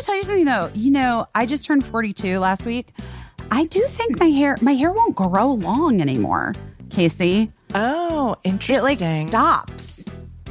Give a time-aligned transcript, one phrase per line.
[0.00, 0.70] to tell you something though.
[0.74, 2.92] You know, I just turned 42 last week.
[3.50, 6.54] I do think my hair my hair won't grow long anymore,
[6.88, 7.52] Casey.
[7.74, 8.76] Oh, interesting.
[8.76, 10.08] It like stops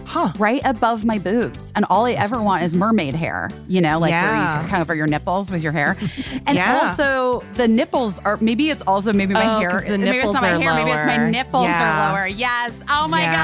[0.10, 0.32] Huh.
[0.40, 3.50] right above my boobs, and all I ever want is mermaid hair.
[3.68, 4.56] You know, like where Yeah.
[4.64, 5.96] you can cover your nipples with your hair,
[6.48, 6.90] and Yeah.
[6.90, 8.38] also the nipples are.
[8.42, 9.70] Maybe it's also maybe my Oh, hair.
[9.70, 10.74] 'cause the maybe it's nipples not my are hair.
[10.74, 12.10] Maybe it's my nipples Yeah.
[12.10, 12.28] are lower.
[12.28, 12.84] Yes.
[12.90, 13.36] Oh my Yeah.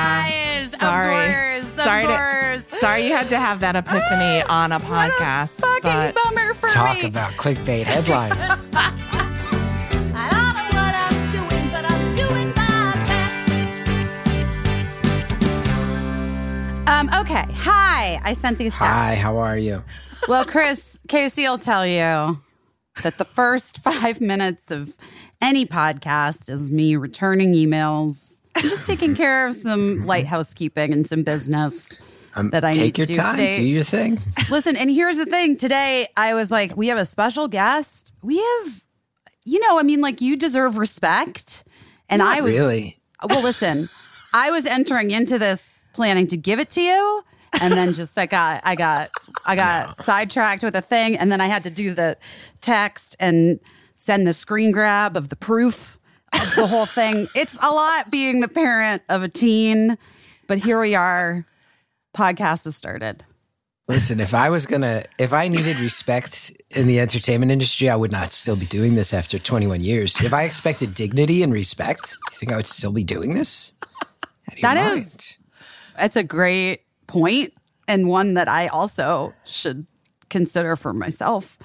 [0.65, 0.69] gosh.
[0.79, 1.59] Sorry.
[1.59, 1.83] Of course.
[1.83, 2.81] sorry, of to- course.
[2.81, 5.49] sorry you had to have that epiphany on a What a podcast.
[5.61, 7.05] fucking but bummer for Talk me.
[7.05, 8.37] about clickbait headlines.
[16.87, 17.45] Um, okay.
[17.51, 18.19] Hi.
[18.23, 18.87] I sent these texts.
[18.87, 19.83] Hi, how are you?
[20.27, 22.39] Well, Chris, Casey will tell you
[23.03, 24.95] that the first five minutes of
[25.41, 31.07] any podcast is me returning emails, and just taking care of some light housekeeping and
[31.07, 31.97] some business
[32.35, 33.15] Um, that I take need your to do.
[33.15, 33.55] Take your time, today.
[33.57, 34.19] do your thing.
[34.51, 35.57] Listen, and here's the thing.
[35.57, 38.13] Today, I was like, we have a special guest.
[38.21, 38.83] We have,
[39.43, 41.63] you know, I mean, like, you deserve respect.
[42.09, 42.97] And Not I was really.
[43.27, 43.89] well, listen,
[44.33, 47.23] I was entering into this planning to give it to you.
[47.61, 49.09] And then just I got I got
[49.45, 52.17] I got sidetracked with a thing, and then I had to do the
[52.61, 53.59] text and
[53.95, 55.97] send the screen grab of the proof
[56.33, 57.27] of the whole thing.
[57.35, 59.97] It's a lot being the parent of a teen,
[60.47, 61.45] but here we are.
[62.15, 63.23] Podcast has started.
[63.87, 68.11] Listen, if I was gonna, if I needed respect in the entertainment industry, I would
[68.11, 70.19] not still be doing this after 21 years.
[70.21, 73.73] If I expected dignity and respect, do you think I would still be doing this?
[73.93, 74.17] Out
[74.47, 74.99] of your That mind.
[75.05, 75.37] is-
[75.99, 77.53] It's a great point
[77.87, 79.85] and one that I also should
[80.29, 81.57] consider for myself.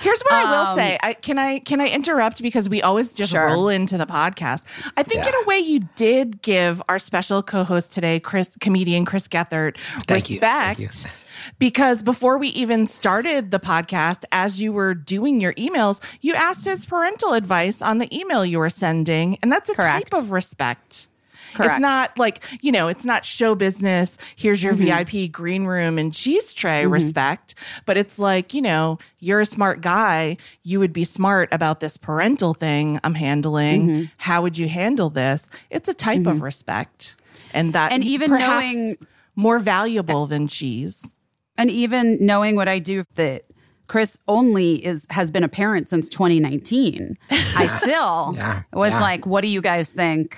[0.00, 0.98] Here's what I will Um, say.
[1.02, 3.44] I, can I can I interrupt because we always just Sure.
[3.46, 4.62] roll into the podcast.
[4.96, 5.28] I think Yeah.
[5.28, 9.76] in a way you did give our special co-host today, Chris comedian Chris Gethard,
[10.08, 10.36] Thank you.
[10.36, 10.78] respect.
[10.78, 11.10] Thank you.
[11.58, 16.64] Because before we even started the podcast, as you were doing your emails, you asked
[16.64, 19.38] his parental advice on the email you were sending.
[19.42, 20.10] And that's a Correct.
[20.10, 21.08] type of respect.
[21.56, 21.72] Correct.
[21.72, 24.18] It's not like, you know, it's not show business.
[24.36, 25.04] Here's your mm-hmm.
[25.04, 26.92] VIP green room and cheese tray mm-hmm.
[26.92, 27.54] respect.
[27.84, 30.36] But it's like, you know, you're a smart guy.
[30.62, 33.88] You would be smart about this parental thing I'm handling.
[33.88, 34.04] Mm-hmm.
[34.18, 35.48] How would you handle this?
[35.70, 37.16] It's a type of respect.
[37.52, 38.96] And that, And even knowing-
[39.34, 41.14] more valuable than cheese.
[41.58, 43.44] And even knowing what I do that
[43.88, 47.16] Chris only is has been a parent since 2019.
[47.30, 49.00] I still Yeah, was yeah.
[49.00, 50.36] like, what do you guys think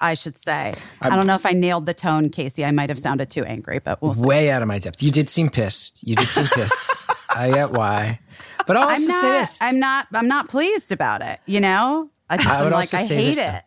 [0.00, 0.72] I should say?
[1.00, 2.64] I don't know if I nailed the tone, Casey.
[2.64, 4.26] I might have sounded too angry, but we'll see.
[4.26, 5.02] way out of my depth.
[5.02, 6.06] You did seem pissed.
[6.06, 7.10] You did seem pissed.
[7.36, 8.20] I get why,
[8.66, 11.60] but I'll also I'm not say this: I'm not I'm not pleased about it, you
[11.60, 12.10] know?
[12.28, 13.42] I just I would like also I say hate this, it.
[13.42, 13.60] though.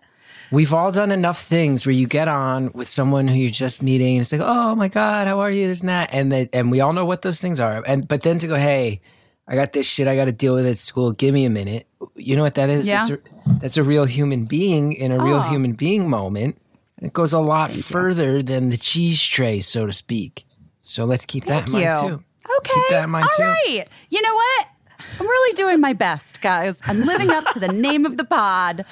[0.51, 4.17] We've all done enough things where you get on with someone who you're just meeting,
[4.17, 6.71] and it's like, "Oh my god, how are you?" This and that, and they, and
[6.71, 7.83] we all know what those things are.
[7.87, 9.01] And but then to go, "Hey,
[9.47, 11.11] I got this shit I got to deal with at school.
[11.11, 12.87] Give me a minute." You know what that is?
[12.87, 13.07] Yeah.
[13.07, 15.41] A, that's a real human being in a real Oh.
[15.49, 16.57] human being moment.
[17.01, 20.45] It goes a lot further than the cheese tray, so to speak.
[20.81, 22.23] So let's keep that in Thank mind too.
[22.59, 22.73] Okay.
[22.73, 23.43] Keep that in mind All too.
[23.43, 23.85] right.
[24.09, 24.67] You know what?
[25.19, 26.79] I'm really doing my best, guys.
[26.85, 28.85] I'm living up to the name of the pod.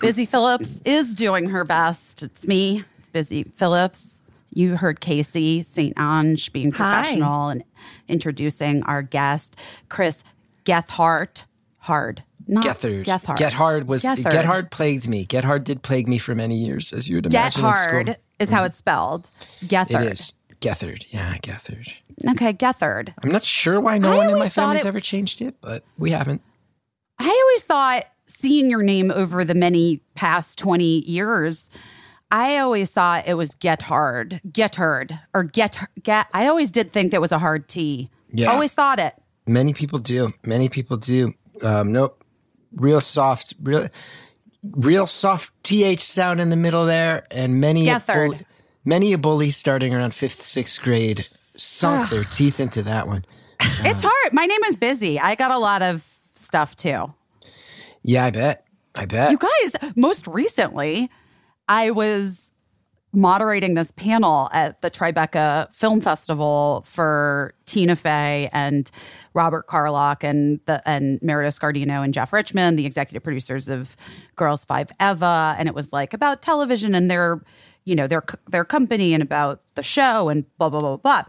[0.00, 2.22] Busy Phillips is doing her best.
[2.22, 2.84] It's me.
[2.98, 4.20] It's Busy Phillips.
[4.52, 5.92] You heard Casey St.
[5.98, 7.02] Ange being Hi.
[7.02, 7.62] professional and
[8.08, 9.56] introducing our guest,
[9.90, 10.24] Chris
[10.64, 11.44] Gethard.
[11.80, 12.22] Hard.
[12.46, 13.04] Not Gethard.
[13.04, 13.36] Gethard.
[13.38, 14.30] Gethard was Gethard.
[14.32, 15.26] Gethard plagued me.
[15.26, 17.64] Gethard did plague me for many years, as you would imagine.
[17.64, 19.30] Gethard is how it's spelled.
[19.64, 20.02] Gethard.
[20.06, 21.06] It is Gethard.
[21.10, 21.92] Yeah, Gethard.
[22.30, 23.12] Okay, Gethard.
[23.22, 25.84] I'm not sure why no I one in my family's it- ever changed it, but
[25.98, 26.40] we haven't.
[27.18, 31.70] I always thought seeing your name over the many past 20 years,
[32.30, 36.26] I always thought it was Gethard, Gethard, or get, get.
[36.34, 38.10] I always did think that was a hard T.
[38.32, 38.50] Yeah.
[38.52, 39.14] Always thought it.
[39.46, 40.32] Many people do.
[40.44, 41.34] Many people do.
[41.62, 42.22] Um, nope.
[42.76, 43.88] Real soft, real,
[44.62, 48.26] real soft th sound in the middle there, and many a Gethard.
[48.30, 48.46] bully,
[48.84, 51.26] many a bully starting around fifth, sixth grade
[51.56, 53.24] sunk their teeth into that one.
[53.60, 54.32] It's hard.
[54.32, 55.18] My name is busy.
[55.18, 57.12] I got a lot of stuff too.
[58.02, 58.64] Yeah, I bet.
[58.94, 59.30] I bet.
[59.30, 61.10] You guys, most recently,
[61.68, 62.50] I was
[63.16, 68.90] moderating this panel at the Tribeca Film Festival for Tina Fey and
[69.32, 73.96] Robert Carlock and the and Meredith Scardino and Jeff Richmond, the executive producers of
[74.36, 77.40] Girls Five Eva, and it was like about television and their,
[77.86, 81.22] you know, their their company and about the show and blah blah blah blah.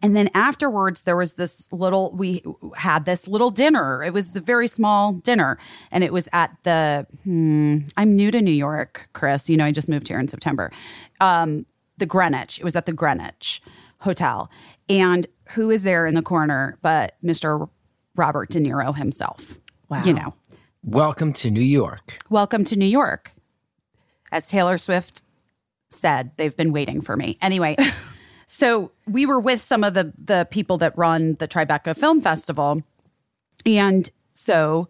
[0.00, 2.14] And then afterwards, there was this little.
[2.16, 2.42] We
[2.76, 4.02] had this little dinner.
[4.02, 5.58] It was a very small dinner,
[5.90, 7.06] and it was at the.
[7.24, 9.50] Hmm, I'm new to New York, Chris.
[9.50, 10.70] You know, I just moved here in September.
[11.20, 11.66] Um,
[11.98, 12.58] the Greenwich.
[12.60, 13.60] It was at the Greenwich
[13.98, 14.48] hotel.
[14.88, 17.68] And who is there in the corner but Mr.
[18.14, 19.58] Robert De Niro himself?
[19.88, 20.02] Wow.
[20.04, 20.34] You know,
[20.84, 22.18] Welcome to New York.
[22.30, 23.32] welcome to New York.
[24.30, 25.22] As Taylor Swift
[25.90, 27.38] said, they've been waiting for me.
[27.40, 27.76] Anyway,
[28.46, 32.82] so we were with some of the the people that run the Tribeca Film Festival.
[33.64, 34.88] And so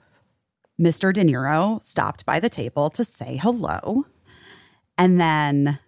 [0.80, 1.12] Mr.
[1.12, 4.06] De Niro stopped by the table to say hello.
[4.98, 5.78] And then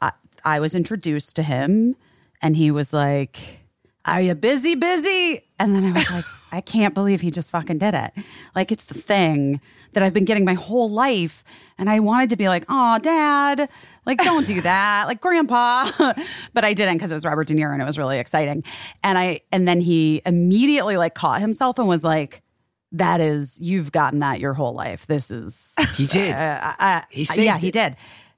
[0.00, 0.12] I,
[0.44, 1.96] I was introduced to him,
[2.42, 3.60] and he was like,
[4.04, 5.42] Are you busy, busy?
[5.58, 8.12] And then I was like, I can't believe he just fucking did it.
[8.54, 9.60] Like, it's the thing
[9.92, 11.42] that I've been getting my whole life.
[11.78, 13.68] And I wanted to be like, Oh, dad,
[14.04, 15.04] like, don't do that.
[15.06, 15.90] Like, grandpa.
[16.54, 18.64] but I didn't because it was Robert De Niro and it was really exciting.
[19.02, 22.42] And I, and then he immediately like caught himself and was like,
[22.92, 25.06] that is, you've gotten that your whole life.
[25.06, 26.32] This is He did.
[26.36, 27.96] uh, He uh, saved yeah, he did.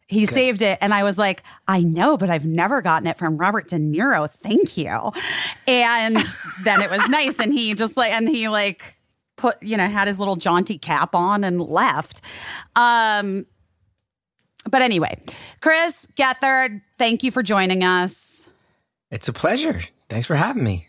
[0.08, 0.78] He saved it.
[0.80, 4.28] And I was like, I know, but I've never gotten it from Robert De Niro.
[4.30, 5.12] Thank you.
[5.66, 6.16] And
[6.64, 7.38] then it was nice.
[7.38, 8.96] And he just like, and he like
[9.36, 12.22] put, you know, had his little jaunty cap on and left.
[12.74, 13.44] Um,
[14.70, 15.14] but anyway,
[15.60, 18.48] Chris Gethard, thank you for joining us.
[19.10, 19.80] It's a pleasure.
[20.08, 20.88] Thanks for having me.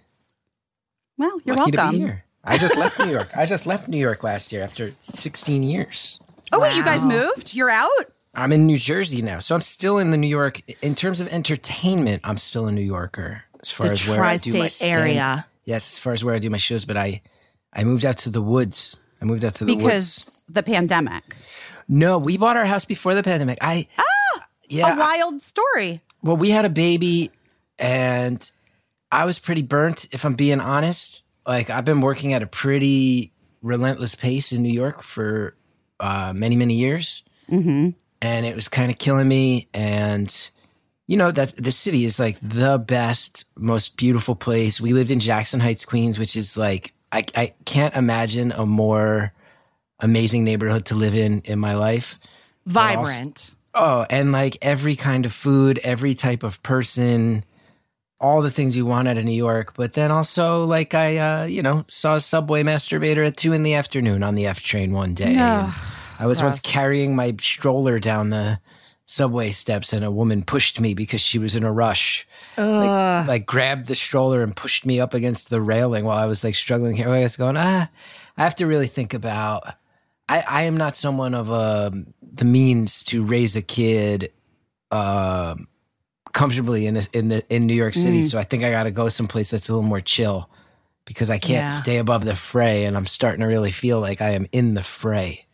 [1.17, 1.95] Well, you're Lucky to welcome.
[1.95, 2.23] be here.
[2.43, 3.35] I just left New York.
[3.35, 6.19] I just left New York last year after 16 years.
[6.53, 7.53] Oh, wait, you guys moved?
[7.53, 7.89] You're out?
[8.33, 10.61] I'm in New Jersey now, so I'm still in the New York.
[10.81, 14.37] In terms of entertainment, I'm still a New Yorker as far The as where I
[14.37, 15.45] do my area.
[15.65, 17.21] Yes, as far as where I do my shows, but I,
[17.73, 18.99] I moved out to the woods.
[19.21, 19.83] I moved out to the woods.
[19.83, 21.23] Because the pandemic.
[21.87, 23.57] No, we bought our house before the pandemic.
[23.61, 24.95] I ah, yeah.
[24.95, 26.01] A wild story.
[26.21, 27.31] Well, we had a baby,
[27.77, 28.51] and
[29.11, 30.07] I was pretty burnt.
[30.11, 34.71] If I'm being honest, like I've been working at a pretty relentless pace in New
[34.71, 35.55] York for
[35.99, 37.89] uh, many, many years, mm-hmm.
[38.21, 39.67] And it was kind of killing me.
[39.73, 40.49] And
[41.07, 44.79] you know that the city is like the best, most beautiful place.
[44.79, 49.33] We lived in Jackson Heights, Queens, which is like I, I can't imagine a more
[49.99, 52.19] amazing neighborhood to live in in my life.
[52.65, 53.51] Vibrant.
[53.73, 57.43] Oh, and like every kind of food, every type of person,
[58.19, 59.73] all the things you want out of New York.
[59.75, 63.63] But then also, like, I, uh, you know, saw a subway masturbator at two in
[63.63, 65.35] the afternoon on the F train one day.
[65.65, 65.73] And
[66.19, 68.59] I was once carrying my stroller down the
[69.05, 72.27] subway steps, and a woman pushed me because she was in a rush.
[72.57, 76.43] Like, like, grabbed the stroller and pushed me up against the railing while I was
[76.43, 77.09] like struggling here.
[77.09, 77.89] I was going, ah,
[78.37, 79.63] I have to really think about.
[80.27, 81.89] I, I am not someone of uh,
[82.21, 84.31] the means to raise a kid
[84.91, 85.67] um,
[86.33, 88.21] comfortably in this, in the in New York City.
[88.23, 90.49] So I think I got to go someplace that's a little more chill
[91.05, 91.69] because I can't Yeah.
[91.71, 94.83] stay above the fray, and I'm starting to really feel like I am in the
[94.83, 95.45] fray.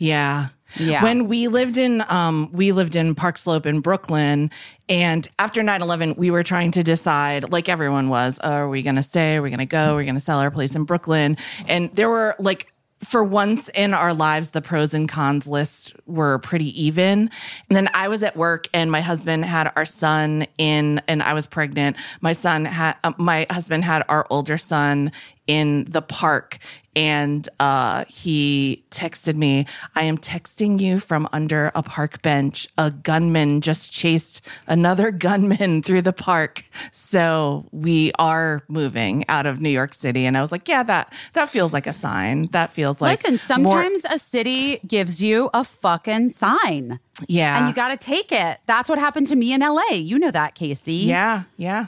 [0.00, 0.48] Yeah.
[0.78, 1.02] Yeah.
[1.02, 4.50] When we lived in um we lived in Park Slope in Brooklyn
[4.88, 8.96] and after 9/11 we were trying to decide like everyone was, oh, are we going
[8.96, 9.36] to stay?
[9.36, 9.94] Are we going to go?
[9.94, 11.36] Are we going to sell our place in Brooklyn?
[11.68, 16.38] And there were like for once in our lives, the pros and cons list were
[16.38, 17.30] pretty even.
[17.68, 21.32] And then I was at work and my husband had our son in, and I
[21.32, 21.96] was pregnant.
[22.20, 25.12] My son had, uh, my husband had our older son
[25.50, 26.58] in the park
[26.94, 29.66] and uh, he texted me,
[29.96, 32.68] I am texting you from under a park bench.
[32.78, 36.64] A gunman just chased another gunman through the park.
[36.92, 40.24] So we are moving out of New York City.
[40.24, 42.46] And I was like, yeah, that, that feels like a sign.
[42.52, 47.00] That feels like Listen, more- sometimes a city gives you a fucking sign.
[47.26, 47.58] yeah.
[47.58, 48.58] And you got to take it.
[48.66, 49.92] That's what happened to me in LA.
[49.92, 50.92] You know that, Casey.
[50.94, 51.44] yeah.
[51.56, 51.86] Yeah.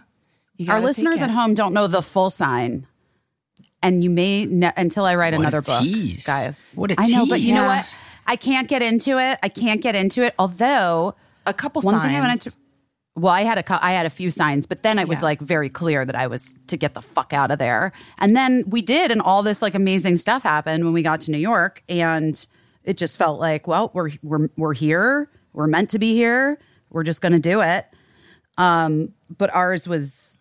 [0.69, 2.87] Our listeners at home don't know the full sign.
[3.83, 6.25] And you may, ne- until I write What a another book, tease.
[6.27, 6.63] guys.
[6.75, 7.13] What a tease.
[7.13, 7.97] I know, but you know what?
[8.27, 9.39] I can't get into it.
[9.43, 10.35] I can't get into it.
[10.39, 12.07] Although, a couple one signs.
[12.07, 12.57] thing I wanted to.
[13.17, 15.25] Well, I had a cou- I had a few signs, but then it was Yeah.
[15.27, 17.93] like very clear that I was to get the fuck out of there.
[18.19, 21.31] And then we did, and all this like amazing stuff happened when we got to
[21.33, 22.47] New York, and
[22.85, 25.29] it just felt like, well, we're we're we're here.
[25.53, 26.59] We're meant to be here.
[26.89, 27.85] We're just going to do it.
[28.57, 30.32] Um, but ours was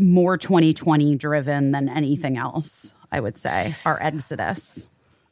[0.00, 2.94] more 2020 driven than anything else.
[3.12, 4.88] I would say our exodus.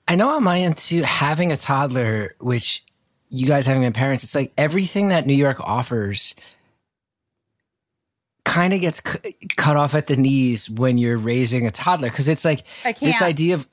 [0.06, 2.84] I know I'm into having a toddler, which
[3.30, 6.34] you guys having been parents, it's like everything that New York offers
[8.44, 9.18] kind of gets cu-
[9.56, 12.08] cut off at the knees when you're raising a toddler.
[12.10, 13.22] Cause it's like I this can't.
[13.22, 13.68] idea of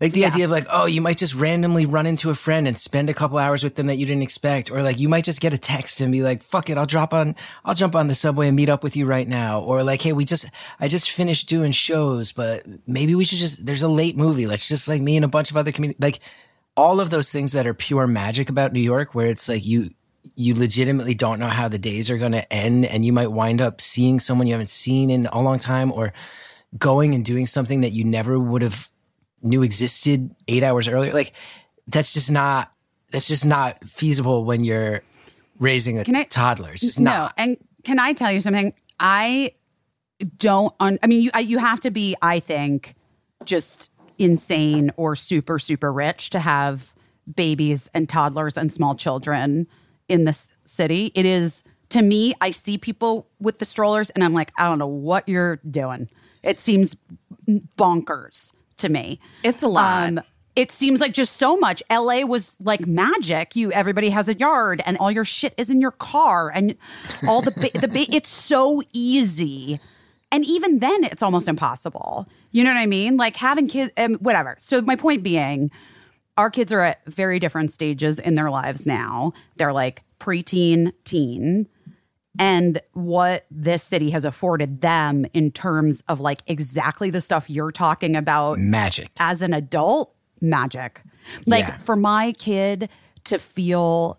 [0.00, 2.76] like the idea of like, oh, you might just randomly run into a friend and
[2.76, 4.70] spend a couple hours with them that you didn't expect.
[4.70, 7.14] Or like you might just get a text and be like, fuck it, I'll drop
[7.14, 9.60] on, I'll jump on the subway and meet up with you right now.
[9.60, 10.46] Or like, hey, we just,
[10.80, 14.46] I just finished doing shows, but maybe we should just, there's a late movie.
[14.46, 16.18] Let's just like me and a bunch of other community, like
[16.76, 19.90] all of those things that are pure magic about New York, where it's like you,
[20.34, 23.60] you legitimately don't know how the days are going to end and you might wind
[23.60, 26.12] up seeing someone you haven't seen in a long time or
[26.76, 28.90] going and doing something that you never would have
[29.44, 31.32] knew existed 8 hours earlier like
[31.86, 32.72] that's just not
[33.10, 35.02] that's just not feasible when you're
[35.60, 38.74] raising a I- toddler it's just no, not and can I tell you something?
[38.98, 39.52] I
[40.38, 40.74] don't.
[40.80, 42.94] Un- I mean, you I, you have to be, I think,
[43.44, 46.94] just insane or super super rich to have
[47.32, 49.66] babies and toddlers and small children
[50.08, 51.12] in this city.
[51.14, 52.34] It is to me.
[52.40, 56.08] I see people with the strollers, and I'm like, I don't know what you're doing.
[56.42, 56.96] It seems
[57.48, 59.20] bonkers to me.
[59.42, 60.08] It's a lot.
[60.08, 60.20] Um,
[60.56, 61.82] it seems like just so much.
[61.90, 63.56] LA was like magic.
[63.56, 66.76] You everybody has a yard and all your shit is in your car and
[67.26, 69.80] all the the ba- it's so easy.
[70.30, 72.28] And even then it's almost impossible.
[72.50, 73.16] You know what I mean?
[73.16, 74.56] Like having kids um, whatever.
[74.58, 75.70] So my point being
[76.36, 79.32] our kids are at very different stages in their lives now.
[79.56, 81.68] They're like preteen, teen
[82.38, 87.70] and what this city has afforded them in terms of like exactly the stuff you're
[87.72, 89.08] talking about magic.
[89.20, 91.02] as an adult magic.
[91.46, 91.76] Like Yeah.
[91.78, 92.88] for my kid
[93.24, 94.18] to feel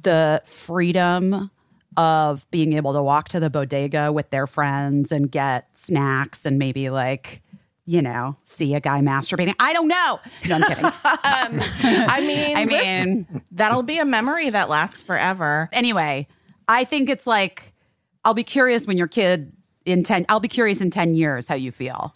[0.00, 1.50] the freedom
[1.96, 6.58] of being able to walk to the bodega with their friends and get snacks and
[6.58, 7.40] maybe like
[7.86, 9.54] you know see a guy masturbating.
[9.60, 10.18] I don't know.
[10.48, 10.84] No i'm kidding.
[11.24, 11.60] Um,
[12.08, 15.68] I mean, i listen, mean that'll be a memory that lasts forever.
[15.72, 16.26] anyway
[16.68, 17.72] i think it's like
[18.24, 19.52] i'll be curious when your kid
[19.84, 22.12] in 10 i'll be curious in 10 years how you feel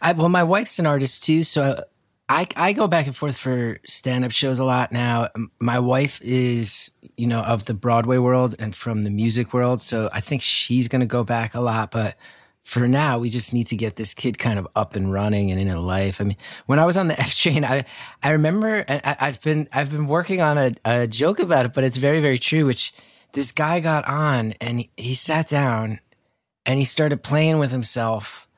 [0.00, 1.82] I, well, my wife's an artist too, so
[2.28, 5.28] I I go back and forth for stand up shows a lot now.
[5.58, 10.10] My wife is you know of the Broadway world and from the music world, so
[10.12, 11.90] I think she's going to go back a lot.
[11.90, 12.16] But
[12.62, 15.60] for now, we just need to get this kid kind of up and running and
[15.60, 16.20] in a life.
[16.20, 17.84] I mean, when I was on the F train, I
[18.22, 21.72] I remember and I, I've been I've been working on a, a joke about it,
[21.74, 22.66] but it's very very true.
[22.66, 22.92] Which
[23.36, 26.00] this guy got on and he, he sat down
[26.64, 28.48] and he started playing with himself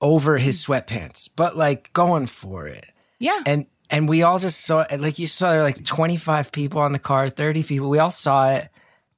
[0.00, 0.68] over his mm.
[0.68, 2.84] sweatpants, but like going for it.
[3.20, 3.40] Yeah.
[3.46, 5.00] And and we all just saw it.
[5.00, 7.88] Like you saw, there were like 25 people on the car, 30 people.
[7.88, 8.68] We all saw it.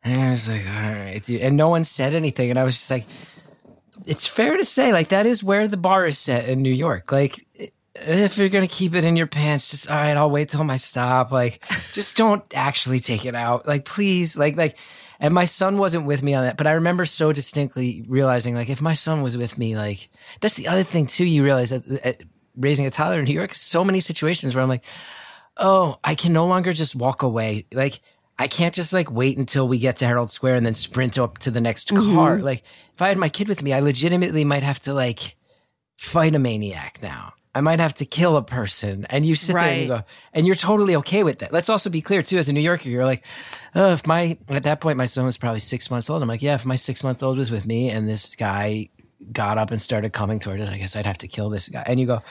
[0.05, 1.23] And I was like, all right.
[1.25, 1.41] dude.
[1.41, 2.51] And no one said anything.
[2.51, 3.07] And I was just like,
[4.07, 7.11] it's fair to say, like, that is where the bar is set in New York.
[7.11, 7.43] Like,
[7.95, 10.63] if you're going to keep it in your pants, just, all right, I'll wait till
[10.63, 11.33] my stop.
[11.33, 13.67] Like, just don't actually take it out.
[13.67, 14.37] Like, please.
[14.37, 14.77] Like, like,
[15.21, 18.69] and my son wasn't with me on that, but I remember so distinctly realizing, like,
[18.69, 20.09] if my son was with me, like,
[20.41, 21.25] that's the other thing too.
[21.25, 22.25] You realize that uh,
[22.57, 24.85] raising a toddler in New York, so many situations where I'm like,
[25.57, 27.67] oh, I can no longer just walk away.
[27.73, 28.01] Like,
[28.39, 31.39] I can't just like wait until we get to Herald Square and then sprint up
[31.39, 32.39] to the next car.
[32.39, 35.37] Like, if I had my kid with me, I legitimately might have to like
[35.97, 37.33] fight a maniac now.
[37.57, 39.07] I might have to kill a person.
[39.09, 40.03] And you sit there and you go,
[40.35, 41.55] and you're totally okay with that.
[41.55, 43.25] Let's also be clear too, as a New Yorker, you're like,
[43.75, 46.21] oh, if my, at that point, my son was probably six months old.
[46.21, 48.91] I'm like, yeah, if my six month old was with me and this guy
[49.33, 51.83] got up and started coming toward us, I guess I'd have to kill this guy.
[51.87, 52.23] And you go,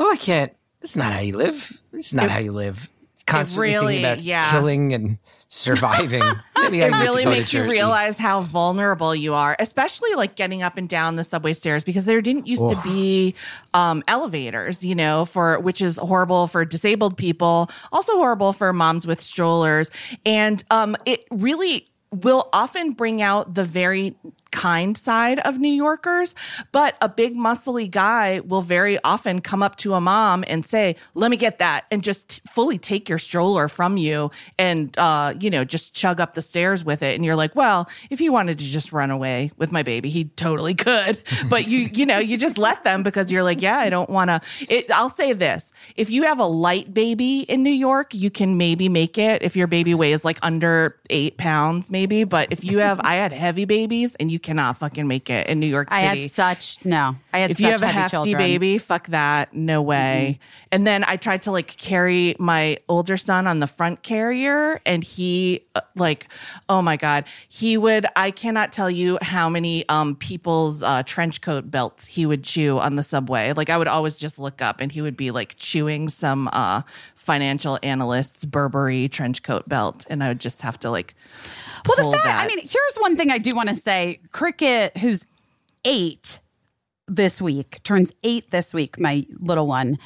[0.00, 1.80] oh, I can't, that's not how you live.
[1.92, 2.90] It's not how you live.
[3.26, 4.50] Constantly really- thinking about yeah.
[4.50, 5.18] killing and
[5.48, 6.22] surviving.
[6.58, 10.62] Maybe I it to really makes you realize how vulnerable you are, especially like getting
[10.62, 13.34] up and down the subway stairs because there didn't used to be
[13.74, 19.06] um, elevators, you know, for which is horrible for disabled people, also horrible for moms
[19.06, 19.90] with strollers,
[20.24, 24.14] and um, it really will often bring out the very
[24.50, 26.34] kind side of New Yorkers,
[26.72, 30.96] but a big muscly guy will very often come up to a mom and say,
[31.14, 35.50] "Let me get that," and just fully take your stroller from you and uh, you
[35.50, 37.14] know, just chug up the stairs with it.
[37.14, 40.24] And you're like, "Well, if he wanted to just run away with my baby, he
[40.24, 43.90] totally could." But you you know, you just let them because you're like, "Yeah, I
[43.90, 44.40] don't want to."
[44.94, 45.72] I'll say this.
[45.96, 49.56] If you have a light baby in New York, you can maybe make it if
[49.56, 53.64] your baby weighs like under 8 pounds maybe, but if you have I had heavy
[53.64, 56.06] babies and you cannot fucking make it in New York City.
[56.06, 58.36] i had such no i had if such you have a hefty children.
[58.38, 59.54] baby, fuck that.
[59.54, 60.38] No way.
[60.72, 65.02] And then I tried to like carry my older son on the front carrier and
[65.04, 66.28] he uh, like
[66.68, 71.40] oh my god, he would I cannot tell you how many um people's uh trench
[71.40, 73.52] coat belts he would chew on the subway.
[73.52, 76.82] Like I would always just look up and he would be like chewing some uh
[77.14, 81.14] financial analyst's Burberry trench coat belt and I would just have to like
[81.86, 82.44] Well, the fact, that.
[82.44, 84.20] I mean, here's one thing I do want to say.
[84.36, 85.26] Cricket, who's
[85.86, 86.40] eight
[87.08, 89.98] this week, turns eight this week, my little one.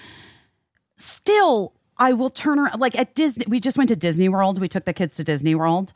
[0.97, 4.61] Still, I will turn around, like at Disney, we just went to Disney World.
[4.61, 5.93] We took the kids to Disney World.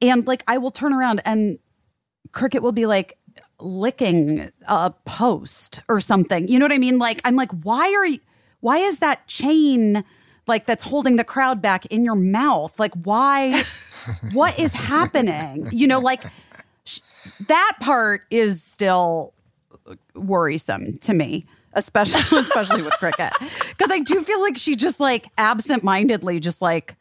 [0.00, 1.58] And like, I will turn around and
[2.30, 3.18] Cricket will be like,
[3.58, 6.46] licking a post or something.
[6.46, 7.00] You know what I mean?
[7.00, 8.20] Like, I'm like, why are you,
[8.60, 10.04] why is that chain
[10.46, 12.78] like that's holding the crowd back in your mouth.
[12.78, 13.62] Like, why?
[14.32, 15.68] what is happening?
[15.72, 16.22] You know, like
[17.48, 19.34] that part is still
[20.14, 23.32] worrisome to me, especially especially with cricket,
[23.68, 26.96] because I do feel like she just like absentmindedly just like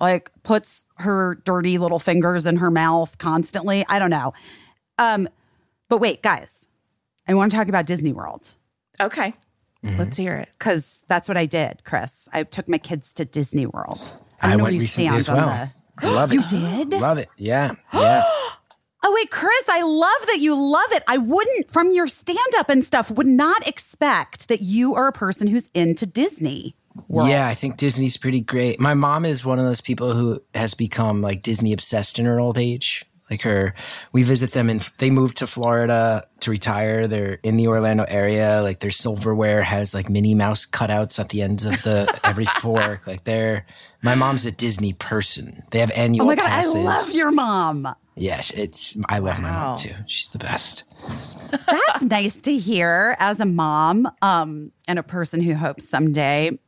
[0.00, 3.84] like puts her dirty little fingers in her mouth constantly.
[3.88, 4.32] I don't know.
[4.98, 5.28] Um,
[5.88, 6.66] but wait, guys,
[7.28, 8.54] I want to talk about Disney World
[9.00, 9.34] Okay.
[9.84, 9.98] Mm-hmm.
[9.98, 10.48] Let's hear it.
[10.58, 12.28] because that's what I did, Chris.
[12.32, 14.16] I took my kids to Disney World.
[14.40, 15.48] I I don't know where went you recently stand as well.
[15.48, 16.90] on I love it You did?
[17.00, 17.28] Love it.
[17.36, 17.72] Yeah.
[17.92, 18.24] Yeah.
[19.06, 21.02] Oh wait, Chris, I love that you love it.
[21.06, 25.12] I wouldn't from your stand up and stuff would not expect that you are a
[25.12, 26.74] person who's into Disney.
[27.08, 27.28] World.
[27.28, 28.80] Yeah, I think Disney's pretty great.
[28.80, 32.40] My mom is one of those people who has become like Disney obsessed in her
[32.40, 33.04] old age.
[33.28, 33.74] Like her,
[34.12, 37.06] we visit them and they moved to Florida to retire.
[37.06, 38.62] They're in the Orlando area.
[38.62, 43.06] Like their silverware has like Minnie Mouse cutouts at the ends of the every fork.
[43.06, 43.66] Like they're,
[44.02, 45.62] my mom's a Disney person.
[45.72, 46.74] They have annual Oh my god, passes.
[46.76, 47.94] I love your mom.
[48.16, 49.94] Yeah, it's, I love my mom too.
[50.06, 50.84] She's the best.
[51.66, 56.58] That's nice to hear as a mom um, and a person who hopes someday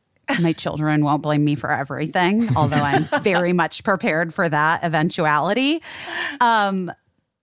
[0.41, 5.81] my children won't blame me for everything, although I'm very much prepared for that eventuality.
[6.41, 6.91] Um,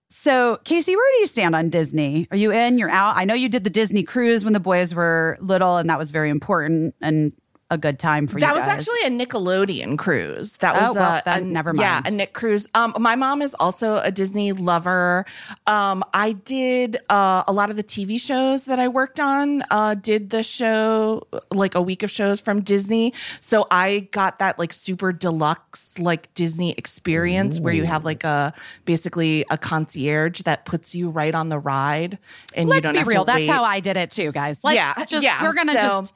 [0.09, 2.27] so, Casey, where do you stand on Disney?
[2.31, 2.77] Are you in?
[2.77, 3.17] You're out?
[3.17, 6.11] I know you did the Disney cruise when the boys were little, and that was
[6.11, 7.33] very important and
[7.71, 8.41] a good time for you.
[8.45, 10.57] That was actually a Nickelodeon cruise.
[10.57, 11.79] That Oh, was well, a, then a- never mind.
[11.81, 12.67] Yeah, a Nick cruise.
[12.75, 15.25] Um, my mom is also a Disney lover.
[15.65, 19.63] Um, I did uh, a lot of the TV shows that I worked on.
[19.71, 24.59] Uh, did the show like a week of shows from Disney, so I got that
[24.59, 28.53] like super deluxe like Disney experience where you have like a
[28.85, 32.19] basically a concierge that puts you right on the ride,
[32.53, 33.25] and you Let's don't be real.
[33.25, 34.63] That's how I did it too, guys.
[34.63, 36.13] Let's Yeah, just yeah, we're gonna so- just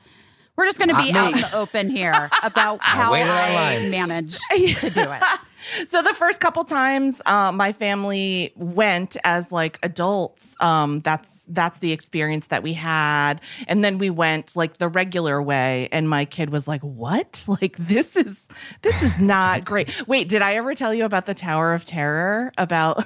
[0.59, 4.41] we're just gonna be Not out in the open here about how I managed
[4.79, 5.23] to do it.
[5.87, 11.79] so the first couple times uh, my family went as like adults um, that's that's
[11.79, 13.35] the experience that we had.
[13.69, 17.45] And then we went like the regular way and my kid was like what?
[17.59, 18.47] Like this is
[18.83, 20.07] this is not great.
[20.07, 23.05] Wait did i ever tell you about the tower of terror about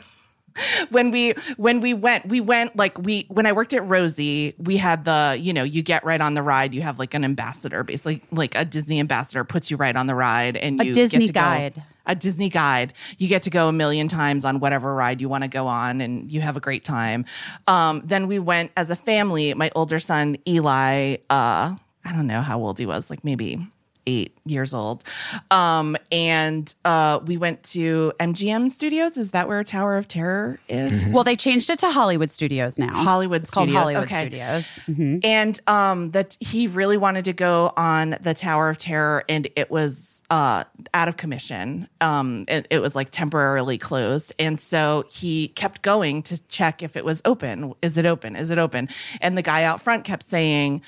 [0.90, 4.78] when we when we went we went like we when i worked at rosie we
[4.78, 7.84] had the you know you get right on the ride you have like an ambassador
[7.84, 11.20] basically like a disney ambassador puts you right on the ride and A you Disney
[11.22, 11.84] get to go- guide.
[12.06, 12.92] a Disney guide.
[13.18, 16.02] You get to go a million times on whatever ride you want to go on,
[16.02, 17.24] and you have a great time.
[17.66, 19.54] Um, then we went as a family.
[19.54, 23.66] My older son Eli, uh, I don't know how old he was, like maybe
[24.08, 25.04] eight years old.
[25.52, 29.18] Um, and uh, we went to MGM Studios.
[29.18, 31.14] Is that where Tower of Terror is?
[31.14, 32.94] Well, they changed it to Hollywood Studios now.
[32.94, 34.22] Hollywood It's called Hollywood Okay.
[34.22, 34.80] Studios.
[34.90, 35.20] Mhm.
[35.24, 39.70] and um that he really wanted to go on the tower of terror and it
[39.72, 40.64] was uh
[40.94, 46.22] out of commission um it, it was like temporarily closed and so he kept going
[46.24, 48.90] to check if it was open is it open is it open
[49.22, 50.82] and the guy out front kept saying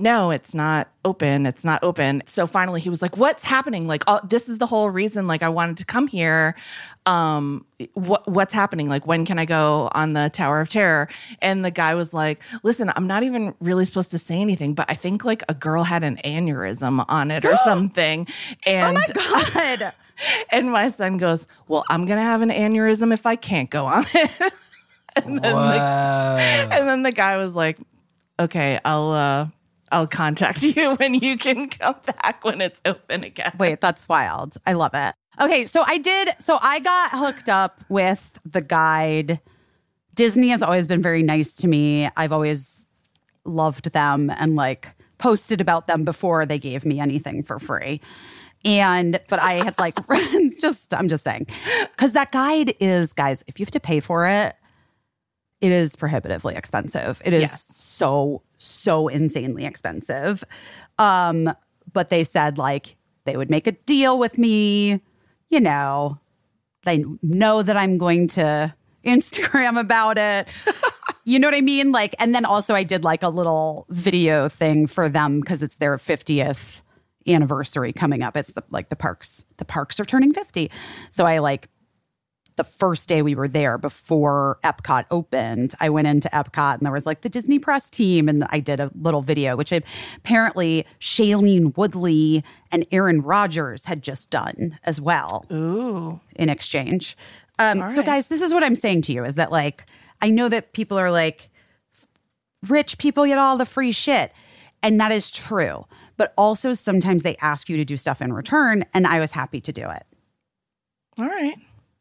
[0.00, 1.46] no, it's not open.
[1.46, 2.22] It's not open.
[2.26, 3.86] So finally he was like, what's happening?
[3.86, 6.54] Like, oh, this is the whole reason, like, I wanted to come here.
[7.06, 8.88] Um, what, what's happening?
[8.88, 11.08] Like, when can I go on the Tower of Terror?
[11.40, 14.86] And the guy was like, listen, I'm not even really supposed to say anything, but
[14.88, 18.26] I think like a girl had an aneurysm on it or something.
[18.64, 19.92] And God.
[20.50, 23.86] and my son goes, well, I'm going to have an aneurysm if I can't go
[23.86, 24.52] on it.
[25.16, 27.78] and then the and then the guy was like,
[28.38, 29.46] "Okay, I'll uh
[29.92, 34.56] I'll contact you when you can come back when it's open again." Wait, that's wild.
[34.66, 35.14] I love it.
[35.40, 36.30] Okay, so I did.
[36.38, 39.40] So I got hooked up with the guide.
[40.14, 42.08] Disney has always been very nice to me.
[42.16, 42.88] I've always
[43.44, 48.00] loved them and like posted about them before they gave me anything for free.
[48.64, 49.96] And, but I had like,
[50.58, 51.46] just, I'm just saying,
[51.92, 54.56] because that guide is, guys, if you have to pay for it,
[55.60, 57.22] it is prohibitively expensive.
[57.24, 57.85] It is Yes.
[57.96, 60.44] So, so insanely expensive.
[60.98, 61.52] Um,
[61.92, 65.00] but they said like they would make a deal with me,
[65.48, 66.20] you know,
[66.84, 70.52] they know that I'm going to Instagram about it.
[71.24, 71.90] you know what I mean?
[71.90, 75.76] Like, and then also I did like a little video thing for them because it's
[75.76, 76.82] their 50th
[77.26, 78.36] anniversary coming up.
[78.36, 80.70] It's the like the parks, the parks are turning 50.
[81.10, 81.68] So I like
[82.56, 86.92] the first day we were there before Epcot opened, I went into Epcot and there
[86.92, 91.76] was like the Disney press team and I did a little video, which apparently Shailene
[91.76, 92.42] Woodley
[92.72, 96.20] and Aaron Rodgers had just done as well Ooh.
[96.34, 97.16] in exchange.
[97.58, 98.06] Um, So, right.
[98.06, 99.84] guys, this is what I'm saying to you is that like,
[100.20, 101.50] I know that people are like,
[102.66, 104.32] rich people get all the free shit.
[104.82, 105.86] And that is true.
[106.16, 109.60] But also sometimes they ask you to do stuff in return, and I was happy
[109.60, 110.02] to do it.
[111.18, 111.56] All right.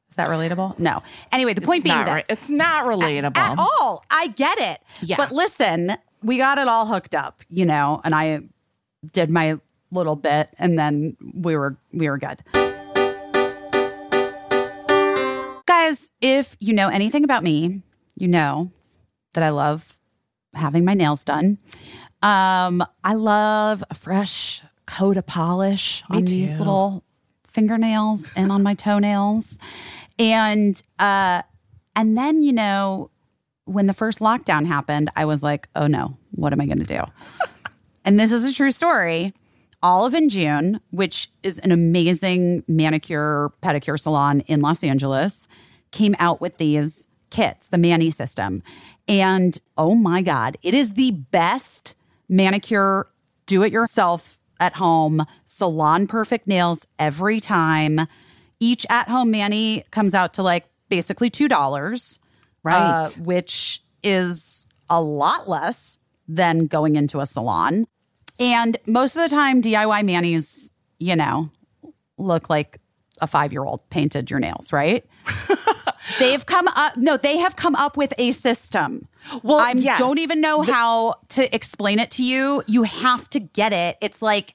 [0.10, 0.80] Is that relatable?
[0.80, 1.02] No.
[1.32, 2.26] Anyway, the point it's being this.
[2.30, 3.38] It's not relatable.
[3.38, 4.04] at all.
[4.10, 4.80] I get it.
[5.02, 5.18] Yeah.
[5.18, 8.42] But listen, we got it all hooked up, you know, and I
[9.12, 9.60] did my
[9.92, 12.44] little bit and then we were we were good.
[15.66, 17.82] Guys, if you know anything about me,
[18.16, 18.72] you know
[19.34, 20.00] that I love
[20.54, 21.58] having my nails done.
[22.22, 27.04] Um, I love a fresh coat of polish on these little
[27.56, 29.58] fingernails and on my toenails.
[30.20, 31.42] And uh
[31.96, 33.10] and then, you know,
[33.64, 36.86] when the first lockdown happened, I was like, oh no, what am I going to
[36.86, 37.02] do?
[38.06, 39.34] and this is a true story.
[39.82, 45.48] Olive and June, which is an amazing manicure pedicure salon in Los Angeles,
[45.92, 48.64] came out with these kits, the Mani system.
[49.08, 51.96] And oh my God, it is the best
[52.28, 53.08] manicure,
[53.46, 58.02] do it yourself at home, salon perfect nails every time.
[58.60, 62.20] Each at home Mani comes out to like basically $2
[62.64, 62.74] Right.
[62.74, 67.86] uh, which is a lot less than going into a salon.
[68.40, 71.50] And most of the time, DIY manis, you know,
[72.18, 72.80] look like
[73.22, 75.06] a five year old painted your nails, right?
[76.20, 79.08] They've come up, no, they have come up with a system.
[79.44, 80.00] Well, I yes.
[80.00, 82.64] don't even know how to explain it to you.
[82.68, 83.98] You have to get it.
[84.02, 84.54] It's like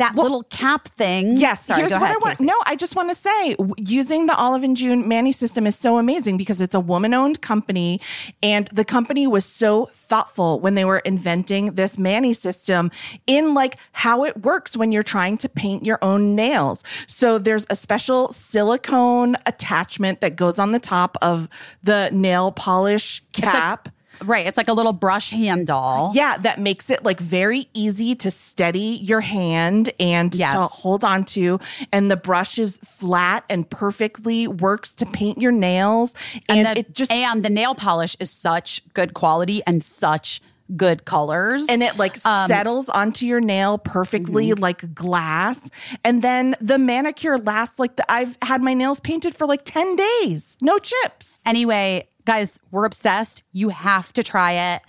[0.00, 1.36] that little cap thing.
[1.36, 2.38] Yes, Sorry, here's go what ahead, I want.
[2.38, 2.46] Casey.
[2.46, 5.98] No, I just want to say using the Olive and June Mani system is so
[5.98, 8.00] amazing because it's a woman owned company.
[8.42, 12.90] And the company was so thoughtful when they were inventing this Mani system
[13.26, 16.82] in like how it works when you're trying to paint your own nails.
[17.06, 21.48] So there's a special silicone attachment that goes on the top of
[21.82, 23.90] the nail polish cap.
[24.24, 24.46] Right.
[24.46, 26.10] It's like a little brush handle.
[26.14, 30.52] Yeah, that makes it like very easy to steady your hand and Yes.
[30.54, 31.58] to hold on to.
[31.92, 36.14] And the brush is flat and perfectly works to paint your nails.
[36.48, 40.40] And, the, it just and the nail polish is such good quality and such
[40.76, 41.66] good colors.
[41.68, 44.62] and it like Um, settles onto your nail perfectly mm-hmm.
[44.62, 45.68] like glass.
[46.04, 49.96] And then the manicure lasts like the, I've had my nails painted for like 10
[49.96, 50.56] days.
[50.60, 51.42] No chips.
[51.44, 53.42] anyway, guys, we're obsessed.
[53.52, 54.82] You have to try it.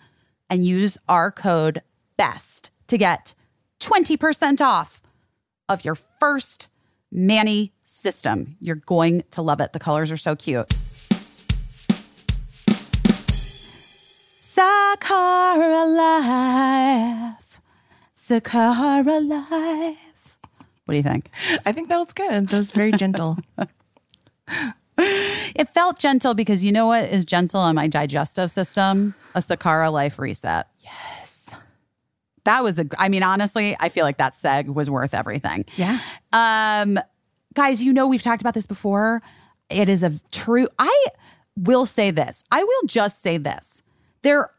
[0.49, 1.83] and use our code
[2.17, 3.35] BEST to get
[3.81, 5.03] 20% off
[5.69, 6.69] of your first
[7.11, 8.57] Mani system.
[8.59, 9.73] You're going to love it.
[9.73, 10.73] The colors are so cute.
[14.59, 17.61] Sakara Life.
[18.13, 20.37] Sakara Life.
[20.83, 21.29] What do you think?
[21.65, 22.49] I think that was good.
[22.49, 23.37] That was very gentle.
[25.55, 29.15] It felt gentle because you know what is gentle on my digestive system?
[29.33, 30.67] A Sakara Life reset.
[30.79, 31.55] Yes.
[32.43, 35.63] That was a, I mean, honestly, I feel like that seg was worth everything.
[35.77, 35.99] Yeah.
[36.33, 36.99] Um,
[37.53, 39.21] guys, you know, we've talked about this before.
[39.69, 41.05] It is a true, I
[41.55, 42.43] will say this.
[42.51, 43.81] I will just say this.
[44.21, 44.49] There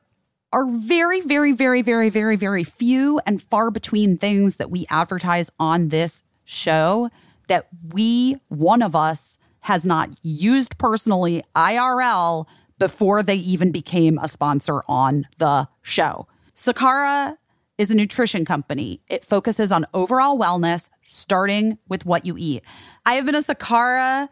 [0.53, 5.51] are very, very, very, very, very, very few and far between things that we advertise
[5.59, 7.11] on this show
[7.49, 12.47] that we, one of us, has not used personally IRL
[12.79, 16.27] before they even became a sponsor on the show.
[16.55, 17.37] Sakara
[17.77, 19.01] is a nutrition company.
[19.09, 22.63] It focuses on overall wellness, starting with what you eat.
[23.05, 24.29] I have been a Sakara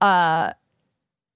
[0.00, 0.52] uh,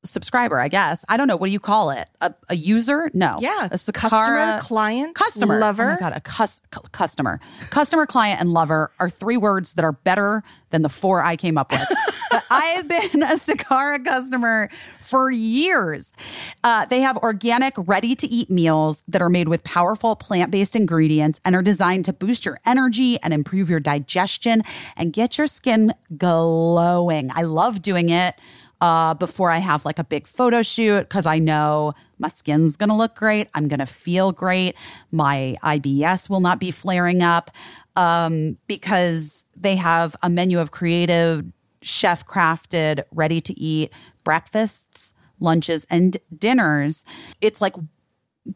[0.04, 1.04] subscriber, I guess.
[1.08, 1.36] I don't know.
[1.36, 2.08] What do you call it?
[2.20, 3.10] A, a user?
[3.14, 3.38] No.
[3.40, 3.66] Yeah.
[3.66, 5.82] A Sakara Customer, client, customer, lover.
[5.82, 9.84] Oh my god, a cus- cu- customer, customer, client, and lover are three words that
[9.84, 11.86] are better than the four I came up with.
[12.50, 16.12] I have been a Sakara customer for years.
[16.64, 20.74] Uh, they have organic, ready to eat meals that are made with powerful plant based
[20.74, 24.62] ingredients and are designed to boost your energy and improve your digestion
[24.96, 27.30] and get your skin glowing.
[27.34, 28.34] I love doing it
[28.83, 32.97] uh, before I have like a big photo shoot because I know my skin's gonna
[32.97, 33.49] look great.
[33.55, 34.75] I'm gonna feel great.
[35.12, 37.53] My IBS will not be flaring up
[37.95, 41.45] um, because they have a menu of creative,
[41.81, 43.92] chef crafted, ready to eat
[44.25, 47.05] breakfasts, lunches, and dinners.
[47.40, 47.77] It's like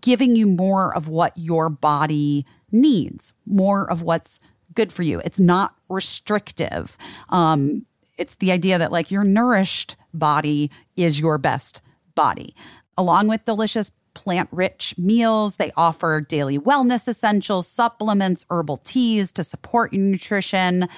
[0.01, 4.41] giving you more of what your body needs, more of what's
[4.75, 5.21] good for you.
[5.25, 6.99] It's not restrictive.
[7.29, 7.87] Um,
[8.19, 11.81] it's the idea that like you're nourished body is your best
[12.15, 12.55] body.
[12.97, 19.45] Along with delicious plant rich meals, they offer daily wellness essentials, supplements, herbal teas to
[19.45, 20.89] support your nutrition.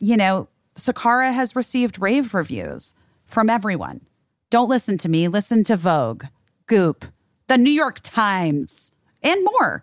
[0.00, 2.94] You know, Sakara has received rave reviews
[3.26, 4.00] from everyone.
[4.50, 6.24] Don't listen to me, listen to Vogue,
[6.66, 7.04] Goop,
[7.46, 9.82] the New York Times, and more.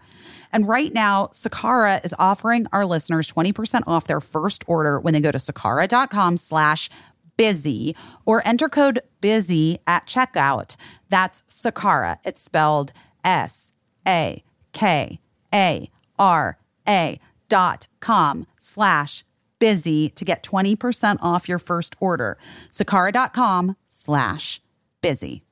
[0.53, 5.21] And right now, Sakara is offering our listeners 20% off their first order when they
[5.21, 6.89] go to sakara.com slash
[7.37, 10.75] busy or enter code busy at checkout.
[11.09, 12.17] That's Sakara.
[12.25, 13.71] It's spelled S
[14.07, 15.19] A K
[15.53, 19.23] A R A dot com slash
[19.59, 22.37] busy to get 20% off your first order.
[22.71, 24.59] Sakara.com slash
[25.01, 25.43] busy.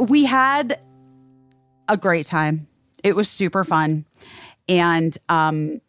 [0.00, 0.80] we had
[1.88, 2.66] a great time.
[3.04, 4.06] It was super fun.
[4.68, 5.80] And um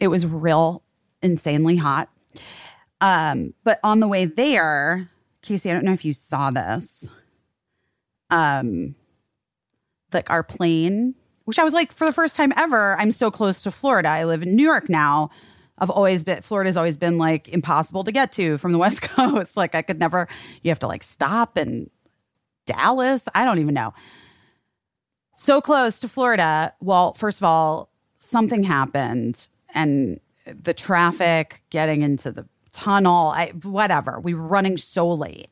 [0.00, 0.82] it was real
[1.22, 2.08] insanely hot.
[3.00, 5.10] Um, but on the way there,
[5.42, 7.08] Casey, I don't know if you saw this.
[8.30, 8.94] Um
[10.12, 13.62] like our plane, which I was like, for the first time ever, I'm so close
[13.62, 14.08] to Florida.
[14.08, 15.30] I live in New York now.
[15.78, 19.56] I've always been Florida's always been like impossible to get to from the West Coast.
[19.56, 20.28] Like I could never
[20.62, 21.90] you have to like stop and
[22.66, 23.28] Dallas.
[23.34, 23.94] I don't even know.
[25.36, 26.74] So close to Florida.
[26.80, 34.20] Well, first of all, something happened and the traffic getting into the tunnel, I, whatever.
[34.20, 35.50] We were running so late.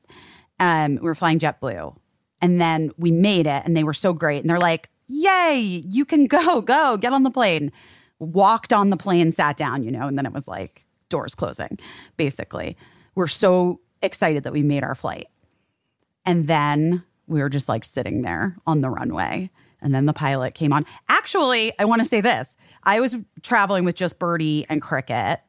[0.61, 1.97] Um, we were flying JetBlue.
[2.41, 4.41] And then we made it and they were so great.
[4.41, 7.73] And they're like, yay, you can go, go, get on the plane.
[8.21, 11.79] Walked on the plane, sat down, you know, and then it was like doors closing,
[12.17, 12.77] basically.
[13.15, 15.29] We're so excited that we made our flight.
[16.25, 19.51] And then we were just like sitting there on the runway.
[19.81, 20.85] And then the pilot came on.
[21.09, 25.41] Actually, I want to say this I was traveling with just Birdie and Cricket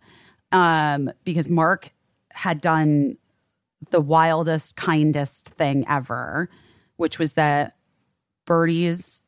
[0.52, 1.92] um, because Mark
[2.32, 3.18] had done
[3.92, 6.50] the wildest, kindest thing ever,
[6.98, 7.76] which was that
[8.46, 9.22] Birdie's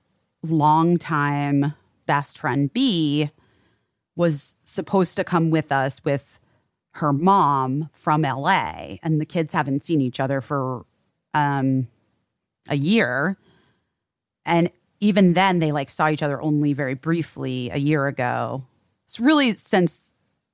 [0.44, 1.74] longtime
[2.06, 3.30] best friend, B,
[4.16, 6.40] was supposed to come with us with
[6.96, 8.98] her mom from LA.
[9.02, 10.86] And the kids haven't seen each other for
[11.34, 11.88] um,
[12.68, 13.38] a year.
[14.46, 14.70] And
[15.02, 18.64] even then, they like saw each other only very briefly a year ago.
[19.06, 20.00] It's really since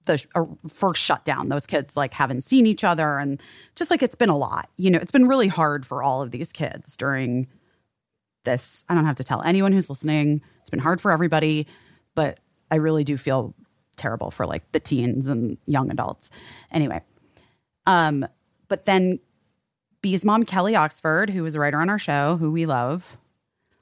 [0.06, 3.20] the uh, first shutdown, those kids like haven't seen each other.
[3.20, 3.40] And
[3.76, 6.32] just like it's been a lot, you know, it's been really hard for all of
[6.32, 7.48] these kids during
[8.46, 8.84] this.
[8.90, 10.42] I don't have to tell anyone who's listening.
[10.62, 11.68] It's been hard for everybody,
[12.16, 12.40] but
[12.72, 13.54] I really do feel
[13.98, 16.30] terrible for like the teens and young adults.
[16.72, 17.02] Anyway,
[17.86, 18.26] um,
[18.70, 19.20] but then
[20.02, 23.18] B's mom, Kelly Oxford, who was a writer on our show, who we love,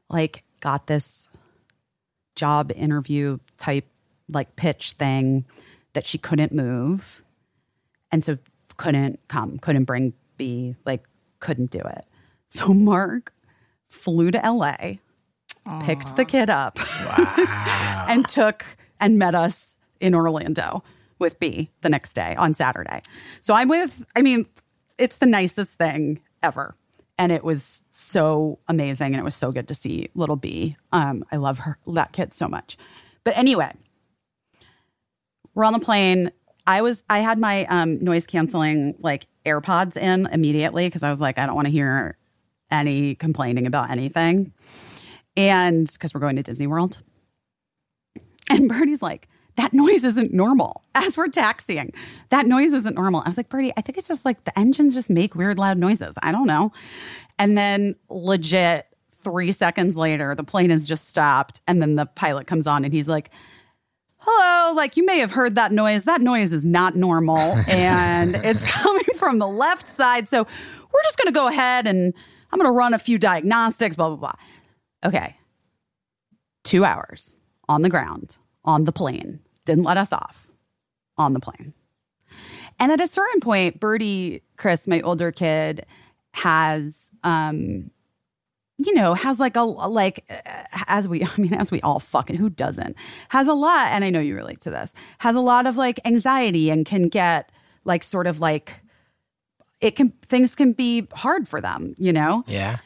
[0.09, 1.29] like got this
[2.35, 3.85] job interview type
[4.29, 5.45] like pitch thing
[5.93, 7.23] that she couldn't move.
[8.11, 8.39] And so
[8.75, 11.03] couldn't come, couldn't bring B, like
[11.39, 12.07] couldn't do it.
[12.47, 13.31] So Mark
[13.89, 14.95] flew to LA,
[15.81, 16.79] picked the kid up,
[18.09, 18.65] and took
[18.99, 20.83] and met us in Orlando
[21.19, 23.03] with B the next day on Saturday.
[23.39, 24.47] So I'm with, I mean,
[24.97, 26.75] it's the nicest thing ever.
[27.17, 29.07] And it was so amazing.
[29.07, 30.75] And it was so good to see little B.
[30.91, 32.77] Um, I love her, that kid so much.
[33.23, 33.71] But anyway,
[35.53, 36.31] we're on the plane.
[36.67, 41.21] I was, I had my um, noise canceling like AirPods in immediately because I was
[41.21, 42.17] like, I don't want to hear
[42.71, 44.51] any complaining about anything.
[45.37, 47.01] And because we're going to Disney World.
[48.49, 51.93] And Birdie's like, that noise isn't normal as we're taxiing.
[52.29, 53.21] That noise isn't normal.
[53.25, 55.77] I was like, Birdie, I think it's just like the engines just make weird, loud
[55.77, 56.17] noises.
[56.21, 56.71] I don't know.
[57.39, 61.61] And then, legit, three seconds later, the plane has just stopped.
[61.67, 63.31] And then the pilot comes on and he's like,
[64.17, 66.05] Hello, like you may have heard that noise.
[66.05, 67.37] That noise is not normal
[67.69, 70.27] and it's coming from the left side.
[70.27, 72.13] So we're just going to go ahead and
[72.51, 74.33] I'm going to run a few diagnostics, blah, blah, blah.
[75.05, 75.37] Okay.
[76.63, 80.51] Two hours on the ground, on the plane didn't let us off
[81.17, 81.73] on the plane.
[82.79, 85.85] And at a certain point, Birdie, Chris, my older kid,
[86.33, 87.91] has um
[88.77, 90.29] you know, has like a like
[90.87, 92.95] as we I mean as we all fucking who doesn't
[93.29, 94.93] has a lot and I know you relate to this.
[95.19, 97.51] Has a lot of like anxiety and can get
[97.85, 98.81] like sort of like
[99.81, 102.43] it can things can be hard for them, you know?
[102.47, 102.77] Yeah.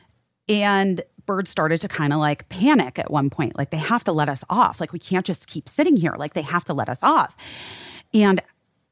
[0.48, 3.56] And Bird started to kind of like panic at one point.
[3.56, 4.80] Like they have to let us off.
[4.80, 6.16] Like we can't just keep sitting here.
[6.18, 7.38] Like they have to let us off.
[8.16, 8.42] And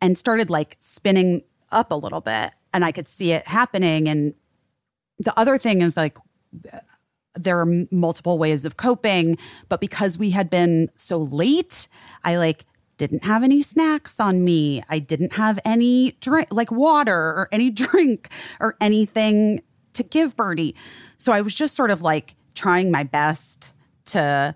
[0.02, 2.52] and started like spinning up a little bit.
[2.76, 4.08] And I could see it happening.
[4.08, 4.36] And
[5.18, 6.20] the other thing is like
[7.34, 11.88] there are multiple ways of coping, but because we had been so late,
[12.24, 12.66] I like
[12.98, 14.84] didn't have any snacks on me.
[14.90, 19.62] I didn't have any drink, like water or any drink or anything
[19.98, 20.76] to give Birdie.
[21.18, 23.74] So I was just sort of like trying my best
[24.06, 24.56] to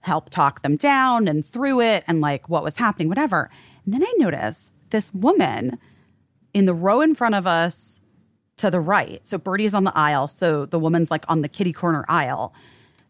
[0.00, 3.50] help talk them down and through it and like what was happening, whatever.
[3.84, 5.78] And then I noticed this woman
[6.52, 8.00] in the row in front of us
[8.56, 9.26] to the right.
[9.26, 10.28] So Birdie's on the aisle.
[10.28, 12.54] So the woman's like on the kitty corner aisle.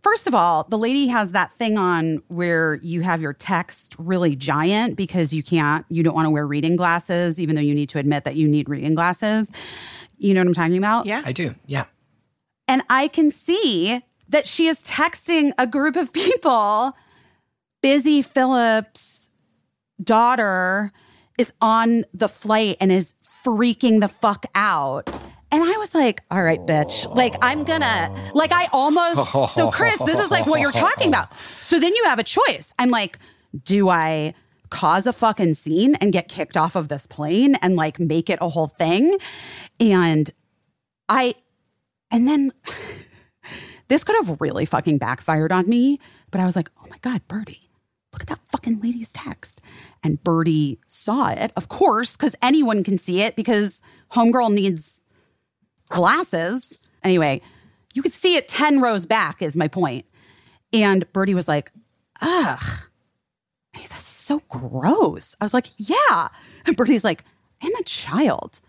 [0.03, 4.37] First of all, the lady has that thing on where you have your text really
[4.37, 7.89] giant because you can't, you don't want to wear reading glasses, even though you need
[7.89, 9.51] to admit that you need reading glasses.
[10.19, 11.07] You know what I'm talking about?
[11.07, 11.23] Yeah.
[11.25, 11.55] I do.
[11.67, 11.85] Yeah.
[12.69, 16.97] And I can see that she is texting a group of people.
[17.83, 19.29] Busy Philipps'
[20.03, 20.93] daughter
[21.39, 25.09] is on the flight and is freaking the fuck out.
[25.53, 27.07] And I was like, all right, bitch.
[27.15, 31.29] Like, I'm gonna, like, I almost, so Chris, this is like what you're talking about.
[31.61, 32.73] So then you have a choice.
[32.79, 33.19] I'm like,
[33.65, 34.35] do I
[34.71, 38.39] cause a fucking scene and get kicked off of this plane and like make it
[38.41, 39.19] a whole thing?
[39.79, 40.31] And
[41.09, 41.35] I,
[42.11, 42.53] and then
[43.89, 46.01] this could have really fucking backfired on me,
[46.31, 47.71] but I was like, oh my God, Birdie,
[48.13, 49.61] look at that fucking lady's text.
[50.03, 55.03] And Birdie saw it, of course, because anyone can see it because Homegirl needs
[55.89, 56.79] glasses.
[57.03, 57.41] Anyway,
[57.95, 60.07] you could see it 10 rows back, is my point.
[60.73, 61.71] And Birdie was like,
[62.21, 62.89] ugh,
[63.75, 65.35] hey, that's so gross.
[65.41, 66.29] I was like, yeah.
[66.67, 67.25] And Birdie's like,
[67.63, 68.61] I'm a child.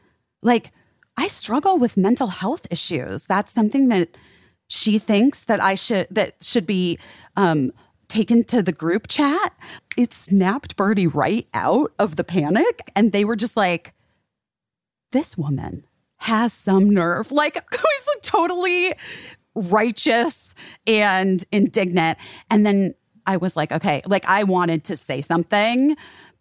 [0.41, 0.71] Like,
[1.17, 3.25] I struggle with mental health issues.
[3.25, 4.17] That's something that
[4.67, 6.97] she thinks that I should that should be
[7.35, 7.71] um,
[8.07, 9.53] taken to the group chat.
[9.97, 13.93] It snapped Birdie right out of the panic, and they were just like,
[15.11, 15.85] "This woman
[16.17, 18.93] has some nerve." Like, who's totally
[19.53, 22.17] righteous and indignant,
[22.49, 22.95] and then
[23.27, 25.95] I was like, okay, like I wanted to say something,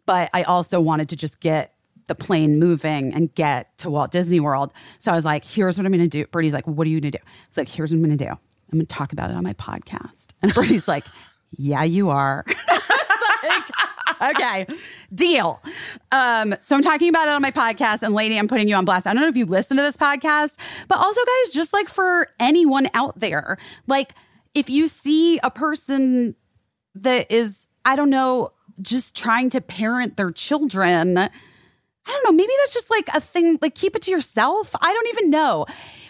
[0.07, 1.73] but I also wanted to just get
[2.07, 4.73] the plane moving and get to Walt Disney World.
[4.99, 6.27] So I was like, here's what I'm going to do.
[6.27, 7.25] Birdie's like, what are you going to do?
[7.49, 8.31] It's like, here's what I'm going to do.
[8.31, 10.29] I'm going to talk about it on my podcast.
[10.43, 11.05] And Birdie's like,
[11.57, 12.45] yeah, you are.
[14.23, 14.67] Okay,
[15.15, 15.61] deal.
[16.13, 18.85] Um, so I'm talking about it on my podcast, and lady, I'm putting you on
[18.85, 19.07] blast.
[19.07, 20.57] I don't know if you listen to this podcast,
[20.89, 24.15] but also, guys, just like for anyone out there, like
[24.55, 26.37] if you see a person
[26.95, 31.19] that is, I don't know, just trying to parent their children.
[31.19, 31.31] I
[32.07, 34.75] don't know, maybe that's just like a thing, like keep it to yourself.
[34.81, 35.67] I don't even know.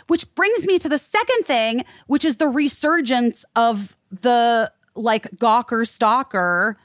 [0.07, 5.87] Which brings me to the second thing, which is the resurgence of the like Gawker
[5.87, 6.77] Stalker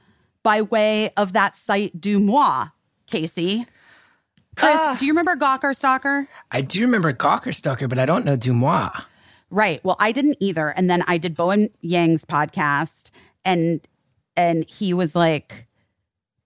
[0.42, 2.68] by way of that site Du Moi,
[3.08, 3.66] Caissie.
[4.56, 4.98] Chris, ah.
[5.00, 6.28] do you remember Gawker Stalker?
[6.52, 9.06] I do remember Gawker Stalker, but I don't know DeuxMoi.
[9.50, 9.84] Right.
[9.84, 10.70] Well, I didn't either.
[10.70, 13.10] And then I did Bowen Yang's podcast
[13.46, 13.82] and
[14.36, 15.68] and he was like,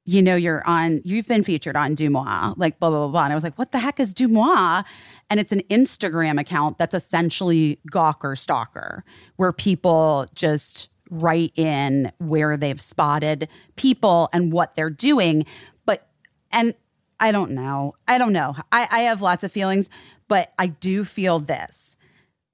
[0.06, 3.24] you know, you're on, you've been featured on DeuxMoi, like blah, blah, blah, blah.
[3.24, 4.84] And I was like, what the heck is DeuxMoi?
[5.30, 9.04] And it's an Instagram account that's essentially Gawker Stalker,
[9.38, 15.46] where people just write in where they've spotted people and what they're doing.
[15.86, 16.08] But,
[16.52, 16.74] and
[17.20, 17.94] I don't know.
[18.08, 18.56] I don't know.
[18.72, 19.90] I, I have lots of feelings,
[20.28, 21.96] but I do feel this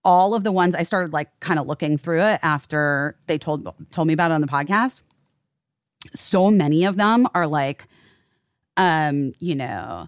[0.04, 3.74] all of the ones I started like kind of looking through it after they told
[3.92, 5.02] told me about it on the podcast.
[6.14, 7.88] So many of them are like,
[8.78, 10.08] um, you know,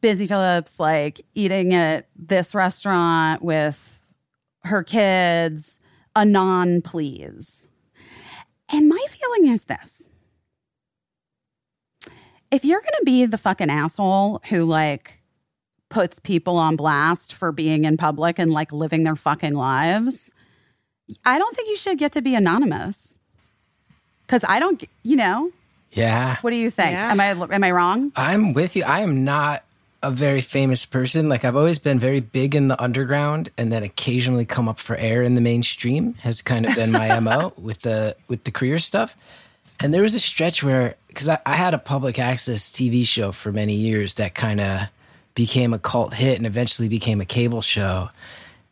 [0.00, 4.04] Busy Philipps like eating at this restaurant with
[4.64, 5.80] her kids,
[6.14, 7.68] a non please.
[8.68, 10.08] And my feeling is this.
[12.50, 15.19] If you're to be the fucking asshole who like
[15.90, 20.32] puts people on blast for being in public and like living their fucking lives,
[21.24, 23.18] I don't think you should get to be anonymous.
[24.28, 25.50] Cause I don't, you know,
[25.92, 26.36] Yeah.
[26.40, 26.92] what do you think?
[26.92, 27.10] Yeah.
[27.12, 28.12] Am I am I wrong?
[28.16, 28.84] I'm with you.
[28.84, 29.64] I am not
[30.02, 31.28] a very famous person.
[31.28, 34.96] Like I've always been very big in the underground and then occasionally come up for
[34.96, 38.78] air in the mainstream has kind of been my MO with the with the career
[38.78, 39.16] stuff.
[39.82, 43.32] And there was a stretch where because I, I had a public access TV show
[43.32, 44.82] for many years that kind of
[45.34, 48.10] became a cult hit and eventually became a cable show.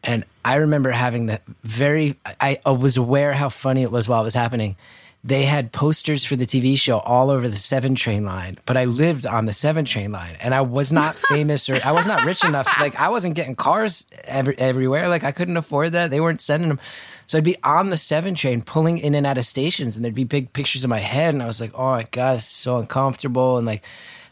[0.02, 4.20] And I remember having the very, I, I was aware how funny it was while
[4.20, 4.76] it was happening.
[5.24, 8.84] They had posters for the TV show all over the seven train line, but I
[8.84, 12.24] lived on the seven train line and I was not famous or I was not
[12.24, 12.68] rich enough.
[12.78, 15.08] Like I wasn't getting cars every, everywhere.
[15.08, 16.10] Like I couldn't afford that.
[16.10, 16.80] They weren't sending them.
[17.26, 20.14] So I'd be on the seven train pulling in and out of stations and there'd
[20.14, 21.34] be big pictures of my head.
[21.34, 23.58] And I was like, oh my God, it's so uncomfortable.
[23.58, 23.84] And like,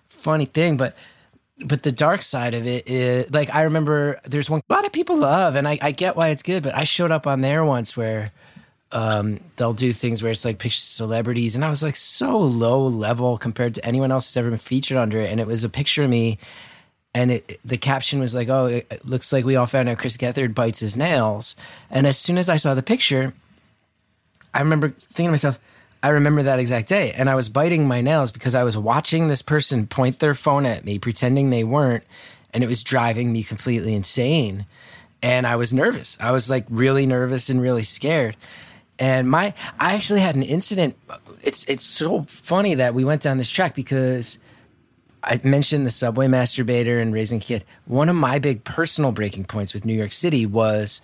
[0.09, 0.97] funny thing, but
[1.59, 4.93] but the dark side of it is like I remember there's one a lot of
[4.93, 7.65] people love, and I, I get why it's good, but I showed up on there
[7.65, 8.31] once where
[8.93, 12.39] um, they'll do things where it's like pictures of celebrities, and I was like so
[12.39, 15.65] low level compared to anyone else who's ever been featured under it, and it was
[15.65, 16.39] a picture of me.
[17.15, 19.97] And it, the caption was like, "Oh, it it looks like we all found out
[19.97, 21.57] Chris Gethard bites his nails."
[21.91, 23.33] And as soon as I saw the picture,
[24.53, 25.59] I remember thinking to myself,
[26.03, 27.13] I remember that exact day.
[27.13, 30.67] And I was biting my nails because I was watching this person point their phone
[30.67, 32.05] at me, pretending they weren't.
[32.53, 34.67] And it was driving me completely insane.
[35.23, 36.17] And I was nervous.
[36.21, 38.37] I was like really nervous and really scared.
[38.99, 40.97] And my, I actually had an incident.
[41.43, 44.39] It's, it's so funny that we went down this track because
[45.23, 47.65] I mentioned the subway masturbator and raising kid.
[47.87, 51.03] One of my big personal breaking points with New York City was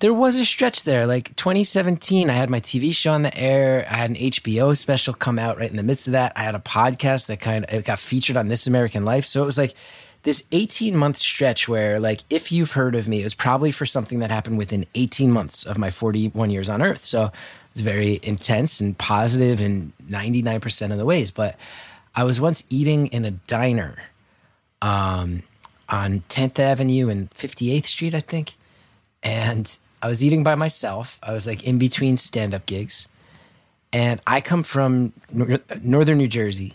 [0.00, 2.30] there was a stretch there, like 2017.
[2.30, 3.86] I had my TV show on the air.
[3.88, 6.32] I had an HBO special come out right in the midst of that.
[6.36, 9.26] I had a podcast that kind of it got featured on This American Life.
[9.26, 9.74] So it was like
[10.22, 13.84] this 18 month stretch where, like, if you've heard of me, it was probably for
[13.84, 17.04] something that happened within 18 months of my 41 years on Earth.
[17.04, 17.32] So it
[17.74, 21.30] was very intense and positive in 99% of the ways.
[21.30, 21.56] But
[22.14, 23.96] I was once eating in a diner
[24.80, 25.42] um,
[25.90, 28.52] on 10th Avenue and 58th Street, I think.
[29.22, 31.18] And I was eating by myself.
[31.22, 33.08] I was like in between stand up gigs.
[33.92, 36.74] And I come from nor- northern New Jersey.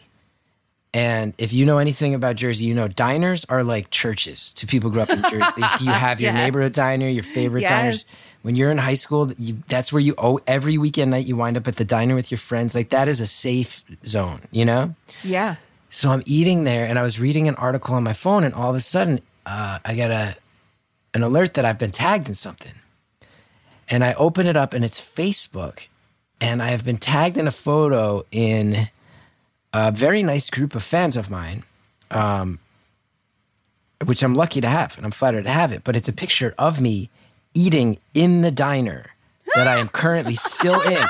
[0.94, 4.90] And if you know anything about Jersey, you know diners are like churches to people
[4.90, 5.62] who grew up in Jersey.
[5.84, 6.44] you have your Yes.
[6.44, 7.70] neighborhood diner, your favorite Yes.
[7.70, 8.06] diners.
[8.44, 11.58] When you're in high school, you, that's where you oh every weekend night you wind
[11.58, 12.76] up at the diner with your friends.
[12.76, 14.94] Like that is a safe zone, you know?
[15.24, 15.56] Yeah.
[15.90, 18.70] So I'm eating there, and I was reading an article on my phone, and all
[18.70, 20.36] of a sudden, uh, I get a
[21.14, 22.74] an alert that I've been tagged in something.
[23.90, 25.88] And I open it up, and it's Facebook,
[26.42, 28.90] and I have been tagged in a photo in
[29.74, 31.64] a very nice group of fans of mine,
[32.10, 32.60] um,
[34.06, 35.84] which I'm lucky to have, and I'm flattered to have it.
[35.84, 37.10] But it's a picture of me
[37.54, 39.16] eating in the diner
[39.56, 41.04] that I am currently still in.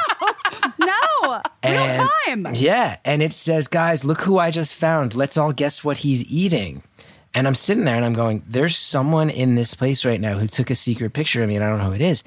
[0.80, 2.48] No, real time.
[2.54, 2.98] Yeah.
[3.04, 5.16] And it says, guys, look who I just found.
[5.16, 6.84] Let's all guess what he's eating.
[7.34, 10.48] And I'm sitting there and I'm going, there's someone in this place right now who
[10.48, 12.24] took a secret picture of me and I don't know who it is.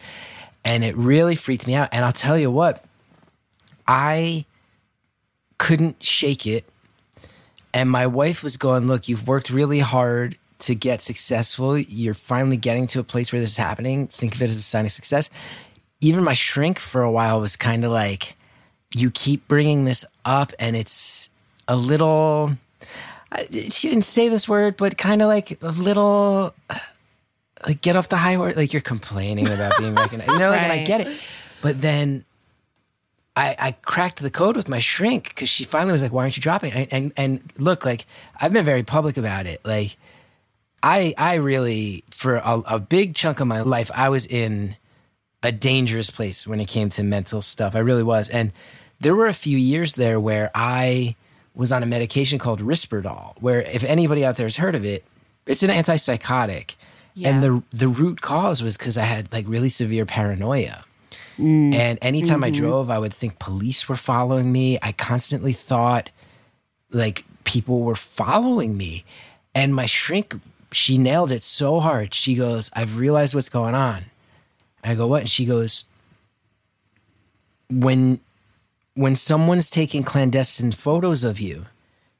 [0.68, 1.88] And it really freaked me out.
[1.92, 2.84] And I'll tell you what,
[3.86, 4.44] I
[5.56, 6.68] couldn't shake it.
[7.72, 11.78] And my wife was going, look, you've worked really hard to get successful.
[11.78, 14.08] You're finally getting to a place where this is happening.
[14.08, 15.30] Think of it as a sign of success.
[16.02, 18.36] Even my shrink for a while was kind of like,
[18.92, 21.30] you keep bringing this up and it's
[21.66, 22.52] a little
[23.50, 26.54] she didn't say this word but kind of like a little
[27.66, 30.62] like get off the high horse like you're complaining about being recognized you know like,
[30.62, 31.20] and i get it
[31.62, 32.24] but then
[33.36, 36.36] I, I cracked the code with my shrink because she finally was like, "Why aren't
[36.36, 38.04] you dropping?" And, and and look, like
[38.40, 39.60] I've been very public about it.
[39.64, 39.96] Like
[40.82, 44.74] I I really for a, a big chunk of my life I was in
[45.42, 47.76] a dangerous place when it came to mental stuff.
[47.76, 48.28] I really was.
[48.28, 48.52] And
[49.00, 51.14] there were a few years there where I
[51.54, 55.04] was on a medication called Risperdal, where if anybody out there has heard of it,
[55.46, 56.76] it's an antipsychotic.
[57.26, 60.84] And the the root cause was because I had like really severe paranoia.
[61.38, 61.74] Mm.
[61.74, 62.60] And anytime I mm-hmm.
[62.60, 64.78] drove, I would think police were following me.
[64.82, 66.10] I constantly thought
[66.90, 69.04] like people were following me.
[69.54, 70.34] And my shrink,
[70.72, 72.14] she nailed it so hard.
[72.14, 74.04] She goes, I've realized what's going on.
[74.84, 75.22] I go, what?
[75.22, 75.84] And she goes,
[77.70, 78.20] when
[78.94, 81.66] when someone's taking clandestine photos of you,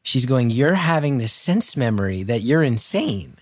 [0.03, 3.37] she's going, you're having this sense memory that you're insane.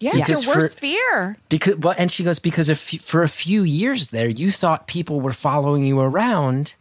[0.00, 1.36] Yeah, Because it's your for- worst fear.
[1.48, 2.70] Because, well, and she goes, because
[3.02, 6.74] for a few years there, you thought people were following you around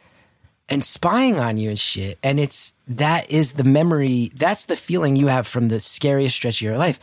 [0.70, 2.20] and spying on you and shit.
[2.22, 6.62] And it's, that is the memory, that's the feeling you have from the scariest stretch
[6.62, 7.00] of your life.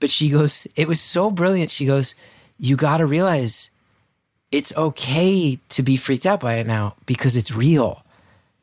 [0.00, 1.70] But she goes, it was so brilliant.
[1.70, 2.14] She goes,
[2.58, 3.70] you got to realize
[4.52, 8.04] it's okay to be freaked out by it now because it's real.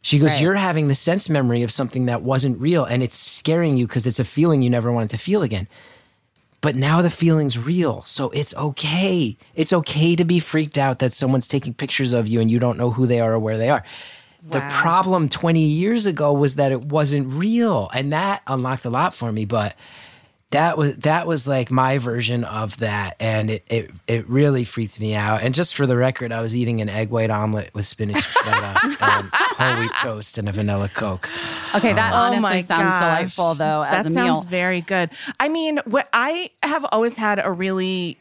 [0.04, 0.42] She goes, Right.
[0.42, 4.06] You're having the sense memory of something that wasn't real and it's scaring you because
[4.08, 5.68] it's a feeling you never wanted to feel again.
[6.62, 8.04] But now the feeling's real.
[8.06, 9.36] So it's okay.
[9.56, 12.78] It's okay to be freaked out that someone's taking pictures of you and you don't
[12.78, 13.84] know who they are or where they are.
[14.44, 17.90] The problem 20 years ago was that it wasn't real.
[17.94, 19.46] And that unlocked a lot for me.
[19.46, 19.76] But
[20.52, 25.00] that was that was like my version of that, and it it it really freaked
[25.00, 25.42] me out.
[25.42, 28.98] And just for the record, I was eating an egg white omelet with spinach feta
[29.02, 31.30] and whole wheat toast and a vanilla coke.
[31.74, 33.02] Okay, that Oh honestly my sounds gosh.
[33.02, 34.50] delightful though as that a sounds meal.
[34.50, 35.10] very good.
[35.40, 38.18] I mean, what I have always had a really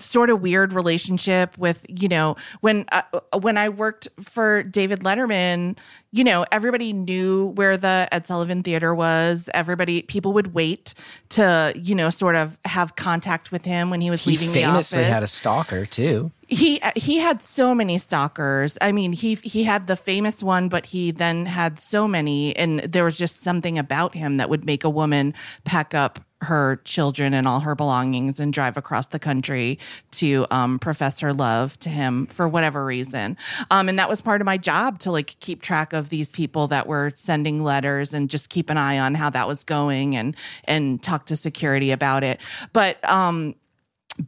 [0.00, 3.02] sort of weird relationship with you know when uh,
[3.40, 5.76] when I worked for David Letterman
[6.12, 10.94] you know everybody knew where the Ed Sullivan Theater was everybody people would wait
[11.30, 14.64] to you know sort of have contact with him when he was He leaving the
[14.64, 16.32] office famously had a stalker too.
[16.48, 18.76] he he had so many stalkers.
[18.80, 22.80] I mean, he he had the famous one, but he then had so many, and
[22.80, 25.32] there was just something about him that would make a woman
[25.64, 29.78] pack up her children and all her belongings and drive across the country
[30.12, 33.36] to um, profess her love to him for whatever reason.
[33.70, 36.66] Um, and that was part of my job to like keep track of these people
[36.68, 40.34] that were sending letters and just keep an eye on how that was going and
[40.64, 42.40] and talk to security about it.
[42.72, 43.54] But um,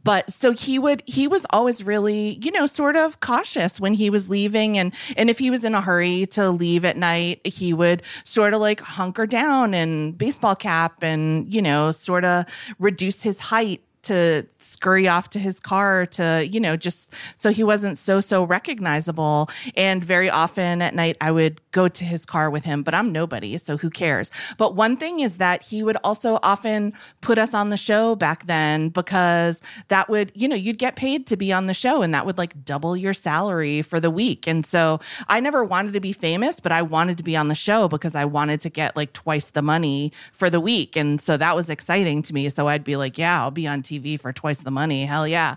[0.03, 4.09] but so he would he was always really you know sort of cautious when he
[4.09, 4.77] was leaving.
[4.77, 8.53] And and if he was in a hurry to leave at night he would sort
[8.53, 12.45] of like hunker down and baseball cap and you know sort of
[12.79, 17.63] reduce his height to scurry off to his car to you know just so he
[17.63, 19.49] wasn't so so recognizable.
[19.75, 23.11] And very often at night I would go to his car with him but I'm
[23.11, 24.29] nobody so who cares?
[24.57, 28.45] But one thing is that he would also often put us on the show back
[28.45, 32.13] then because that would you know you'd get paid to be on the show and
[32.13, 34.47] that would like double your salary for the week.
[34.47, 37.55] And so I never wanted to be famous but I wanted to be on the
[37.55, 40.95] show because I wanted to get like twice the money for the week.
[40.97, 42.49] And so that was exciting to me.
[42.49, 45.55] So I'd be like yeah I'll be on TV for twice the money hell yeah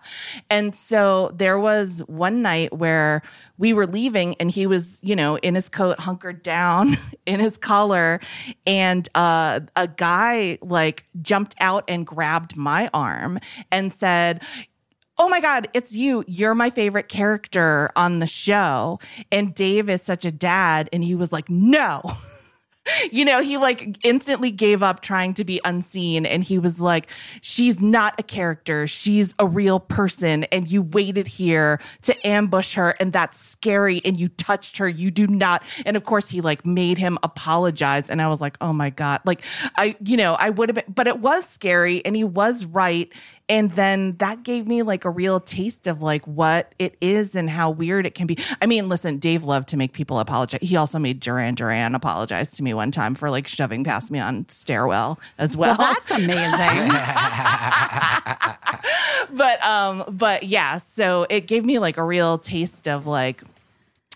[0.51, 3.23] and so there was one night where
[3.59, 7.59] we were leaving and he was you know in his coat hunkered down in his
[7.59, 8.21] collar
[8.67, 13.39] and uh, a guy like jumped out and grabbed my arm
[13.71, 14.43] and said
[15.19, 16.25] Oh my God, it's you.
[16.27, 18.99] You're my favorite character on the show.
[19.33, 20.91] And Dave is such a dad.
[20.93, 22.03] And he was like, no.
[23.13, 26.27] you know, he like instantly gave up trying to be unseen.
[26.27, 27.09] And he was like,
[27.41, 28.87] she's not a character.
[28.87, 30.45] She's a real person.
[30.45, 32.97] And you waited here to ambush her.
[33.01, 34.01] And that's scary.
[34.05, 34.89] And you touched her.
[34.89, 35.63] You do not.
[35.85, 38.11] And of course, he like made him apologize.
[38.11, 39.21] And I was like, oh my God.
[39.25, 39.43] Like,
[39.77, 42.05] I, you know, I would have been, but it was scary.
[42.05, 43.13] And he was right.
[43.49, 47.49] And then that gave me like a real taste of like what it is and
[47.49, 48.37] how weird it can be.
[48.61, 50.59] I mean, listen, Dave loved to make people apologize.
[50.63, 54.19] He also made Duran Duran apologize to me one time for like shoving past me
[54.19, 55.77] on stairwell as well.
[55.79, 56.89] well, that's amazing.
[59.37, 63.43] but um, but yeah, so it gave me like a real taste of like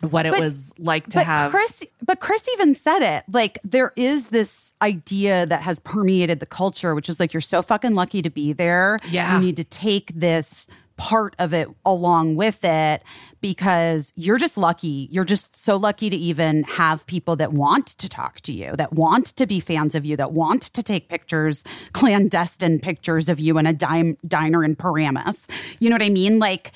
[0.00, 1.50] what it But- was like to but have.
[1.50, 3.24] Chris, but Chris even said it.
[3.30, 7.62] Like there is this idea that has permeated the culture, which is like you're so
[7.62, 8.98] fucking lucky to be there.
[9.10, 9.38] Yeah.
[9.38, 13.02] you need to take this part of it along with it
[13.40, 15.08] because you're just lucky.
[15.10, 18.92] You're just so lucky to even have people that want to talk to you, that
[18.92, 23.56] want to be fans of you, that want to take pictures, clandestine pictures of you
[23.56, 25.46] in a dime, diner in Paramus.
[25.78, 26.38] You know what I mean?
[26.38, 26.72] Like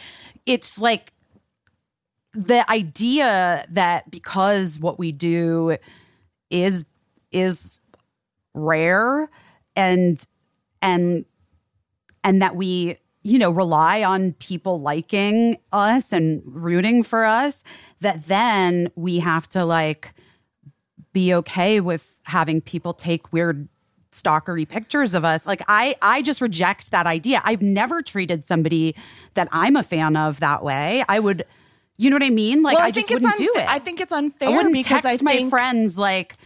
[0.47, 1.13] it's like
[2.35, 5.77] the idea that because what we do
[6.51, 6.85] is
[7.31, 7.81] is
[8.55, 9.29] rare
[9.77, 10.27] and
[10.83, 11.25] and
[12.23, 17.65] and that we you know rely on people liking us and rooting for us
[18.01, 20.13] that then we have to like
[21.13, 23.69] be okay with having people take weird
[24.11, 25.47] stalkery pictures of us.
[25.47, 27.41] Like i i just reject that idea.
[27.45, 28.95] I've never treated somebody
[29.35, 31.05] that i'm a fan of that way.
[31.09, 31.45] I would
[31.97, 33.79] you know what i mean like Well, i, just think it's wouldn't do it I
[33.79, 36.37] think it's unfair I wouldn't because text I my think friends like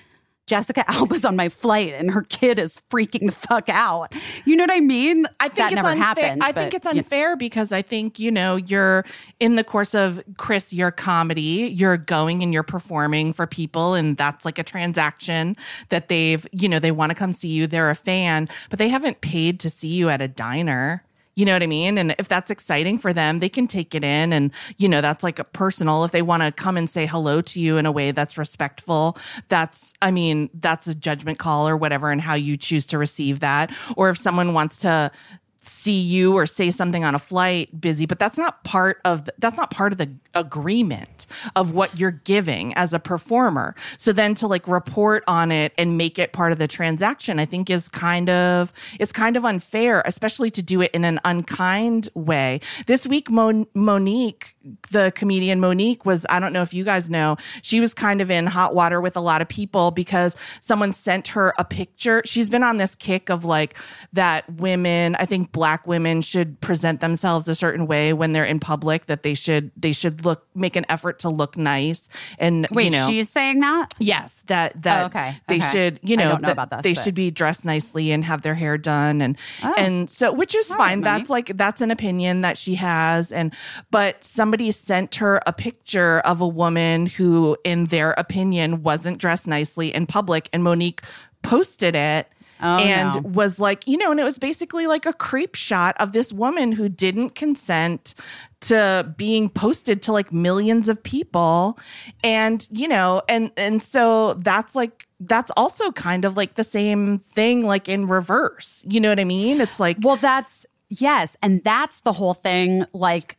[0.49, 4.13] Jessica Alba's on my flight and her kid is freaking the fuck out.
[4.45, 5.27] You know what I mean?
[5.39, 6.05] I think that it's never unfair.
[6.05, 6.43] happened.
[6.43, 9.05] I think it's unfair because I think you know you're
[9.39, 11.73] in the course of Chris your comedy.
[11.77, 15.57] You're going and you're performing for people, and that's like a transaction
[15.91, 17.67] that they've you know they want to come see you.
[17.67, 21.05] They're a fan, but they haven't paid to see you at a diner.
[21.39, 21.99] You know what I mean?
[21.99, 24.33] And if that's exciting for them, they can take it in.
[24.33, 26.03] And, you know, that's like a personal.
[26.03, 29.17] If they want to come and say hello to you in a way that's respectful,
[29.47, 33.39] that's, I mean, that's a judgment call or whatever, and how you choose to receive
[33.39, 33.71] that.
[33.97, 35.13] Or if someone wants to,
[35.61, 39.35] see you or say something on a flight busy but that's not part of the,
[39.39, 43.75] that's not part of the agreement of what you're giving as a performer.
[43.97, 47.45] So then to like report on it and make it part of the transaction i
[47.45, 52.09] think is kind of it's kind of unfair especially to do it in an unkind
[52.15, 52.61] way.
[52.87, 54.55] This week Mon- Mo'Nique
[54.91, 58.31] the comedian Mo'Nique was i don't know if you guys know she was kind of
[58.31, 62.23] in hot water with a lot of people because someone sent her a picture.
[62.25, 63.77] She's been on this kick of like
[64.13, 68.61] that women i think black women should present themselves a certain way when they're in
[68.61, 72.85] public that they should they should look make an effort to look nice and Wait,
[72.87, 73.95] you know she's saying that?
[73.99, 75.71] Yes, that that Oh, okay, they okay.
[75.73, 78.55] should, you know, know that this, they but- should be dressed nicely and have their
[78.55, 79.75] hair done and Oh.
[79.77, 81.01] and so which is All right, fine.
[81.01, 83.55] That's like that's an opinion that she has and
[83.91, 89.47] but somebody sent her a picture of a woman who in their opinion wasn't dressed
[89.47, 91.01] nicely in public and Mo'Nique
[91.43, 92.29] posted it
[92.61, 93.31] Oh, and no.
[93.31, 96.73] was like, you know, and it was basically like a creep shot of this woman
[96.73, 98.15] who didn't consent
[98.61, 101.79] to being posted to like millions of people.
[102.25, 107.19] And, you know, and and so that's like that's also kind of like the same
[107.19, 108.85] thing like in reverse.
[108.89, 109.61] You know what I mean?
[109.61, 112.85] It's like Well, that's yes, and that's the whole thing.
[112.93, 113.39] Like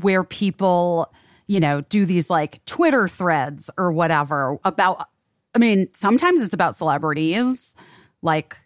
[0.00, 1.12] where people,
[1.46, 5.08] you know, do these like Twitter threads or whatever about.
[5.54, 7.74] I mean, sometimes it's about celebrities.
[8.22, 8.56] Like,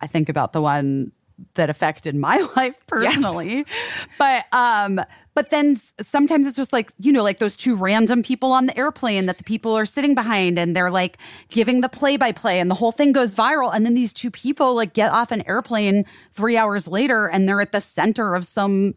[0.00, 1.12] I think about the one
[1.54, 3.64] that affected my life personally,
[4.18, 5.00] but um,
[5.34, 8.76] but then sometimes it's just like you know, like those two random people on the
[8.76, 11.18] airplane that the people are sitting behind, and they're like
[11.48, 14.30] giving the play by play, and the whole thing goes viral, and then these two
[14.30, 18.44] people like get off an airplane three hours later, and they're at the center of
[18.44, 18.94] some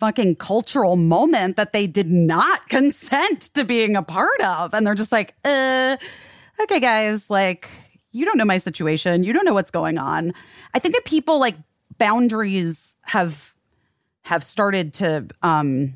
[0.00, 4.74] fucking cultural moment that they did not consent to being a part of.
[4.74, 5.96] And they're just like, uh,
[6.62, 7.68] okay, guys, like,
[8.12, 9.24] you don't know my situation.
[9.24, 10.32] You don't know what's going on.
[10.74, 11.56] I think that people like
[11.98, 13.54] boundaries have
[14.22, 15.94] have started to um,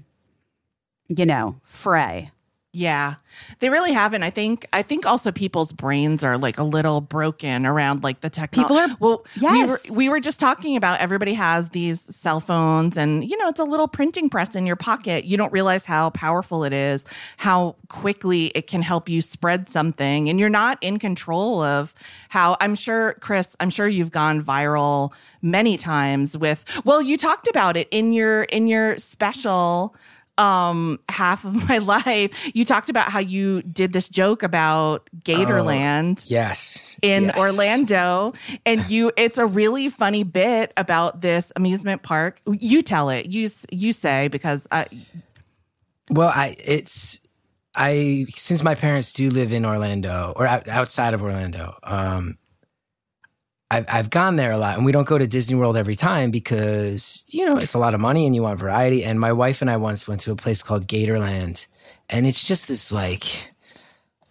[1.08, 2.30] you know, fray.
[2.76, 3.14] Yeah,
[3.60, 4.24] they really haven't.
[4.24, 4.66] I think.
[4.72, 8.64] I think also people's brains are like a little broken around like the technology.
[8.74, 9.24] People are- well.
[9.36, 9.54] Yes.
[9.54, 13.46] We were we were just talking about everybody has these cell phones, and you know
[13.46, 15.24] it's a little printing press in your pocket.
[15.24, 17.06] You don't realize how powerful it is,
[17.36, 21.94] how quickly it can help you spread something, and you're not in control of
[22.30, 22.56] how.
[22.60, 23.54] I'm sure, Chris.
[23.60, 25.12] I'm sure you've gone viral
[25.42, 26.64] many times with.
[26.84, 29.94] Well, you talked about it in your in your special
[30.38, 36.24] um half of my life you talked about how you did this joke about gatorland
[36.28, 36.98] Yes.
[37.02, 37.36] in Yes.
[37.38, 38.32] orlando
[38.66, 43.48] and you it's a really funny bit about this amusement park you tell it you
[43.70, 44.86] you say because I,
[46.10, 47.20] Well, I it's
[47.76, 51.76] I since my parents do live in Orlando or out, outside of Orlando.
[51.82, 52.38] Um,
[53.74, 56.30] I've I've gone there a lot, and we don't go to Disney World every time
[56.30, 59.04] because you know it's a lot of money and you want variety.
[59.04, 61.66] And my wife and I once went to a place called Gatorland,
[62.08, 63.52] and it's just this like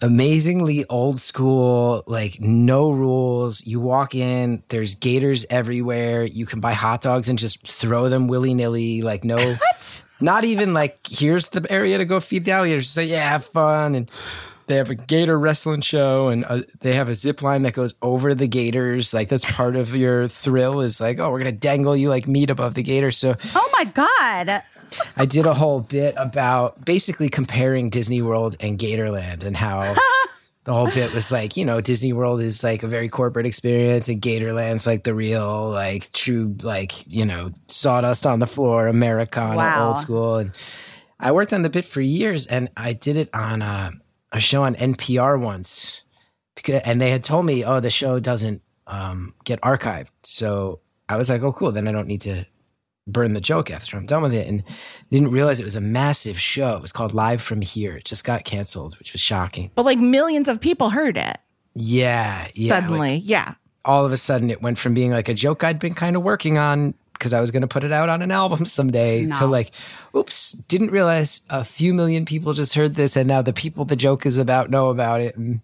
[0.02, 3.66] amazingly old school, like no rules.
[3.68, 6.24] You walk in, there's gators everywhere.
[6.24, 10.04] You can buy hot dogs and just throw them willy nilly, like no, what?
[10.22, 12.86] not even like here's the area to go feed the alligators.
[12.86, 14.10] Just say yeah, have fun and.
[14.68, 17.94] They have a gator wrestling show, and uh they have a zip line that goes
[18.02, 19.14] over the gators.
[19.14, 20.80] Like that's part of your thrill.
[20.82, 23.12] Is like, oh, we're gonna dangle you like meat above the gator.
[23.12, 24.62] So Oh my God.
[25.18, 29.96] I did a whole bit about basically comparing Disney World and Gatorland and how
[30.66, 34.08] the whole bit was like, you know, Disney World is like a very corporate experience
[34.08, 39.58] and Gatorland's like the real, like true, like, you know, sawdust on the floor, Americana,
[39.58, 39.88] Wow.
[39.88, 40.36] old school.
[40.38, 40.52] And
[41.20, 43.94] I worked on the bit for years and I did it on a,
[44.34, 46.02] a show on NPR once.
[46.56, 50.10] Because, and they had told me, oh, the show doesn't um, get archived.
[50.24, 51.72] So I was like, oh, cool.
[51.72, 52.46] Then I don't need to
[53.08, 54.48] burn the joke after I'm done with it.
[54.48, 54.64] And
[55.12, 56.76] didn't realize it was a massive show.
[56.76, 57.96] It was called Live from Here.
[57.98, 59.72] It just got canceled, which was shocking.
[59.76, 61.38] but like millions of people heard it
[61.76, 62.48] Yeah.
[62.54, 63.56] yeah suddenly like, yeah
[63.86, 66.24] all of a sudden, it went from being like a joke I'd been kind of
[66.24, 69.46] working on because I was going to put it out on an album someday to
[69.46, 69.72] like,
[70.16, 73.16] oops, didn't realize a few million people just heard this.
[73.16, 75.36] And now the people the joke is about know about it.
[75.38, 75.62] And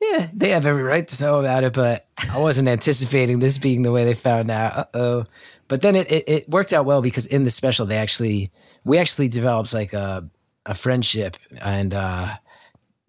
[0.00, 3.82] yeah, they have every right to know about it, but I wasn't anticipating this being
[3.82, 4.76] the way they found out.
[4.76, 5.24] Uh oh.
[5.68, 8.50] But then it, it, it worked out well because in the special, they actually,
[8.84, 10.28] we actually developed like a,
[10.66, 12.36] a friendship and, uh,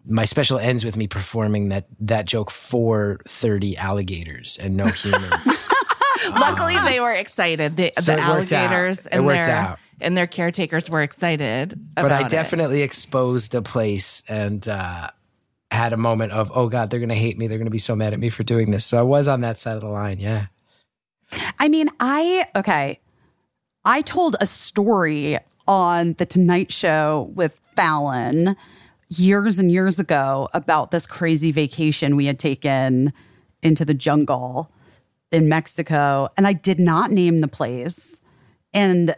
[0.06, 5.68] my special ends with me performing that that joke for 30 alligators and no humans.
[6.30, 8.30] luckily they were excited the, So the it out.
[8.36, 9.78] alligators and their out.
[10.00, 12.28] and their caretakers were excited but I about it.
[12.30, 15.10] definitely exposed a place and uh,
[15.70, 17.46] had a moment of, oh God, they're going to hate me.
[17.46, 18.84] They're going to be so mad at me for doing this.
[18.84, 20.18] So I was on that side of the line.
[20.18, 20.46] Yeah.
[21.58, 23.00] I mean, I okay.
[23.84, 28.54] I told a story on the Tonight Show with Fallon
[29.08, 33.12] years and years ago about this crazy vacation we had taken
[33.62, 34.70] into the jungle
[35.32, 38.20] in Mexico, and I did not name the place.
[38.72, 39.16] And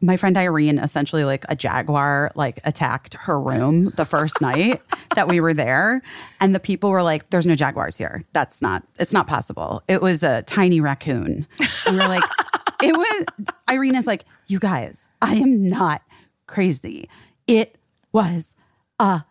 [0.00, 4.82] my friend Irene essentially like a jaguar like attacked her room the first night
[5.14, 6.02] that we were there.
[6.40, 8.22] And the people were like there's no jaguars here.
[8.32, 9.82] That's not it's not possible.
[9.88, 11.46] It was a tiny raccoon.
[11.86, 12.24] And we're like
[12.82, 16.02] it was Irene is like you guys I am not
[16.46, 17.08] crazy.
[17.46, 17.76] It
[18.12, 18.56] was
[19.00, 19.24] a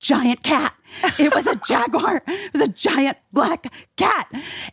[0.00, 0.74] giant cat.
[1.18, 2.22] It was a jaguar.
[2.26, 3.66] It was a giant black
[3.96, 4.28] cat.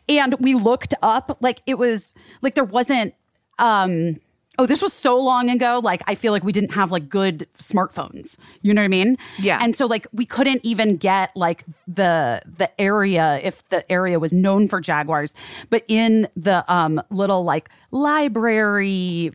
[0.08, 3.14] And we looked up like it was like there wasn't
[3.58, 4.20] um
[4.58, 7.48] oh this was so long ago like I feel like we didn't have like good
[7.58, 8.36] smartphones.
[8.62, 9.16] You know what I mean?
[9.38, 9.58] Yeah.
[9.60, 14.32] And so like we couldn't even get like the the area if the area was
[14.32, 15.34] known for jaguars,
[15.70, 19.32] but in the um little like library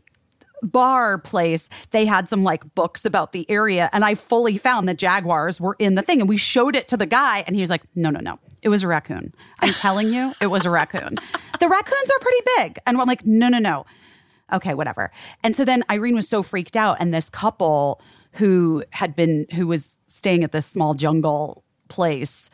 [0.62, 3.90] bar place, they had some like books about the area.
[3.92, 6.20] And I fully found that jaguars were in the thing.
[6.20, 8.38] And we showed it to the guy, and he was like, no, no, no.
[8.62, 9.32] It was a raccoon.
[9.60, 11.16] I'm telling you, it was a raccoon.
[11.60, 12.78] The raccoons are pretty big.
[12.86, 13.86] And I'm like, no, no, no.
[14.52, 15.10] Okay, whatever.
[15.42, 16.98] And so then Irene was so freaked out.
[17.00, 18.02] And this couple
[18.32, 22.50] who had been, who was staying at this small jungle place,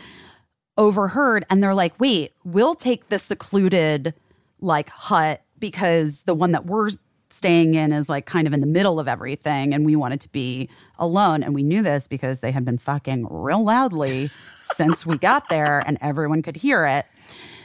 [0.79, 4.15] overheard and they're like, wait, we'll take the secluded
[4.61, 6.91] like hut because the one that we're
[7.29, 10.29] staying in is like kind of in the middle of everything and we wanted to
[10.29, 10.69] be
[10.99, 11.43] alone.
[11.43, 15.83] And we knew this because they had been fucking real loudly since we got there
[15.87, 17.07] and everyone could hear it.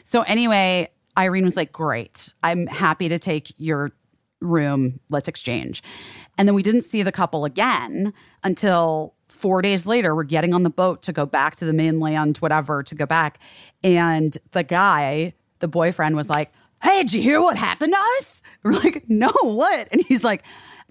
[0.03, 3.91] So anyway, Irene was like, Great, I'm happy to take your
[4.41, 4.99] room.
[5.09, 5.83] Let's exchange.
[6.37, 10.15] And then we didn't see the couple again until four days later.
[10.15, 13.39] We're getting on the boat to go back to the mainland, whatever, to go back.
[13.83, 16.51] And the guy, the boyfriend, was like,
[16.81, 18.43] Hey, did you hear what happened to us?
[18.63, 19.87] We're like, No, what?
[19.91, 20.43] And he's like,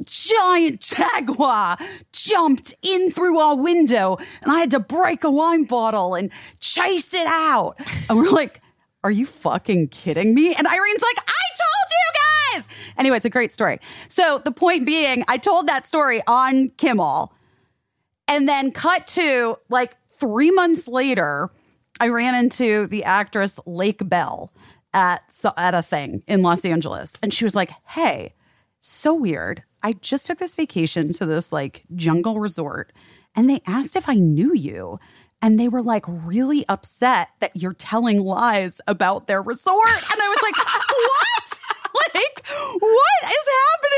[0.04, 1.76] Giant jaguar
[2.12, 7.12] jumped in through our window, and I had to break a wine bottle and chase
[7.12, 7.74] it out.
[8.08, 8.60] And we're like,
[9.04, 10.54] Are you fucking kidding me?
[10.54, 12.68] And Irene's like, I told you guys.
[12.96, 13.78] Anyway, it's a great story.
[14.08, 17.32] So the point being, I told that story on Kimmel.
[18.28, 21.50] And then cut to like three months later,
[21.98, 24.52] I ran into the actress Lake Bell
[24.92, 25.22] at
[25.56, 28.34] at a thing in Los Angeles, and she was like, "Hey,
[28.80, 29.62] so weird.
[29.82, 32.92] I just took this vacation to this like jungle resort,
[33.34, 34.98] and they asked if I knew you."
[35.42, 39.88] And they were like really upset that you're telling lies about their resort.
[39.88, 41.60] And I was like, what?
[42.14, 42.46] like,
[42.80, 43.48] what is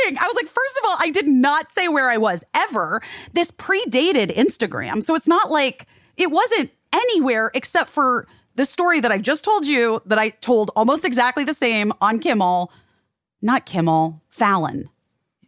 [0.05, 0.18] happening?
[0.18, 3.03] I was like, first of all, I did not say where I was ever.
[3.32, 5.03] This predated Instagram.
[5.03, 5.86] So it's not like
[6.16, 10.70] it wasn't anywhere except for the story that I just told you that I told
[10.76, 12.72] almost exactly the same on Kimmel.
[13.40, 14.88] Not Kimmel, Fallon.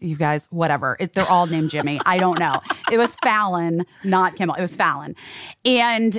[0.01, 0.97] You guys, whatever.
[1.01, 2.01] It, they're all named Jimmy.
[2.05, 2.61] I don't know.
[2.91, 4.57] It was Fallon, not Kimmel.
[4.57, 5.17] It was Fallon.
[5.65, 6.19] And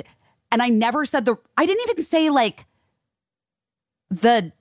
[0.50, 2.66] and I never said the I didn't even say like
[4.10, 4.52] the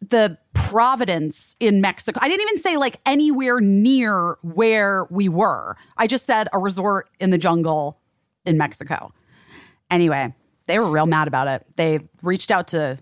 [0.00, 2.18] the Providence in Mexico.
[2.22, 5.76] I didn't even say like anywhere near where we were.
[5.96, 8.00] I just said a resort in the jungle
[8.44, 9.12] in Mexico.
[9.90, 10.34] Anyway,
[10.66, 11.66] they were real mad about it.
[11.76, 12.98] They reached out to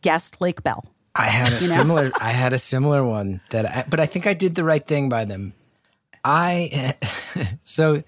[0.00, 0.84] guest Lake Bell.
[1.14, 1.74] I had a You know?
[1.76, 2.12] similar.
[2.20, 5.08] I had a similar one that, I, but I think I did the right thing
[5.08, 5.52] by them.
[6.24, 6.94] I
[7.64, 8.02] so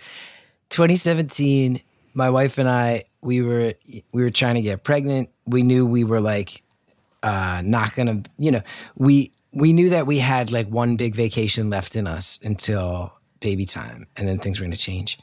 [0.71, 1.81] 2017.
[2.15, 3.75] My wife and I we were
[4.13, 5.31] we were trying to get pregnant.
[5.47, 6.63] We knew we were like
[7.23, 8.23] uh, not gonna.
[8.39, 8.63] You know,
[8.97, 13.65] we we knew that we had like one big vacation left in us until baby
[13.65, 15.19] time, and then things were gonna change.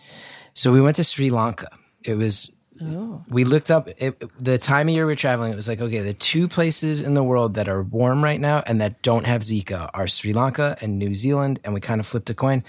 [0.56, 1.70] So we went to Sri Lanka.
[2.04, 2.52] It was
[2.82, 3.24] Oh.
[3.30, 5.52] we looked up it, the time of year we are traveling.
[5.52, 8.64] It was like, okay, the two places in the world that are warm right now
[8.66, 11.60] and that don't have Zika are Sri Lanka and New Zealand.
[11.64, 12.64] And we kind of flipped a coin.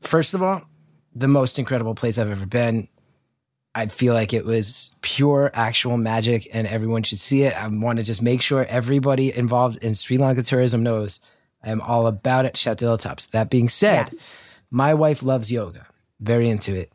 [0.00, 0.62] First of all,
[1.14, 2.88] the most incredible place I've ever been.
[3.74, 7.56] I feel like it was pure actual magic and everyone should see it.
[7.56, 11.20] I want to just make sure everybody involved in Sri Lanka tourism knows
[11.62, 12.56] I am all about it.
[12.56, 13.26] Shout to the tops.
[13.26, 14.34] That being said, Yes.
[14.70, 15.86] my wife loves yoga,
[16.20, 16.92] very into it.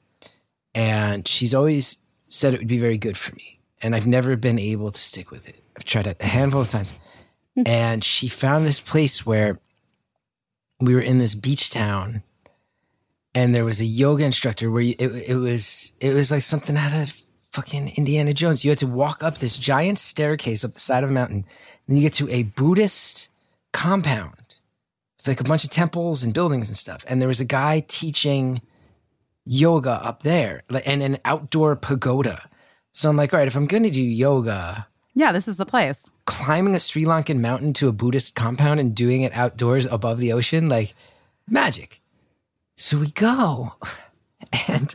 [0.76, 2.00] And she's always
[2.34, 3.60] said it would be very good for me.
[3.82, 5.62] And I've never been able to stick with it.
[5.76, 7.00] I've tried it a handful of times.
[7.56, 7.64] Hmm.
[7.68, 9.60] and she found this place where
[10.80, 12.24] we were in this beach town
[13.36, 16.78] and there was a yoga instructor where you, it, it was it was like something
[16.78, 17.16] out of
[17.52, 18.66] fucking Indiana Jones.
[18.66, 21.46] You had to walk up this giant staircase up the side of a mountain.
[21.88, 23.30] Then you get to a Buddhist
[23.72, 24.56] compound
[25.18, 27.06] with like a bunch of temples and buildings and stuff.
[27.08, 28.62] And there was a guy teaching
[29.46, 32.50] yoga up there like, and an outdoor pagoda.
[32.92, 35.66] So I'm like, all right, if I'm going to do yoga, Yeah, this is the
[35.66, 36.10] place.
[36.26, 40.32] climbing a Sri Lankan mountain to a Buddhist compound and doing it outdoors above the
[40.34, 40.94] ocean, like
[41.48, 42.02] magic.
[42.78, 43.74] So we go.
[44.68, 44.94] And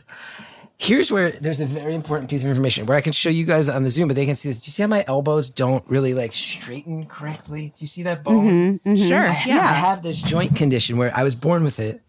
[0.77, 3.67] here's where there's a very important piece of information where I can show you guys
[3.67, 4.59] on the Zoom, but they can see this.
[4.59, 7.73] Do you see how my elbows don't really like straighten correctly?
[7.75, 8.47] Do you see that bone?
[8.47, 8.95] Mm-hmm, mm-hmm.
[9.07, 9.27] Sure.
[9.27, 9.59] I, Yeah.
[9.59, 12.01] I have this joint condition where I was born with it.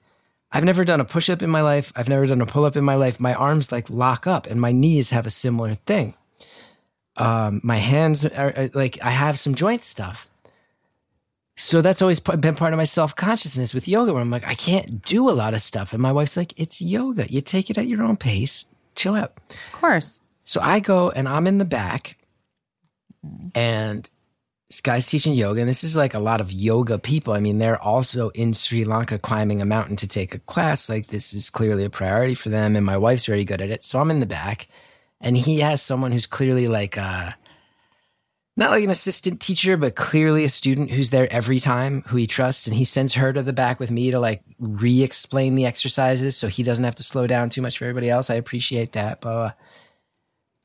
[0.52, 1.92] I've never done a push up in my life.
[1.96, 3.20] I've never done a pull up in my life.
[3.20, 6.14] My arms like lock up, and my knees have a similar thing.
[7.16, 10.28] Um, my hands are, are like I have some joint stuff.
[11.56, 14.54] So that's always been part of my self consciousness with yoga, where I'm like, I
[14.54, 17.30] can't do a lot of stuff, and my wife's like, it's yoga.
[17.30, 18.66] You take it at your own pace.
[18.96, 19.34] Chill out.
[19.50, 20.20] Of course.
[20.42, 22.16] So I go and I'm in the back,
[23.54, 24.10] and
[24.70, 27.34] this guy's teaching yoga, and this is like a lot of yoga people.
[27.34, 30.88] I mean, they're also in Sri Lanka climbing a mountain to take a class.
[30.88, 33.82] Like this is clearly a priority for them, and my wife's very good at it.
[33.82, 34.68] So I'm in the back,
[35.20, 37.32] and he has someone who's clearly like uh
[38.56, 42.28] not like an assistant teacher, but clearly a student who's there every time, who he
[42.28, 46.36] trusts, and he sends her to the back with me to like re-explain the exercises,
[46.36, 48.30] so he doesn't have to slow down too much for everybody else.
[48.30, 49.56] I appreciate that, but.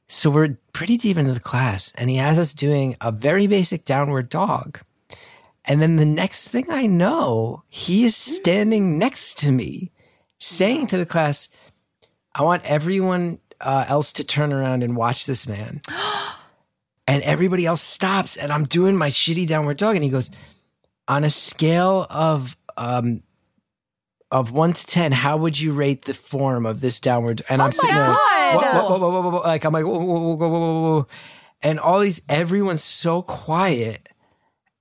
[0.08, 3.86] So we're pretty deep into the class, and he has us doing a very basic
[3.86, 4.80] downward dog.
[5.68, 9.92] And then the next thing I know, he is standing next to me,
[10.38, 11.50] saying to the class,
[12.36, 15.82] I want everyone uh, else to turn around and watch this man.
[17.08, 19.96] and everybody else stops, and I'm doing my shitty downward dog.
[19.96, 20.30] And he goes,
[21.08, 23.24] On a scale of um,
[24.32, 27.42] of one to ten, how would you rate the form of this downward?
[27.50, 28.56] And I'm oh sitting there, God.
[28.56, 29.42] whoa, whoa, whoa, whoa, whoa, whoa.
[29.42, 31.08] like I'm like, whoa.
[31.62, 34.10] and all these, everyone's so quiet.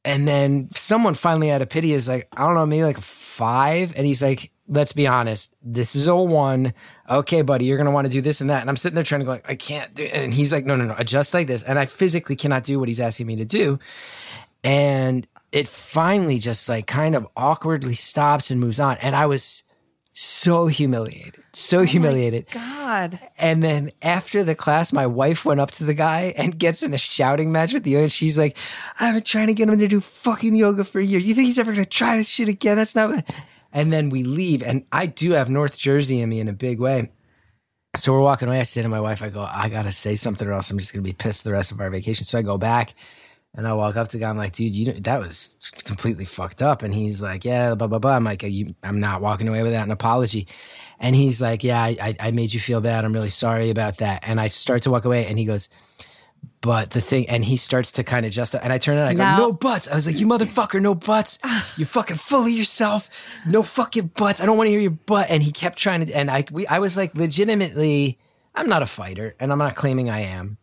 [0.05, 3.95] And then someone finally out of pity is like, I don't know, maybe like five.
[3.97, 6.75] And he's like, let's be honest, this is a one.
[7.09, 8.61] Okay, buddy, you're gonna want to do this and that.
[8.61, 10.15] And I'm sitting there trying to go, like, I can't do it.
[10.15, 11.63] And he's like, no, no, no, adjust like this.
[11.63, 13.79] And I physically cannot do what he's asking me to do.
[14.63, 18.97] And it finally just like kind of awkwardly stops and moves on.
[19.01, 19.63] And I was
[20.13, 22.49] so humiliated, so oh humiliated.
[22.51, 23.21] God.
[23.39, 26.93] And then after the class, my wife went up to the guy and gets in
[26.93, 28.09] a shouting match with the yoga.
[28.09, 28.57] She's like,
[28.99, 31.27] I've been trying to get him to do fucking yoga for years.
[31.27, 32.77] You think he's ever going to try this shit again?
[32.77, 33.33] That's not what.
[33.73, 34.63] And then we leave.
[34.63, 37.13] And I do have North Jersey in me in a big way.
[37.97, 38.59] So we're walking away.
[38.59, 40.79] I say to my wife, I go, I got to say something or else I'm
[40.79, 42.25] just going to be pissed the rest of our vacation.
[42.25, 42.95] So I go back
[43.55, 44.31] and I walk up to the guy.
[44.31, 46.83] I'm like, dude, you that was completely fucked up.
[46.83, 48.17] And he's like, yeah, blah, blah, blah.
[48.17, 50.47] I'm like, you, I'm not walking away without an apology.
[50.99, 53.05] And he's like, yeah, I, I- made you feel bad.
[53.05, 54.27] I'm really sorry about that.
[54.27, 55.69] And I start to walk away and he goes,
[56.61, 59.15] but the thing, and he starts to kind of just, and I turn around, I
[59.15, 59.37] go, No.
[59.49, 59.87] no buts.
[59.89, 61.39] I was like, you motherfucker, no buts.
[61.77, 63.09] You're fucking full of yourself.
[63.47, 64.41] No fucking buts.
[64.41, 65.27] I don't want to hear your butt.
[65.31, 68.19] And he kept trying to, and I, we, I was like, legitimately,
[68.55, 70.57] I'm not a fighter and I'm not claiming I am,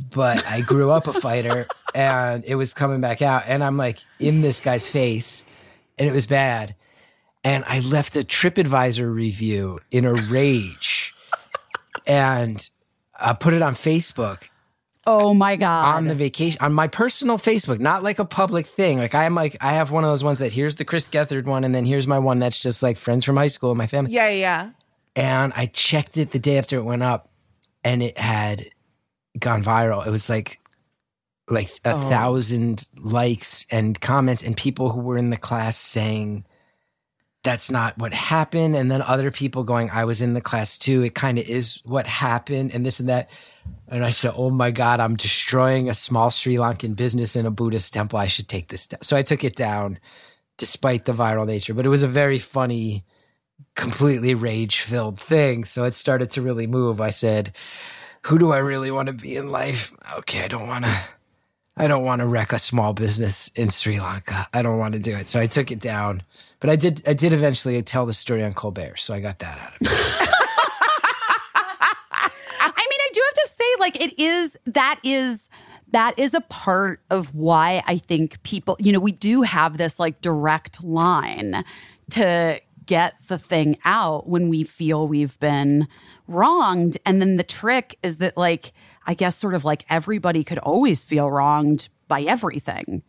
[0.00, 3.44] but I grew up a fighter and it was coming back out.
[3.46, 5.44] And I'm like in this guy's face
[5.98, 6.74] and it was bad.
[7.44, 11.14] And I left a TripAdvisor review in a rage
[12.06, 12.68] and
[13.18, 14.48] I put it on Facebook
[15.04, 15.96] Oh my God.
[15.96, 18.98] on the vacation on my personal Facebook, not like a public thing.
[18.98, 21.64] Like I'm like I have one of those ones that here's the Chris Gethard one,
[21.64, 24.12] and then here's my one that's just like friends from high school and my family.
[24.12, 24.70] Yeah, yeah.
[25.16, 27.30] And I checked it the day after it went up,
[27.82, 28.70] and it had
[29.38, 30.06] gone viral.
[30.06, 30.58] It was like
[31.48, 32.08] like a Oh.
[32.08, 36.44] thousand likes and comments, and people who were in the class saying
[37.42, 41.02] that's not what happened, and then other people going, "I was in the class too.
[41.02, 43.28] It kind of is what happened," and this and that.
[43.88, 47.50] And I said, "Oh my God, I'm destroying a small Sri Lankan business in a
[47.50, 48.18] Buddhist temple.
[48.18, 49.98] I should take this down." So I took it down,
[50.56, 51.74] despite the viral nature.
[51.74, 53.04] But it was a very funny,
[53.74, 55.64] completely rage-filled thing.
[55.64, 57.00] So it started to really move.
[57.00, 57.56] I said,
[58.26, 59.92] "Who do I really want to be in life?
[60.18, 61.00] Okay, I don't want to."
[61.74, 64.46] I don't want to wreck a small business in Sri Lanka.
[64.52, 65.26] I don't want to do it.
[65.26, 66.22] So I took it down.
[66.60, 68.98] But I did I did eventually tell the story on Colbert.
[68.98, 69.88] So I got that out of it.
[71.54, 75.48] I mean, I do have to say, like, it is that is
[75.92, 79.98] that is a part of why I think people, you know, we do have this
[79.98, 81.64] like direct line
[82.10, 82.60] to
[82.92, 85.88] get the thing out when we feel we've been
[86.26, 86.98] wronged.
[87.06, 88.72] And then the trick is that, like,
[89.06, 93.02] I guess sort of like everybody could always feel wronged by everything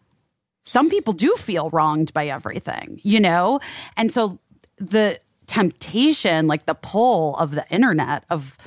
[0.63, 3.59] some people do feel wronged by everything, you know?
[3.97, 4.39] And so
[4.77, 8.57] the temptation, like the pull of the internet of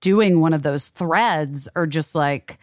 [0.00, 2.58] doing one of those threads or just like,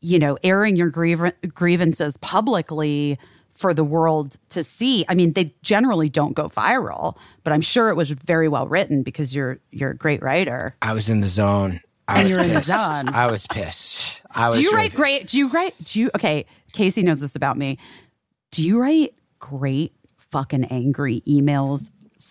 [0.00, 3.18] you know, airing your griev- grievances publicly
[3.60, 5.04] for the world to see.
[5.08, 9.02] I mean, they generally don't go viral, but I'm sure it was very well written
[9.02, 10.74] because you're you're a great writer.
[10.80, 11.80] I was in the zone.
[12.08, 12.68] I And was you were in the pissed.
[12.68, 13.08] zone.
[13.14, 14.22] I was pissed.
[14.30, 14.96] I was do you really write pissed.
[15.02, 15.26] great?
[15.26, 15.74] Do you write?
[15.84, 16.10] Do you?
[16.14, 17.76] Okay, Caissie knows this about me.
[18.50, 19.92] Do you write great
[20.32, 21.90] fucking angry emails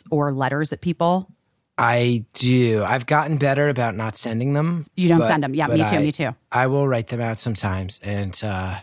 [0.10, 1.30] or letters at people?
[1.78, 2.84] I do.
[2.86, 4.84] I've gotten better about not sending them.
[4.98, 5.54] You don't but- send them.
[5.54, 5.96] Yeah, me too.
[5.96, 6.36] I- me too.
[6.52, 8.00] I will write them out sometimes.
[8.04, 8.80] And uh,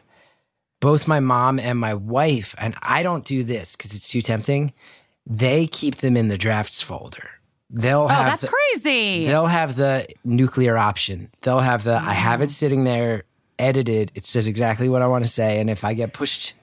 [0.80, 4.72] both my mom and my wife, and I don't do this because it's too tempting,
[5.26, 7.30] they keep them in the drafts folder.
[7.68, 9.26] They'll Oh, have that's the, crazy.
[9.26, 11.30] They'll have the nuclear option.
[11.42, 12.50] They'll have the I have it mm.
[12.50, 13.24] sitting there
[13.58, 14.12] edited.
[14.14, 15.60] It says exactly what I want to say.
[15.60, 16.54] And if I get pushed,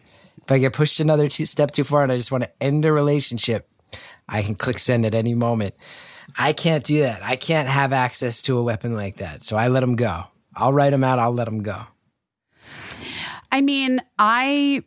[0.42, 2.86] if I get pushed another two step too far and I just want to end
[2.86, 3.68] a relationship,
[4.30, 5.74] I can click send at any moment.
[6.40, 7.22] I can't do that.
[7.22, 9.44] I can't have access to a weapon like that.
[9.44, 10.24] So I let them go.
[10.56, 11.20] I'll write them out.
[11.20, 11.82] I'll let them go.
[13.54, 14.84] I mean, I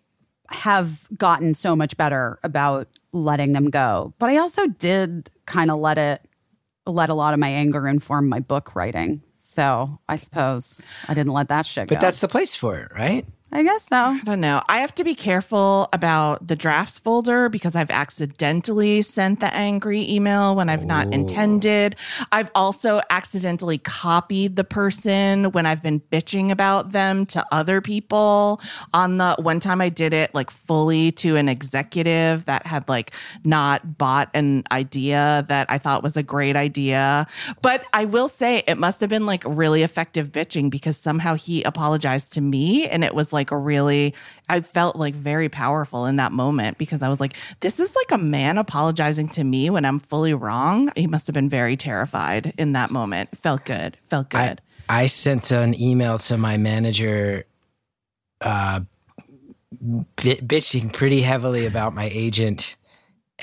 [0.48, 5.78] have gotten so much better about letting them go, but I also did kind of
[5.78, 6.20] let it
[6.84, 9.22] let a lot of my anger inform my book writing.
[9.36, 11.94] So I suppose I didn't let that shit go.
[11.94, 13.24] But that's the place for it, right?
[13.52, 13.96] I guess so.
[13.96, 14.60] I don't know.
[14.68, 20.06] I have to be careful about the drafts folder because I've accidentally sent the angry
[20.10, 21.94] email when I've not intended.
[22.32, 28.60] I've also accidentally copied the person when I've been bitching about them to other people.
[28.92, 33.12] On the one time I did it like fully to an executive that had like
[33.44, 37.28] not bought an idea that I thought was a great idea.
[37.62, 41.62] But I will say it must have been like really effective bitching because somehow he
[41.62, 44.14] apologized to me and it was like a really
[44.48, 48.12] I felt like very powerful in that moment because I was like this is like
[48.12, 50.90] a man apologizing to me when I'm fully wrong.
[50.96, 53.36] He must have been very terrified in that moment.
[53.36, 53.96] Felt good.
[54.08, 54.60] Felt good.
[54.88, 57.44] I sent an email to my manager
[58.40, 58.80] uh,
[59.80, 62.76] bi- bitching pretty heavily about my agent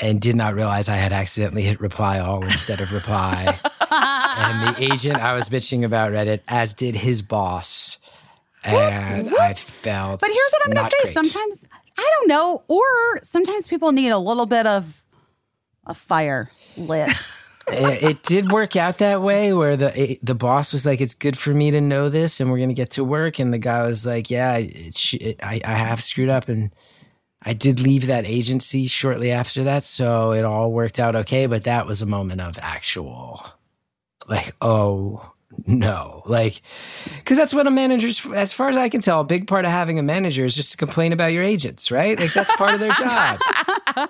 [0.01, 3.45] and did not realize I had accidentally hit reply all instead of reply.
[3.91, 7.97] and the agent I was bitching about read it, as did his boss.
[8.65, 10.21] And I felt.
[10.21, 11.03] But here's what I'm going to say.
[11.03, 11.13] great.
[11.13, 12.83] Sometimes I don't know, or
[13.23, 15.03] sometimes people need a little bit of
[15.85, 17.09] a fire lit.
[17.71, 21.37] it, it did work out that way where the the boss was like it's good
[21.37, 23.87] for me to know this and we're going to get to work and the guy
[23.87, 26.75] was like yeah it, it, I, I have screwed up and
[27.41, 31.63] i did leave that agency shortly after that so it all worked out okay but
[31.63, 33.39] that was a moment of actual
[34.27, 35.32] like oh
[35.65, 36.61] no like
[37.17, 39.71] because that's what a manager's as far as i can tell a big part of
[39.71, 42.79] having a manager is just to complain about your agents right like that's part of
[42.79, 43.39] their job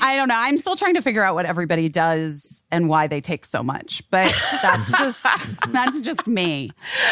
[0.00, 0.36] I don't know.
[0.36, 4.02] I'm still trying to figure out what everybody does and why they take so much.
[4.10, 4.32] But
[4.62, 5.26] that's just
[5.68, 6.70] that's just me.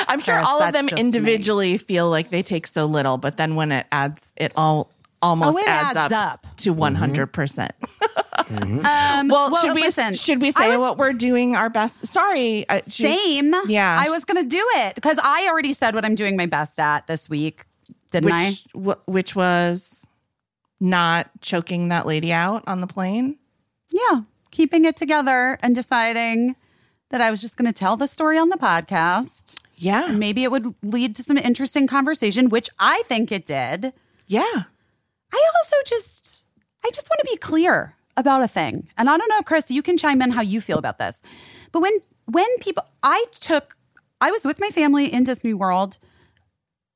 [0.09, 1.01] I'm sure Paris, all of them just me.
[1.01, 4.91] individually feel like they take so little, but then when it adds, it all
[5.27, 6.57] almost Oh, adds, adds up, up.
[6.59, 6.81] to mm-hmm.
[6.81, 7.27] 100.
[7.29, 8.87] percent mm-hmm.
[8.87, 12.07] Um, Well, should we listen, should we say was- what we're doing our best?
[12.07, 13.55] Sorry, I, should- Same.
[13.67, 13.97] Yeah.
[14.01, 16.79] I was going to do it because I already said what I'm doing my best
[16.79, 17.67] at this week,
[18.11, 18.49] didn't I?
[18.51, 20.07] which wh- which was
[20.81, 23.37] not choking that lady out on the plane.
[23.91, 24.21] Yeah,
[24.51, 26.57] keeping it together and deciding
[27.11, 29.57] that I was just going to tell the story on the podcast.
[29.77, 33.93] Yeah, maybe it would lead to some interesting conversation, which I think it did.
[34.27, 34.65] yeah.
[35.33, 36.45] I also just
[36.85, 38.89] I just want to be clear about a thing.
[38.97, 41.23] And I don't know, Chris, you can chime in how you feel about this.
[41.73, 43.77] But when when people I took
[44.21, 45.99] I was with my family in Disney World.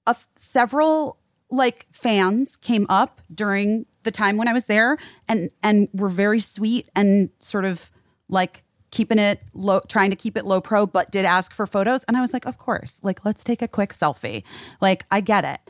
[0.07, 1.19] A f- several
[1.51, 4.97] like fans came up during the time when I was there
[5.29, 7.91] and and were very sweet and sort of
[8.29, 12.05] like keeping it low trying to keep it low pro but did ask for photos
[12.05, 14.43] and I was like of course like let's take a quick selfie
[14.81, 15.61] like I get it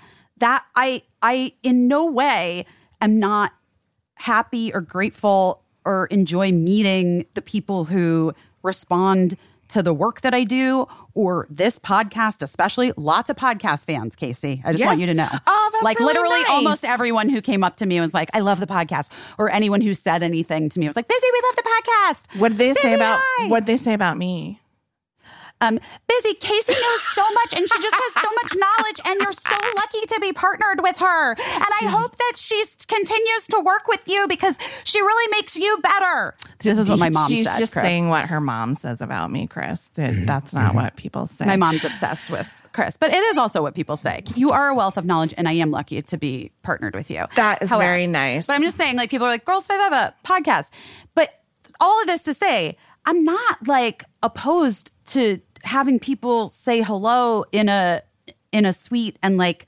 [0.40, 2.66] that I I in no way
[3.00, 3.52] am not
[4.16, 9.36] happy or grateful or enjoy meeting the people who respond
[9.68, 14.60] to the work that I do or this podcast, especially lots of podcast fans, Caissie.
[14.64, 14.86] I just Yeah.
[14.88, 15.28] want you to know.
[15.46, 16.50] Oh, that's like really literally nice.
[16.50, 19.10] almost everyone who came up to me was like, I love the podcast.
[19.38, 22.40] Or anyone who said anything to me was like, Busy, we love the podcast.
[22.40, 23.46] What did they say about hi.
[23.48, 24.60] what did they say about me?
[25.60, 29.32] Um, Busy, Caissie knows so much and she just has so much knowledge, and you're
[29.32, 31.32] so lucky to be partnered with her.
[31.32, 31.38] And
[31.82, 36.34] I hope that she continues to work with you because she really makes you better.
[36.60, 37.58] This is what my mom She's said.
[37.58, 37.82] just Chris.
[37.82, 39.88] saying what her mom says about me, Chris.
[39.94, 41.44] That that's not what people say.
[41.44, 44.22] My mom's obsessed with Chris, but it is also what people say.
[44.34, 47.24] You are a wealth of knowledge, and I am lucky to be partnered with you.
[47.36, 48.46] That is How very nice.
[48.46, 50.70] But I'm just saying, like, people are like, Girls Five have a podcast.
[51.14, 51.30] But
[51.80, 57.68] all of this to say, I'm not like opposed to having people say hello in
[57.68, 58.02] a
[58.52, 59.66] in a sweet and like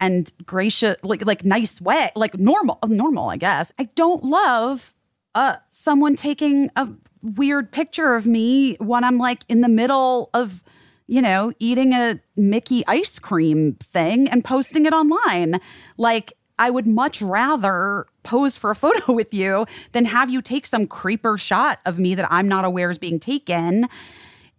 [0.00, 4.94] and gracious like like nice way like normal normal i guess i don't love
[5.34, 6.88] uh someone taking a
[7.22, 10.62] weird picture of me when i'm like in the middle of
[11.06, 15.60] you know, eating a Mickey ice cream thing and posting it online.
[15.96, 20.66] Like, I would much rather pose for a photo with you than have you take
[20.66, 23.88] some creeper shot of me that I'm not aware is being taken.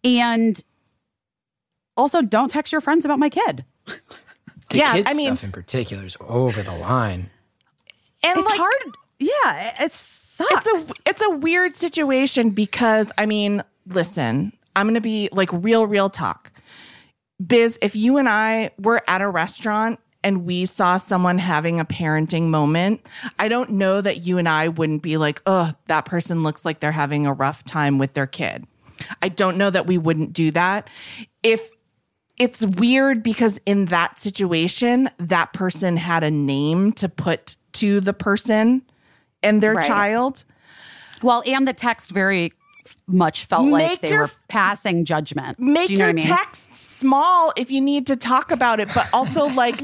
[0.07, 0.63] And
[1.95, 3.65] also, don't text your friends about my kid.
[4.69, 7.29] The Yeah, kids I mean- stuff in particular is over the line.
[8.23, 8.95] And It's like, hard.
[9.19, 10.67] Yeah, it sucks.
[10.67, 15.87] it's a it's a weird situation because I mean, listen, I'm gonna be like real,
[15.87, 16.51] real talk.
[17.45, 21.85] Biz, if you and I were at a restaurant and we saw someone having a
[21.85, 23.05] parenting moment,
[23.39, 26.79] I don't know that you and I wouldn't be like, oh, that person looks like
[26.79, 28.65] they're having a rough time with their kid.
[29.21, 30.89] I don't know that we wouldn't do that.
[31.43, 31.69] If
[32.37, 38.13] it's weird because in that situation, that person had a name to put to the
[38.13, 38.83] person
[39.41, 39.87] and their Right.
[39.87, 40.45] child.
[41.23, 42.53] Well, and the text very
[43.07, 45.59] much felt like they your- were passing judgment.
[45.59, 46.23] Make you know your I mean?
[46.25, 49.81] text small if you need to talk about it, but also like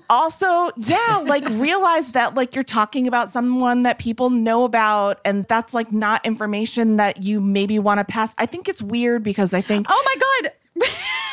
[0.10, 5.46] also yeah like realize that like you're talking about someone that people know about and
[5.48, 9.54] that's like not information that you maybe want to pass i think it's weird because
[9.54, 10.52] i think Oh my god.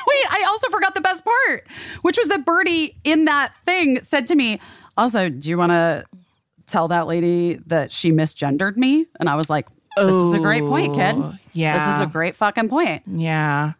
[0.07, 1.67] Wait, I also forgot the best part,
[2.01, 4.59] which was that Birdie in that thing said to me,
[4.97, 6.03] also, do you want to
[6.67, 9.05] tell that lady that she misgendered me?
[9.19, 11.15] And I was like, this is a great point, kid.
[11.53, 11.89] Yeah.
[11.89, 13.03] This is a great fucking point.
[13.07, 13.73] Yeah.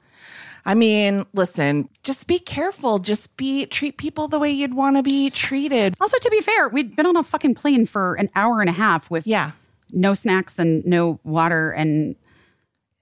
[0.66, 3.00] I mean, listen, just be careful.
[3.00, 5.96] Just be treat people the way you'd want to be treated.
[6.02, 8.74] Also, to be fair, we'd been on a fucking plane for an hour and a
[8.74, 9.52] half with Yeah.
[9.92, 12.16] no snacks and no water, and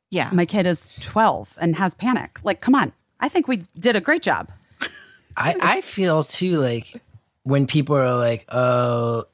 [0.10, 0.30] Yeah.
[0.32, 2.40] my kid is 12 and has panic.
[2.44, 2.94] Like, come on.
[3.20, 4.50] I think we did a great job.
[5.36, 7.02] I, I feel too like
[7.44, 9.26] when people are like, oh,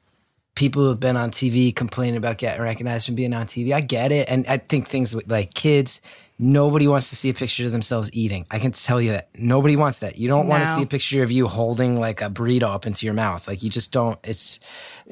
[0.54, 3.72] people who have been on TV complaining about getting recognized from being on TV.
[3.72, 4.28] I get it.
[4.28, 6.00] And I think things with like kids,
[6.38, 8.46] nobody wants to see a picture of themselves eating.
[8.50, 9.28] I can tell you that.
[9.36, 10.18] Nobody wants that.
[10.18, 13.06] You don't want to see a picture of you holding like a burrito up into
[13.06, 13.46] your mouth.
[13.46, 14.18] Like you just don't.
[14.24, 14.60] It's,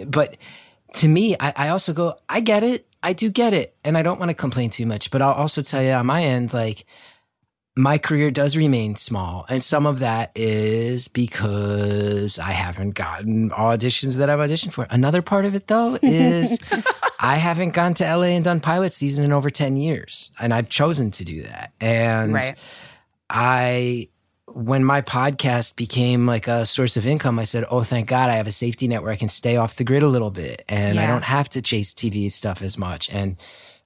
[0.07, 0.37] but
[0.95, 2.87] to me, I, I also go, I get it.
[3.03, 3.77] I do get it.
[3.85, 5.11] And I don't want to complain too much.
[5.11, 6.85] But I'll also tell you on my end, like,
[7.75, 9.47] my career does remain small.
[9.49, 14.87] And some of that is because I haven't gotten auditions that I've auditioned for.
[14.91, 16.59] Another part of it, though, is
[17.19, 20.33] I haven't gone to LA and done pilot season in over 10 years.
[20.39, 21.73] And I've chosen to do that.
[21.81, 22.59] And Right.
[23.31, 24.09] I,
[24.47, 28.35] when my podcast became like a source of income, I said, Oh, thank God I
[28.35, 31.01] have a safety net where I can stay off the grid a little bit and
[31.01, 33.09] I don't have to chase TV stuff as much.
[33.11, 33.37] And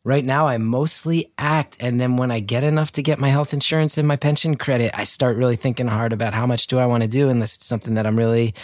[0.07, 1.77] right now I mostly act.
[1.81, 4.93] And then when I get enough to get my health insurance and my pension credit,
[4.95, 7.67] I start really thinking hard about how much do I want to do unless it's
[7.67, 8.55] something that I'm really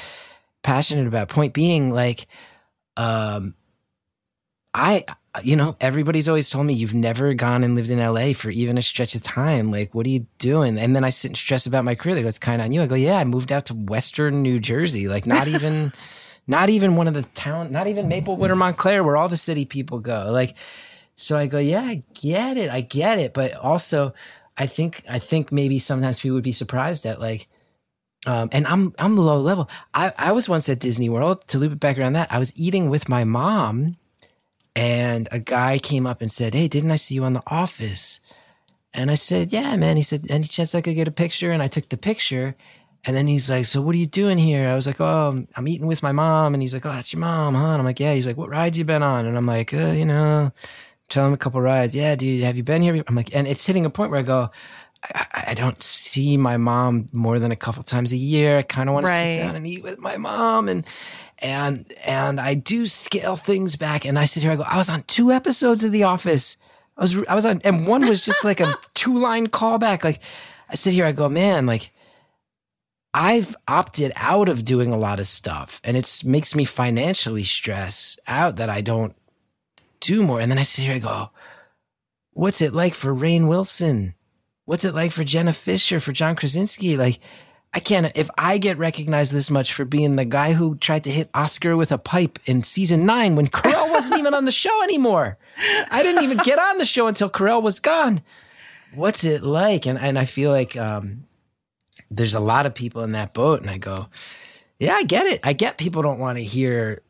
[0.63, 1.31] passionate about.
[1.31, 2.29] Point being, like,
[2.97, 3.55] um,
[4.73, 5.05] I,
[5.43, 8.79] you know, everybody's always told me you've never gone and lived in LA for even
[8.79, 9.73] a stretch of time.
[9.73, 10.79] Like, what are you doing?
[10.79, 12.15] And then I sit and stress about my career.
[12.15, 12.83] They go, it's kind of on you.
[12.83, 15.09] I go, yeah, I moved out to Western New Jersey.
[15.09, 15.93] Like, not even,
[16.47, 19.65] not even one of the town, not even Maplewood or Montclair, where all the city
[19.65, 20.29] people go.
[20.31, 20.57] Like,
[21.23, 23.33] so I go, yeah, I get it, I get it.
[23.33, 24.13] But also,
[24.57, 27.49] I think, I think maybe sometimes people would be surprised at like,
[28.27, 29.69] um, and I'm I'm low level.
[29.95, 32.33] I, I was once at Disney World to loop it back around that.
[32.33, 33.97] I was eating with my mom,
[34.77, 38.21] and a guy came up and said, "Hey, didn't I see you on The Office?"
[38.95, 41.63] And I said, "Yeah, man." He said, "Any chance I could get a picture?" And
[41.63, 42.55] I took the picture.
[43.05, 45.49] And then he's like, "So what are you doing here?" I was like, "Oh, I'm,
[45.57, 47.85] I'm eating with my mom." And he's like, "Oh, that's your mom, huh?" And I'm
[47.85, 50.53] like, "Yeah." He's like, "What rides you been on?" And I'm like, uh, "You know."
[51.13, 51.95] Tell him a couple rides.
[51.95, 53.05] Yeah, dude, have you been here?
[53.07, 54.51] I'm like, and it's hitting a point where I go,
[55.05, 58.57] I, I- don't see my mom more than a couple times a year.
[58.57, 60.87] I kind of want to sit down and eat with my mom, and
[61.41, 64.07] and and I do scale things back.
[64.07, 66.57] And I sit here, I go, I was on two episodes of The Office.
[66.97, 70.05] I was I was on, and one was just like a two line callback.
[70.05, 70.21] Like
[70.71, 71.91] I sit here, I go, man, like
[73.13, 78.19] I've opted out of doing a lot of stuff, and it's makes me financially stress
[78.27, 79.15] out that I don't
[80.03, 80.41] do more.
[80.41, 81.31] And then I sit here, I go,
[82.35, 84.15] what's it like for Rainn Wilson?
[84.67, 86.97] What's it like for Jenna Fischer, for John Krasinski?
[86.97, 87.19] Like,
[87.73, 91.11] I can't, if I get recognized this much for being the guy who tried to
[91.11, 94.83] hit Oscar with a pipe in season nine when Carell wasn't even on the show
[94.83, 95.39] anymore.
[95.91, 98.21] I didn't even get on the show until Carell was gone.
[98.95, 99.87] What's it like?
[99.87, 101.25] And, and I feel like, um,
[102.11, 103.63] there's a lot of people in that boat.
[103.63, 104.09] And I go,
[104.79, 105.41] yeah, I get it.
[105.43, 107.03] I get people don't want to hear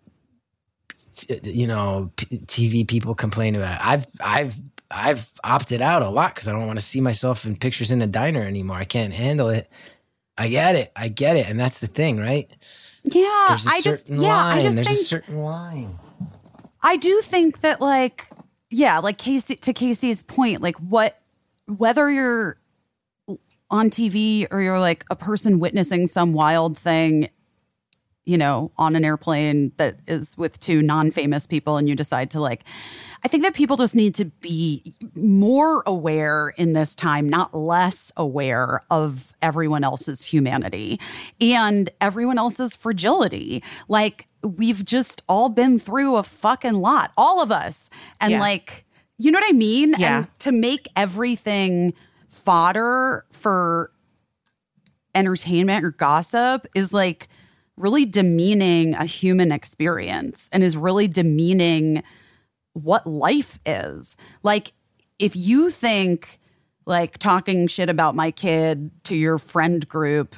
[1.42, 3.74] you know p- TV people complain about.
[3.74, 3.86] It.
[3.86, 4.56] I've I've
[4.90, 8.02] I've opted out a lot because I don't want to see myself in pictures in
[8.02, 8.76] a diner anymore.
[8.76, 9.70] I can't handle it.
[10.36, 10.92] I get it.
[10.96, 12.48] I get it, and that's the thing, right?
[13.04, 14.58] Yeah, There's a I just certain yeah, line.
[14.58, 15.98] I just There's think a certain line.
[16.82, 18.28] I do think that like
[18.70, 21.20] yeah, like Caissie to Caissie's point, like what
[21.66, 22.58] whether you're
[23.70, 27.28] on TV or you're like a person witnessing some wild thing,
[28.24, 32.30] you know, on an airplane that is with two non famous people and you decide
[32.30, 32.62] to like,
[33.24, 38.12] I think that people just need to be more aware in this time, not less
[38.16, 41.00] aware of everyone else's humanity
[41.40, 43.62] and everyone else's fragility.
[43.88, 47.90] Like, we've just all been through a fucking lot, all of us.
[48.20, 48.40] And Yeah.
[48.40, 48.84] like,
[49.18, 49.94] you know what I mean?
[49.98, 50.18] Yeah.
[50.18, 51.94] And to make everything
[52.28, 53.92] fodder for
[55.14, 57.28] entertainment or gossip is like
[57.76, 62.02] really demeaning a human experience and is really demeaning
[62.74, 64.16] what life is.
[64.42, 64.72] Like,
[65.18, 66.38] if you think
[66.84, 70.34] like talking shit about my kid to your friend group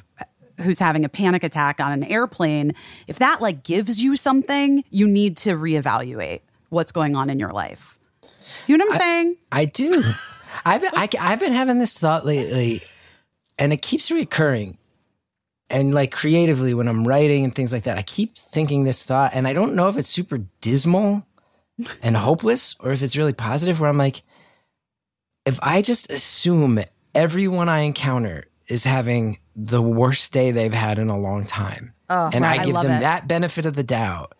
[0.61, 2.73] who's having a panic attack on an airplane,
[3.07, 7.51] if that like gives you something, you need to reevaluate what's going on in your
[7.51, 7.99] life.
[8.67, 9.37] You know what I'm saying?
[9.51, 10.03] I do.
[10.65, 12.81] I've been, I, I've been having this thought lately,
[13.59, 14.77] and it keeps recurring.
[15.69, 19.31] And like creatively, when I'm writing and things like that, I keep thinking this thought,
[19.33, 21.25] and I don't know if it's super dismal
[22.01, 23.79] and hopeless or if it's really positive.
[23.79, 24.21] Where I'm like,
[25.45, 26.79] if I just assume
[27.15, 32.29] everyone I encounter is having the worst day they've had in a long time, oh,
[32.31, 32.59] and right.
[32.59, 32.99] I I give love them it.
[32.99, 34.35] that benefit of the doubt,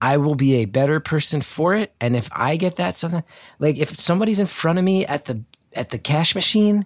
[0.00, 1.94] I will be a better person for it.
[2.00, 3.22] And if I get that something
[3.58, 6.84] like if somebody's in front of me at the at the cash machine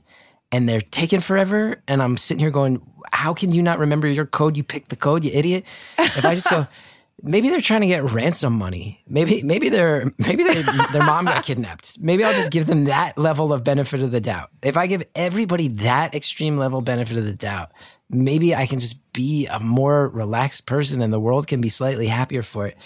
[0.52, 2.80] and they're taking forever and I'm sitting here going,
[3.12, 4.56] How can you not remember your code?
[4.56, 5.64] You picked the code, you idiot.
[5.98, 6.66] If I just go
[7.20, 9.02] Maybe they're trying to get ransom money.
[9.08, 10.62] Maybe maybe they're maybe they,
[10.92, 11.98] their mom got kidnapped.
[11.98, 14.50] Maybe I'll just give them that level of benefit of the doubt.
[14.62, 17.72] If I give everybody that extreme level benefit of the doubt,
[18.08, 22.06] maybe I can just be a more relaxed person and the world can be slightly
[22.06, 22.76] happier for it.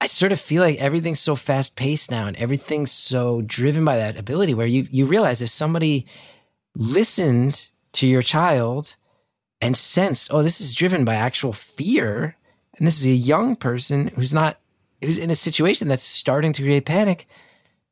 [0.00, 3.98] I sort of feel like everything's so fast paced now and everything's so driven by
[3.98, 6.06] that ability where you you realize if somebody
[6.74, 8.96] listened to your child
[9.60, 12.36] and sensed, oh, this is driven by actual fear,
[12.76, 14.58] and this is a young person who's not
[15.02, 17.26] who's in a situation that's starting to create panic,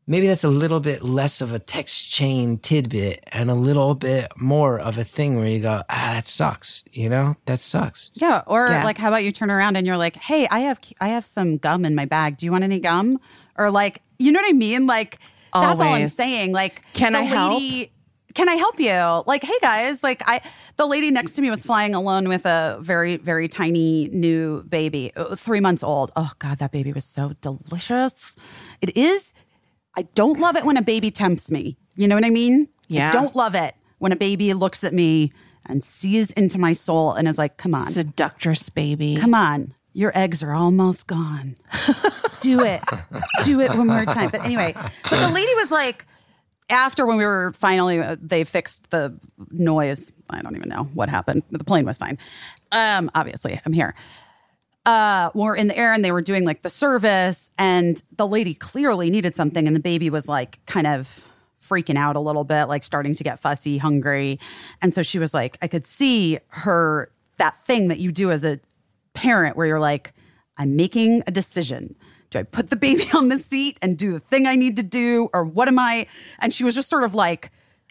[0.07, 4.33] maybe that's a little bit less of a text chain tidbit and a little bit
[4.37, 6.83] more of a thing where you go, ah, that sucks.
[6.91, 8.11] You know, that sucks.
[8.15, 8.85] Yeah, or Yeah.
[8.85, 11.59] like how about you turn around and you're like, "Hey, I have I have some
[11.59, 12.39] gum in my bag.
[12.39, 13.21] Do you want any gum?"
[13.57, 14.87] Or like, you know what I mean?
[14.87, 15.19] Like
[15.53, 16.53] that's all I'm saying.
[16.53, 17.63] Like, Can the I help?
[18.35, 19.23] Can I help you?
[19.27, 20.41] Like, hey guys, like I
[20.77, 25.13] the lady next to me was flying alone with a very very tiny new baby,
[25.17, 26.13] uh, 3 months old.
[26.17, 28.37] Oh god, that baby was so delicious.
[28.81, 29.33] It is
[29.97, 31.77] I don't love it when a baby tempts me.
[31.97, 32.69] You know what I mean?
[32.89, 33.09] Yeah.
[33.09, 35.33] I don't love it when a baby looks at me
[35.67, 39.17] and sees into my soul and is like, "Come on." Seductress baby.
[39.17, 41.57] Come on, your eggs are almost gone.
[42.41, 42.83] Do it.
[43.45, 44.31] Do it one more time.
[44.31, 46.05] But anyway, but the lady was like,
[46.73, 49.19] after when we were finally, uh, they fixed the
[49.51, 50.11] noise.
[50.31, 51.43] I don't even know what happened.
[51.51, 52.19] The plane was fine.
[52.73, 53.95] Um, obviously, I'm here.
[54.85, 58.27] Uh, we we're in the air and they were doing like the service, and the
[58.27, 61.29] lady clearly needed something, and the baby was like kind of
[61.63, 64.41] freaking out a little bit, like starting to get fussy, hungry.
[64.81, 68.45] And so she was like, I could see her that thing that you do as
[68.45, 68.59] a
[69.15, 70.13] parent where you're like,
[70.59, 71.95] I'm making a decision.
[72.33, 74.83] Do I put the baby on the seat and do the thing I need to
[74.83, 75.31] do?
[75.33, 76.07] Or what am I?
[76.39, 77.51] And she was just sort of like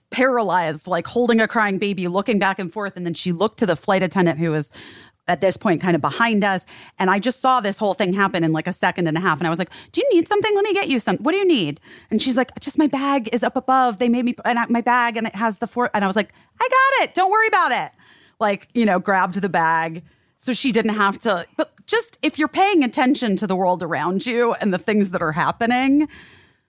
[0.10, 2.98] paralyzed, like holding a crying baby, looking back and forth.
[2.98, 4.72] And then she looked to the flight attendant who was
[5.28, 6.66] at this point kind of behind us.
[7.00, 9.40] And I just saw this whole thing happen in like a second and a half.
[9.40, 10.54] And I was like, Do you need something?
[10.54, 11.18] Let me get you some.
[11.18, 11.80] What do you need?
[12.10, 13.98] And she's like, Just my bag is up above.
[13.98, 15.90] They made me, and my bag, and it has the four.
[15.94, 17.14] And I was like, I got it.
[17.14, 17.92] Don't worry about it.
[18.40, 20.04] Like, you know, grabbed the bag.
[20.42, 21.46] So she didn't have to.
[21.56, 25.22] But just if you're paying attention to the world around you and the things that
[25.22, 26.08] are happening,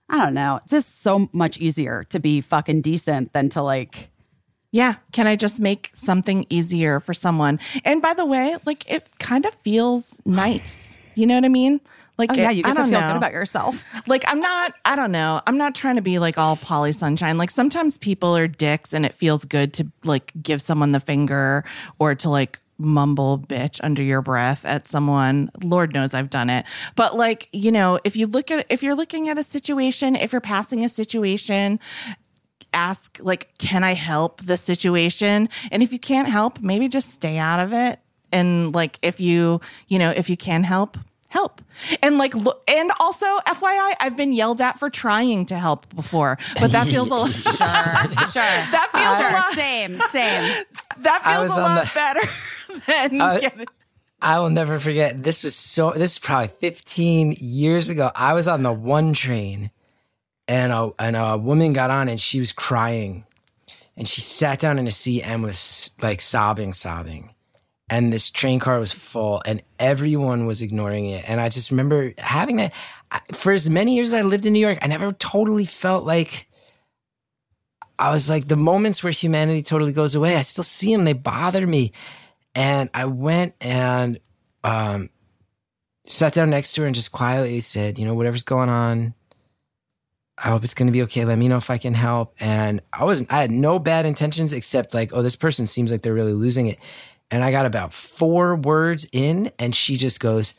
[0.07, 0.59] I don't know.
[0.61, 4.09] It's just so much easier to be fucking decent than to like,
[4.71, 4.95] Yeah.
[5.11, 7.59] Can I just make something easier for someone?
[7.83, 10.95] And by the way, like it kind of feels nice.
[11.15, 11.81] You know what I mean?
[12.15, 13.07] Like, oh, yeah, you I get to don't feel know.
[13.07, 13.83] good about yourself.
[14.05, 15.41] Like I'm not, I don't know.
[15.47, 17.39] I'm not trying to be like all Polly Sunshine.
[17.39, 21.63] Like sometimes people are dicks and it feels good to like give someone the finger
[21.97, 25.49] or to like mumble bitch under your breath at someone.
[25.63, 26.65] Lord knows I've done it.
[26.95, 30.31] But like, you know, if you look at if you're looking at a situation, if
[30.31, 31.79] you're passing a situation,
[32.73, 35.49] ask like, can I help the situation?
[35.71, 37.99] And if you can't help, maybe just stay out of it.
[38.31, 40.97] And like if you, you know, if you can help,
[41.33, 41.61] help.
[42.03, 46.37] And like look and also FYI, I've been yelled at for trying to help before.
[46.61, 47.57] But that feels a lot Sure, sure.
[48.75, 50.63] That feels a lot- Same, same.
[50.99, 52.21] that feels a lot the- better
[52.87, 53.65] than Uh, getting
[54.21, 55.21] I will never forget.
[55.21, 55.91] This was so.
[55.91, 58.09] This is probably 15 years ago.
[58.15, 59.69] I was on the one train,
[60.47, 63.25] and a and a woman got on, and she was crying,
[63.97, 67.32] and she sat down in a seat and was like sobbing, sobbing.
[67.89, 71.29] And this train car was full, and everyone was ignoring it.
[71.29, 72.73] And I just remember having that.
[73.33, 76.47] For as many years as I lived in New York, I never totally felt like
[77.99, 80.35] I was like the moments where humanity totally goes away.
[80.35, 81.91] I still see them; they bother me.
[82.55, 84.19] And I went and
[84.63, 85.09] um,
[86.05, 89.13] sat down next to her and just quietly said, "You know, whatever's going on,
[90.37, 91.25] I hope it's going to be okay.
[91.25, 94.53] Let me know if I can help." And I wasn't, I had no bad intentions
[94.53, 96.79] except like, "Oh, this person seems like they're really losing it."
[97.33, 100.53] And I got about four words in, and she just goes,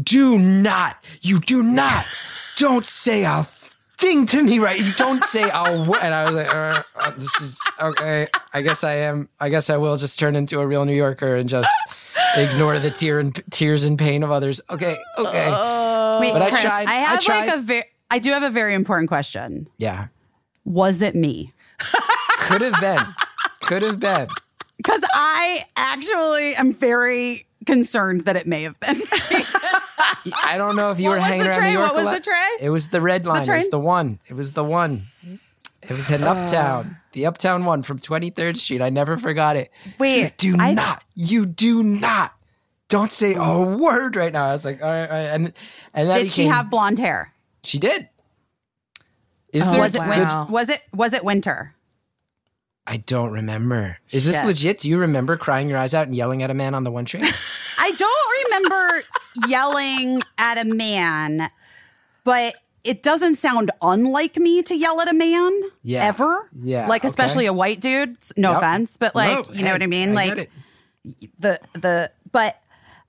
[0.00, 2.04] "Do not, you do not,
[2.58, 3.42] don't say a
[3.98, 4.78] thing to me, right?
[4.80, 8.28] You don't say a word." And I was like, uh, uh, "This is okay.
[8.54, 9.28] I guess I am.
[9.40, 11.68] I guess I will just turn into a real New Yorker and just."
[12.36, 14.60] Ignore the tear and tears and pain of others.
[14.68, 15.46] Okay, okay,
[16.20, 17.46] Wait, But I Chris, tried- I I have tried.
[17.46, 17.84] like a very.
[18.10, 19.68] I do have a very important question.
[19.78, 20.08] yeah.
[20.64, 21.52] Was it me?
[22.38, 23.04] Could have been.
[23.62, 24.28] Could have been.
[24.76, 29.00] Because I actually am very concerned that it may have been.
[30.44, 31.62] I don't know if you What were hanging around?
[31.64, 31.92] New York.
[31.94, 32.48] What was the tray?
[32.60, 33.42] It was the red line.
[33.42, 34.18] it was the one.
[34.28, 35.02] It was the one.
[35.82, 36.14] It was Uh.
[36.16, 36.96] an uptown.
[37.12, 38.82] The uptown one from 23rd Street.
[38.82, 39.70] I never forgot it.
[39.98, 41.04] Wait, like, do I- not.
[41.14, 42.32] You do not.
[42.88, 44.46] Don't say a word right now.
[44.46, 45.22] I was like, all right, all right.
[45.34, 45.52] and
[45.94, 47.32] and that Did she have blonde hair?
[47.64, 48.08] She did.
[49.52, 49.80] Is Oh, there?
[49.80, 50.44] Was it wow.
[50.44, 51.74] win- was it was it winter?
[52.86, 53.98] I don't remember.
[54.10, 54.78] Is this legit?
[54.78, 57.04] Do you remember crying your eyes out and yelling at a man on the one
[57.04, 57.22] train?
[57.78, 59.02] I don't remember
[59.48, 61.50] yelling at a man,
[62.24, 62.54] but
[62.84, 65.52] it doesn't sound unlike me to yell at a man
[65.82, 66.04] Yeah.
[66.04, 66.48] ever.
[66.56, 67.48] Yeah, Like especially okay.
[67.48, 68.16] a white dude.
[68.36, 68.58] No Yep.
[68.58, 70.10] offense, but like No, you know hey, what I mean?
[70.10, 70.50] I like
[71.38, 72.60] the the but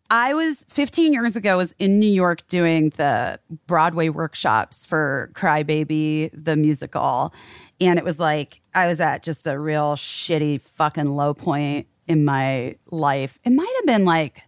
[0.09, 6.29] I was 15 years ago was in New York doing the Broadway workshops for Crybaby
[6.33, 7.33] the musical
[7.79, 12.25] and it was like I was at just a real shitty fucking low point in
[12.25, 13.39] my life.
[13.43, 14.41] It might have been like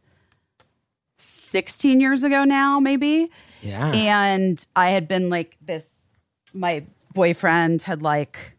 [1.17, 3.29] 16 years ago now maybe.
[3.61, 3.91] Yeah.
[3.93, 5.89] And I had been like this,
[6.53, 6.83] my
[7.13, 8.57] boyfriend had like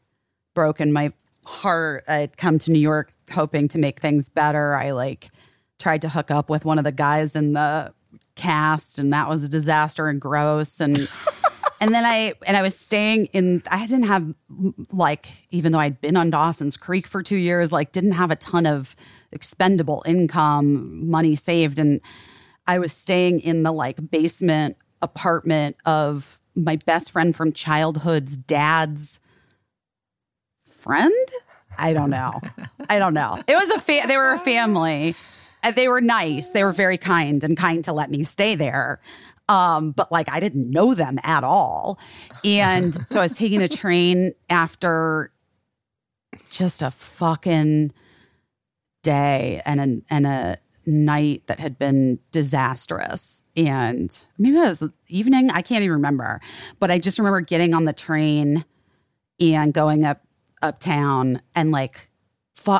[0.54, 1.12] broken my
[1.44, 2.04] heart.
[2.06, 4.74] I'd come to New York hoping to make things better.
[4.74, 5.30] I like
[5.78, 7.92] tried to hook up with one of the guys in the
[8.36, 10.80] cast, and that was a disaster and gross.
[10.80, 10.96] And
[11.80, 13.62] and then I and I was staying in.
[13.70, 14.34] I didn't have
[14.92, 18.36] like even though I'd been on Dawson's Creek for two years, like didn't have a
[18.36, 18.94] ton of
[19.32, 22.00] expendable income, money saved, and
[22.66, 29.20] I was staying in the like basement apartment of my best friend from childhood's dad's
[30.68, 31.28] friend.
[31.78, 32.40] I don't know.
[32.88, 33.42] I don't know.
[33.46, 35.14] It was a fa- they were a family.
[35.62, 36.50] Uh, They were nice.
[36.50, 39.00] They were very kind and kind to let me stay there.
[39.50, 41.98] Um, but like I didn't know them at all.
[42.44, 45.32] And so I was taking the train after
[46.50, 47.92] just a fucking
[49.02, 53.42] day and a, and a night that had been disastrous.
[53.56, 55.50] And maybe it was evening.
[55.50, 56.40] I can't even remember.
[56.78, 58.64] But I just remember getting on the train
[59.40, 60.22] and going up
[60.62, 62.08] uptown and like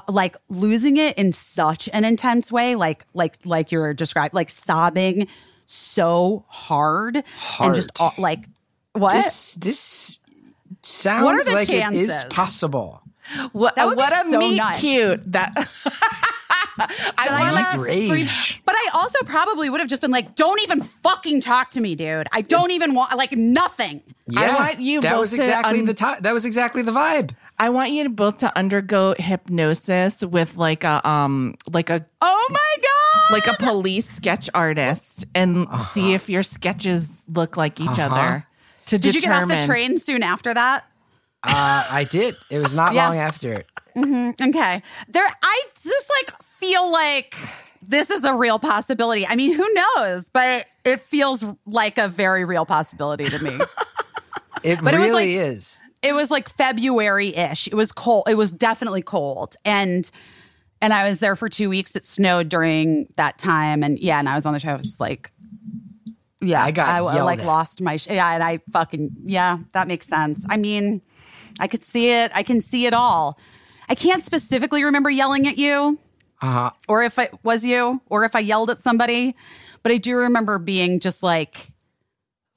[0.09, 5.27] like losing it in such an intense way like like like you're described like sobbing
[5.71, 7.23] so hard,
[7.61, 8.45] and just all, like
[8.93, 10.19] what This this
[10.83, 13.03] sounds What are the like it is possible.
[13.53, 14.81] What, That would be a so meet nuts.
[14.81, 15.33] cute.
[15.33, 15.63] That I
[16.77, 18.61] That I want like to rage.
[18.65, 21.95] But I also probably would have just been like, "Don't even fucking talk to me,
[21.95, 22.27] dude.
[22.33, 25.85] I don't even want like nothing." Yeah, want you That both was to exactly un-
[25.85, 26.23] the time.
[26.23, 27.31] That was exactly the vibe.
[27.59, 32.47] I want you to both to undergo hypnosis with like a um like a Oh
[32.51, 32.90] my god!
[33.33, 35.79] Like a police sketch artist and Uh-huh.
[35.81, 38.47] see if your sketches look like each other.
[38.87, 40.85] To Did you get off the train soon after that?
[41.43, 42.35] Uh, I did.
[42.51, 43.09] It was not Yeah.
[43.09, 43.65] long after.
[43.97, 44.83] Okay.
[45.09, 47.35] There I just like feel like
[47.83, 49.27] this is a real possibility.
[49.27, 50.29] I mean, who knows?
[50.29, 53.59] But it feels like a very real possibility to me.
[54.63, 55.83] It But it was really like- is.
[56.03, 57.67] it was like February-ish.
[57.69, 58.25] It was cold.
[58.29, 59.57] It was definitely cold.
[59.65, 60.11] And
[60.83, 61.95] and I was there for 2 weeks.
[61.97, 64.71] It snowed during that time and yeah, and I was on the show.
[64.71, 65.31] I was like
[66.43, 67.47] yeah, I got I, yelled like at.
[67.47, 70.47] lost my sh- yeah, and I fucking yeah, that makes sense.
[70.49, 71.03] I mean,
[71.61, 72.33] I could see it.
[72.35, 73.39] I can see it all.
[73.91, 75.99] I can't specifically remember yelling at you
[76.41, 76.71] Uh huh.
[76.89, 79.37] or if it was you or if I yelled at somebody,
[79.83, 81.73] but I do remember being just like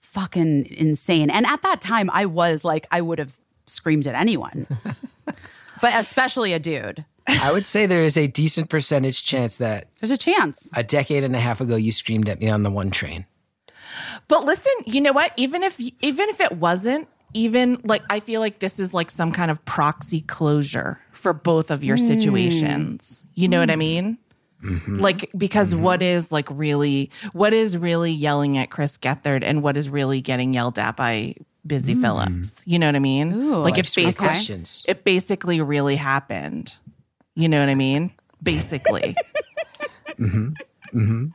[0.02, 1.30] fucking insane.
[1.30, 3.36] And at that time, I was like, I would have
[3.66, 4.68] screamed at anyone,
[5.26, 7.04] but especially a dude.
[7.28, 10.70] I would say there is a decent percentage chance that There's a chance.
[10.76, 13.26] a decade and a half ago you screamed at me on the one train.
[14.28, 15.34] But listen, you know what?
[15.38, 19.32] Even if even if it wasn't even like I feel like this is like some
[19.32, 22.06] kind of proxy closure for both of your hmm.
[22.06, 23.26] situations.
[23.36, 24.18] You know what I mean?
[24.64, 25.00] Mm-hmm.
[25.00, 25.84] Like because mm-hmm.
[25.84, 30.22] what is like really what is really yelling at Chris Gethard and what is really
[30.22, 31.36] getting yelled at by
[31.68, 32.02] Busy mm.
[32.02, 32.64] Philipps?
[32.66, 33.34] You know what I mean?
[33.34, 34.84] Ooh, like it basically questions.
[34.88, 36.74] it basically really happened.
[37.36, 38.12] You know what I mean?
[38.42, 39.16] Basically.
[40.20, 40.50] Mm-hmm.
[40.96, 41.26] Mm-hmm.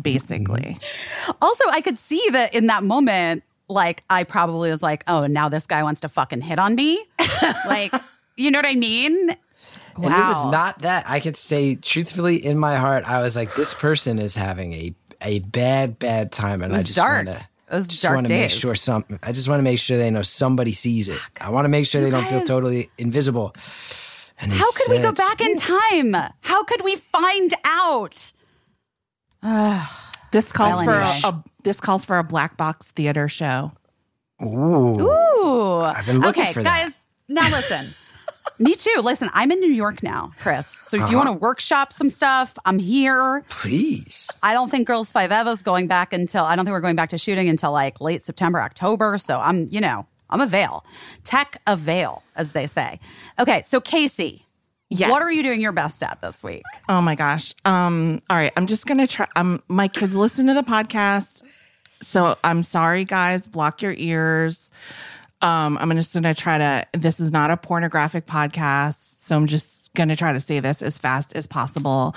[0.00, 0.60] Basically.
[0.60, 1.30] Mm-hmm.
[1.40, 5.48] Also, I could see that in that moment, like I probably was like, oh, now
[5.48, 7.04] this guy wants to fucking hit on me.
[7.66, 7.92] like,
[8.36, 9.30] you know what I mean?
[9.30, 11.08] And it was not that.
[11.08, 14.94] I could say truthfully in my heart, I was like, this person is having a
[15.22, 17.26] a bad, bad time, and I was just dark.
[17.26, 17.46] want to.
[17.70, 19.04] It was just want to make sure some.
[19.22, 21.18] I just want to make sure they know somebody sees it.
[21.40, 23.54] I want to make sure they don't feel totally invisible.
[24.40, 26.14] And How could we go back in time?
[26.42, 28.32] How could we find out?
[30.32, 31.20] This calls Well, for anyway.
[31.24, 33.72] a, a this calls for a black box theater show.
[34.42, 35.80] Ooh, Ooh.
[35.80, 36.82] I've been looking okay, for that.
[36.84, 37.94] guys, now listen.
[38.58, 39.00] Me too.
[39.02, 40.66] Listen, I'm in New York now, Chris.
[40.66, 41.10] So if Uh-huh.
[41.12, 43.44] you want to workshop some stuff, I'm here.
[43.48, 44.28] please.
[44.42, 47.48] I don't think Girls5eva's going back until I don't think we're going back to shooting
[47.48, 49.16] until like late September, October.
[49.18, 50.84] So I'm, you know, I'm a veil.
[51.24, 52.98] Tech a veil, as they say.
[53.38, 54.42] Okay, so Caissie,
[54.88, 55.10] Yes.
[55.10, 56.62] what are you doing your best at this week?
[56.88, 57.54] Oh my gosh.
[57.64, 58.52] Um, all right.
[58.56, 61.42] I'm just gonna try um my kids listen to the podcast.
[62.02, 63.46] So I'm sorry, guys.
[63.46, 64.70] Block your ears.
[65.42, 69.92] Um, I'm just gonna try to this is not a pornographic podcast, so I'm just
[69.94, 72.14] gonna try to say this as fast as possible.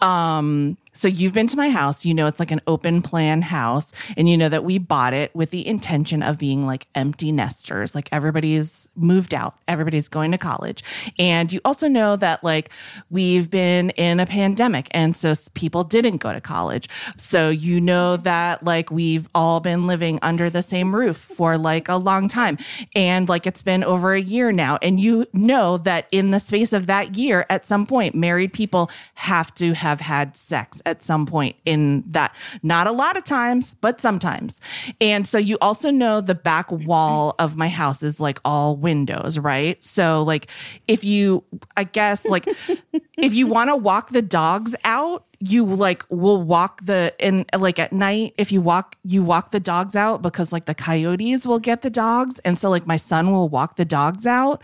[0.00, 3.92] Um, so you've been to my house, you know it's like an open plan house,
[4.16, 7.94] and you know that we bought it with the intention of being like empty nesters.
[7.94, 10.82] Like everybody's moved out, everybody's going to college.
[11.18, 12.70] And you also know that like
[13.10, 16.88] we've been in a pandemic, and so people didn't go to college.
[17.16, 21.88] So you know that like we've all been living under the same roof for like
[21.88, 22.58] a long time.
[22.94, 24.78] And like it's been over a year now.
[24.82, 28.90] And you know that in the space of that year, at some point, married people
[29.14, 32.34] have to have had sex at some point in that.
[32.62, 34.60] Not a lot of times, but sometimes.
[35.00, 39.38] And so you also know the back wall of my house is like all windows,
[39.38, 39.82] right?
[39.82, 40.48] So like
[40.86, 41.44] if you,
[41.76, 42.48] I guess like
[43.18, 47.78] if you want to walk the dogs out, you like will walk the in like
[47.78, 51.60] at night if you walk you walk the dogs out because like the coyotes will
[51.60, 54.60] get the dogs and so like my son will walk the dogs out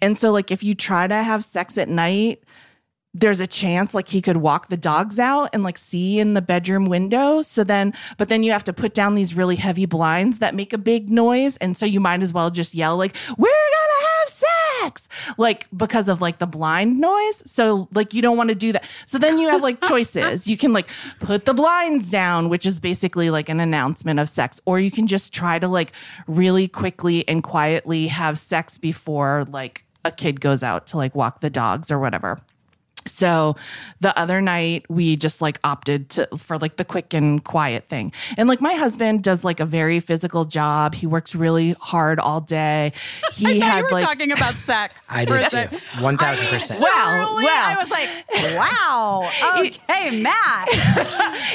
[0.00, 2.42] and so like if you try to have sex at night
[3.14, 6.42] there's a chance like he could walk the dogs out and like see in the
[6.42, 7.42] bedroom window.
[7.42, 10.72] So then, but then you have to put down these really heavy blinds that make
[10.72, 11.56] a big noise.
[11.58, 15.08] And so you might as well just yell, like, we're gonna have sex,
[15.38, 17.42] like because of like the blind noise.
[17.48, 18.84] So, like, you don't want to do that.
[19.06, 20.48] So then you have like choices.
[20.48, 24.60] You can like put the blinds down, which is basically like an announcement of sex,
[24.64, 25.92] or you can just try to like
[26.26, 31.40] really quickly and quietly have sex before like a kid goes out to like walk
[31.40, 32.38] the dogs or whatever.
[33.06, 33.56] So
[34.00, 38.12] the other night we just like opted to for like the quick and quiet thing.
[38.36, 40.94] And like my husband does like a very physical job.
[40.94, 42.92] He works really hard all day.
[43.34, 45.04] He I had you were like talking about sex.
[45.10, 45.78] I for did too.
[46.00, 46.80] One thousand percent.
[46.80, 47.44] Wow, Totally.
[47.44, 47.50] wow.
[47.66, 48.08] I was like,
[48.56, 49.30] wow.
[49.66, 50.68] Okay, Matt.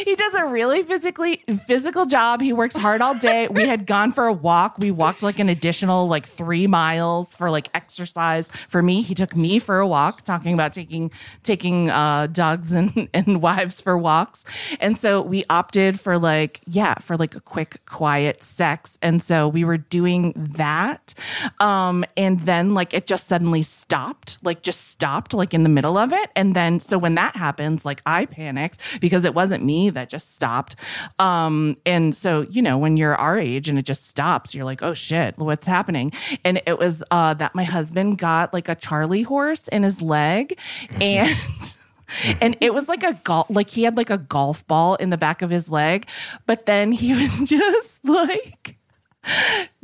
[0.06, 2.42] he does a really physically physical job.
[2.42, 3.48] He works hard all day.
[3.48, 4.78] We had gone for a walk.
[4.78, 8.50] We walked like an additional like three miles for like exercise.
[8.68, 11.12] For me, he took me for a walk, talking about taking
[11.44, 14.46] taking uh, dogs and, and wives for walks.
[14.80, 18.98] And so we opted for like yeah for like a quick quiet sex.
[19.02, 21.14] And so we were doing that,
[21.60, 25.98] um, and then like it just suddenly stopped, like just stopped like in the middle
[25.98, 26.30] of it.
[26.36, 30.36] And then so when that happens, like I panicked because it wasn't me that just
[30.36, 30.76] stopped.
[31.20, 34.82] Um, and so, you know, when you're our age and it just stops, you're like,
[34.82, 36.12] oh shit, what's happening?
[36.44, 40.58] And it was uh, that my husband got like a Charlie horse in his leg
[41.00, 41.29] and.
[42.42, 45.18] And it was like a golf, like he had like a golf ball in the
[45.18, 46.08] back of his leg,
[46.48, 48.79] but then he was just like,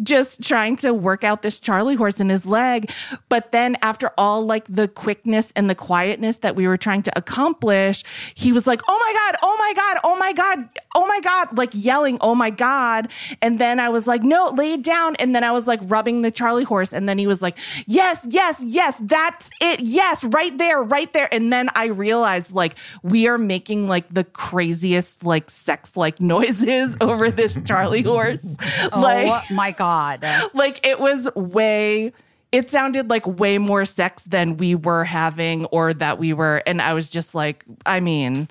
[0.04, 2.92] just trying to work out this Charlie horse in his leg.
[3.30, 7.18] But then after all like the quickness and the quietness that we were trying to
[7.18, 8.04] accomplish,
[8.34, 11.58] he was like, "Oh my god, oh my god, oh my god, oh my god,"
[11.58, 13.12] like yelling, "Oh my god."
[13.42, 16.22] And then I was like, "No, lay it down." And then I was like rubbing
[16.22, 17.58] the Charlie horse and then he was like,
[17.88, 19.80] "Yes, yes, yes, that's it.
[19.80, 24.24] Yes, right there, right there." And then I realized like we are making like the
[24.24, 28.58] craziest like sex like noises over this Charlie horse.
[28.92, 30.24] Oh, like oh my God.
[30.54, 32.12] like it was way
[32.52, 36.82] it sounded like way more sex than we were having or that we were and
[36.82, 38.48] i was just like i mean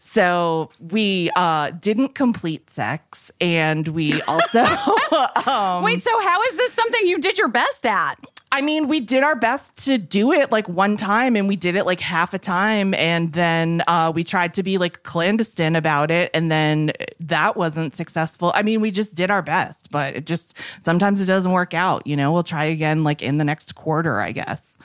[0.00, 4.60] So we uh, didn't complete sex, and we also,
[5.46, 8.14] um, Wait, so how is this something you did your best at?
[8.50, 11.76] I mean, we did our best to do it like one time, and we did
[11.76, 16.10] it like half a time, and then uh, we tried to be like clandestine about
[16.10, 18.50] it, and then that wasn't successful.
[18.54, 22.06] I mean, we just did our best, but it just sometimes it doesn't work out.
[22.06, 24.78] You know, we'll try again like in the next quarter, I guess.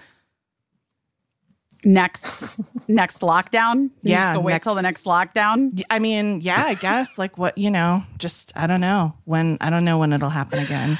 [1.86, 2.58] Next,
[2.90, 3.84] next lockdown.
[4.02, 5.82] You Yeah, just wait next- till the next lockdown.
[5.90, 9.70] I mean, yeah, I guess like what you know, just I don't know when I
[9.70, 10.98] don't know when it'll happen again.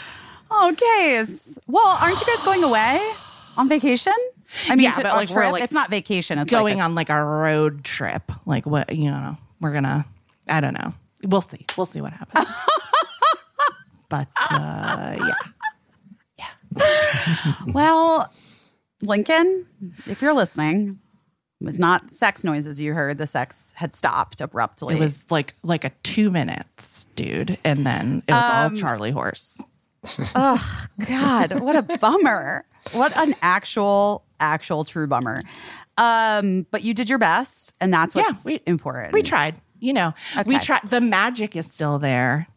[0.64, 1.18] Okay.
[1.22, 3.00] s- Well, aren't you guys going away
[3.58, 4.14] on vacation?
[4.70, 5.52] I mean, Yeah, to- but, like, we're, trip.
[5.54, 6.38] like, it's not vacation.
[6.40, 10.06] It's Going like a- on like a road trip, like what you know, we're gonna.
[10.48, 10.94] I don't know.
[11.24, 11.66] We'll see.
[11.78, 12.46] We'll see what happens.
[14.10, 15.16] but uh,
[16.38, 16.48] yeah.
[16.78, 17.54] Yeah.
[17.68, 18.32] well,
[19.02, 19.66] Lincoln,
[20.06, 21.00] if you're listening,
[21.62, 23.18] it was not sex noises you heard.
[23.18, 24.96] The sex had stopped abruptly.
[24.96, 29.62] It was like like a two minutes, dude, and then it was all Charlie horse.
[30.34, 32.66] God, what a bummer.
[32.92, 35.42] What an actual, actual true bummer.
[35.98, 39.14] Um, but you did your best, and that's Yeah, what's we- important.
[39.14, 40.14] We tried, you know,
[40.46, 40.82] we tried.
[40.88, 42.48] The magic is still there.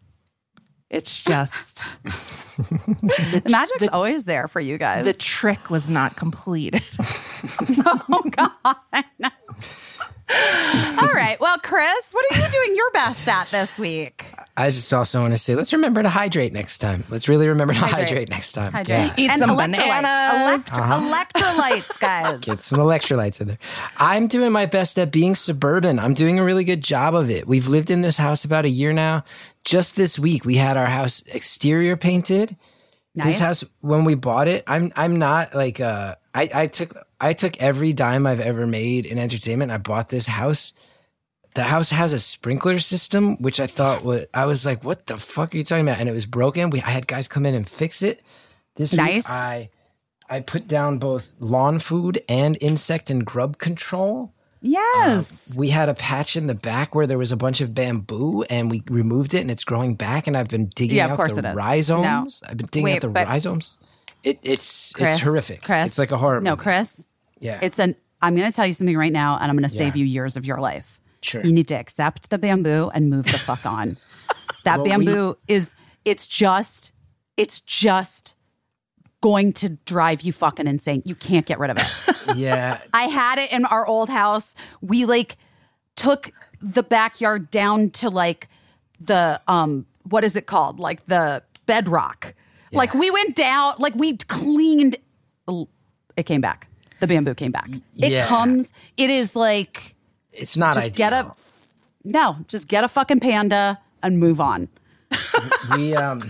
[0.89, 5.05] It's just the magic's always there for you guys.
[5.05, 6.83] the trick was not completed.
[7.79, 8.55] oh God.
[10.99, 11.37] All right.
[11.41, 14.27] Well, Chris, what are you doing your best at this week?
[14.59, 17.05] I just also want to say, let's remember to hydrate next time.
[17.11, 18.09] Let's really remember to Hydrate.
[18.09, 18.73] hydrate, next time.
[18.73, 18.89] Hydrate.
[18.89, 19.15] Yeah.
[19.19, 19.77] Eat and some electrolytes.
[20.03, 20.69] bananas.
[20.73, 22.41] Elect- Electrolytes, guys.
[22.41, 23.59] Get some electrolytes in there.
[23.99, 25.99] I'm doing my best at being suburban.
[25.99, 27.47] I'm doing a really good job of it.
[27.47, 29.25] We've lived in this house about a year now.
[29.65, 32.57] Just this week, we had our house exterior painted.
[33.15, 33.27] Nice.
[33.27, 37.33] This house, when we bought it, I'm I'm not like uh I I took I
[37.33, 39.73] took every dime I've ever made in entertainment.
[39.73, 40.73] I bought this house.
[41.57, 45.19] The house has a sprinkler system, which I thought was I was like, what the
[45.19, 45.99] fuck are you talking about?
[45.99, 46.71] And it was broken.
[46.71, 48.23] We I had guys come in and fix it.
[48.77, 49.25] This Nice.
[49.25, 49.71] week I
[50.29, 54.33] I put down both lawn food and insect and grub control.
[54.61, 55.53] Yes.
[55.53, 58.43] Um, we had a patch in the back where there was a bunch of bamboo,
[58.51, 60.27] and we removed it, and it's growing back.
[60.27, 61.55] And I've been digging Yeah, of out course the it is.
[61.55, 62.43] rhizomes.
[62.47, 63.79] I've been digging Wait, out the rhizomes.
[64.25, 65.63] It, it's Chris, it's horrific.
[65.63, 66.41] Chris, it's like a horror.
[66.41, 66.63] No, movie.
[66.63, 67.07] Chris.
[67.39, 67.95] Yeah, It's an.
[68.21, 70.01] I'm going to tell you something right now, and I'm going to save Yeah.
[70.01, 71.01] you years of your life.
[71.27, 71.45] Sure.
[71.45, 73.97] You need to accept the bamboo and move the fuck on.
[74.65, 75.75] That Well, we- bamboo is.
[76.05, 76.93] It's just.
[77.37, 78.35] It's just
[79.21, 81.03] going to drive you fucking insane.
[81.05, 81.87] You can't get rid of it.
[82.37, 82.79] yeah.
[82.93, 84.55] I had it in our old house.
[84.81, 85.37] We like
[85.97, 86.31] took
[86.61, 88.49] the backyard down to like
[89.01, 90.79] the um what is it called?
[90.81, 92.35] Like the bedrock.
[92.73, 94.97] Like we went down, like we cleaned
[96.17, 96.69] it came back.
[97.01, 97.69] The bamboo came back.
[97.99, 98.27] It Yeah.
[98.27, 99.95] comes, it is like
[100.37, 101.11] It's not just ideal.
[101.11, 101.33] get a
[102.05, 104.69] no, just get a fucking panda and move on.
[105.77, 106.21] we um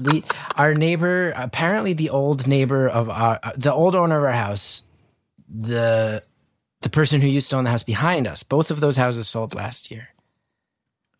[0.00, 0.22] we
[0.56, 4.82] our neighbor apparently the old neighbor of our the old owner of our house
[5.48, 6.22] the
[6.80, 9.54] the person who used to own the house behind us both of those houses sold
[9.54, 10.08] last year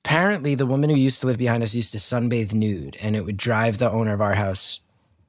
[0.05, 3.25] apparently the woman who used to live behind us used to sunbathe nude and it
[3.25, 4.81] would drive the owner of our house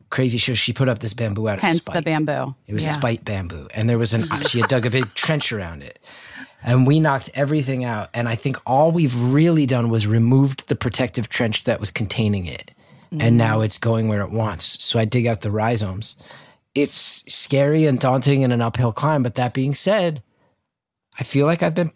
[0.10, 2.56] crazy so she put up this bamboo out of Hence spite the bamboo.
[2.68, 2.92] it was Yeah.
[2.94, 4.24] spite bamboo, and there was an.
[4.48, 6.00] she had dug a big trench around it,
[6.66, 8.10] and we knocked everything out.
[8.14, 12.48] And I think all we've really done was removed the protective trench that was containing
[12.48, 12.72] it,
[13.12, 13.34] and mm.
[13.34, 14.84] now it's going where it wants.
[14.84, 16.18] So I dig out the rhizomes.
[16.74, 19.24] It's scary and daunting and an uphill climb.
[19.24, 20.22] But that being said,
[21.18, 21.92] I feel like I've been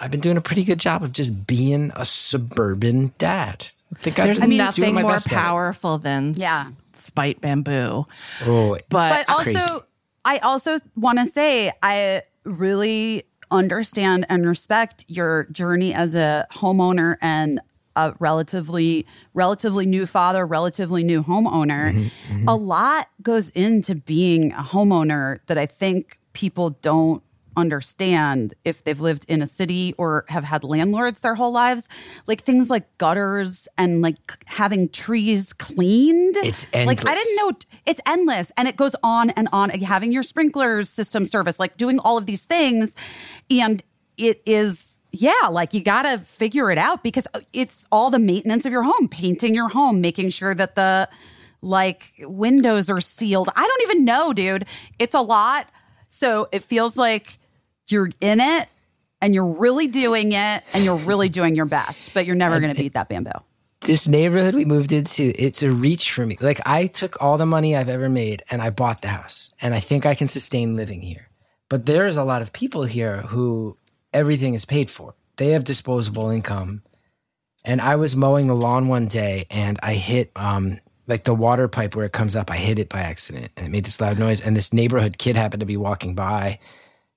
[0.00, 3.68] I've been doing a pretty good job of just being a suburban dad.
[3.94, 6.70] I think I've There's doing nothing my more best powerful than Yeah.
[6.94, 8.06] spite bamboo.
[8.44, 9.80] Oh, But, but also crazy.
[10.24, 13.24] i also want to say i really
[13.54, 17.60] understand and respect your journey as a homeowner and
[17.96, 24.62] a relatively relatively new father relatively new homeowner Mm-hmm, a lot goes into being a
[24.62, 27.22] homeowner that i think people don't
[27.56, 31.88] understand if they've lived in a city or have had landlords their whole lives
[32.26, 34.16] like things like gutters and like
[34.46, 36.36] having trees cleaned.
[36.38, 37.04] It's endless.
[37.04, 37.52] like i didn't know
[37.86, 38.52] it's endless.
[38.56, 42.26] And it goes on and on having your sprinklers system service like doing all of
[42.26, 42.94] these things.
[43.50, 43.82] And
[44.16, 48.64] it is yeah like you gotta figure it out because uh, it's all the maintenance
[48.64, 51.08] of your home painting your home making sure that the
[51.64, 53.48] like windows are sealed.
[53.56, 54.66] I don't even know dude.
[54.98, 55.68] It's a lot.
[56.08, 57.38] So it feels like
[57.92, 58.68] you're in it
[59.20, 62.74] and you're really doing it and you're really doing your best but you're never gonna
[62.74, 63.32] beat that bamboo
[63.84, 66.38] this neighborhood we moved into, it's a reach for me.
[66.40, 69.74] Like I took all the money I've ever made and I bought the house and
[69.74, 71.28] I think I can sustain living here.
[71.68, 73.76] But there's a lot of people here who
[74.12, 75.14] everything is paid for.
[75.36, 76.82] they have disposable income.
[77.64, 81.68] And I was mowing the lawn one day and I hit um like the water
[81.68, 84.18] pipe where it comes up, I hit it by accident and it made this loud
[84.18, 84.40] noise.
[84.40, 86.58] And this neighborhood kid happened to be walking by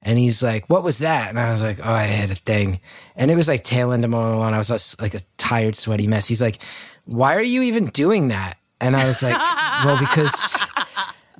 [0.02, 1.30] and he's like, What was that?
[1.30, 2.80] And I was like, Oh, I had a thing.
[3.16, 4.54] And it was like tail end of the lawn.
[4.54, 6.28] I was like a tired, sweaty mess.
[6.28, 6.60] He's like,
[7.06, 8.58] Why are you even doing that?
[8.80, 9.38] And I was like,
[9.86, 10.58] Well, because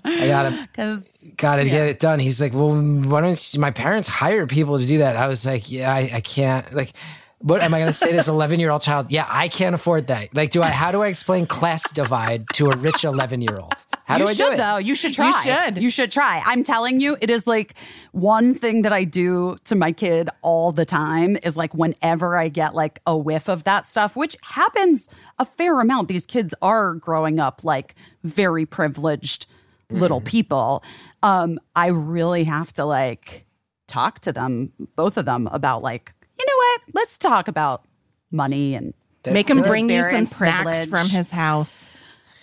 [0.08, 1.04] I gotta
[1.36, 2.20] gotta get it done.
[2.20, 5.16] He's like, well, why don't you, my parents hire people to do that?
[5.18, 6.72] I was like, yeah, I, I can't.
[6.74, 6.94] Like,
[7.40, 9.12] what am I going to say to this 11 year old child?
[9.12, 10.34] Yeah, I can't afford that.
[10.34, 13.74] Like, do I, how do I explain class divide to a rich 11 year old?
[14.06, 14.58] How you do I should do it?
[14.58, 14.78] though.
[14.78, 15.28] You should try.
[15.28, 15.84] You should.
[15.84, 16.42] You should try.
[16.46, 17.76] I'm telling you, it is like
[18.12, 22.50] one thing that I do to my kid all the time is like whenever I
[22.50, 25.08] get like a whiff of that stuff, which happens
[25.38, 26.08] a fair amount.
[26.08, 29.46] These kids are growing up like very privileged
[29.92, 30.84] little people.
[31.22, 33.46] Um, I really have to like
[33.88, 36.17] talk to them, both of them, about like, you know
[36.58, 36.82] what?
[36.94, 37.86] Let's talk about
[38.32, 38.94] money and
[39.26, 41.94] Make him bring you some and snacks from his house.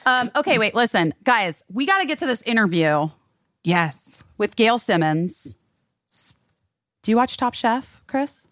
[0.07, 3.09] um, okay, wait, listen, guys, we got to get to this interview.
[3.62, 4.23] Yes.
[4.36, 5.57] with Gail Simmons.
[7.03, 8.47] Do you watch Top Chef, Chris?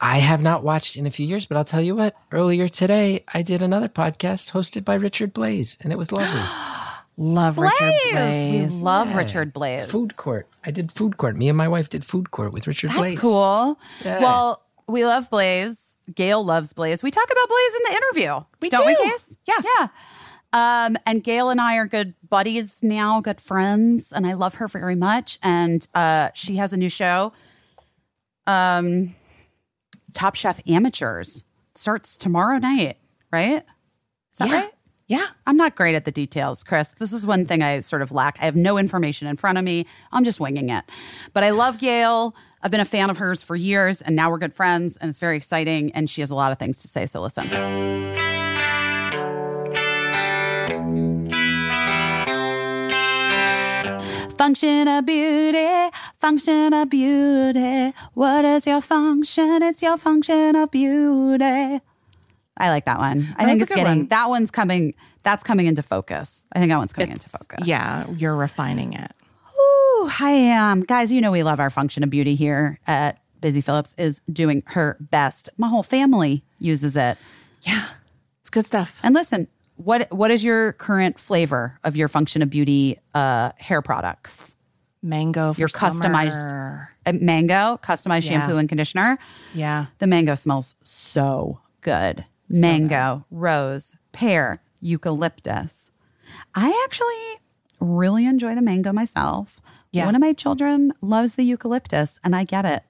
[0.00, 3.24] I have not watched in a few years, but I'll tell you what, earlier today,
[3.32, 6.40] I did another podcast hosted by Richard Blais, and it was lovely.
[7.18, 8.50] Love Richard Blais.
[8.50, 9.16] We love Yeah.
[9.18, 9.84] Richard Blais.
[9.86, 10.48] food court.
[10.64, 11.36] I did food court.
[11.36, 13.18] Me and my wife did food court with Richard That's Blais.
[13.18, 13.78] cool.
[14.02, 14.20] Yeah.
[14.20, 15.96] Well, we love Blais.
[16.14, 17.02] Gail loves Blais.
[17.02, 18.44] We talk about Blais in the interview.
[18.60, 18.94] We don't we.
[18.96, 19.36] Case?
[19.46, 19.66] Yes.
[19.78, 19.88] Yeah.
[20.54, 24.68] Um, and Gail and I are good buddies now, good friends, and I love her
[24.68, 25.38] very much.
[25.42, 27.32] And uh, she has a new show,
[28.46, 29.14] um,
[30.12, 31.44] Top Chef Amateurs,
[31.74, 32.98] starts tomorrow night.
[33.32, 33.62] Right?
[34.32, 34.60] Is that Yeah.
[34.60, 34.70] right?
[35.08, 35.26] Yeah.
[35.46, 36.92] I'm not great at the details, Chris.
[36.92, 38.36] This is one thing I sort of lack.
[38.40, 39.86] I have no information in front of me.
[40.10, 40.84] I'm just winging it.
[41.32, 42.34] But I love Gail.
[42.62, 45.18] I've been a fan of hers for years, and now we're good friends, and it's
[45.18, 45.90] very exciting.
[45.92, 47.06] And she has a lot of things to say.
[47.06, 47.48] So listen.
[54.36, 57.92] Function of beauty, function of beauty.
[58.14, 59.62] What is your function?
[59.62, 61.80] It's your function of beauty.
[62.56, 63.26] I like that one.
[63.36, 64.06] I think it's getting one.
[64.08, 64.94] that one's coming.
[65.22, 66.44] That's coming into focus.
[66.52, 67.66] I think that one's coming into focus.
[67.66, 68.08] Yeah.
[68.10, 69.12] You're refining it.
[70.20, 70.82] I am.
[70.82, 74.62] Guys, you know we love our function of beauty here at Busy Philipps is doing
[74.66, 75.48] her best.
[75.58, 77.18] My whole family uses it.
[77.62, 77.86] Yeah.
[78.40, 79.00] It's good stuff.
[79.02, 83.82] And listen, what what is your current flavor of your function of beauty uh, hair
[83.82, 84.56] products?
[85.04, 88.40] Mango for Your customized uh, mango, customized Yeah.
[88.40, 89.18] shampoo and conditioner.
[89.54, 89.86] Yeah.
[89.98, 92.24] The mango smells so good.
[92.48, 95.90] Mango, rose, pear, eucalyptus.
[96.54, 97.40] I actually
[97.80, 99.60] really enjoy the mango myself.
[99.92, 100.06] Yeah.
[100.06, 102.82] One of my children loves the eucalyptus, and I get it.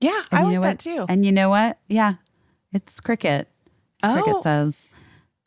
[0.00, 0.22] Yeah.
[0.30, 0.78] I And like you know that what?
[0.78, 1.06] too.
[1.08, 1.78] And you know what?
[1.88, 2.14] Yeah,
[2.72, 3.48] it's cricket.
[4.02, 4.22] Oh.
[4.22, 4.86] Cricket says,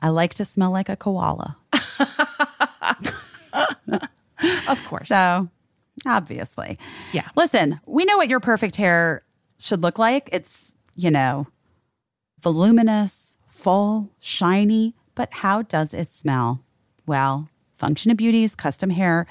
[0.01, 1.57] "I like to smell like a koala."
[4.68, 5.07] of course.
[5.07, 5.49] So,
[6.05, 6.77] obviously,
[7.13, 7.27] Yeah.
[7.35, 9.23] Listen, we know what your perfect hair
[9.59, 10.30] should look like.
[10.31, 11.47] It's you know,
[12.41, 14.95] voluminous, full, shiny.
[15.15, 16.63] But how does it smell?
[17.05, 19.26] Well, Function of Beauty's custom hair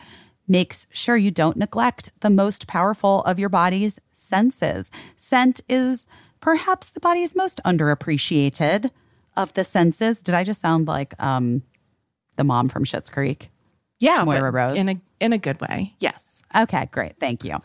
[0.50, 4.90] makes sure you don't neglect the most powerful of your body's senses.
[5.16, 6.08] Scent is
[6.40, 8.90] perhaps the body's most underappreciated
[9.36, 10.22] of the senses.
[10.22, 11.62] Did I just sound like um,
[12.36, 13.50] the mom from Schitt's Creek?
[14.00, 14.24] yeah.
[14.24, 14.76] Moira Rose.
[14.76, 15.94] In a in a good way.
[16.00, 16.42] Yes.
[16.56, 17.16] Okay, great.
[17.20, 17.58] Thank you.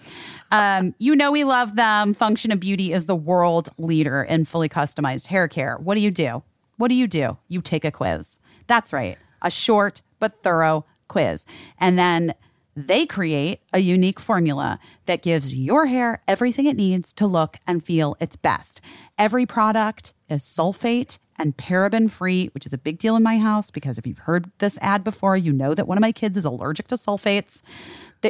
[0.51, 2.13] Um, you know, we love them.
[2.13, 5.77] Function of Beauty is the world leader in fully customized hair care.
[5.77, 6.43] What do you do?
[6.77, 7.37] What do you do?
[7.47, 8.39] You take a quiz.
[8.67, 11.45] That's right, a short but thorough quiz.
[11.79, 12.35] And then
[12.75, 17.83] they create a unique formula that gives your hair everything it needs to look and
[17.85, 18.81] feel its best.
[19.17, 23.71] Every product is sulfate and paraben free, which is a big deal in my house
[23.71, 26.45] because if you've heard this ad before, you know that one of my kids is
[26.45, 27.61] allergic to sulfates.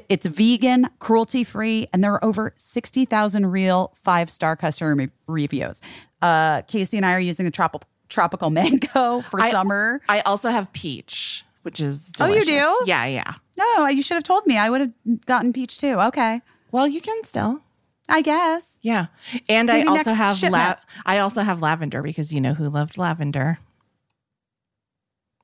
[0.09, 5.81] It's vegan, cruelty free, and there are over 60,000 real five star customer re- reviews.
[6.22, 10.01] Uh, Caissie and I are using the tropical tropical mango for I- summer.
[10.09, 12.84] I also have peach, which is Oh, you do?
[12.85, 13.34] Yeah, yeah.
[13.57, 14.57] No, you should have told me.
[14.57, 15.99] I would have gotten peach too.
[15.99, 16.41] Okay.
[16.72, 17.61] Well, you can still.
[18.07, 18.80] I guess.
[18.84, 19.07] Yeah.
[19.49, 20.76] And Maybe I also have la-
[21.06, 23.57] I also have lavender because you know who loved lavender?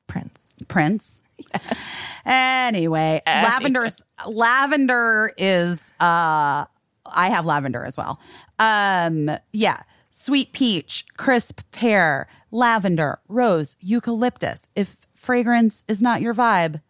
[0.08, 0.54] Prince.
[0.68, 1.24] Prince.
[1.38, 1.78] Yes.
[2.26, 6.66] Anyway, lavender's lavender is uh
[7.06, 8.20] I have lavender as well.
[8.60, 9.82] Um yeah,
[10.12, 14.68] sweet peach, crisp pear, lavender, rose, eucalyptus.
[14.76, 16.82] If fragrance is not your vibe,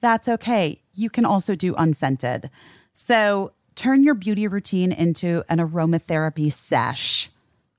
[0.00, 0.82] that's okay.
[0.94, 2.50] You can also do unscented.
[2.92, 7.30] So, turn your beauty routine into an aromatherapy sesh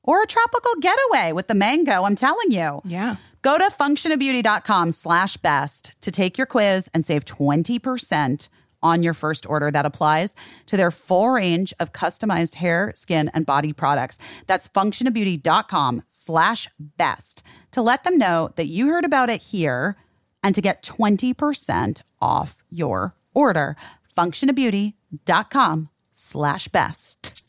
[0.04, 2.04] or a tropical getaway with the mango.
[2.04, 2.82] I'm telling you.
[2.86, 3.18] Yeah.
[3.42, 8.50] Go to functionofbeauty.com slash best to take your quiz and save 20%
[8.84, 9.72] on your first order.
[9.72, 10.36] That applies
[10.68, 14.18] to their full range of customized hair, skin, and body products.
[14.48, 19.98] That's functionofbeauty.com slash best to let them know that you heard about it here
[20.44, 23.76] and to get 20% off your order.
[24.18, 27.42] Functionofbeauty.com slash best.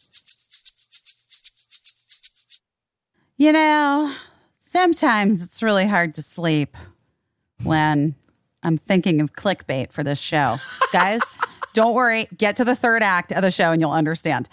[3.36, 4.14] You know,
[4.60, 6.76] sometimes it's really hard to sleep
[7.62, 8.14] when
[8.62, 10.58] I'm thinking of clickbait for this show.
[10.92, 11.20] Guys,
[11.74, 12.28] don't worry.
[12.36, 14.48] Get to the third act of the show and you'll understand.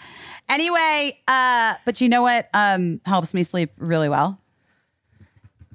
[0.48, 4.40] Anyway, uh, but you know what um, helps me sleep really well?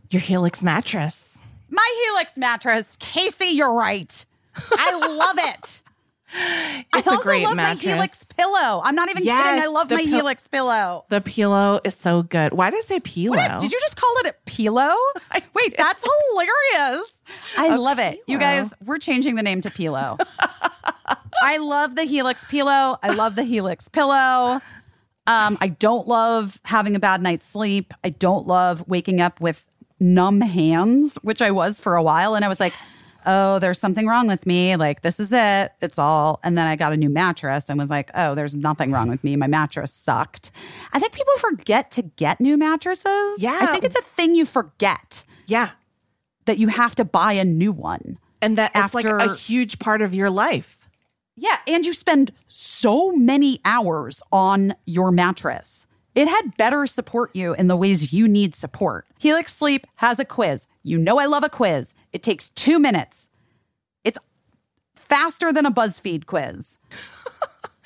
[0.10, 1.25] Your Helix mattress.
[1.70, 2.98] My Helix mattress.
[2.98, 4.26] Caissie, you're right.
[4.72, 5.82] I love it.
[6.38, 7.86] It's I a also love mattress.
[7.86, 8.82] my Helix pillow.
[8.84, 9.64] I'm not even Yes, kidding.
[9.64, 11.06] I love my pill- Helix pillow.
[11.08, 12.52] The pillow is so good.
[12.52, 13.58] Why did I say pillow?
[13.60, 14.94] Did you just call it a pillow?
[15.54, 17.24] Wait, that's hilarious.
[17.58, 18.20] I love it.
[18.28, 20.18] You guys, we're changing the name to pillow.
[21.42, 22.98] I love the Helix pillow.
[23.02, 24.60] I love the Helix pillow.
[25.28, 27.94] Um, I don't love having a bad night's sleep.
[28.04, 29.66] I don't love waking up with
[30.00, 32.36] numb hands, which I was for a while.
[32.36, 32.74] And I was like,
[33.26, 34.76] oh, there's something wrong with me.
[34.76, 35.72] Like, this is it.
[35.82, 36.40] It's all.
[36.44, 39.24] And then I got a new mattress and was like, oh, there's nothing wrong with
[39.24, 39.36] me.
[39.36, 40.52] My mattress sucked.
[40.94, 43.42] I think people forget to get new mattresses.
[43.42, 43.58] Yeah.
[43.62, 45.72] I think it's a thing you forget yeah.
[46.46, 48.20] that you have to buy a new one.
[48.42, 50.88] And that it's like After- a huge part of your life.
[51.38, 55.86] Yeah, and you spend so many hours on your mattress.
[56.16, 59.06] It had better support you in the ways you need support.
[59.20, 60.66] Helix Sleep has a quiz.
[60.82, 61.94] You know I love a quiz.
[62.14, 63.30] It takes two minutes.
[64.06, 64.18] It's
[64.96, 66.78] faster than a BuzzFeed quiz.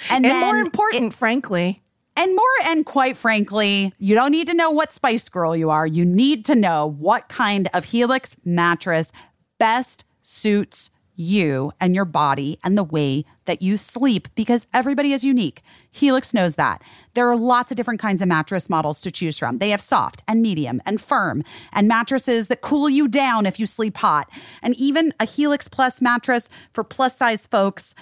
[0.10, 1.82] And, And more it- important, frankly,
[2.16, 5.86] and more, and quite frankly, you don't need to know what Spice Girl you are.
[5.86, 9.12] You need to know what kind of Helix mattress
[9.58, 10.90] best suits
[11.20, 15.62] you and your body and the way that you sleep because everybody is unique.
[15.92, 16.82] Helix knows that.
[17.14, 19.58] There are lots of different kinds of mattress models to choose from.
[19.58, 21.44] They have soft and medium and firm
[21.74, 24.30] and mattresses that cool you down if you sleep hot,
[24.62, 27.94] and even a Helix Plus mattress for plus size folks.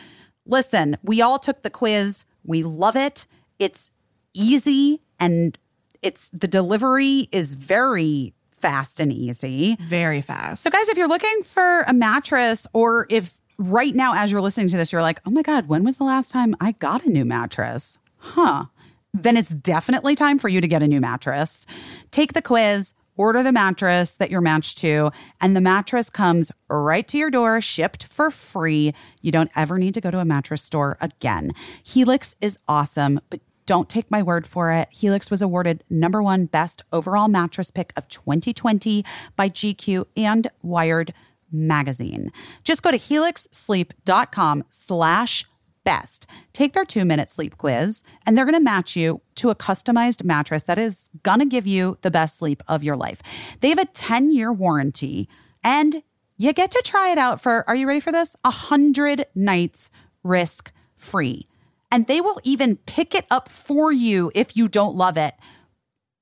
[0.45, 2.23] Listen, we all took the quiz.
[2.43, 3.25] We love it.
[3.57, 3.89] It's
[4.35, 5.57] easy and
[6.03, 8.33] it's the delivery is very
[8.67, 9.77] fast and easy.
[9.87, 10.63] very fast.
[10.63, 14.67] So guys, if you're looking for a mattress or if right now as you're listening
[14.69, 17.09] to this you're like, "Oh my god, when was the last time I got a
[17.09, 18.65] new mattress?" Huh.
[19.13, 21.65] Then it's definitely time for you to get a new mattress.
[22.11, 25.11] Take the quiz, order the mattress that you're matched to,
[25.41, 28.93] and the mattress comes right to your door, shipped for free.
[29.21, 31.51] You don't ever need to go to a mattress store again.
[31.83, 34.87] Helix is awesome, but don't take my word for it.
[34.91, 41.13] Helix was awarded number one best overall mattress pick of 2020 by GQ and Wired
[41.51, 42.31] magazine.
[42.63, 45.45] Just go to helixsleep.com slash
[45.83, 46.25] best.
[46.51, 50.23] Take their two minute sleep quiz, and they're going to match you to a customized
[50.23, 53.21] mattress that is going to give you the best sleep of your life.
[53.61, 55.29] They have a 10 year warranty,
[55.63, 56.03] and
[56.37, 58.35] you get to try it out for, are you ready for this?
[58.43, 59.89] A 100 nights
[60.23, 61.46] risk free.
[61.91, 65.33] And they will even pick it up for you if you don't love it,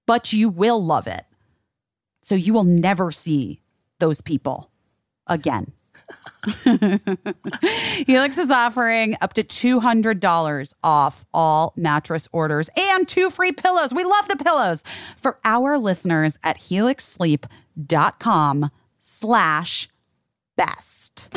[0.05, 1.25] but you will love it.
[2.21, 3.61] So you will never see
[3.99, 4.71] those people
[5.27, 5.73] again.
[8.05, 13.93] Helix is offering up to $200 off all mattress orders and two free pillows.
[13.93, 14.83] We love the pillows
[15.17, 19.89] for our listeners at helixsleep.com slash
[20.55, 21.29] best.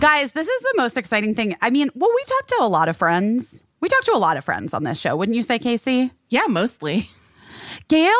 [0.00, 1.56] Guys, this is the most exciting thing.
[1.60, 3.64] I mean, well, we talked to a lot of friends.
[3.80, 6.12] We talked to a lot of friends on this show, wouldn't you say, Caissie?
[6.28, 7.10] yeah, mostly.
[7.88, 8.12] Gail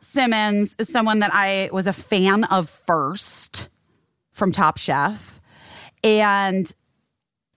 [0.00, 3.68] Simmons is someone that I was a fan of first
[4.30, 5.40] from Top Chef
[6.04, 6.72] and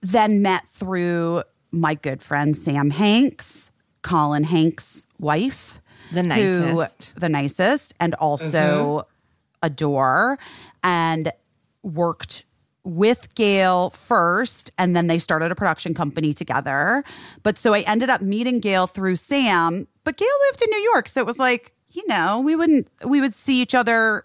[0.02, 3.70] then met through my good friend Sam Hanks,
[4.02, 5.80] Colin Hanks' wife.
[6.12, 7.14] The who- nicest.
[7.14, 9.08] the nicest, and also mm-hmm.
[9.62, 10.38] adore,
[10.82, 11.32] and
[11.82, 12.44] worked
[12.88, 17.04] with Gail first, and then they started a production company together.
[17.42, 21.08] But so I ended up meeting Gail through Sam, but Gail lived in New York,
[21.08, 24.24] so it was like you know we wouldn't we would see each other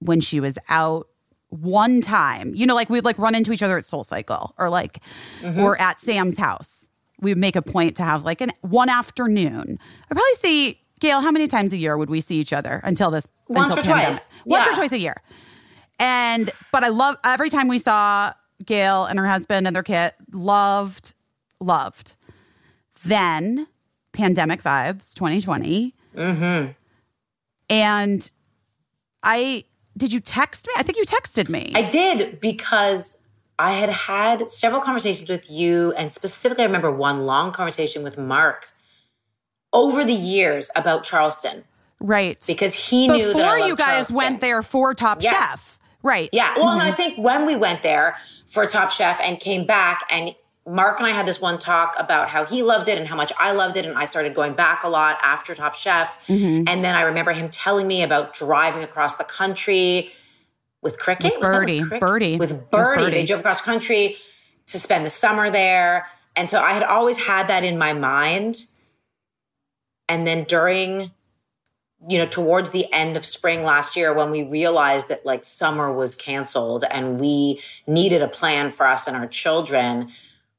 [0.00, 1.08] when she was out
[1.48, 2.54] one time.
[2.54, 5.00] You know, like we'd like run into each other at Soul Cycle or like
[5.40, 5.58] mm-hmm.
[5.58, 6.90] or at Sam's house.
[7.20, 9.78] We would make a point to have like an one afternoon.
[10.10, 11.22] I'd probably see Gail.
[11.22, 13.26] How many times a year would we see each other until this?
[13.48, 14.16] Once until or pandemic?
[14.16, 14.32] twice.
[14.44, 15.22] Once or twice a year.
[15.98, 18.32] And but I love every time we saw
[18.64, 20.12] Gail and her husband and their kid.
[20.32, 21.14] Loved,
[21.60, 22.16] loved.
[23.04, 23.66] Then
[24.12, 25.94] pandemic vibes 2020.
[26.16, 26.72] Mm-hmm.
[27.70, 28.30] And
[29.22, 29.64] I
[29.96, 30.74] did you text me?
[30.76, 31.72] I think you texted me.
[31.74, 33.18] I did because
[33.58, 38.18] I had had several conversations with you, and specifically, I remember one long conversation with
[38.18, 38.68] Mark
[39.72, 41.64] over the years about Charleston
[42.00, 42.42] right.
[42.46, 44.16] because he knew that I Before you guys Charleston.
[44.16, 45.34] went there for Top Yes.
[45.34, 45.75] Chef.
[46.06, 46.28] Right.
[46.32, 46.54] Yeah.
[46.56, 48.16] Well, and I think when we went there
[48.46, 52.28] for Top Chef and came back, and Mark and I had this one talk about
[52.28, 53.84] how he loved it and how much I loved it.
[53.84, 56.16] And I started going back a lot after Top Chef.
[56.28, 56.68] Mm-hmm.
[56.68, 60.12] And then I remember him telling me about driving across the country
[60.80, 61.34] with Cricket.
[61.40, 61.80] With Birdie.
[61.80, 62.00] Cricket?
[62.00, 62.36] Birdie.
[62.36, 63.02] With Birdie.
[63.02, 63.10] Birdie.
[63.10, 64.16] They drove across country
[64.66, 66.06] to spend the summer there.
[66.36, 68.66] And so I had always had that in my mind.
[70.08, 71.10] And then during
[72.08, 75.92] you know, towards the end of spring last year when we realized that like summer
[75.92, 80.10] was canceled and we needed a plan for us and our children,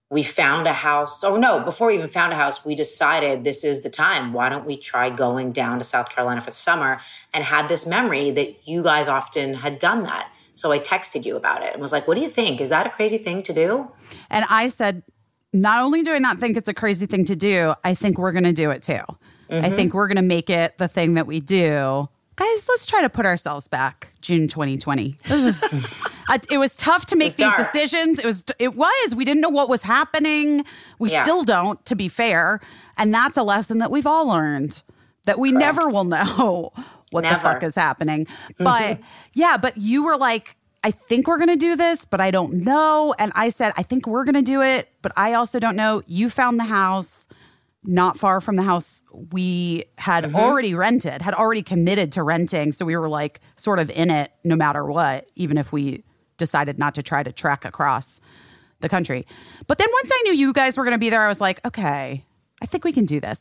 [0.10, 1.24] we found a house.
[1.24, 4.34] Oh no, before we even found a house, we decided this is the time.
[4.34, 7.00] Why don't we try going down to South Carolina for the summer?
[7.34, 10.32] And had this memory that you guys often had done that.
[10.56, 12.60] So I texted you about it and was like, what do you think?
[12.62, 13.92] Is that a crazy thing to do?
[14.30, 15.04] And I said,
[15.54, 18.32] not only do I not think it's a crazy thing to do, I think we're
[18.32, 19.02] going to do it too.
[19.50, 19.66] Mm-hmm.
[19.66, 22.08] I think we're going to make it the thing that we do.
[22.36, 25.18] Guys, let's try to put ourselves back June 2020.
[25.26, 25.64] It was,
[26.30, 28.20] uh, it was tough to make these decisions.
[28.20, 30.64] It was it was we didn't know what was happening.
[31.00, 31.24] We Yeah.
[31.24, 32.60] still don't to be fair,
[32.96, 34.84] and that's a lesson that we've all learned
[35.26, 36.72] that we never will know
[37.12, 38.28] what the fuck is happening.
[38.60, 39.00] But
[39.34, 42.54] yeah, but you were like I think we're going to do this, but I don't
[42.64, 43.16] know.
[43.18, 46.04] And I said, I think we're going to do it, but I also don't know.
[46.06, 47.27] You found the house
[47.84, 50.36] not far from the house we had mm-hmm.
[50.36, 52.72] already rented, had already committed to renting.
[52.72, 56.04] So we were like sort of in it no matter what, even if we
[56.38, 58.20] decided not to try to trek across
[58.80, 59.26] the country.
[59.68, 61.66] But then once I knew you guys were going to be there, I was like,
[61.66, 62.26] okay,
[62.62, 63.40] I think we can do this.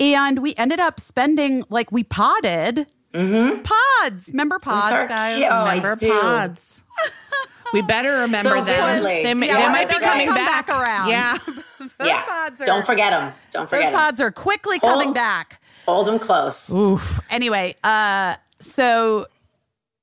[0.00, 2.86] And we ended up spending, like, we potted.
[3.12, 3.62] Mm-hmm.
[3.62, 4.28] Pods.
[4.28, 5.38] Remember pods, guys?
[5.38, 6.20] kid- oh, I Remember do.
[6.20, 6.84] pods.
[7.72, 9.02] We better remember So them.
[9.02, 10.66] They, Yeah, they might be coming come back.
[10.66, 11.08] back around.
[11.08, 11.36] Yeah.
[12.04, 12.22] yeah.
[12.22, 13.32] pods are- Don't forget them.
[13.50, 13.92] Don't Those forget them.
[13.92, 15.60] Those pods are quickly coming back.
[15.86, 16.70] Hold them close.
[16.72, 17.20] Oof.
[17.30, 19.26] Anyway, uh, so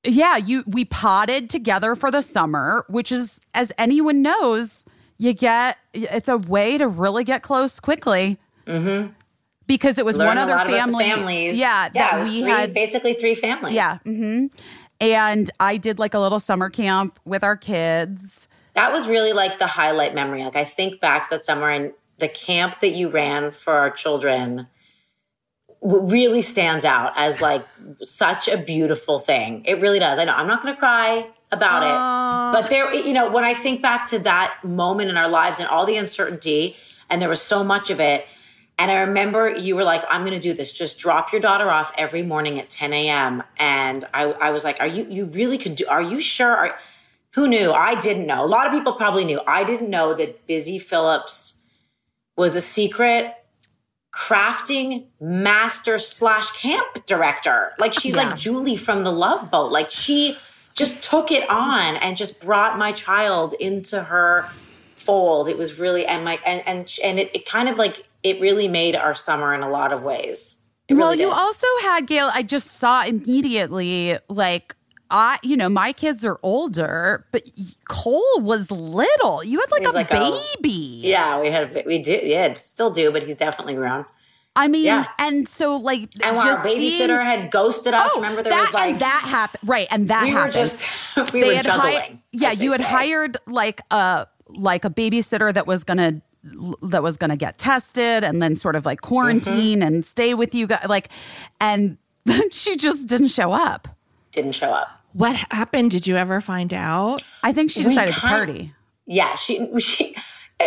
[0.04, 4.84] yeah, you we potted together for the summer, which is, as anyone knows,
[5.18, 8.38] you get it's a way to really get close quickly.
[8.66, 9.12] Mm-hmm.
[9.66, 11.56] Because it was Learn one a other lot about the family, families.
[11.56, 12.10] yeah, yeah.
[12.10, 13.74] that it was we three, had, basically three families.
[13.74, 14.46] yeah, hmm
[15.00, 18.48] and I did like a little summer camp with our kids.
[18.74, 20.44] that was really like the highlight memory.
[20.44, 23.90] Like I think back to that summer and the camp that you ran for our
[23.90, 24.66] children
[25.82, 27.64] really stands out as like
[28.02, 29.64] such a beautiful thing.
[29.64, 30.18] It really does.
[30.18, 33.54] I know I'm not going to cry about it, but there, you know, when I
[33.54, 36.76] think back to that moment in our lives and all the uncertainty,
[37.08, 38.26] and there was so much of it.
[38.78, 40.72] And I remember you were like, I'm going to do this.
[40.72, 43.42] Just drop your daughter off every morning at 10 a.m.
[43.56, 46.54] And I, I was like, Are you, you really could do, are you sure?
[46.54, 46.78] Are,
[47.30, 47.72] who knew?
[47.72, 48.44] I didn't know.
[48.44, 49.40] A lot of people probably knew.
[49.46, 51.54] I didn't know that Busy Philipps
[52.36, 53.32] was a secret
[54.12, 57.72] crafting master slash camp director.
[57.78, 58.28] Like she's Yeah.
[58.28, 59.70] like Julie from the Love Boat.
[59.70, 60.38] Like she
[60.74, 64.48] just took it on and just brought my child into her
[64.94, 65.48] fold.
[65.48, 68.68] It was really and my and and and it, it kind of like it really
[68.68, 70.58] made our summer in a lot of ways.
[70.90, 72.30] Well, you also had Gail.
[72.32, 74.74] I just saw immediately, like
[75.10, 77.42] I, you know, my kids are older, but
[77.88, 79.42] Cole was little.
[79.44, 81.00] You had like He's a like a- baby.
[81.04, 84.04] yeah, we had a, we did yeah, still do, but he's definitely grown.
[84.58, 85.04] I mean, Yeah.
[85.18, 88.52] and so like And when just our babysitter seeing- had ghosted us, Oh, remember there
[88.52, 89.86] that was like and that happened, right?
[89.90, 90.54] And that we were happened.
[90.54, 90.84] just
[91.32, 91.92] we they were had juggling.
[91.94, 92.86] hired, yeah, you had say.
[92.86, 96.22] hired like a like a babysitter that was gonna
[96.82, 99.82] that was gonna get tested and then sort of like quarantine Mm-hmm.
[99.86, 101.08] and stay with you guys, like,
[101.60, 103.88] and then she just didn't show up.
[104.32, 104.88] didn't show up.
[105.12, 105.90] What happened?
[105.92, 107.22] Did you ever find out?
[107.42, 108.74] I think she decided to party.
[109.06, 110.14] Yeah, she she
[110.60, 110.64] uh,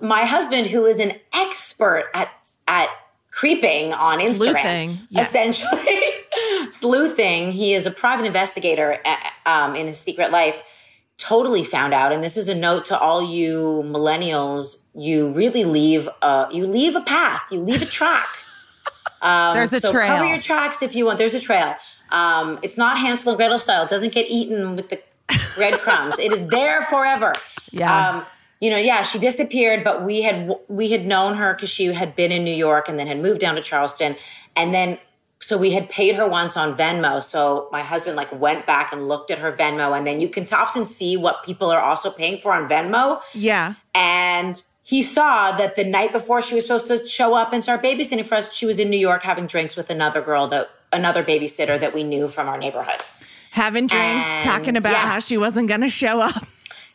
[0.00, 2.30] my husband who is an expert at
[2.66, 2.88] at
[3.30, 5.98] creeping on Instagram Sleuthing, essentially
[6.70, 7.52] sleuthing.
[7.52, 10.62] He is a private investigator uh, um, in his secret life.
[11.22, 14.78] Totally found out, and this is a note to all you millennials.
[14.92, 17.44] You really leave a you leave a path.
[17.52, 18.26] You leave a track.
[19.22, 20.08] Um, There's a so trail.
[20.08, 21.16] Cover your tracks if you want.
[21.16, 21.76] There's a trail.
[22.10, 23.84] Um, it's not Hansel and Gretel style.
[23.84, 25.00] It doesn't get eaten with the
[25.54, 26.18] breadcrumbs.
[26.18, 27.32] it is there forever.
[27.70, 28.08] Yeah.
[28.08, 28.26] Um,
[28.60, 32.16] you know, yeah, she disappeared, but we had we had known her because she had
[32.16, 34.16] been in New York and then had moved down to Charleston,
[34.56, 34.98] and then
[35.42, 37.22] so we had paid her once on Venmo.
[37.22, 40.46] So my husband like went back and looked at her Venmo, and then you can
[40.52, 43.74] often see what people are also paying for on Venmo Yeah.
[43.94, 47.82] and he saw that the night before she was supposed to show up and start
[47.84, 51.22] babysitting for us, she was in New York having drinks with another girl that another
[51.22, 53.00] babysitter that we knew from our neighborhood.
[53.52, 55.06] Having drinks, And, talking about yeah.
[55.06, 56.42] how she wasn't going to show up.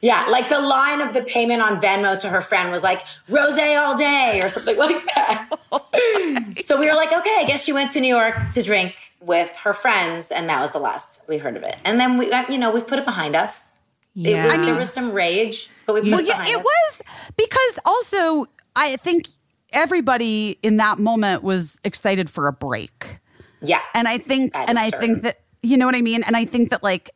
[0.02, 3.58] Yeah, like the line of the payment on Venmo to her friend was like "rose
[3.58, 5.50] all day" or something like that.
[6.60, 9.50] so we were like, okay, I guess she went to New York to drink with
[9.64, 11.76] her friends, and that was the last we heard of it.
[11.84, 13.76] And then we, uh, you know, we've put it behind us.
[14.16, 14.46] It Yeah.
[14.46, 16.64] was, I there was some rage, but we put Well, it yeah, it us.
[16.66, 17.02] was
[17.36, 18.46] because also
[18.76, 19.26] I think
[19.74, 23.20] everybody in that moment was excited for a break.
[23.62, 25.00] Yeah, And I think and I certain.
[25.14, 26.22] think that you know what I mean?
[26.24, 27.10] And I think that like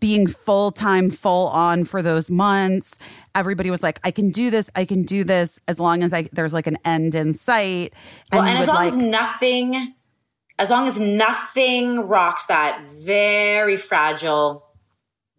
[0.00, 2.96] being full time, full on for those months,
[3.34, 6.28] everybody was like, I can do this, I can do this as long as I
[6.32, 7.94] there's like an end in sight.
[8.32, 9.94] Well, and as would, long as nothing,
[10.58, 14.64] as long as nothing rocks that very fragile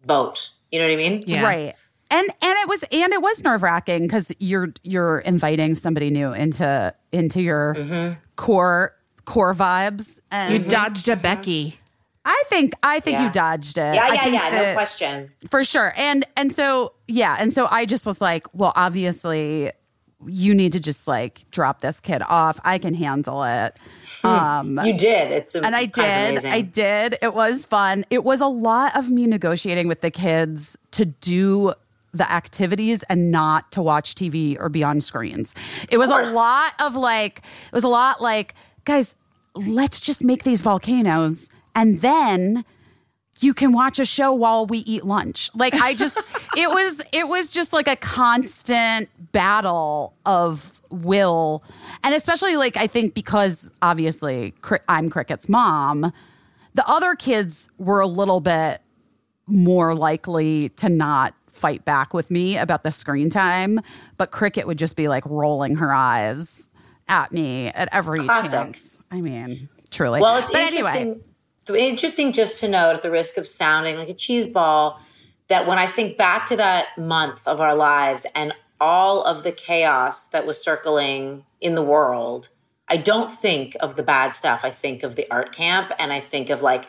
[0.04, 0.50] boat.
[0.70, 1.24] You know what I mean?
[1.26, 1.42] Yeah.
[1.42, 1.74] Right.
[2.12, 6.32] And and it was and it was nerve wracking because you're you're inviting somebody new
[6.32, 8.18] into into your Mm-hmm.
[8.36, 10.20] core core vibes.
[10.30, 11.79] And You dodged a Becky.
[12.24, 13.24] I think I think Yeah.
[13.26, 13.94] you dodged it.
[13.94, 14.50] Yeah, I yeah, think yeah.
[14.50, 15.30] No question.
[15.50, 15.92] for sure.
[15.96, 19.72] And and so yeah, and so I just was like, well, obviously
[20.26, 22.60] you need to just like drop this kid off.
[22.62, 23.78] I can handle it.
[24.22, 25.32] Um You did.
[25.32, 26.44] It's and I did.
[26.44, 27.16] I did.
[27.22, 28.04] It was fun.
[28.10, 31.72] It was a lot of me negotiating with the kids to do
[32.12, 35.54] the activities and not to watch TV or be on screens.
[35.90, 39.14] It was a lot of like, it was a lot like, guys,
[39.54, 41.48] let's just make these volcanoes
[41.80, 42.62] and then
[43.40, 45.50] you can watch a show while we eat lunch.
[45.54, 46.18] Like I just
[46.58, 51.64] it was it was just like a constant battle of will.
[52.04, 54.52] And especially like I think because obviously
[54.90, 56.12] I'm Cricket's mom,
[56.74, 58.82] the other kids were a little bit
[59.46, 63.80] more likely to not fight back with me about the screen time,
[64.18, 66.68] but Cricket would just be like rolling her eyes
[67.08, 68.50] at me at every Classic.
[68.50, 69.00] chance.
[69.10, 70.20] I mean, truly.
[70.20, 71.18] Well, it's but anyway.
[71.68, 71.88] Interesting.
[71.90, 75.00] Interesting just to note, at the risk of sounding like a cheese ball,
[75.48, 79.52] that when I think back to that month of our lives and all of the
[79.52, 82.48] chaos that was circling in the world,
[82.88, 84.60] I don't think of the bad stuff.
[84.64, 86.86] I think of the art camp and I think of like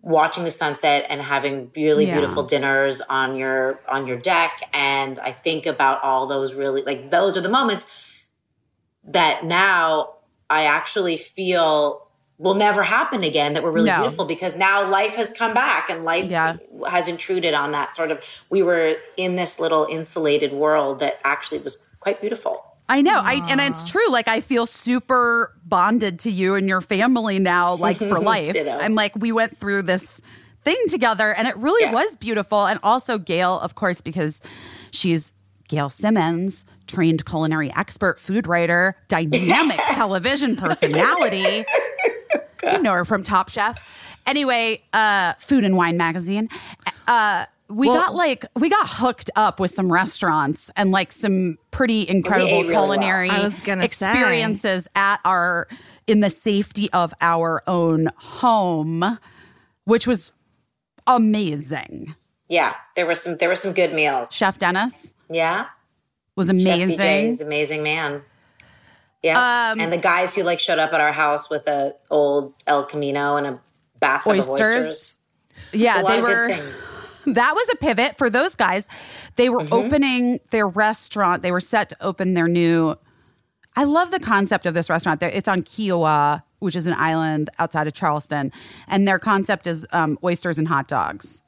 [0.00, 2.18] watching the sunset and having really Yeah.
[2.18, 7.10] beautiful dinners on your on your deck and I think about all those really like
[7.10, 7.86] those are the moments
[9.04, 10.16] that now
[10.50, 12.03] I actually feel
[12.38, 14.00] will never happen again that were really No.
[14.02, 16.56] beautiful because now life has come back and life Yeah.
[16.88, 18.20] has intruded on that sort of
[18.50, 22.64] we were in this little insulated world that actually was quite beautiful.
[22.88, 23.18] I know.
[23.18, 24.08] I and it's true.
[24.10, 28.54] Like I feel super bonded to you and your family now, like for life.
[28.80, 30.20] I'm like we went through this
[30.64, 31.92] thing together and it really Yeah.
[31.92, 32.66] was beautiful.
[32.66, 34.42] And also Gail, of course, because
[34.90, 35.30] she's
[35.68, 41.64] Gail Simmons, trained culinary expert, food writer, dynamic television personality.
[42.72, 43.82] You know her from Top Chef.
[44.26, 46.48] Anyway, uh, Food and Wine magazine.
[47.06, 51.58] Uh, we Well- got like we got hooked up with some restaurants and like some
[51.70, 52.84] pretty incredible ate really well.
[52.86, 53.82] culinary I was say.
[53.82, 55.66] experiences at our
[56.06, 59.18] in the safety of our own home,
[59.84, 60.32] which was
[61.06, 62.14] amazing.
[62.48, 64.32] Yeah, there were some there were some good meals.
[64.32, 65.66] Chef Dennis Yeah.
[66.36, 67.28] was Chef BJ amazing.
[67.30, 68.22] is amazing man.
[69.24, 69.70] Yeah.
[69.72, 72.84] Um, and the guys who like showed up at our house with a old El
[72.84, 73.60] Camino and a
[73.98, 74.46] bath Oysters.
[74.48, 75.16] of oysters.
[75.72, 76.48] Yeah, they were
[77.26, 78.86] that was a pivot for those guys.
[79.36, 79.72] They were Mm-hmm.
[79.72, 81.42] opening their restaurant.
[81.42, 82.96] They were set to open their new.
[83.76, 85.22] I love the concept of this restaurant.
[85.22, 88.52] It's on Kiawah, which is an island outside of Charleston,
[88.88, 91.40] and their concept is um, oysters and hot dogs.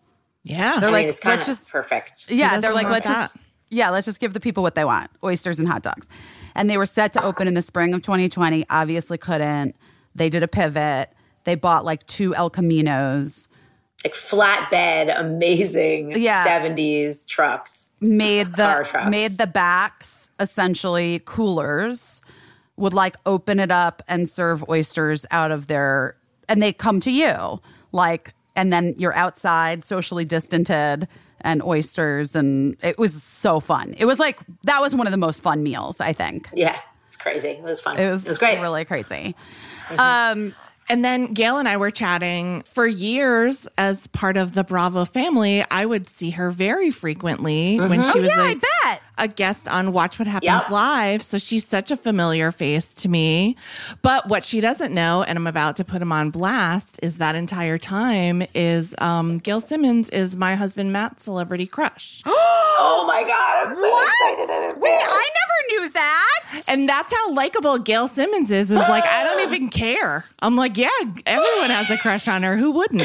[0.45, 0.81] Yeah.
[0.81, 2.31] They're I like, mean, it's kind let's of just perfect.
[2.31, 2.59] yeah.
[2.59, 3.37] They're like, let's just
[3.69, 6.09] yeah, let's just give the people what they want: oysters and hot dogs.
[6.57, 8.67] And they were set to open in the spring of 2020.
[8.71, 9.77] Obviously, couldn't.
[10.15, 11.13] They did a pivot.
[11.45, 13.47] They bought like two El Caminos.
[14.05, 16.45] Like flatbed, amazing Yeah.
[16.47, 17.93] 70s trucks.
[18.01, 19.11] made the trucks.
[19.11, 22.21] made the backs essentially coolers
[22.77, 26.15] would like open it up and serve oysters out of their
[26.49, 27.61] and they come to you
[27.93, 31.09] like and then you're outside socially distanted
[31.47, 35.17] and oysters and it was so fun it was like that was one of the
[35.29, 36.77] most fun meals i think Yeah.
[37.07, 37.49] It's crazy.
[37.51, 37.97] It was fun.
[37.97, 38.61] it was, it was great.
[38.61, 39.35] really crazy
[39.89, 40.01] Mm-hmm.
[40.01, 40.55] um
[40.89, 45.65] And then Gail and I were chatting for years as part of the Bravo family.
[45.71, 49.29] I would see her very frequently when she oh was yeah a, i bet a
[49.29, 50.71] guest on Watch What Happens Yep.
[50.71, 51.23] Live.
[51.23, 53.57] So she's such a familiar face to me.
[54.03, 57.35] But what she doesn't know, and I'm about to put him on blast, is that
[57.35, 62.23] entire time is um, Gail Simmons is my husband Matt's celebrity crush.
[62.27, 63.69] oh my God.
[63.69, 64.81] I'm so excited.
[64.83, 66.63] wait i never knew that.
[66.69, 68.71] And that's how likable Gail Simmons is.
[68.71, 70.25] Is like I don't even care.
[70.41, 70.89] I'm like, yeah,
[71.27, 72.57] everyone has a crush on her.
[72.57, 73.03] Who wouldn't?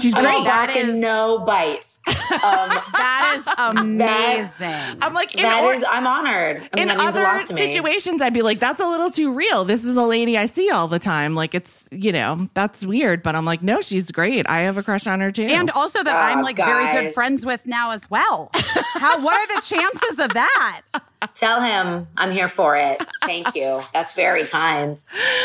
[0.00, 0.26] She's great.
[0.26, 1.98] all That bark and is- no bite.
[2.06, 2.14] Um,
[2.92, 4.98] that is amazing.
[5.02, 6.56] I'm like, in, that or- is, I'm honored.
[6.72, 7.60] I mean, in that means a other lot to me.
[7.72, 9.64] situations, I'd be like, that's a little too real.
[9.64, 11.34] This is a lady I see all the time.
[11.34, 13.22] Like it's, you know, that's weird.
[13.22, 14.48] But I'm like, no, she's great.
[14.48, 15.42] I have a crush on her too.
[15.44, 18.50] and also that Oh, I'm like very good friends with now as well.
[18.54, 20.82] How what are the chances of that?
[21.34, 23.02] Tell him I'm here for it.
[23.24, 23.80] Thank you.
[23.92, 24.92] That's very kind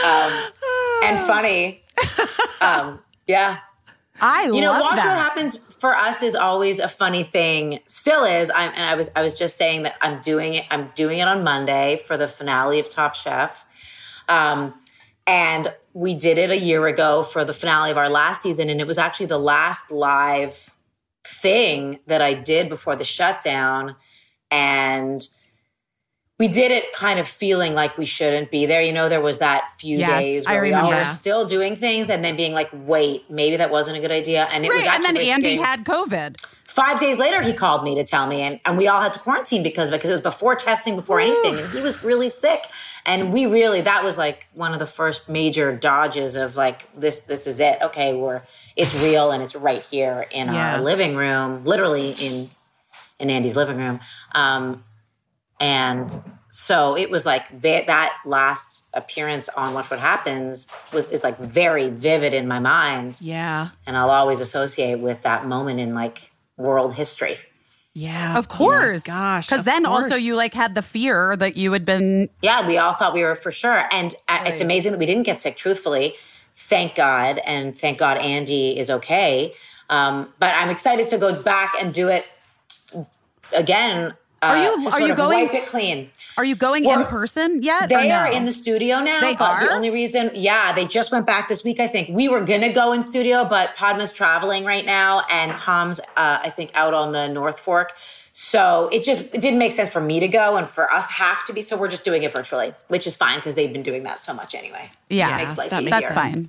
[0.04, 0.32] um,
[1.04, 1.84] and funny.
[2.62, 3.60] Um, yeah.
[4.20, 5.06] I You know, love watch that.
[5.06, 7.80] what happens for us is always a funny thing.
[7.86, 8.50] Still is.
[8.56, 10.66] I'm, and I was I was just saying that I'm doing it.
[10.72, 13.64] I'm doing it on Monday for the finale of Top Chef.
[14.28, 14.74] Um,
[15.28, 18.82] and we did it a year ago for the finale of our last season, and
[18.82, 20.72] it was actually the last live
[21.26, 23.96] thing that I did before the shutdown.
[24.50, 25.28] And
[26.40, 28.82] we did it kind of feeling like we shouldn't be there.
[28.82, 31.76] You know, there was that few Yes, days I where we all were still doing
[31.76, 34.48] things and then being like, wait, maybe that wasn't a good idea.
[34.52, 36.38] And it was Right, and actually then Andy had COVID.
[36.66, 39.20] five days later he called me to tell me and, and we all had to
[39.20, 42.28] quarantine because of it because it was before testing before anything and he was really
[42.28, 42.66] sick
[43.06, 47.24] and we really that was like one of the first major dodges of like this
[47.24, 48.44] this is it okay we're
[48.76, 50.76] it's real and it's right here in Yeah.
[50.76, 52.50] our living room literally in
[53.18, 54.00] in andy's living room
[54.34, 54.84] um
[55.60, 61.24] and so it was like ve- that last appearance on watch what happens was is
[61.24, 65.94] like very vivid in my mind yeah, and I'll always associate with that moment in
[65.94, 67.38] like world history.
[67.94, 69.04] yeah, Of course.
[69.06, 72.30] Oh gosh, Because of then also you like had the fear that you had been
[72.42, 75.24] Yeah, we all thought we were for sure, and uh, it's amazing that we didn't
[75.24, 75.58] get sick.
[75.58, 76.16] Truthfully,
[76.56, 79.54] thank God, and thank God Andy is okay.
[79.90, 82.26] Um, but I'm excited to go back and do it
[83.54, 84.14] again.
[84.48, 86.10] Uh, Are you- to are you going- wipe it clean?
[86.38, 87.86] Are you going Well, in person yet?
[87.86, 88.16] or They no?
[88.16, 89.20] are in the studio now.
[89.22, 91.80] They but the only reason, yeah, they just went back this week.
[91.80, 96.00] I think we were gonna go in studio, but Padma's traveling right now, and Tom's,
[96.00, 97.94] uh, I think, out on the North Fork.
[98.34, 101.44] So it just it didn't make sense for me to go, and for us have
[101.46, 101.62] to be.
[101.62, 104.32] So we're just doing it virtually, which is fine because they've been doing that so
[104.32, 104.92] much anyway.
[105.10, 105.96] Yeah, it makes life that easier.
[105.96, 106.46] makes That's fine.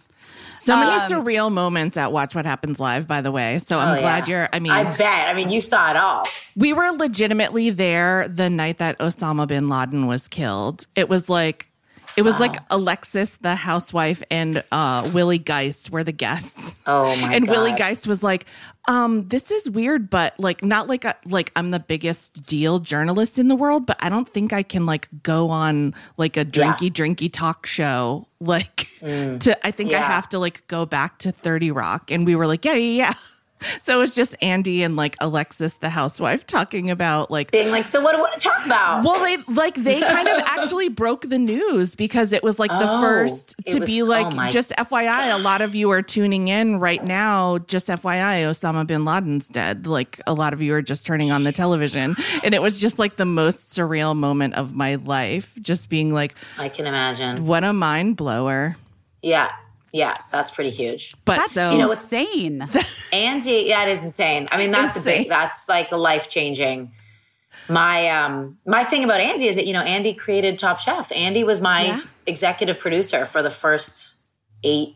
[0.58, 3.58] So many Um, surreal moments at Watch What Happens Live, by the way.
[3.58, 4.38] So I'm Oh, glad yeah.
[4.40, 5.28] you're, I mean, I bet.
[5.28, 6.24] I mean, you saw it all.
[6.56, 10.86] we were legitimately there the night that Osama bin Laden was killed.
[10.96, 11.67] It was like,
[12.18, 16.76] it was like Alexis, the housewife, and uh, Willie Geist were the guests.
[16.84, 17.52] Oh my and god!
[17.52, 18.46] Willie Geist was like,
[18.88, 23.38] um, "This is weird, but like not like a, like I'm the biggest deal journalist
[23.38, 26.90] in the world, but I don't think I can like go on like a drinky
[26.90, 28.26] drinky talk show.
[28.40, 32.34] Like, to I think I have to like go back to Thirty Rock." And we
[32.34, 33.14] were like, "Yeah, yeah, yeah."
[33.80, 37.86] So it was just Andy and like Alexis, the housewife, talking about like being like,
[37.86, 39.02] so what do we want to talk about?
[39.04, 42.78] well, they like they kind of actually broke the news because it was like the
[42.90, 45.32] Oh, first to was- be oh like my- just FYI.
[45.34, 47.58] A lot of you are tuning in right now.
[47.58, 49.86] Just FYI, Osama bin Laden's dead.
[49.86, 52.98] Like a lot of you are just turning on the television, and it was just
[52.98, 55.58] like the most surreal moment of my life.
[55.62, 57.46] Just being like, I can imagine.
[57.46, 58.76] what a mind blower.
[59.22, 59.50] Yeah,
[59.92, 61.14] yeah, that's pretty huge.
[61.24, 62.68] But That's so You know, what- insane.
[63.12, 64.48] Andy, yeah, it is insane.
[64.52, 65.28] I mean, that's a big.
[65.28, 66.92] That's like life changing.
[67.68, 71.10] My um my thing about Andy is that you know Andy created Top Chef.
[71.12, 72.00] Andy was my Yeah.
[72.26, 74.10] executive producer for the first
[74.62, 74.94] eight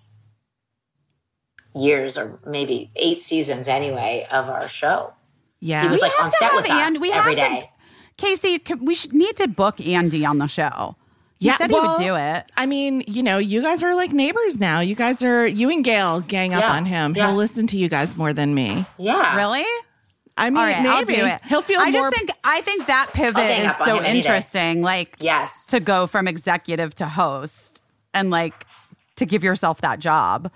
[1.75, 5.13] years, or maybe eight seasons anyway, of our show.
[5.61, 7.35] yeah, He was We like have on to set have with Andy- us we every
[7.37, 7.71] have to- day.
[8.19, 10.97] Caissie, we should need to book Andy on the show.
[11.43, 12.45] You Yeah, said he would do it.
[12.57, 14.79] I mean, you know, you guys are like neighbors now.
[14.81, 17.15] You guys are you and Gail gang up Yeah, on him.
[17.17, 17.27] yeah.
[17.27, 18.87] He'll listen to you guys more than me.
[18.97, 19.65] Yeah, Really?
[20.39, 21.41] I mean, All right, maybe I'll do it.
[21.45, 22.03] he'll feel I more.
[22.03, 24.17] just think I think that pivot is so him any day.
[24.19, 24.81] interesting.
[24.83, 25.67] Like Yes.
[25.67, 27.83] to go from executive to host
[28.15, 28.65] and like
[29.17, 30.51] to give yourself that job.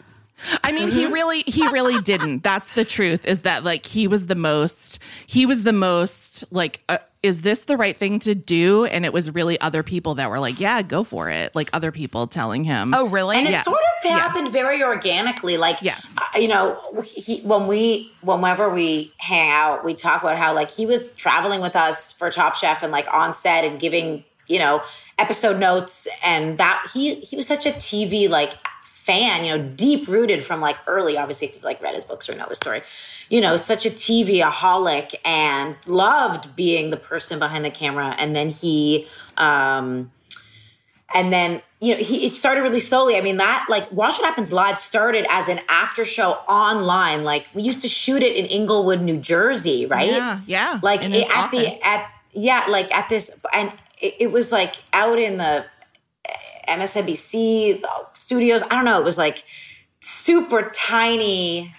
[0.62, 2.42] I mean, he really, he really didn't.
[2.42, 3.26] That's the truth.
[3.26, 7.64] Is that like he was the most, he was the most like, uh, is this
[7.66, 8.84] the right thing to do?
[8.86, 11.54] And it was really other people that were like, yeah, go for it.
[11.54, 12.94] Like other people telling him.
[12.94, 13.36] Oh, really?
[13.36, 14.18] and it sort of Yeah.
[14.20, 16.06] happened very organically like Yes.
[16.16, 20.70] uh, you know he, when we whenever we hang out we talk about how like
[20.70, 24.58] he was traveling with us for top chef and like on set and giving you
[24.60, 24.80] know
[25.18, 28.52] episode notes and that he he was such a tv like
[29.06, 32.28] fan you know deep rooted from like early obviously if you've like read his books
[32.28, 32.82] or know his story
[33.28, 38.14] you know such a tv aholic and loved being the person behind the camera.
[38.18, 39.06] And then he
[39.36, 40.10] um
[41.14, 43.16] and then you know he it started really slowly.
[43.16, 47.24] I mean that like watch what happens live started as an after show online.
[47.24, 50.10] Like we used to shoot it in englewood new jersey right?
[50.10, 51.60] Yeah, yeah, like it- at office.
[51.78, 55.64] the at yeah like at this and it, it was like out in the
[56.68, 57.82] MSNBC
[58.14, 58.62] studios.
[58.64, 58.98] I don't know.
[58.98, 59.44] It was like
[60.01, 61.72] super tiny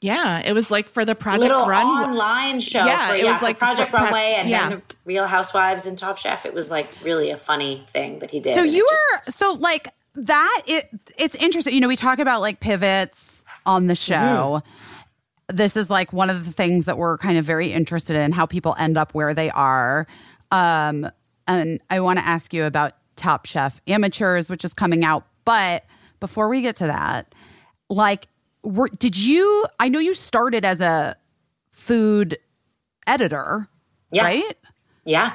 [0.00, 1.84] Yeah, it was like for the Project little Run.
[1.86, 2.84] online show.
[2.84, 4.68] Yeah, for, it yeah, was like Project for- Runway and yeah.
[4.70, 6.44] then the Real Housewives and Top Chef.
[6.46, 8.54] It was like really a funny thing that he did.
[8.54, 10.62] So you just- were so like that.
[10.66, 10.88] It
[11.18, 11.74] it's interesting.
[11.74, 14.62] You know, we talk about like pivots on the show.
[15.48, 18.46] This is like one of the things that we're kind of very interested in how
[18.46, 20.06] people end up where they are.
[20.50, 21.10] Um,
[21.46, 25.26] and I want to ask you about Top Chef Amateurs, which is coming out.
[25.44, 25.84] But
[26.20, 27.34] before we get to that,
[27.88, 28.28] like,
[28.62, 29.66] were, did you?
[29.78, 31.16] I know you started as a
[31.70, 32.38] food
[33.06, 33.68] editor,
[34.10, 34.24] Yeah.
[34.24, 34.56] right?
[35.04, 35.34] yeah.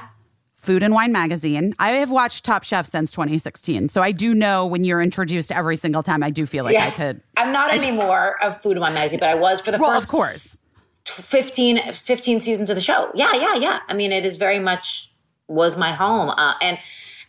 [0.56, 1.74] Food and Wine Magazine.
[1.80, 3.88] I have watched Top Chef since 2016.
[3.88, 6.88] So I do know when you're introduced every single time, I do feel like yeah.
[6.88, 7.22] I could.
[7.38, 10.04] I'm not anymore of Food and Wine magazine, but I was for the Well, first
[10.04, 10.58] of course.
[11.06, 13.10] 15, 15 seasons of the show.
[13.16, 13.80] Yeah, yeah, yeah.
[13.88, 15.10] I mean, it is very much
[15.48, 16.30] was my home.
[16.30, 16.78] Uh, and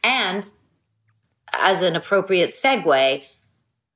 [0.02, 0.50] and
[1.52, 3.22] as an appropriate segue,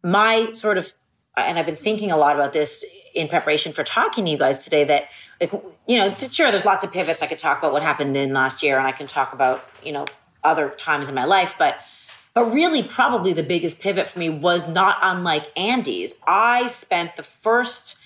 [0.02, 0.92] my sort of
[1.36, 4.64] and I've been thinking a lot about this in preparation for talking to you guys
[4.64, 4.84] today.
[4.84, 5.04] That
[5.40, 5.52] like
[5.86, 7.22] you know, sure, there's lots of pivots.
[7.22, 9.92] I could talk about what happened in last year, and I can talk about you
[9.92, 10.06] know
[10.42, 11.76] other times in my life, but.
[12.34, 16.16] But really, probably the biggest pivot for me was not unlike Andy's.
[16.26, 17.96] I spent the first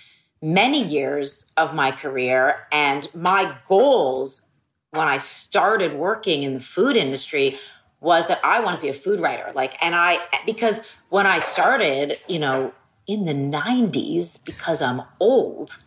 [0.42, 4.42] many years of my career and my goals
[4.90, 7.58] when I started working in the food industry
[8.00, 9.50] was that I wanted to be a food writer.
[9.54, 12.72] Like, and I, because when I started, you know,
[13.06, 15.78] in the 90s, because I'm old,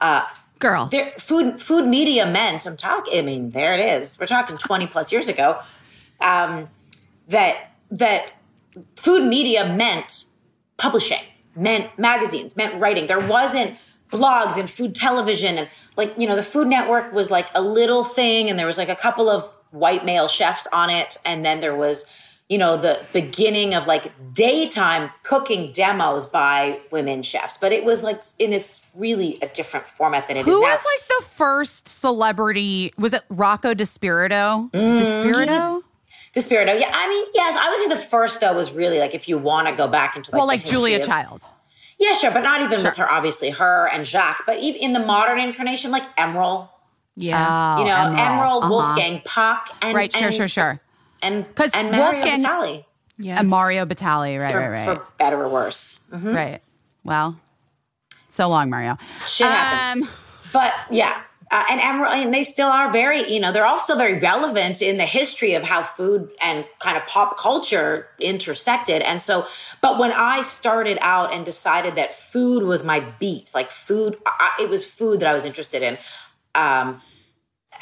[0.00, 0.24] uh,
[0.58, 0.86] Girl.
[0.86, 3.18] there, food food media meant I'm talking.
[3.18, 4.18] I mean, there it is.
[4.20, 5.58] We're talking 20 plus years ago.
[6.20, 6.68] Um,
[7.28, 8.32] that that
[8.96, 10.26] food media meant
[10.76, 11.22] publishing,
[11.56, 13.06] meant magazines, meant writing.
[13.06, 13.78] There wasn't
[14.12, 18.04] blogs and food television and like you know the Food Network was like a little
[18.04, 21.60] thing, and there was like a couple of white male chefs on it, and then
[21.60, 22.06] there was
[22.48, 28.02] you know the beginning of like daytime cooking demos by women chefs but it was
[28.02, 31.26] like in it's really a different format than it is Who now was like the
[31.28, 32.92] first celebrity?
[32.98, 34.68] Was it Rocco DiSpirito?
[34.72, 35.82] Mm, DiSpirito?
[36.34, 36.80] DiSpirito.
[36.80, 39.38] Yeah, I mean, yes, I would say the first though was really like if you
[39.38, 41.48] want to go back into like Well, like Julia of- Child.
[42.00, 43.12] Yeah, sure, but not even with her.
[43.12, 46.70] Obviously, her and Jacques, but even in the modern incarnation, like Emeril,
[47.22, 47.76] yeah.
[47.76, 48.68] Oh, you know, Emeril, uh-huh.
[48.70, 50.80] Wolfgang Puck, and Right, sure, and, sure, sure.
[51.22, 52.84] and 'Cause and Mario Wolfgang- Batali,
[53.18, 53.38] yeah.
[53.38, 54.98] And Mario Batali, right, for, right, right.
[54.98, 56.00] for better or worse.
[56.12, 56.34] Mhm.
[56.34, 56.60] Right.
[57.04, 57.36] Well,
[58.28, 58.96] so long, Mario.
[59.26, 60.04] Shit happens.
[60.06, 60.10] Um,
[60.52, 61.20] But yeah,
[61.52, 64.96] uh, and Emeril, and they still are very, you know, they're also very relevant in
[64.98, 69.02] the history of how food and kind of pop culture intersected.
[69.02, 69.46] And so,
[69.80, 74.50] but when I started out and decided that food was my beat, like food, I,
[74.60, 75.98] it was food that I was interested in.
[76.54, 77.00] Um,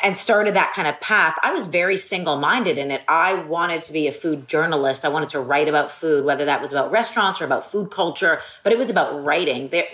[0.02, 3.02] and started that kind of path, I was very single minded in it.
[3.08, 5.04] I wanted to be a food journalist.
[5.04, 8.40] I wanted to write about food, whether that was about restaurants or about food culture,
[8.62, 9.68] but it was about writing.
[9.68, 9.86] There,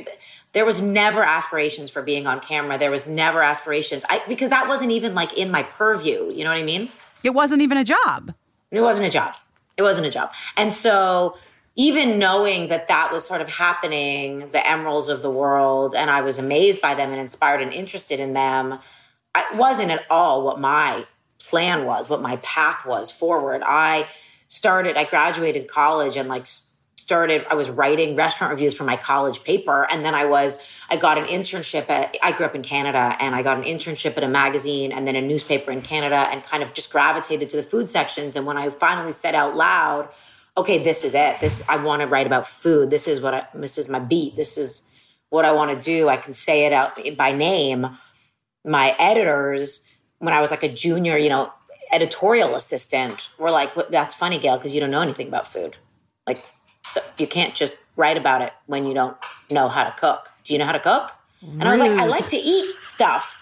[0.53, 2.79] there was never aspirations for being on camera.
[2.79, 6.31] There was never aspirations I, because that wasn't even like in my purview.
[6.33, 6.91] You know what I mean?
[7.25, 8.35] it wasn't even a job.
[8.71, 9.35] It wasn't a job.
[9.77, 10.33] It wasn't a job.
[10.57, 11.37] And so
[11.75, 16.21] even knowing that that was sort of happening, the emerils of the world, and I
[16.21, 18.79] was amazed by them and inspired and interested in them,
[19.37, 21.05] it wasn't at all what my
[21.39, 23.63] plan was, what my path was forward.
[23.65, 24.07] I
[24.49, 26.47] started, I graduated college and like
[26.97, 29.87] started, I was writing restaurant reviews for my college paper.
[29.91, 30.59] And then I was,
[30.89, 34.17] I got an internship at, I grew up in Canada and I got an internship
[34.17, 37.57] at a magazine and then a newspaper in Canada and kind of just gravitated to
[37.57, 38.37] the food sections.
[38.37, 40.09] And when I finally said out loud,
[40.57, 41.41] okay, this is it.
[41.41, 42.91] This, I want to write about food.
[42.91, 44.37] This is what I, this is my beat.
[44.37, 44.83] This is
[45.31, 46.09] what I want to do.
[46.09, 47.99] I can say it out by name.
[48.65, 49.83] My editors,
[50.19, 51.53] when I was like a junior, you know,
[51.93, 55.77] editorial assistant, were like, "What- "That's funny, Gail, because you don't know anything about food.
[56.27, 56.39] Like,
[56.85, 59.17] so you can't just write about it when you don't
[59.51, 60.31] know how to cook.
[60.45, 61.13] Do you know how to cook?"
[61.43, 63.41] And I was like, "I like to eat stuff."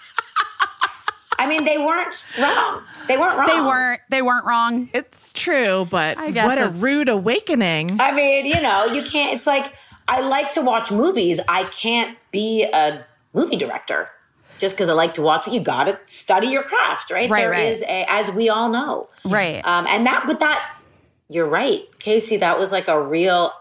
[1.38, 2.82] I mean, they weren't wrong.
[3.08, 3.46] They weren't wrong.
[3.48, 4.00] They weren't.
[4.10, 4.90] They weren't wrong.
[4.92, 8.00] It's true, but I guess what a rude awakening.
[8.00, 9.34] I mean, you know, you can't.
[9.34, 9.72] It's like
[10.08, 11.40] I like to watch movies.
[11.48, 13.04] I can't be a
[13.34, 14.10] movie director
[14.62, 15.48] just because I like to watch.
[15.48, 17.28] You got to study your craft, right?
[17.28, 17.66] Right, There right.
[17.66, 19.60] is a, as we all know, Right.
[19.66, 20.76] Um, and that, but that,
[21.28, 22.38] you're right, Caissie.
[22.38, 23.52] That was like a real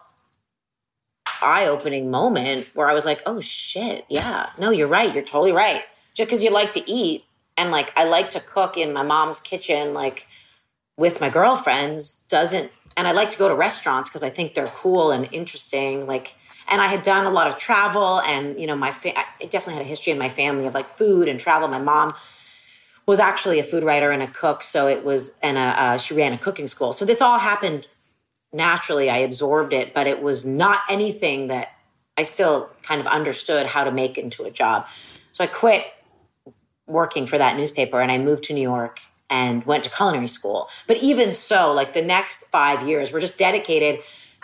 [1.41, 5.11] eye-opening moment where I was like, "Oh shit, yeah, no, you're right.
[5.11, 5.83] You're totally right."
[6.13, 7.23] Just because you like to eat,
[7.57, 10.27] and like I like to cook in my mom's kitchen, like
[10.97, 12.71] with my girlfriends, doesn't.
[12.95, 16.05] And I like to go to restaurants because I think they're cool and interesting.
[16.05, 16.35] Like,
[16.71, 19.73] and I had done a lot of travel, and you know, my fa- I definitely
[19.73, 21.67] had a history in my family of like food and travel.
[21.67, 22.13] My mom
[23.05, 24.63] was actually a food writer and a cook.
[24.63, 26.93] So it was, and a, uh, she ran a cooking school.
[26.93, 27.87] So this all happened
[28.53, 29.09] naturally.
[29.09, 31.69] I absorbed it, but it was not anything that
[32.17, 34.87] I still kind of understood how to make into a job.
[35.33, 35.85] So I quit
[36.87, 38.99] working for that newspaper and I moved to New York
[39.29, 40.69] and went to culinary school.
[40.87, 44.01] But even so, like the next five years were just dedicated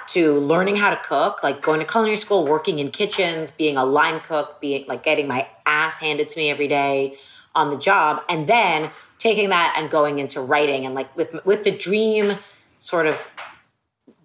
[0.10, 3.86] to learning how to cook, like going to culinary school, working in kitchens, being a
[3.86, 7.18] line cook, being like getting my ass handed to me every day
[7.56, 11.64] on the job, and then taking that and going into writing and like with with
[11.64, 12.38] the dream
[12.80, 13.28] sort of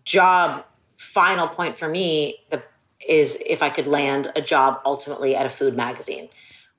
[0.05, 0.65] job
[0.95, 2.63] final point for me the
[3.09, 6.29] is if I could land a job ultimately at a food magazine,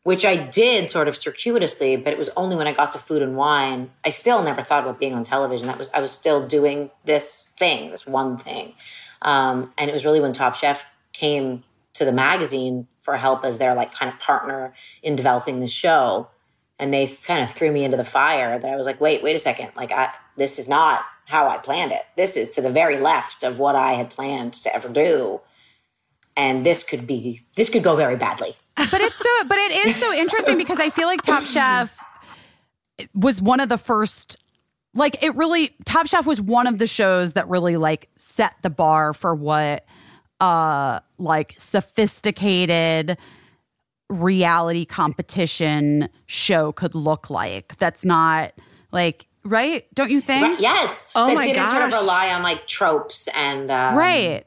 [0.04, 3.22] which I did sort of circuitously, but it was only when I got to food
[3.22, 3.92] and wine.
[4.04, 5.68] I still never thought about being on television.
[5.68, 8.74] That was I was still doing this thing, this one thing.
[9.22, 11.64] Um, and it was really when Top Chef came
[11.94, 16.28] to the magazine for help as their like kind of partner in developing the show.
[16.80, 19.36] And they kind of threw me into the fire that I was like, wait, wait
[19.36, 19.72] a second.
[19.76, 22.04] Like I this is not how I planned it.
[22.18, 25.40] This is to the very left of what I had planned to ever do
[26.36, 28.56] and this could be this could go very badly.
[28.76, 31.96] But it's so but it is so interesting because I feel like Top Chef
[33.14, 34.38] was one of the first
[34.94, 38.70] like it really Top Chef was one of the shows that really like set the
[38.70, 39.86] bar for what
[40.40, 43.18] uh like sophisticated
[44.10, 47.78] reality competition show could look like.
[47.78, 48.54] That's not
[48.92, 49.86] like right?
[49.94, 50.44] Don't you think?
[50.44, 51.08] Right, yes.
[51.16, 52.02] Oh that my didn't sort of gosh.
[52.02, 54.46] rely on like tropes and um, Right.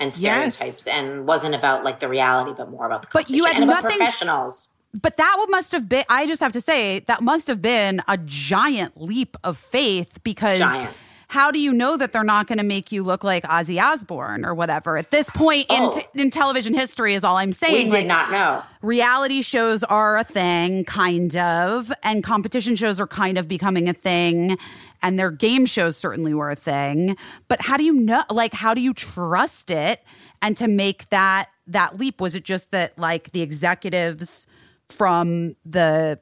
[0.00, 0.54] And Yes.
[0.54, 3.90] stereotypes and wasn't about like the reality but more about the But you had nothing-
[3.98, 4.68] professionals.
[5.00, 8.02] But that would must have been I just have to say that must have been
[8.08, 10.90] a giant leap of faith because Giant.
[11.28, 14.44] how do you know that they're not going to make you look like Ozzy Osbourne
[14.44, 14.96] or whatever?
[14.96, 15.92] At this point Oh.
[15.92, 17.74] in, t- in television history is all I'm saying.
[17.74, 18.62] We did Like, not know.
[18.82, 23.92] reality shows are a thing, kind of, and competition shows are kind of becoming a
[23.92, 24.58] thing,
[25.02, 27.16] and their game shows certainly were a thing.
[27.48, 28.22] But how do you know?
[28.30, 30.02] Like, how do you trust it?
[30.42, 34.46] And to make that that leap, was it just that like the executives
[34.88, 36.18] from the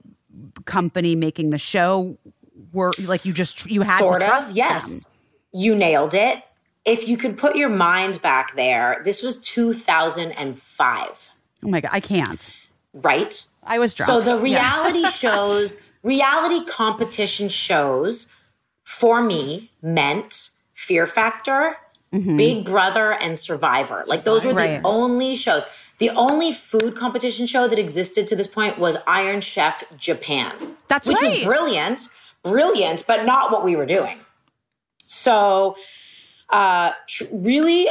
[0.64, 2.18] company making the show
[2.72, 5.12] were like you just you had sort to of trust yes them?
[5.52, 6.42] you nailed it
[6.84, 11.30] if you could put your mind back there this was 2005
[11.64, 12.52] Oh my god, I can't.
[12.92, 14.08] right I was drunk.
[14.08, 18.28] So the reality shows, reality competition shows
[18.88, 21.76] for me meant Fear Factor,
[22.10, 24.02] Big Brother, and Survivor.
[24.06, 24.80] Like those were the Right.
[24.82, 25.66] only shows.
[25.98, 30.74] The only food competition show that existed to this point was Iron Chef Japan.
[30.88, 31.34] That's which right.
[31.36, 32.08] was brilliant,
[32.42, 34.20] brilliant, but not what we were doing.
[35.04, 35.76] So,
[36.48, 37.88] uh, tr- really,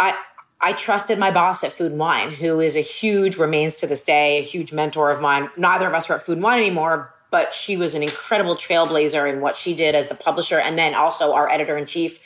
[0.00, 0.16] I
[0.60, 4.02] I trusted my boss at Food and Wine, who is a huge, remains to this
[4.02, 5.48] day, a huge mentor of mine.
[5.56, 9.30] Neither of us are at Food and Wine anymore, but she was an incredible trailblazer
[9.32, 12.18] in what she did as the publisher, and then also our editor in chief.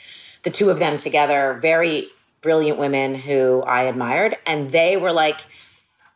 [0.43, 2.09] The two of them together, very
[2.41, 5.41] brilliant women who I admired, and they were like,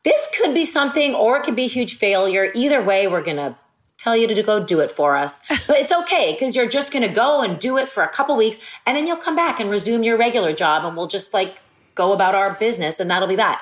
[0.03, 2.51] "This could be something, or it could be a huge failure.
[2.53, 3.57] Either way, we're gonna."
[3.97, 5.41] Tell you to go do it for us.
[5.67, 8.37] But it's okay because you're just going to go and do it for a couple
[8.37, 11.57] weeks and then you'll come back and resume your regular job and we'll just like
[11.95, 13.61] go about our business and that'll be that.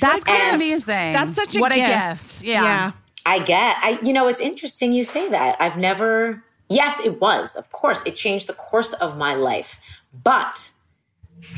[0.00, 1.12] That's kind of amazing.
[1.12, 1.86] That's such a what gift.
[1.86, 2.42] a gift.
[2.42, 2.92] Yeah.
[3.28, 5.56] I get I you know it's interesting you say that.
[5.60, 7.56] I've never Yes, it was.
[7.56, 9.78] Of course, it changed the course of my life.
[10.12, 10.70] But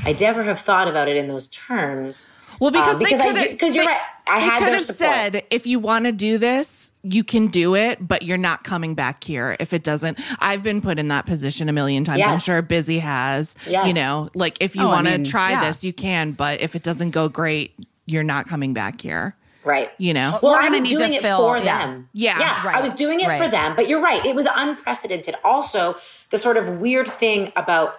[0.04, 2.26] I never have thought about it in those terms.
[2.60, 4.00] Well, because um, they because I coulda- 'cause you're they- right.
[4.28, 4.98] I had could have support.
[5.16, 8.94] said, if you want to do this, you can do it, but you're not coming
[8.94, 10.20] back here if it doesn't.
[10.38, 12.22] I've been put in that position a million times.
[12.24, 13.56] I'm sure Busy has.
[13.66, 13.88] Yes.
[13.88, 15.64] You know, like if you Oh, want to mean, try yeah.
[15.66, 17.74] this, you can, but if it doesn't go great,
[18.06, 19.34] you're not coming back here.
[19.70, 19.90] Right.
[19.98, 20.38] You know?
[20.42, 21.78] Well, We're I gonna was need to doing it fill- for yeah.
[21.86, 22.08] them.
[22.12, 22.66] Yeah, yeah.
[22.66, 23.76] right, I was doing it for them.
[23.76, 25.34] But you're right; it was unprecedented.
[25.44, 25.96] Also,
[26.30, 27.94] the sort of weird thing about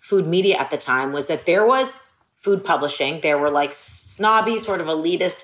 [0.00, 1.96] food media at the time was that there was
[2.36, 3.20] food publishing.
[3.22, 5.38] There were like snobby, sort of elitist,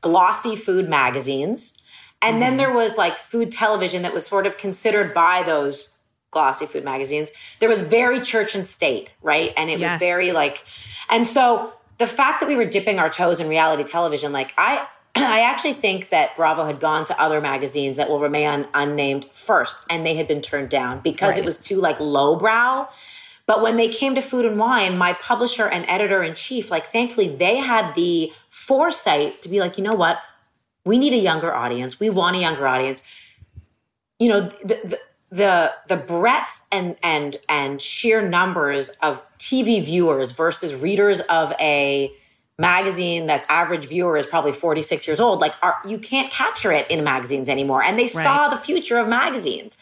[0.00, 1.72] glossy food magazines,
[2.20, 2.40] and Mm-hmm.
[2.40, 5.88] then there was like food television that was sort of considered by those
[6.30, 7.30] glossy food magazines.
[7.60, 9.52] There was very church and state, right?
[9.56, 9.92] And it Yes.
[9.92, 10.64] was very like,
[11.10, 14.86] and so the fact that we were dipping our toes in reality television, like I,
[15.14, 19.84] I actually think that Bravo had gone to other magazines that will remain unnamed first,
[19.90, 22.88] and they had been turned down because it was too like lowbrow.
[23.46, 26.86] But when they came to Food and Wine, my publisher and editor in chief, like
[26.86, 30.18] thankfully, they had the foresight to be like, you know what?
[30.84, 32.00] We need a younger audience.
[32.00, 33.02] We want a younger audience.
[34.18, 40.32] You know, the the the, the breadth and and and sheer numbers of TV viewers
[40.32, 42.12] versus readers of a
[42.62, 46.88] magazine that average viewer is probably 46 years old like are, you can't capture it
[46.88, 47.82] in magazines anymore.
[47.82, 49.76] And they saw the future of magazines.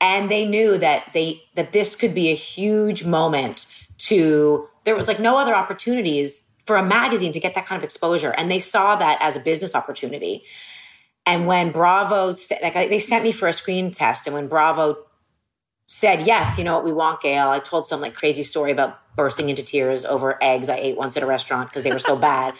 [0.00, 3.66] And they knew that they that this could be a huge moment
[4.08, 7.84] to there was like no other opportunities for a magazine to get that kind of
[7.84, 8.30] exposure.
[8.30, 10.44] And they saw that as a business opportunity.
[11.26, 14.26] And when bravo like they sent me for a screen test.
[14.26, 14.98] And when bravo
[15.92, 16.84] said yes you know what?
[16.84, 17.48] We want gail.
[17.48, 21.16] I told some like crazy story about bursting into tears over eggs i ate once
[21.16, 22.54] at a restaurant because they were so bad.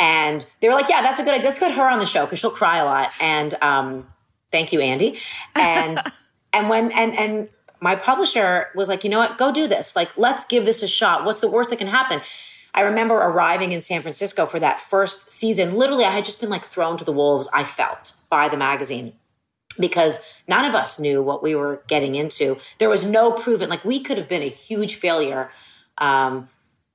[0.00, 1.46] And they were like yeah that's a good idea.
[1.46, 3.12] let's get her on the show because she'll cry a lot.
[3.20, 4.08] And um
[4.50, 5.20] thank you andy.
[5.54, 6.00] And
[6.52, 7.48] and when and and
[7.80, 9.38] my publisher was like you know what?
[9.38, 9.94] Go do this.
[9.94, 11.24] Like let's give this a shot.
[11.24, 12.20] What's the worst that can happen?
[12.74, 15.76] I remember arriving in san francisco for that first season.
[15.76, 19.12] Literally i had just been like thrown to the wolves i felt by the magazine
[19.78, 22.56] because none of us knew what we were getting into.
[22.78, 25.50] There was no proven like we could have been a huge failure.
[25.98, 26.48] Um,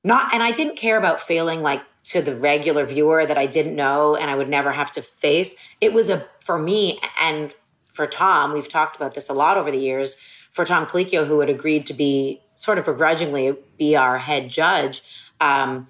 [0.04, 3.76] not and I didn't care about failing like to the regular viewer that I didn't
[3.76, 5.56] know and I would never have to face.
[5.82, 7.54] It was a for me and
[7.92, 8.54] for Tom.
[8.54, 10.16] We've talked about this a lot over the years.
[10.52, 15.04] For Tom Colicchio, who had agreed to be sort of begrudgingly be our head judge.
[15.40, 15.88] Um,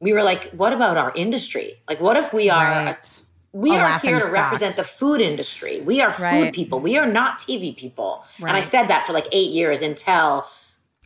[0.00, 1.80] we were like, what about our industry?
[1.88, 3.24] Like, what if we are Right.
[3.52, 4.32] We are here to stock.
[4.32, 5.80] represent the food industry.
[5.80, 6.54] We are food Right.
[6.54, 6.78] people.
[6.80, 8.24] We are not TV people.
[8.38, 10.46] And I said that for like eight years until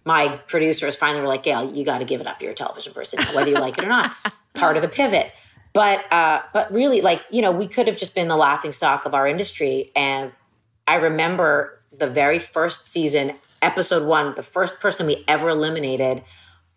[0.05, 2.43] my producers finally were like, Gail, you got to give it up.
[2.43, 4.13] You're a television person, whether you like it or not.
[4.55, 5.33] Part of the pivot.
[5.73, 9.07] But uh, but really, like you know, we could have just been the laughing stock
[9.07, 9.91] of our industry.
[9.97, 10.31] And
[10.87, 16.23] I remember the very first season, episode one, the first person we ever eliminated.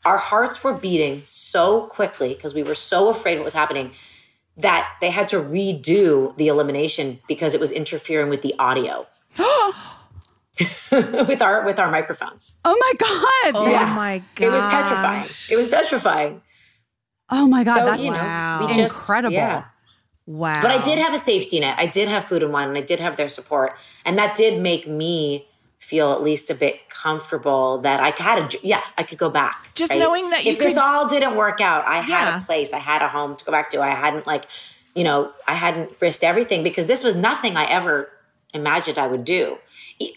[0.06, 3.92] Our hearts were beating so quickly because we were so afraid what was happening
[4.58, 9.06] that they had to redo the elimination because it was interfering with the audio
[10.92, 12.52] with our with our microphones.
[12.66, 13.56] Oh my god.
[13.56, 13.96] Oh Yes.
[13.96, 14.46] my god.
[14.46, 15.24] It was petrifying.
[15.52, 16.42] It was petrifying.
[17.30, 17.80] Oh my god.
[17.80, 18.68] So, that's you know, Wow.
[18.74, 19.34] just- incredible.
[19.36, 19.66] yeah.
[20.26, 20.62] Wow.
[20.62, 21.76] But I did have a safety net.
[21.78, 23.74] I did have food and wine, and I did have their support,
[24.06, 25.48] and that did make me
[25.88, 29.70] feel at least a bit comfortable that I had a yeah I could go back.
[29.74, 32.42] Just knowing that you if this could- all didn't work out, I had Yeah.
[32.42, 33.82] a place, I had a home to go back to.
[33.82, 34.46] I hadn't like
[34.96, 38.10] you know I hadn't risked everything because this was nothing I ever
[38.54, 39.58] imagined I would do.
[40.00, 40.14] E-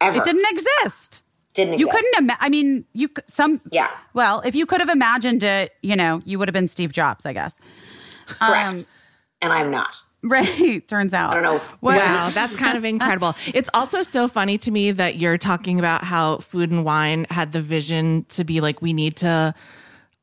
[0.00, 1.22] Ever It didn't exist.
[1.54, 2.14] didn't You couldn't.
[2.18, 3.60] Ima- I mean, you c- some.
[3.70, 3.88] Yeah.
[4.14, 7.24] Well, if you could have imagined it, you know, you would have been Steve Jobs,
[7.24, 7.58] I guess.
[8.26, 8.86] correct, Um,
[9.42, 10.02] and I'm not.
[10.24, 10.86] Right.
[10.86, 11.30] Turns out.
[11.30, 11.58] I don't know.
[11.80, 13.34] What- Wow, that's kind of incredible.
[13.54, 17.52] It's also so funny to me that you're talking about how Food and Wine had
[17.52, 19.52] the vision to be like, we need to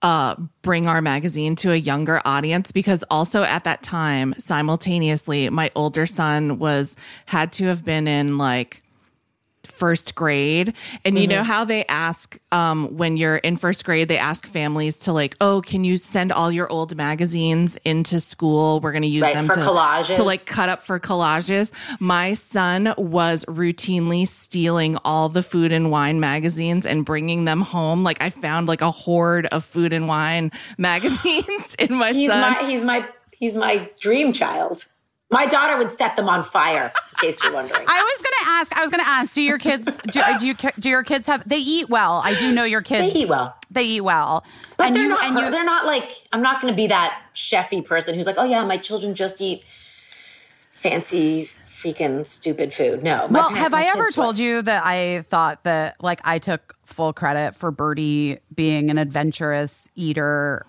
[0.01, 5.69] uh, bring our magazine to a younger audience because also at that time, simultaneously, my
[5.76, 6.95] older son was
[7.26, 8.81] had to have been in like
[9.80, 10.73] first grade.
[11.06, 14.99] And you know how they ask um when you're in first grade they ask families
[15.06, 18.80] to like oh can you send all your old magazines into school?
[18.81, 20.15] We're going to use Right, them for to collages.
[20.18, 21.72] to like cut up for collages.
[21.99, 28.03] My son was routinely stealing all the food and wine magazines and bringing them home.
[28.03, 32.41] Like i found like a hoard of food and wine magazines in my He's son.
[32.41, 34.85] my he's my he's my dream child.
[35.31, 36.91] My daughter would set them on fire.
[37.11, 37.85] In case you're wondering.
[37.88, 38.77] I was gonna ask.
[38.77, 39.34] I was gonna ask.
[39.34, 39.85] Do your kids?
[40.11, 40.56] Do, do you?
[40.80, 41.47] Do your kids have?
[41.47, 42.22] They eat well.
[42.23, 43.14] I do know your kids.
[43.14, 43.56] They eat well.
[43.69, 44.43] They eat well.
[44.77, 45.23] But and they're you not.
[45.26, 45.51] and you.
[45.51, 46.11] they're not like.
[46.31, 49.39] I'm not going to be that chefy person who's like, oh yeah, my children just
[49.41, 49.64] eat
[50.72, 53.03] fancy, freaking stupid food.
[53.03, 53.27] No.
[53.30, 56.76] Well, parents- have I ever kids told you that I thought that like I took
[56.85, 60.65] full credit for Birdie being an adventurous eater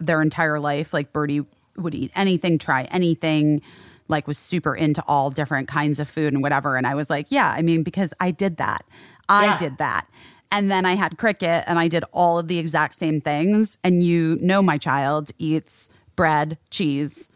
[0.00, 0.92] their entire life?
[0.92, 1.44] Like Birdie
[1.76, 3.62] would eat anything, try anything,
[4.10, 6.76] like was super into all different kinds of food and whatever.
[6.76, 8.84] And I was like, yeah, I mean, because I did that.
[9.28, 9.56] I Yeah.
[9.56, 10.06] did that.
[10.52, 13.78] And then I had cricket and I did all of the exact same things.
[13.84, 17.28] And you know, my child eats bread, cheese,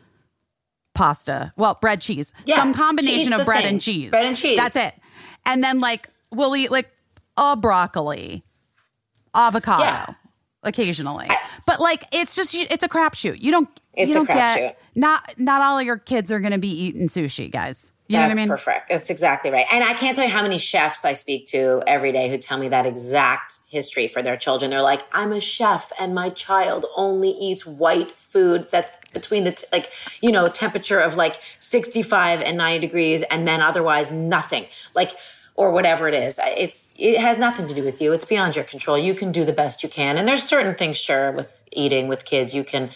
[0.94, 1.52] pasta.
[1.56, 3.74] Well, bread, cheese, Yeah, some combination of bread thing.
[3.74, 4.10] and cheese.
[4.10, 4.56] Bread and cheese.
[4.56, 4.94] That's it.
[5.46, 6.90] And then like we'll eat like
[7.36, 8.44] a broccoli,
[9.34, 10.06] avocado Yeah.
[10.64, 11.28] Occasionally.
[11.66, 13.40] but like it's just it's a crapshoot.
[13.40, 14.74] You don't It's you don't get crapshoot.
[14.94, 17.90] not not all of your kids are going to be eating sushi, guys.
[18.06, 18.48] You know what I mean?
[18.48, 18.90] perfect.
[18.90, 19.64] That's exactly right.
[19.72, 22.58] And I can't tell you how many chefs I speak to every day who tell
[22.58, 24.70] me that exact history for their children.
[24.70, 29.52] They're like, I'm a chef and my child only eats white food that's between the,
[29.52, 34.66] t- like, you know, temperature of like 65 and 90 degrees and then otherwise nothing.
[34.94, 35.16] Like,
[35.56, 36.38] or whatever it is.
[36.42, 38.12] It's it has nothing to do with you.
[38.12, 38.98] It's beyond your control.
[38.98, 40.16] You can do the best you can.
[40.18, 42.90] And there's certain things, sure, with eating with kids, you can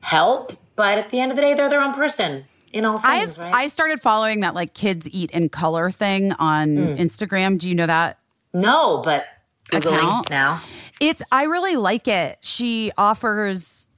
[0.00, 0.56] help.
[0.76, 3.38] But at the end of the day, they're their own person in all things, have
[3.38, 3.54] right?
[3.54, 6.94] I started following that like kids eat in color thing on Hmm.
[6.94, 7.58] Instagram.
[7.58, 8.18] Do you know that?
[8.52, 9.24] No, but
[9.70, 10.30] googling Account?
[10.30, 10.60] now.
[11.00, 12.38] It's I really like it.
[12.42, 13.88] She offers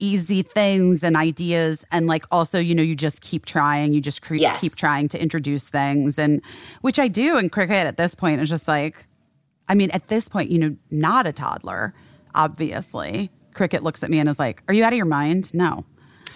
[0.00, 4.22] easy things and ideas and like also you know you just keep trying you just
[4.22, 4.60] cre- Yes.
[4.60, 6.18] keep trying to introduce things.
[6.18, 6.40] And
[6.82, 9.06] which i do in cricket at this point is just like
[9.68, 11.94] i mean at this point you know not a toddler
[12.34, 13.30] obviously.
[13.54, 15.52] Cricket looks at me and is like are you out of your mind?
[15.52, 15.84] No.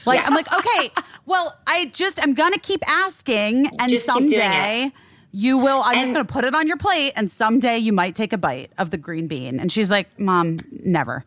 [0.06, 0.90] Like i'm like okay
[1.26, 4.90] well i just i'm gonna keep asking and Just someday
[5.30, 8.32] you will i'm just gonna put it on your plate and someday you might take
[8.32, 9.60] a bite of the green bean.
[9.60, 11.24] And she's like mom never.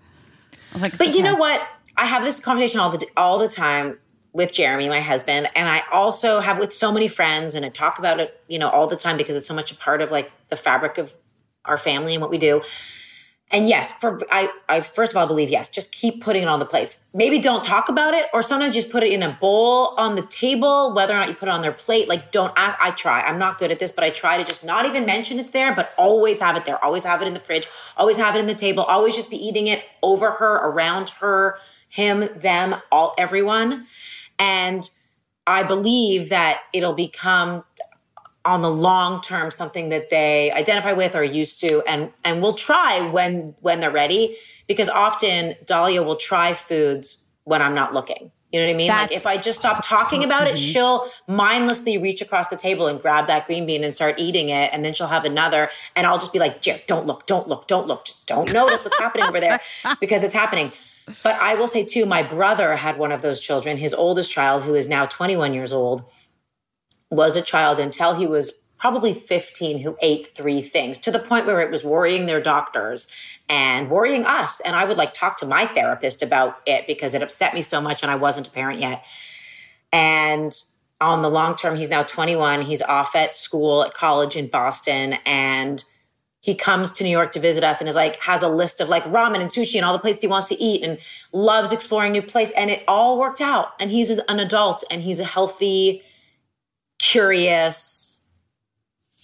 [0.51, 1.65] I was like But you know what?
[1.97, 3.97] I have this conversation all the all the time
[4.34, 7.99] with Jeremy, my husband, and I also have with so many friends, and I talk
[7.99, 10.30] about it, you know, all the time because it's so much a part of like
[10.49, 11.15] the fabric of
[11.63, 12.61] our family and what we do.
[13.51, 16.59] And yes, for I, I first of all believe yes, just keep putting it on
[16.59, 16.97] the plates.
[17.13, 20.23] Maybe don't talk about it, or sometimes just put it in a bowl on the
[20.23, 20.93] table.
[20.93, 22.76] Whether or not you put it on their plate, like don't ask.
[22.81, 23.22] I try.
[23.22, 25.73] I'm not good at this, but I try to just not even mention it's there,
[25.76, 26.84] but always have it there.
[26.84, 27.67] Always have it in the fridge.
[27.95, 28.84] Always have it in the table.
[28.84, 31.59] Always just be eating it over her, around her,
[31.95, 33.88] him, them, all, everyone.
[34.38, 34.89] And
[35.47, 37.63] I believe that it'll become
[38.43, 42.41] on the long term something that they identify with or are used to and and
[42.41, 47.93] will try when when they're ready because often Dahlia will try foods when I'm not
[47.93, 48.31] looking.
[48.51, 48.88] You know what I mean?
[48.88, 50.72] like if I just stop talking about it, mm-hmm.
[50.72, 54.69] she'll mindlessly reach across the table and grab that green bean and start eating it.
[54.72, 55.69] And then she'll have another.
[55.95, 58.05] And I'll just be like, Jer, don't look, don't look, don't look.
[58.05, 59.59] Just don't notice what's happening over there
[59.99, 60.72] because it's happening.
[61.23, 63.77] But I will say too, my brother had one of those children.
[63.77, 66.03] His oldest child, who is now 21 years old,
[67.11, 71.45] was a child until he was probably 15 who ate three things to the point
[71.45, 73.07] where it was worrying their doctors
[73.48, 74.60] and worrying us.
[74.61, 77.80] And I would like talk to my therapist about it because it upset me so
[77.80, 79.03] much and I wasn't a parent yet.
[79.94, 80.53] And
[80.99, 82.64] on the long term, he's now 21.
[82.64, 85.84] He's off at school at college in Boston and
[86.45, 88.88] he comes to New York to visit us and is like has a list of
[88.88, 90.99] like ramen and sushi and all the places he wants to eat and
[91.34, 95.19] loves exploring new place and it all worked out and he's an adult and he's
[95.19, 96.03] a healthy
[96.99, 98.19] curious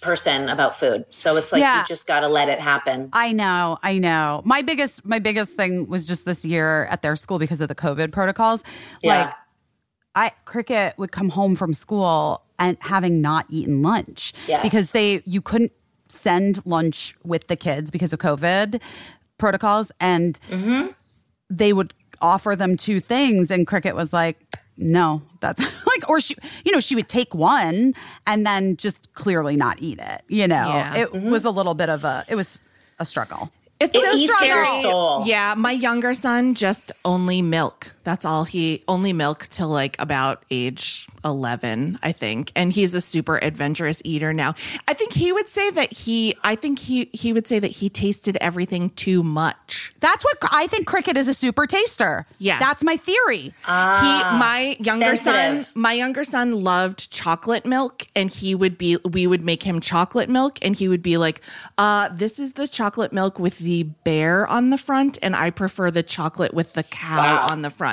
[0.00, 1.80] person about food so it's like Yeah.
[1.82, 4.42] you just got to let it happen I know, I know.
[4.44, 7.76] My biggest my biggest thing was just this year at their school because of the
[7.76, 8.64] COVID protocols.
[9.00, 9.26] Yeah.
[9.26, 9.34] Like
[10.16, 14.62] I cricket would come home from school and having not eaten lunch Yes.
[14.64, 15.70] because they you couldn't
[16.12, 18.80] send lunch with the kids because of COVID
[19.38, 20.88] protocols and Mm-hmm.
[21.50, 24.38] they would offer them two things and cricket was like
[24.76, 26.34] no that's like or she
[26.64, 27.92] you know she would take one
[28.26, 30.96] and then just clearly not eat it you know Yeah.
[30.96, 32.60] it was a little bit of a it was
[33.00, 34.82] a struggle It's It so eats their struggle.
[34.82, 35.26] soul.
[35.26, 37.92] Yeah, my younger son just only milk.
[38.04, 42.52] That's all he only milk till like about age 11, I think.
[42.56, 44.54] And he's a super adventurous eater now.
[44.88, 47.88] I think he would say that he I think he he would say that he
[47.88, 49.92] tasted everything too much.
[50.00, 50.86] That's what I think.
[50.86, 52.26] Cricket is a super taster.
[52.38, 52.58] Yeah.
[52.58, 53.38] that's my theory.
[53.38, 59.26] he my younger son my younger son loved chocolate milk and he would be we
[59.26, 61.40] would make him chocolate milk and he would be like
[61.78, 65.90] uh this is the chocolate milk with the bear on the front and i prefer
[65.90, 67.48] the chocolate with the cow Wow.
[67.50, 67.91] on the front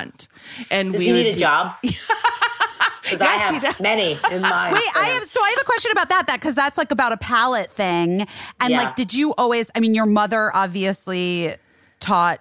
[0.70, 3.80] and does we he would need a be- job because i Yes, he have does.
[3.80, 6.54] many in mind Wait, I have so I have a question about that that because
[6.54, 8.26] that's like about a palate thing.
[8.60, 8.82] And Yeah.
[8.82, 9.70] like, did you always?
[9.74, 11.54] I mean, your mother obviously
[11.98, 12.40] taught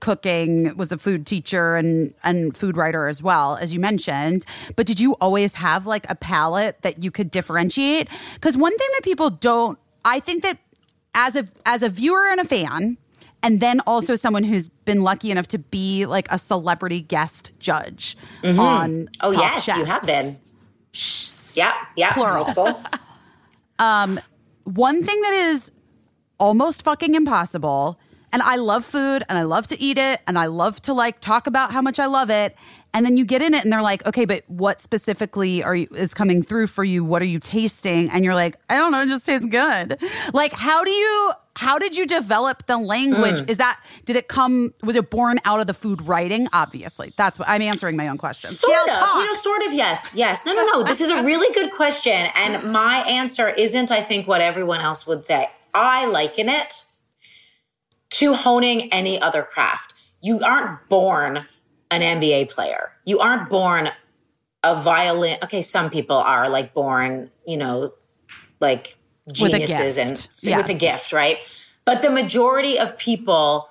[0.00, 4.44] cooking, was a food teacher and and food writer as well as you mentioned.
[4.76, 8.08] But did you always have like a palate that you could differentiate?
[8.34, 10.58] Because one thing that people don't, I think that
[11.14, 12.98] as a as a viewer and a fan.
[13.44, 18.16] And then also someone who's been lucky enough to be like a celebrity guest judge
[18.42, 20.32] on oh Top yes you have been.
[21.54, 22.46] Yeah yeah Plural.
[23.78, 24.18] um
[24.64, 25.70] one thing that is
[26.38, 27.98] almost fucking impossible
[28.32, 31.20] and I love food and I love to eat it and I love to like
[31.20, 32.56] talk about how much I love it
[32.94, 35.86] and then you get in it and they're like okay but what specifically are you
[35.94, 37.04] is coming through for you?
[37.04, 38.08] What are you tasting?
[38.08, 40.00] And you're like I don't know it just tastes good.
[40.32, 43.50] Like how do you how did you develop the language Mm.
[43.50, 47.38] is that did it come was it born out of the food writing obviously that's
[47.38, 49.16] what I'm answering my own question Sort Gail, of, talk.
[49.20, 49.72] you know, sort of.
[49.72, 50.44] Yes, yes.
[50.44, 50.82] No, no, no.
[50.82, 55.06] This is a really good question, and my answer isn't, I think, what everyone else
[55.06, 55.48] would say.
[55.72, 56.84] I liken it
[58.10, 59.94] to honing any other craft.
[60.20, 61.46] You aren't born
[61.90, 62.92] an NBA player.
[63.04, 63.90] You aren't born
[64.62, 65.38] a violin.
[65.44, 67.92] Okay, some people are like born, you know,
[68.60, 68.96] like
[69.32, 70.42] geniuses and gift.
[70.42, 71.38] with a gift, right?
[71.84, 73.68] But the majority of people,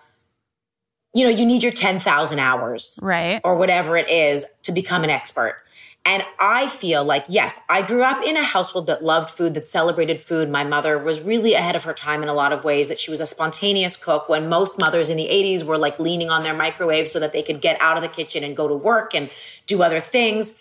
[1.14, 5.10] you know, you need your 10,000 hours right or whatever it is to become an
[5.10, 5.60] expert.
[6.06, 9.70] And I feel like, yes, I grew up in a household that loved food, that
[9.70, 10.50] celebrated food.
[10.50, 13.10] My mother was really ahead of her time in a lot of ways, that she
[13.10, 16.54] was a spontaneous cook when most mothers in the 80s were like leaning on their
[16.54, 19.30] microwave so that they could get out of the kitchen and go to work and
[19.66, 20.56] do other things.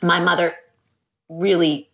[0.00, 0.54] My mother
[1.28, 1.89] really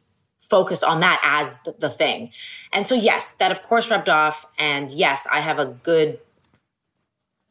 [0.48, 2.30] focused on that as the, the thing.
[2.72, 4.46] And so, yes, that of course rubbed off.
[4.58, 6.20] And yes, I have a good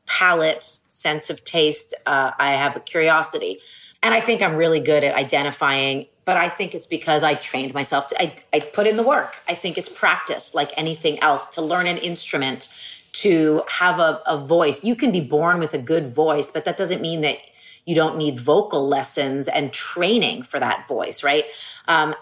[0.05, 1.93] palate, sense of taste.
[2.05, 3.59] Uh, I have a curiosity.
[4.03, 7.73] And I think I'm really good at identifying, but I think it's because I trained
[7.73, 8.07] myself.
[8.07, 9.35] To, I, I put in the work.
[9.47, 12.69] I think it's practice like anything else to learn an instrument,
[13.13, 14.83] to have a, a voice.
[14.83, 17.39] You can be born with a good voice, but that doesn't mean that
[17.85, 21.45] you don't need vocal lessons and training for that voice, right?
[21.87, 22.15] Um,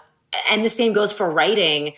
[0.50, 1.94] and the same goes for writing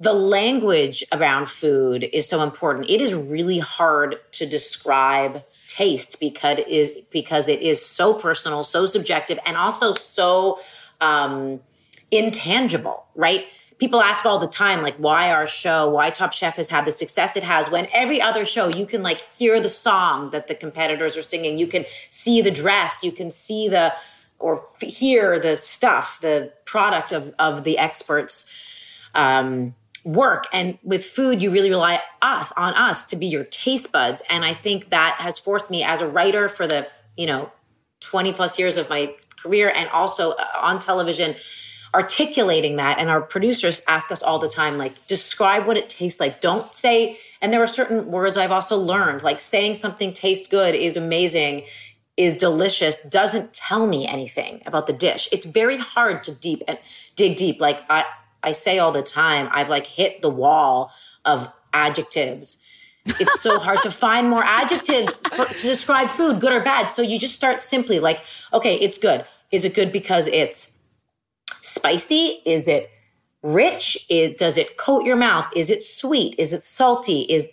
[0.00, 2.88] the language around food is so important.
[2.88, 8.64] It is really hard to describe taste because it is because it is so personal,
[8.64, 10.58] so subjective, and also so
[11.02, 11.60] um,
[12.10, 13.04] intangible.
[13.14, 13.44] Right?
[13.76, 16.90] People ask all the time, like, why our show, why Top Chef has had the
[16.90, 20.54] success it has, when every other show you can like hear the song that the
[20.54, 23.92] competitors are singing, you can see the dress, you can see the
[24.40, 28.46] or f- hear the stuff, the product of of the experts.
[29.14, 30.46] Um, work.
[30.52, 34.22] And with food you really rely us on us to be your taste buds.
[34.30, 36.88] And i think that has forced me as a writer for the
[37.18, 37.52] you know
[38.00, 41.36] 20 plus years of my career and also uh, on television
[41.92, 42.98] articulating that.
[42.98, 46.40] And our producers ask us all the time like describe what it tastes like.
[46.40, 50.74] Don't say and there are certain words i've also learned like saying something tastes good
[50.74, 51.64] is amazing
[52.20, 56.78] is delicious doesn't tell me anything about the dish it's very hard to deep and
[57.16, 58.04] dig deep like i
[58.42, 60.92] I say all the time, I've like hit the wall
[61.24, 62.58] of adjectives.
[63.06, 66.86] It's so hard to find more adjectives for, to describe food, good or bad.
[66.86, 68.22] So you just start simply like,
[68.52, 69.24] okay, it's good.
[69.50, 70.68] Is it good because it's
[71.60, 72.40] spicy?
[72.44, 72.90] Is it
[73.42, 74.06] rich?
[74.08, 75.50] It, does it coat your mouth?
[75.56, 76.34] Is it sweet?
[76.38, 77.22] Is it salty?
[77.22, 77.46] Is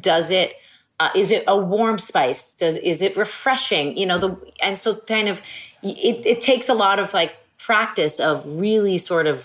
[0.00, 0.54] does it
[1.00, 2.52] uh, is it a warm spice?
[2.52, 3.96] Does is it refreshing?
[3.96, 5.42] You know the and so kind of
[5.82, 9.44] it, it takes a lot of like practice of really sort of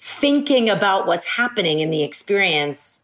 [0.00, 3.00] thinking about what's happening in the experience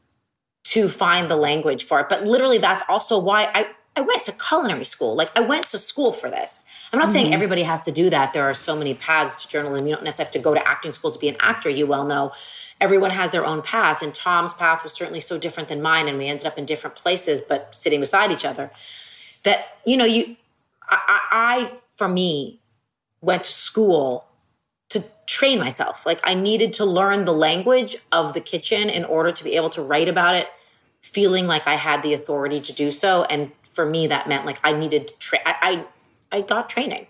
[0.65, 2.09] to find the language for it.
[2.09, 3.67] But literally, that's also why I,
[3.97, 5.15] I went to culinary school.
[5.15, 6.65] Like, I went to school for this.
[6.93, 7.35] I'm not saying mm-hmm.
[7.35, 8.33] everybody has to do that.
[8.33, 9.87] There are so many paths to journalism.
[9.87, 11.71] You don't necessarily have to go to acting school to be an actor.
[11.71, 12.33] You well know
[12.81, 14.03] everyone has their own paths.
[14.03, 16.09] And Tom's path was certainly so different than mine.
[16.09, 18.71] And we ended up in different places, but sitting beside each other.
[19.45, 20.37] That, you know, you,
[20.89, 22.61] I, I, I for me,
[23.21, 24.27] went to school
[24.91, 26.05] to train myself.
[26.05, 29.71] Like I needed to learn the language of the kitchen in order to be able
[29.71, 30.49] to write about it,
[31.01, 33.25] feeling like I had the authority to do so.
[33.25, 35.43] And for me, that meant like I needed to train.
[35.47, 35.85] I,
[36.33, 37.07] I I got training.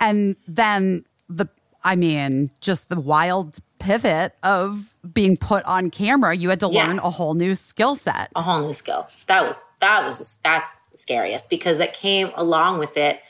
[0.00, 1.48] And then the,
[1.82, 6.86] I mean, just the wild pivot of being put on camera, you had to Yeah.
[6.86, 8.30] learn a whole new skill set.
[8.36, 9.08] a whole new skill.
[9.26, 13.20] That was that was that's the scariest because that came along with it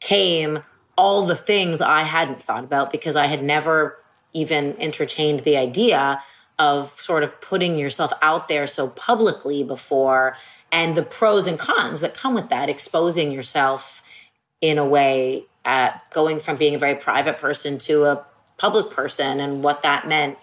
[0.00, 0.62] came
[0.96, 3.98] all the things I hadn't thought about because I had never
[4.32, 6.20] even entertained the idea
[6.58, 10.36] of sort of putting yourself out there so publicly before
[10.72, 14.02] and the pros and cons that come with that exposing yourself
[14.60, 18.24] in a way uh, going from being a very private person to a
[18.56, 20.36] public person and what that meant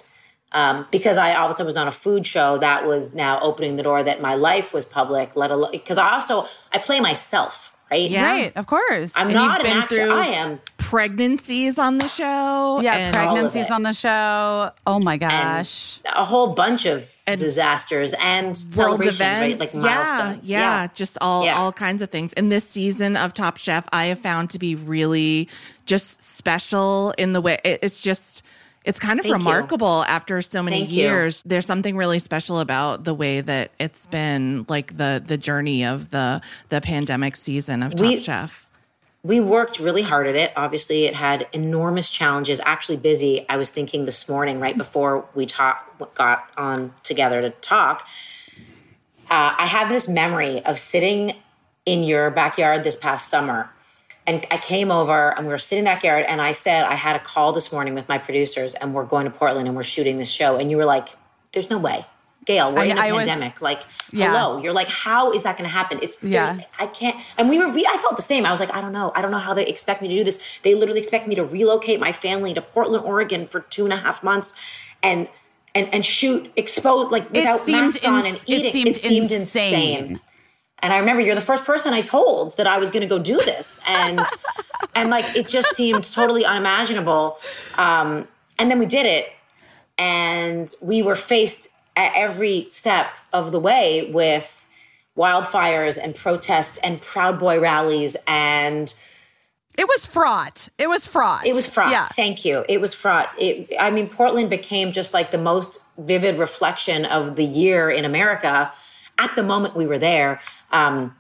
[0.52, 4.04] um, because I obviously was on a food show that was now opening the door
[4.04, 8.24] that my life was public let alone because I also I play myself right Yeah.
[8.24, 9.12] Right, of course.
[9.16, 12.80] I'm And not you've an been actor through- I am Pregnancies on the show.
[12.82, 14.70] yeah, and pregnancies on the show.
[14.88, 16.00] Oh my gosh.
[16.06, 18.46] a whole bunch of And disasters and
[18.78, 19.74] world celebrations right events.
[19.76, 21.58] like yeah, milestones yeah, just all Yeah.
[21.58, 22.34] all kinds of things.
[22.34, 25.50] And this season of Top Chef, I have found to be really
[25.86, 28.44] just special in the way it- it's just.
[28.84, 29.38] It's kind of Thank you.
[29.40, 31.02] remarkable after so many Thank you.
[31.02, 31.42] years.
[31.44, 36.12] There's something really special about the way that it's been like the the journey of
[36.12, 36.40] the
[36.70, 38.65] the pandemic season of Top We- Chef.
[39.26, 40.54] We worked really hard at it.
[40.56, 42.62] Obviously, it had enormous challenges.
[42.64, 43.44] Actually, busy.
[43.50, 48.08] I was thinking this morning, right before we talk, got on together to talk.
[49.28, 51.34] Uh, I have this memory of sitting
[51.88, 53.72] in your backyard this past summer,
[54.28, 57.16] and I came over and we were sitting in backyard, and I said I had
[57.16, 60.20] a call this morning with my producers, and we're going to Portland and we're shooting
[60.20, 61.10] this show, and you were like,
[61.52, 62.06] "There's no way."
[62.46, 63.62] Gail, we're I- in a I was- pandemic.
[63.62, 64.28] like, Yeah.
[64.28, 64.62] hello.
[64.62, 66.00] You're like, how is that going to happen?
[66.02, 66.58] It's Yeah.
[66.80, 67.16] I can't.
[67.38, 67.70] And we were.
[67.70, 68.46] We, I felt the same.
[68.46, 69.12] I was like, I don't know.
[69.16, 70.40] I don't know how they expect me to do this.
[70.64, 73.98] They literally expect me to relocate my family to Portland, Oregon, for two and a
[73.98, 74.54] half months,
[75.04, 75.28] and
[75.74, 78.94] and and shoot expose like without seemed masks on and ins- it eating.
[78.96, 79.34] seemed insane.
[80.00, 80.20] insane.
[80.80, 83.18] And I remember you're the first person I told that I was going to go
[83.18, 84.22] do this, and
[84.96, 87.38] and like it just seemed totally unimaginable.
[87.78, 88.28] Um,
[88.60, 89.30] and then we did it,
[89.98, 94.64] and we were faced at every step of the way with
[95.18, 98.94] wildfires and protests and Proud Boy rallies and
[99.78, 100.70] It was fraught.
[100.78, 101.46] It was fraught.
[101.46, 101.92] it was fraught.
[101.92, 102.08] Yeah.
[102.10, 102.66] Thank you.
[102.68, 103.30] It was fraught.
[103.38, 108.04] It, I mean, Portland became just like the most vivid reflection of the year in
[108.06, 108.72] America
[109.20, 110.42] at the moment we were there.
[110.72, 111.16] Um,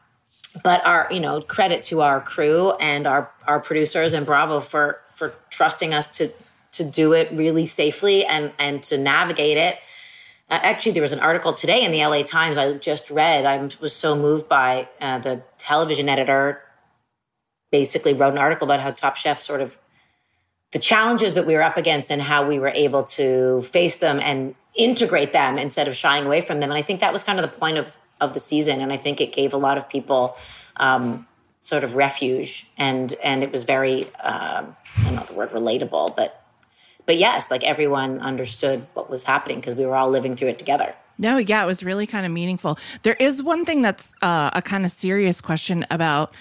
[0.63, 5.01] but our, you know, credit to our crew and our our producers and Bravo for
[5.13, 6.31] for trusting us to
[6.73, 9.79] to do it really safely and and to navigate it.
[10.49, 13.45] Uh, actually, there was an article today in the LA Times I just read.
[13.45, 16.61] I was so moved by uh, the television editor
[17.71, 19.77] basically wrote an article about how Top Chef sort of
[20.71, 24.19] the challenges that we were up against and how we were able to face them
[24.21, 26.69] and integrate them instead of shying away from them.
[26.69, 28.81] And I think that was kind of the point of of the season.
[28.81, 30.37] And I think it gave a lot of people
[30.77, 31.27] um,
[31.59, 36.15] sort of refuge and and it was very um, I don't know the word relatable,
[36.15, 36.44] but
[37.05, 40.59] but yes, like everyone understood what was happening because we were all living through it
[40.59, 40.93] together.
[41.17, 42.77] No, yeah, it was really kind of meaningful.
[43.03, 46.33] There is one thing that's uh, a kind of serious question about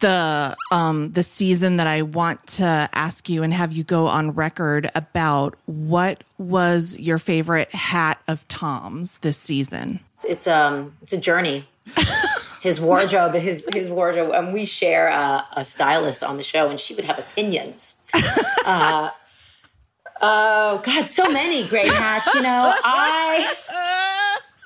[0.00, 4.32] the um the season that I want to ask you and have you go on
[4.32, 10.00] record about what was your favorite hat of Tom's this season.
[10.24, 11.68] It's, um it's a journey.
[12.62, 16.78] his wardrobe, his his wardrobe, and we share a, a stylist on the show, and
[16.78, 18.00] she would have opinions.
[18.66, 19.10] uh,
[20.22, 22.32] oh God, so many great hats.
[22.34, 23.54] You know, I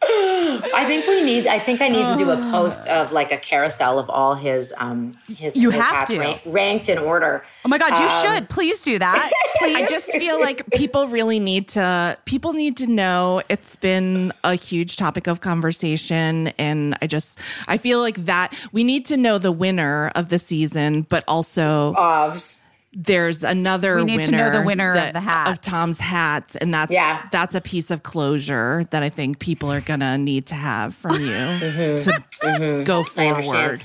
[0.08, 1.46] I think we need.
[1.48, 4.72] I think I need to do a post of like a carousel of all his
[4.76, 6.18] um his You his have hats to.
[6.20, 7.42] rank- ranked in order.
[7.64, 8.48] Oh my God, you Um, should.
[8.48, 9.30] Please do that.
[9.58, 9.74] Please.
[9.76, 14.54] I just feel like people really need to people need to know it's been a
[14.54, 19.38] huge topic of conversation and I just I feel like that we need to know
[19.38, 22.60] the winner of the season but also Ofs.
[22.98, 25.50] There's another We need to winner know the winner of the hats.
[25.50, 27.22] of Tom's hats and that's Yeah.
[27.30, 30.94] that's a piece of closure that I think people are going to need to have
[30.94, 32.78] from you Mm-hmm.
[32.78, 33.44] to go I understand.
[33.44, 33.82] forward.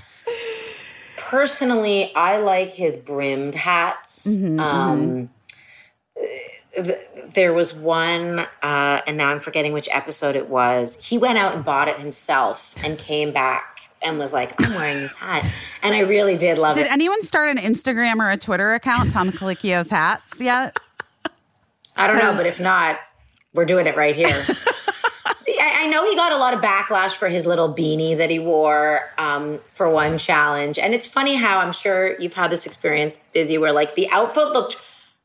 [1.17, 4.27] personally, I like his brimmed hats.
[4.27, 5.30] um,
[6.75, 6.98] th-
[7.33, 10.98] there was one, uh, and now I'm forgetting which episode it was.
[11.01, 13.70] He went out and bought it himself and came back
[14.04, 15.46] and was like, "I'm wearing this hat,"
[15.84, 16.84] and I really did love Did it.
[16.86, 20.78] Did anyone start an Instagram or a Twitter account, Tom Colicchio's hats yet?
[21.96, 23.00] I don't know, but if not,
[23.54, 24.28] we're doing it right here.
[25.62, 28.40] I, I know he got a lot of backlash for his little beanie that he
[28.40, 33.18] wore um, for one challenge, and it's funny how I'm sure you've had this experience,
[33.34, 34.78] Busy, where like the outfit looked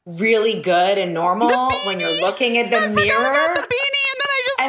[0.04, 3.54] really good and normal when you're looking at the I mirror.
[3.54, 4.05] the beanie,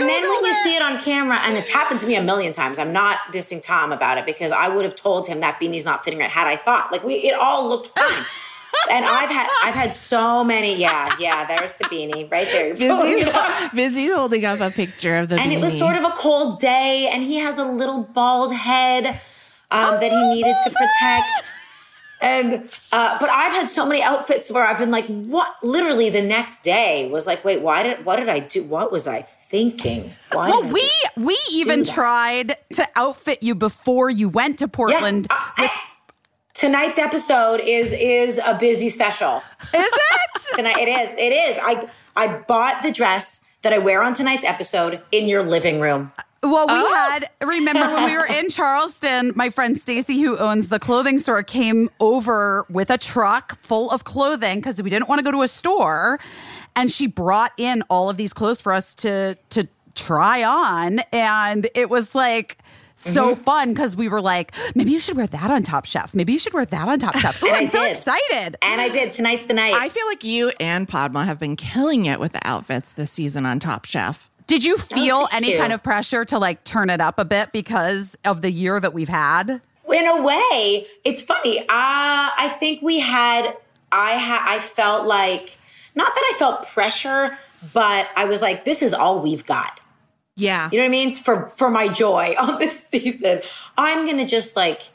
[0.01, 1.99] and then I just And then when you see it on camera, and it's happened
[2.01, 2.79] to me a million times.
[2.79, 6.03] I'm not dissing Tom about it because I would have told him that beanie's not
[6.03, 6.29] fitting right.
[6.29, 8.25] Had I thought, like we, it all looked fine.
[8.91, 10.75] and I've had, I've had so many.
[10.75, 11.45] Yeah, yeah.
[11.45, 12.73] There's the beanie right there.
[12.75, 13.31] Busy,
[13.73, 15.41] busy holding up a picture of the beanie.
[15.41, 19.19] And it was sort of a cold day, and he has a little bald head
[19.71, 21.53] um, that he needed to protect.
[22.19, 25.55] And uh, but I've had so many outfits where I've been like, what?
[25.61, 28.63] Literally, the next day was like, wait, why did what did I do?
[28.63, 30.11] What was I thinking?
[30.31, 30.49] Why?
[30.49, 31.87] Well, we we even that.
[31.93, 35.27] tried to outfit you before you went to Yeah, Portland.
[35.29, 35.71] Uh, I-
[36.53, 39.41] tonight's episode is is a busy special.
[39.73, 40.41] Is it?
[40.55, 41.17] Tonight it is.
[41.17, 41.57] It is.
[41.61, 46.11] I I bought the dress that I wear on tonight's episode in your living room.
[46.17, 46.93] Uh, well, we Oh.
[47.09, 51.41] had remember when we were in Charleston, my friend Stacy who owns the clothing store
[51.43, 55.41] came over with a truck full of clothing cuz we didn't want to go to
[55.41, 56.19] a store
[56.77, 61.67] and she brought in all of these clothes for us to to try on and
[61.75, 62.57] it was like
[62.95, 63.43] so Mm-hmm.
[63.43, 66.15] fun because we were like, maybe you should wear that on Top Chef.
[66.15, 67.43] Maybe you should wear that on Top Chef.
[67.43, 67.91] Ooh, And I I'm so did.
[67.97, 68.55] excited.
[68.63, 69.11] And I did.
[69.11, 69.75] Tonight's the night.
[69.75, 73.45] I feel like you and Padma have been killing it with the outfits this season
[73.45, 74.31] on Top Chef.
[74.47, 75.59] Did you feel thank any you.
[75.59, 78.93] kind of pressure to like turn it up a bit because of the year that
[78.95, 79.61] we've had?
[79.91, 81.59] in a way, it's funny.
[81.59, 83.55] Uh, I think we had.
[83.91, 85.57] I ha- I felt like
[85.97, 87.37] not that I felt pressure,
[87.73, 89.81] but I was like, this is all we've got.
[90.35, 90.69] Yeah.
[90.71, 91.15] You know what I mean?
[91.15, 93.41] For for my joy on this season,
[93.77, 94.91] I'm gonna just like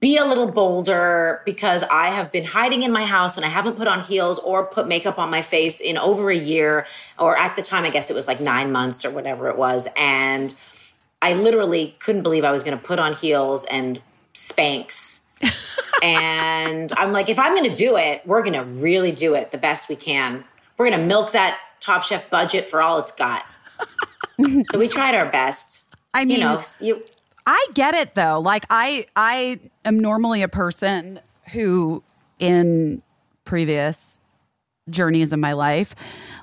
[0.00, 3.76] be a little bolder because I have been hiding in my house and I haven't
[3.76, 6.86] put on heels or put makeup on my face in over a year,
[7.18, 9.88] or at the time, I guess it was like nine months or whatever it was.
[9.96, 10.54] And
[11.20, 14.00] I literally couldn't believe I was gonna put on heels and
[14.34, 15.20] Spanx.
[16.02, 19.88] And I'm like, if I'm gonna do it, we're gonna really do it the best
[19.88, 20.44] we can.
[20.76, 23.44] We're gonna milk that Top Chef budget for all it's got.
[24.70, 25.84] so we tried our best.
[26.14, 27.02] I mean, you know, you
[27.46, 28.40] I get it though.
[28.40, 31.20] Like I I am normally a person
[31.52, 32.02] who
[32.38, 33.02] in
[33.44, 34.20] previous
[34.90, 35.94] journeys in my life,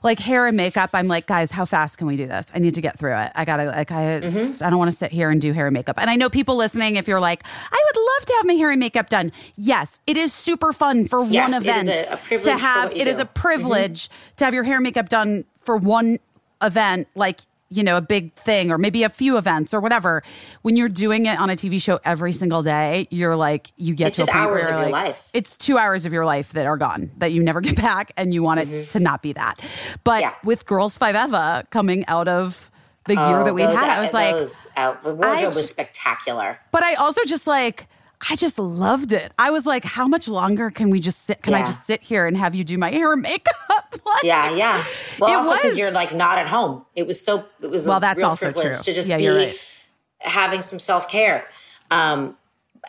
[0.03, 2.51] like hair and makeup, I'm like, guys, how fast can we do this?
[2.53, 3.31] I need to get through it.
[3.35, 4.63] I gotta like I mm-hmm.
[4.63, 5.99] I don't want to sit here and do hair and makeup.
[5.99, 8.71] And I know people listening, if you're like, I would love to have my hair
[8.71, 9.31] and makeup done.
[9.55, 12.93] Yes, it is super fun for Yes, one is event a- a privilege to have
[12.93, 13.23] it is do.
[13.23, 14.35] a privilege mm-hmm.
[14.37, 16.19] to have your hair and makeup done for one
[16.61, 17.41] event, like
[17.75, 20.23] you know, a big thing or maybe a few events or whatever.
[20.61, 24.07] When you're doing it on a TV show every single day, you're like, you get
[24.09, 25.29] It's to a point hours where of you're your life.
[25.33, 28.33] it's two hours of your life that are gone that you never get back, and
[28.33, 29.59] you want it to not be that.
[30.03, 30.21] But Mm-hmm.
[30.21, 30.33] Yeah.
[30.43, 32.71] with Girls5eva coming out of
[33.05, 34.35] the year that we Oh, had, I was like,
[34.77, 35.03] out.
[35.03, 36.57] The wardrobe I was spectacular.
[36.71, 37.87] but I also just like,
[38.29, 39.33] I just loved it.
[39.37, 41.41] I was like, how much longer can we just sit?
[41.41, 43.53] Can I just sit here and have you do my hair and makeup?
[44.05, 44.83] Like, Yeah, yeah.
[45.19, 46.85] Well, It also because you're like not at home.
[46.95, 47.45] It was so.
[47.61, 47.85] It was.
[47.87, 48.83] Well, a that's real also privilege true.
[48.83, 49.59] To just Yeah, be right.
[50.19, 51.45] having some self care,
[51.91, 52.35] um,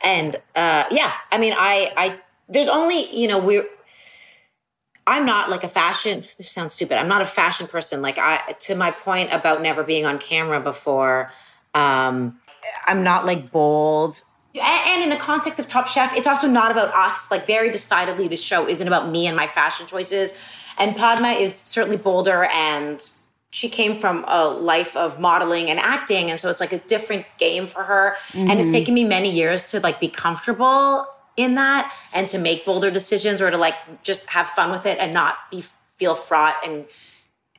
[0.05, 1.12] and uh, yeah.
[1.30, 2.18] I mean, I, I.
[2.48, 3.66] There's only you know we're.
[5.06, 6.24] I'm not like a fashion.
[6.36, 6.98] This sounds stupid.
[6.98, 8.02] I'm not a fashion person.
[8.02, 11.30] Like I, to my point about never being on camera before.
[11.72, 12.38] Um,
[12.86, 14.22] I'm not like bold.
[14.60, 17.31] And in the context of Top Chef, it's also not about us.
[17.31, 20.33] Like very decidedly, the show isn't about me and my fashion choices.
[20.78, 23.09] And Padma is certainly bolder, and
[23.51, 27.25] she came from a life of modeling and acting, and so it's like a different
[27.39, 28.17] game for her.
[28.35, 28.73] And it's mm-hmm.
[28.73, 33.41] taken me many years to like be comfortable in that and to make bolder decisions
[33.41, 35.65] or to like just have fun with it and not be
[35.97, 36.86] feel fraught and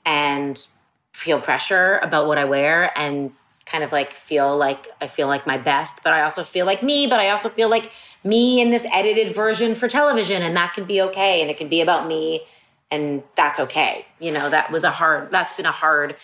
[0.05, 0.67] and
[1.13, 3.31] feel pressure about what I wear and
[3.67, 6.81] kind of like feel like I feel like my best, but I also feel like
[6.81, 7.91] me, but I also feel like
[8.23, 11.67] me in this edited version for television and that can be okay and it can
[11.67, 12.41] be about me
[12.89, 14.05] and that's okay.
[14.19, 16.15] You know, that was a hard that's been a hard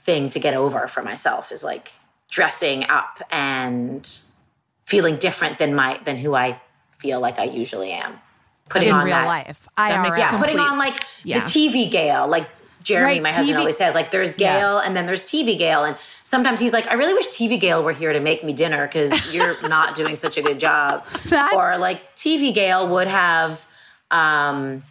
[0.00, 1.92] thing to get over for myself is like
[2.30, 4.20] dressing up and
[4.84, 6.60] feeling different than my than who I
[6.98, 8.18] feel like I usually am.
[8.68, 9.68] Putting in on real that, life.
[9.78, 10.18] IRL.
[10.18, 11.38] yeah, putting on like yeah.
[11.38, 12.48] the TV Gail, like
[12.88, 14.60] Jeremy, Right, my husband, always says, like there's Yeah.
[14.60, 17.82] Gail and then there's TV Gail, and sometimes he's like, I really wish TV Gail
[17.84, 21.04] were here to make me dinner because you're not doing such a good job.
[21.26, 23.66] That's- or like TV Gail would have,
[24.10, 24.82] um,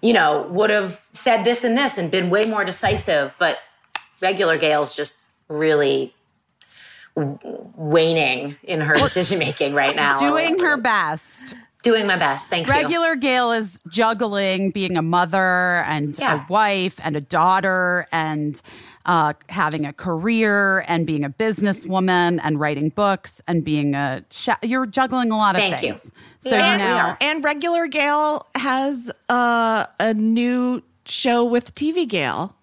[0.00, 3.58] you know, would have said this and this and been way more decisive, but
[4.22, 5.14] regular Gail's just
[5.48, 6.14] really
[7.14, 10.16] waning in her decision making right now.
[10.16, 11.54] doing her best.
[11.82, 12.48] Doing my best.
[12.48, 12.72] Thank you.
[12.72, 16.44] Regular Gail is juggling being a mother and Yeah.
[16.44, 18.60] a wife and a daughter and
[19.06, 24.58] uh, having a career and being a businesswoman and writing books and being a chef.
[24.62, 26.12] You're juggling a lot of Thank things.
[26.40, 27.18] So you we know, are.
[27.20, 32.54] And regular Gail has uh, a new show with TV Gail.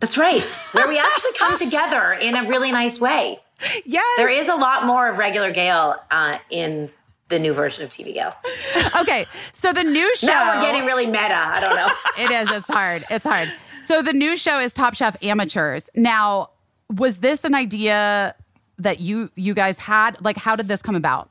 [0.00, 0.42] That's right.
[0.72, 3.38] Where we actually come together in a really nice way.
[3.86, 4.04] Yes.
[4.18, 6.90] There is a lot more of regular Gail uh, in
[7.28, 8.34] the new version of TV Gail.
[9.00, 9.24] okay.
[9.52, 10.26] So the new show.
[10.28, 11.34] Now we're getting really meta.
[11.34, 11.88] I don't know.
[12.24, 12.56] it is.
[12.56, 13.04] It's hard.
[13.10, 13.52] It's hard.
[13.84, 15.90] So the new show is Top Chef Amateurs.
[15.94, 16.50] Now,
[16.94, 18.34] was this an idea
[18.78, 20.22] that you you guys had?
[20.24, 21.30] Like, how did this come about?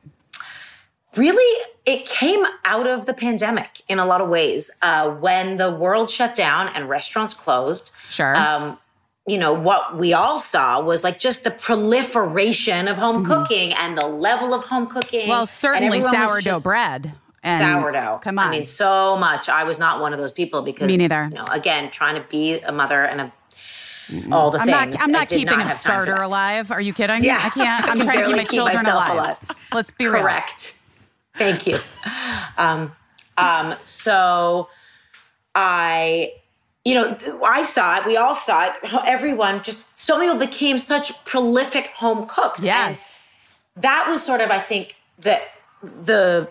[1.15, 4.72] really, it came out of the pandemic in a lot of ways.
[4.81, 8.35] Uh, when the world shut down and restaurants closed, Sure.
[8.35, 8.80] um,
[9.27, 13.97] you know, what we all saw was like just the proliferation of home cooking and
[13.97, 15.21] the level of home cooking.
[15.21, 15.29] Mm-hmm.
[15.29, 17.13] well, certainly sourdough bread.
[17.41, 18.19] And sourdough.
[18.21, 18.47] Come on.
[18.47, 19.49] I mean, so much.
[19.49, 21.25] I was not one of those people because Me neither.
[21.25, 23.33] You know, again, trying to be a mother and a
[24.31, 24.95] all the I'm things.
[24.95, 25.03] not.
[25.03, 26.71] I'm not keeping a time for starter alive.
[26.71, 27.23] Are you kidding?
[27.23, 27.39] Yeah.
[27.41, 27.87] I can't.
[27.89, 29.11] I'm trying to keep my keep children alive.
[29.13, 29.37] alive.
[29.73, 30.21] Let's be real.
[30.21, 30.77] Correct.
[31.35, 31.77] Thank you.
[32.57, 32.91] um,
[33.37, 34.69] um, so
[35.55, 36.33] I,
[36.85, 38.05] you know, I saw it.
[38.05, 38.73] We all saw it.
[39.05, 42.59] Everyone, just so many people became such prolific home cooks.
[42.59, 43.27] And Yes.
[43.77, 45.39] that was sort of, I think, the
[45.81, 46.49] the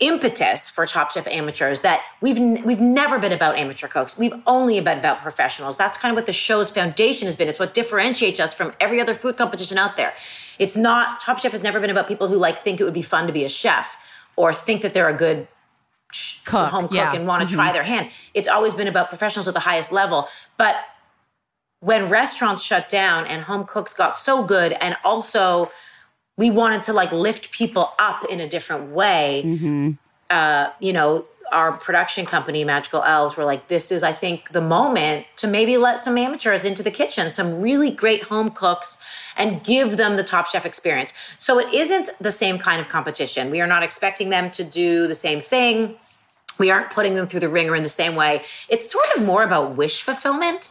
[0.00, 4.16] impetus for Top Chef Amateurs that we've n- we've never been about amateur cooks.
[4.16, 5.76] We've only been about professionals.
[5.76, 7.48] That's kind of what the show's foundation has been.
[7.48, 10.14] It's what differentiates us from every other food competition out there.
[10.60, 13.02] It's not Top Chef has never been about people who like think it would be
[13.02, 13.96] fun to be a chef
[14.36, 15.48] or think that they're a good
[16.44, 16.70] Cook.
[16.70, 17.06] home cook yeah.
[17.08, 17.16] Mm-hmm.
[17.16, 18.10] and want to try their hand.
[18.34, 20.28] It's always been about professionals at the highest level.
[20.56, 20.76] But
[21.80, 25.70] when restaurants shut down and home cooks got so good, and also
[26.36, 29.90] we wanted to like lift people up in a different way, Mm-hmm.
[30.30, 34.60] uh, you know, our production company, Magical Elves, were like, this is, I think, the
[34.60, 38.98] moment to maybe let some amateurs into the kitchen, some really great home cooks,
[39.36, 41.12] and give them the Top Chef experience.
[41.38, 43.50] So it isn't the same kind of competition.
[43.50, 45.96] We are not expecting them to do the same thing.
[46.58, 48.42] We aren't putting them through the ringer in the same way.
[48.68, 50.70] It's sort of more about wish fulfillment.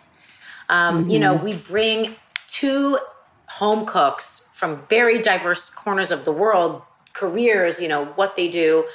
[0.70, 2.16] Um, You know, we bring
[2.48, 3.00] two
[3.48, 6.82] home cooks from very diverse corners of the world,
[7.14, 8.86] careers, you know, what they do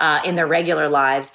[0.00, 1.32] uh, in their regular lives,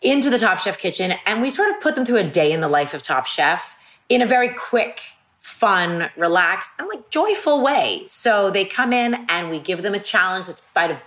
[0.00, 1.14] into the Top Chef kitchen.
[1.26, 3.74] And we sort of put them through a day in the life of Top Chef
[4.08, 5.00] in a very quick,
[5.40, 8.04] fun, relaxed, and like joyful way.
[8.08, 10.62] So they come in and we give them a challenge that's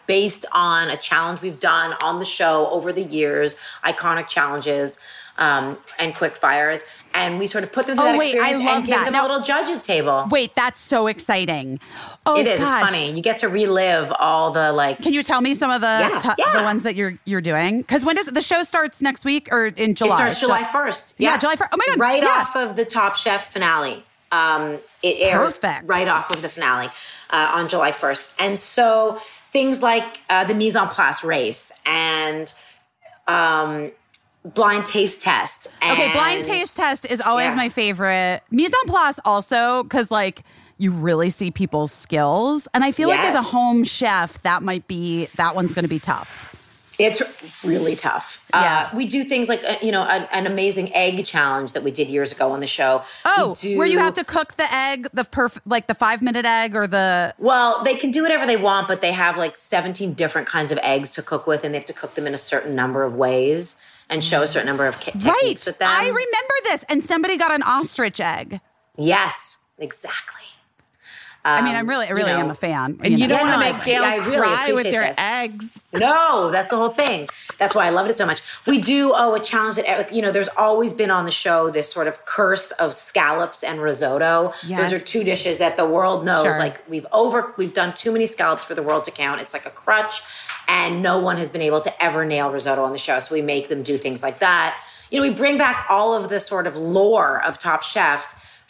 [0.08, 4.98] based on a challenge we've done on the show over the years, iconic challenges.
[5.38, 8.52] Um, and quick fires, and we sort of put them through Oh, that wait, I
[8.52, 9.04] experience love and give that.
[9.04, 10.26] them Now- a little judges table.
[10.32, 11.82] Wait, that's so exciting.
[12.26, 12.62] Oh, it is.
[12.62, 12.82] gosh.
[12.84, 13.12] It's funny.
[13.12, 15.02] You get to relive all the like.
[15.02, 16.54] Can you tell me some of the Yeah, to- yeah.
[16.58, 17.80] the ones that you're you're doing?
[17.82, 20.14] Because when does the show starts next week or in July?
[20.14, 21.16] It starts July first.
[21.18, 21.68] Yeah, July 1st.
[21.74, 22.30] Oh my God, Right yeah.
[22.30, 24.06] off of the Top Chef finale.
[24.32, 25.84] Um, it airs Perfect.
[25.86, 26.88] right off of the finale
[27.30, 29.20] uh, on July first, and so
[29.52, 32.54] things like uh, the mise en place race and
[33.28, 33.92] um,
[34.54, 35.68] blind taste test.
[35.84, 37.56] Okay, blind taste test is always Yeah.
[37.56, 38.42] my favorite.
[38.52, 40.44] Mise en place also because like
[40.78, 44.88] you really see people's skills, and I feel like as a home chef, that might
[44.88, 46.52] be that one's going to be tough.
[46.98, 47.22] It's
[47.64, 48.40] really tough.
[48.54, 48.90] Yeah.
[48.94, 51.92] Uh, we do things like, uh, you know, an, an amazing egg challenge that we
[51.92, 53.04] did years ago on the show.
[53.26, 56.46] Oh, do- where you have to cook the egg, the perf- like the five minute
[56.46, 60.14] egg or the Well, they can do whatever they want, but they have like 17
[60.14, 62.38] different kinds of eggs to cook with, and they have to cook them in a
[62.38, 63.76] certain number of ways
[64.10, 65.22] and show a certain number of ca- right.
[65.22, 65.90] techniques with them.
[65.92, 68.60] I remember this, and somebody got an ostrich egg.
[68.98, 70.42] Yes, exactly.
[71.48, 72.40] I mean, Um, I'm really, I you really know.
[72.40, 73.00] am a fan.
[73.04, 73.38] And you, know.
[73.38, 75.16] don't Yeah, want to I- make Gail I really cry with appreciate your this.
[75.20, 75.84] eggs.
[75.94, 77.30] No, that's the whole thing.
[77.60, 78.42] That's why I loved it so much.
[78.66, 80.32] We do oh a challenge that you know.
[80.32, 84.54] There's always been on the show this sort of curse of scallops and risotto.
[84.68, 86.46] Those are two dishes that the world knows.
[86.46, 86.58] Sure.
[86.60, 89.40] Like we've over we've done too many scallops for the world to count.
[89.40, 90.22] It's like a crutch,
[90.68, 93.20] and no one has been able to ever nail risotto on the show.
[93.20, 94.76] So we make them do things like that.
[95.12, 98.26] You know, we bring back all of the sort of lore of Top Chef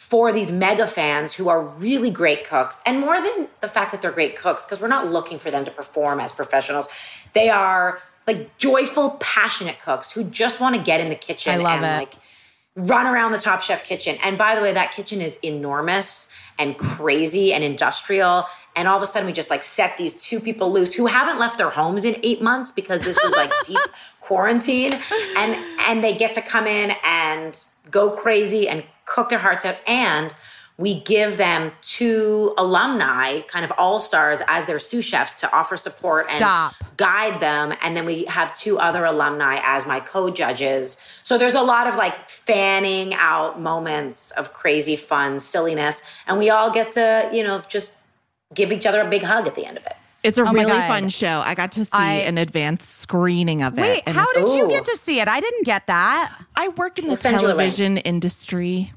[0.08, 2.78] for these mega fans who are really great cooks.
[2.86, 5.64] And more than the fact that they're great cooks, because we're not looking for them
[5.64, 6.86] to perform as professionals,
[7.32, 11.56] they are like joyful, passionate cooks who just want to get in the kitchen I
[11.56, 12.04] love and it.
[12.04, 12.14] like
[12.76, 14.16] run around the Top Chef kitchen.
[14.22, 18.44] And by the way, that kitchen is enormous and crazy and industrial.
[18.76, 21.40] And all of a sudden, we just like set these two people loose who haven't
[21.40, 23.78] left their homes in eight months because this was like deep
[24.20, 24.92] quarantine,
[25.36, 29.76] and and they get to come in and go crazy and cook their hearts out.
[29.86, 30.34] And
[30.78, 35.76] we give them two alumni, kind of all stars, as their sous chefs to offer
[35.76, 36.74] support Stop.
[36.78, 37.74] and guide them.
[37.82, 40.98] And then we have two other alumni as my co judges.
[41.22, 46.02] So there's a lot of like fanning out moments of crazy fun, silliness.
[46.26, 47.92] And we all get to, you know, just
[48.52, 49.96] give each other a big hug at the end of it.
[50.26, 51.40] It's a oh my really fun show.
[51.44, 53.82] I got to see I- an advanced screening of it.
[53.82, 55.28] Wait, how did you get to see it?
[55.28, 56.36] I didn't get that.
[56.56, 57.56] I work in the We'll send you a link.
[57.58, 58.92] television industry.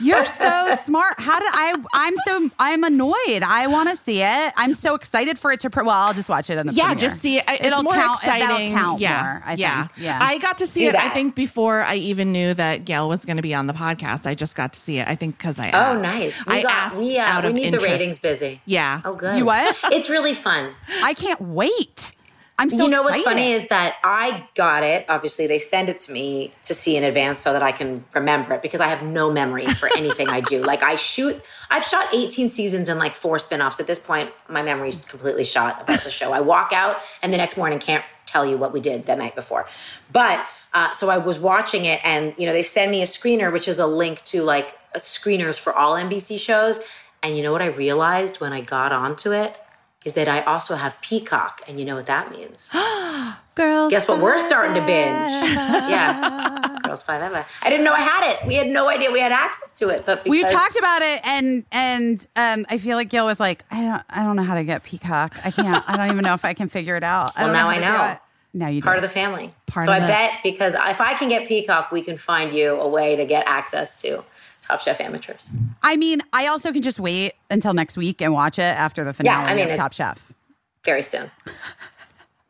[0.00, 1.14] You're so smart.
[1.18, 1.74] How did I?
[1.92, 3.42] I'm so I'm annoyed.
[3.42, 4.52] I want to see it.
[4.56, 5.70] I'm so excited for it to.
[5.70, 6.98] Pre- well, I'll just watch it in the Yeah, premiere.
[6.98, 7.44] just see it.
[7.48, 8.18] It's It'll more count.
[8.18, 8.48] exciting.
[8.48, 9.42] That'll count yeah, more.
[9.44, 9.86] I yeah.
[9.88, 10.04] think.
[10.06, 10.18] Yeah.
[10.22, 10.94] I got to see Do it.
[10.96, 14.26] I think before I even knew that Gail was going to be on the podcast.
[14.26, 15.06] I just got to see it.
[15.08, 16.44] I think because I Oh, nice.
[16.46, 18.60] We I got- asked we, uh, out we of need the ratings busy.
[18.64, 19.00] Yeah.
[19.04, 19.36] Oh, good.
[19.38, 19.76] You what?
[19.92, 20.72] It's really fun.
[21.02, 22.12] I can't wait.
[22.56, 23.24] I'm so you know excited.
[23.24, 25.06] what's funny is that I got it.
[25.08, 28.54] Obviously, they send it to me to see in advance so that I can remember
[28.54, 30.62] it because I have no memory for anything I do.
[30.62, 33.80] Like I shoot, I've shot 18 seasons and like four spin-offs.
[33.80, 36.32] At this point, my memory's completely shot about the show.
[36.32, 39.34] I walk out and the next morning can't tell you what we did the night
[39.34, 39.66] before.
[40.12, 43.52] But uh, so I was watching it, and you know they send me a screener,
[43.52, 46.78] which is a link to like screeners for all NBC shows.
[47.22, 49.58] And you know what I realized when I got onto it
[50.04, 52.70] is that I also have Peacock, and you know what that means.
[53.54, 53.90] girls.
[53.90, 54.20] Guess what?
[54.20, 55.54] We're starting to binge.
[55.90, 57.44] yeah, Girls5eva.
[57.62, 58.46] I didn't know I had it.
[58.46, 60.04] We had no idea we had access to it.
[60.06, 63.82] But We talked about it, and and um, I feel like Gail was like, I
[63.82, 65.36] don't, I don't know how to get Peacock.
[65.44, 65.84] I can't.
[65.88, 67.32] I don't even know if I can figure it out.
[67.36, 68.12] I Well, don't now I know.
[68.12, 68.18] it.
[68.56, 68.84] Now you do.
[68.84, 69.52] part of the family.
[69.66, 72.74] Part so I the- bet because if I can get Peacock, we can find you
[72.74, 74.22] a way to get access to
[74.64, 75.50] Top Chef amateurs.
[75.82, 79.12] I mean, I also can just wait until next week and watch it after the
[79.12, 80.32] finale I mean, of Top Chef.
[80.84, 81.30] Very soon.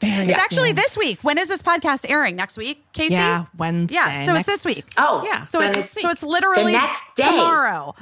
[0.00, 1.18] Very It's actually this week.
[1.22, 2.36] When is this podcast airing?
[2.36, 3.10] Next week, Caissie?
[3.10, 3.94] Yeah, Wednesday.
[3.94, 4.92] Yeah, so next- it's this week.
[4.96, 7.24] Oh, Yeah, So then it's, so it's literally the next day.
[7.24, 7.94] tomorrow.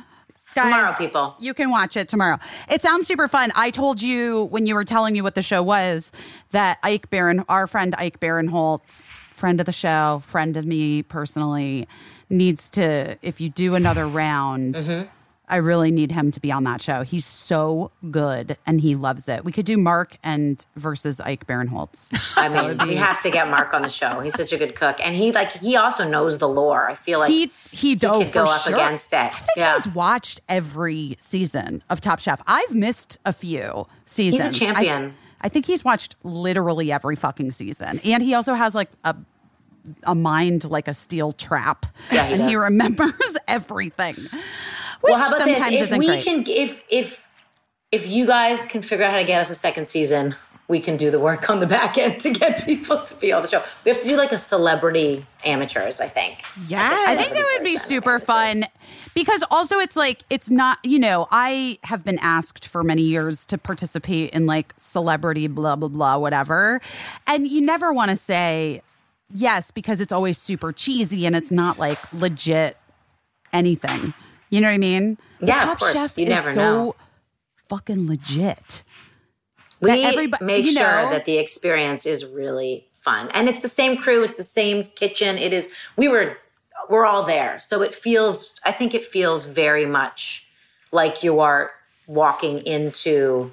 [0.55, 1.35] Guys, Tomorrow, people.
[1.41, 2.39] You can watch it tomorrow.
[2.69, 3.53] It sounds super fun.
[3.55, 6.13] I told you when you were telling me what the show was
[6.51, 11.89] that Ike Baron, our friend Ike Barinholtz, friend of the show, friend of me personally,
[12.33, 15.09] needs to, if you do another round, Mm-hmm.
[15.49, 17.03] I really need him to be on that show.
[17.03, 19.45] He's so good and he loves it.
[19.45, 22.09] We could do Mark and versus Ike Barinholtz.
[22.39, 24.21] I mean, we have to get Mark on the show.
[24.21, 26.89] He's such a good cook, and he like he also knows the lore.
[26.89, 28.73] I feel like he he dove could go up sure.
[28.73, 29.17] against it.
[29.17, 29.75] I think Yeah.
[29.75, 32.41] he's watched every season of Top Chef.
[32.47, 34.57] I've missed a few seasons.
[34.57, 35.15] I- champion.
[35.45, 39.15] I, think he's watched literally every fucking season, and he also has like a
[40.05, 44.15] a mind like a steel trap, Yeah, he and he remembers everything.
[44.15, 44.31] Which
[45.03, 45.93] well, how about sometimes this?
[45.93, 46.25] If we great.
[46.25, 47.25] can, if if
[47.91, 50.35] if you guys can figure out how to get us a second season,
[50.69, 53.43] we can do the work on the back end to get people to be on
[53.43, 53.63] the show.
[53.85, 56.01] We have to do like a celebrity amateurs.
[56.01, 56.43] I think.
[56.67, 57.09] Yes.
[57.09, 58.65] I think that would be super fun
[59.15, 63.45] because also it's like it's not you know I have been asked for many years
[63.47, 66.81] to participate in like celebrity blah blah blah whatever,
[67.27, 68.83] and you never want to say
[69.35, 72.77] yes because it's always super cheesy and it's not like legit
[73.53, 74.15] anything.
[74.51, 75.19] You know what I mean?
[75.41, 75.93] The Yeah, of Top course.
[75.93, 76.95] Chef You is never so know.
[77.69, 78.83] fucking legit.
[79.81, 83.59] We that everybo- make you sure know- that the experience is really fun, and it's
[83.61, 84.23] the same crew.
[84.23, 85.39] It's the same kitchen.
[85.39, 85.73] It is.
[85.97, 86.37] We were
[86.89, 88.53] we're all there, so it feels.
[88.65, 90.47] I think it feels very much
[90.93, 91.71] like you are
[92.07, 93.53] walking into,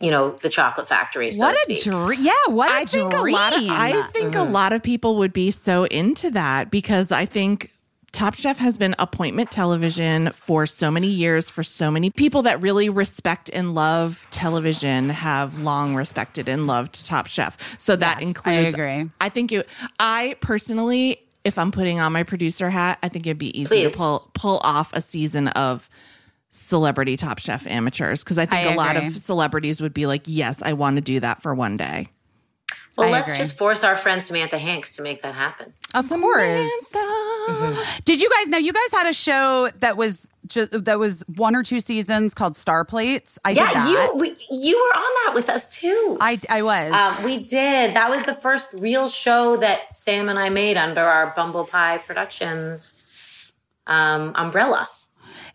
[0.00, 1.30] you know, the chocolate factory.
[1.30, 2.20] So what to a dream!
[2.22, 3.34] Yeah, what a I think dream!
[3.34, 4.48] a lot of I think Mm-hmm.
[4.48, 7.72] a lot of people would be so into that because I think
[8.12, 12.60] Top Chef has been appointment television for so many years for so many people that
[12.60, 17.56] really respect and love television have long respected and loved Top Chef.
[17.78, 19.10] So that Yes, I includes agree.
[19.20, 19.62] I think you
[20.00, 23.92] I personally if I'm putting on my producer hat, I think it'd be easy Please.
[23.92, 25.88] to pull pull off a season of
[26.50, 30.22] celebrity Top Chef amateurs because I think I a lot of celebrities would be like,
[30.26, 32.08] "Yes, I want to do that for one day."
[32.98, 33.38] Well, I let's agree.
[33.38, 35.72] just force our friend Samantha Hanks to make that happen.
[35.94, 36.68] Of course.
[38.04, 41.54] Did you guys know you guys had a show that was just that was one
[41.54, 43.38] or two seasons called Star Plates?
[43.44, 44.10] I did Yeah, that.
[44.14, 46.18] you we, you were on that with us too.
[46.20, 46.92] I I was.
[46.92, 47.94] Um, we did.
[47.94, 51.98] That was the first real show that Sam and I made under our Bumble Pie
[51.98, 53.00] Productions
[53.86, 54.88] um, umbrella.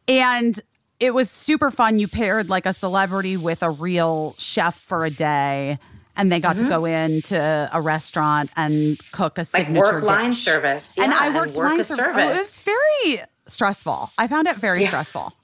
[0.07, 0.59] and
[0.99, 1.99] it was super fun.
[1.99, 5.77] You paired like a celebrity with a real chef for a day,
[6.15, 9.57] and they got to go into a restaurant and cook a Mm-hmm.
[9.57, 10.43] Like signature work line dish.
[10.43, 10.97] service.
[10.97, 12.05] and I worked work line service.
[12.05, 12.23] service.
[12.25, 14.09] Oh, it was very stressful.
[14.17, 14.87] I found it very Yeah.
[14.87, 15.33] stressful.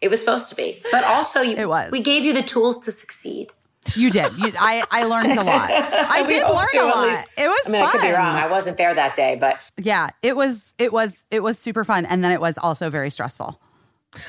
[0.00, 1.90] It was supposed to be, but also you, It was.
[1.90, 3.48] We gave you the tools to succeed.
[3.96, 4.32] You did.
[4.38, 5.70] You, I I learned a lot.
[5.72, 7.08] I did learn a lot.
[7.08, 7.26] least.
[7.36, 7.88] It was I mean, fun.
[7.88, 8.36] I could be wrong.
[8.36, 10.74] I wasn't there that day, but yeah, it was.
[10.78, 11.24] It was.
[11.32, 13.60] It was super fun, and then it was also very stressful.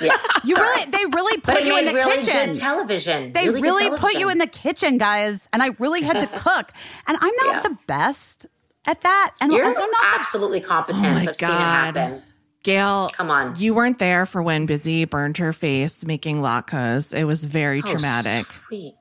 [0.01, 0.67] Yeah, You sorry.
[0.67, 2.51] really, they really put you in the really kitchen.
[2.53, 3.33] good television.
[3.33, 6.71] they good really, put you in the kitchen, guys, and I really had to cook.
[7.07, 7.61] And I'm not Yeah.
[7.61, 8.45] the best
[8.87, 11.05] at that, and You're also not the absolutely competent.
[11.05, 11.95] Oh my I've seen it God.
[11.97, 12.23] happen.
[12.63, 13.53] Gail, Come on.
[13.57, 17.17] You weren't there for when Busy burned her face making latkes.
[17.17, 18.47] It was very Oh, traumatic.
[18.67, 18.95] Sweet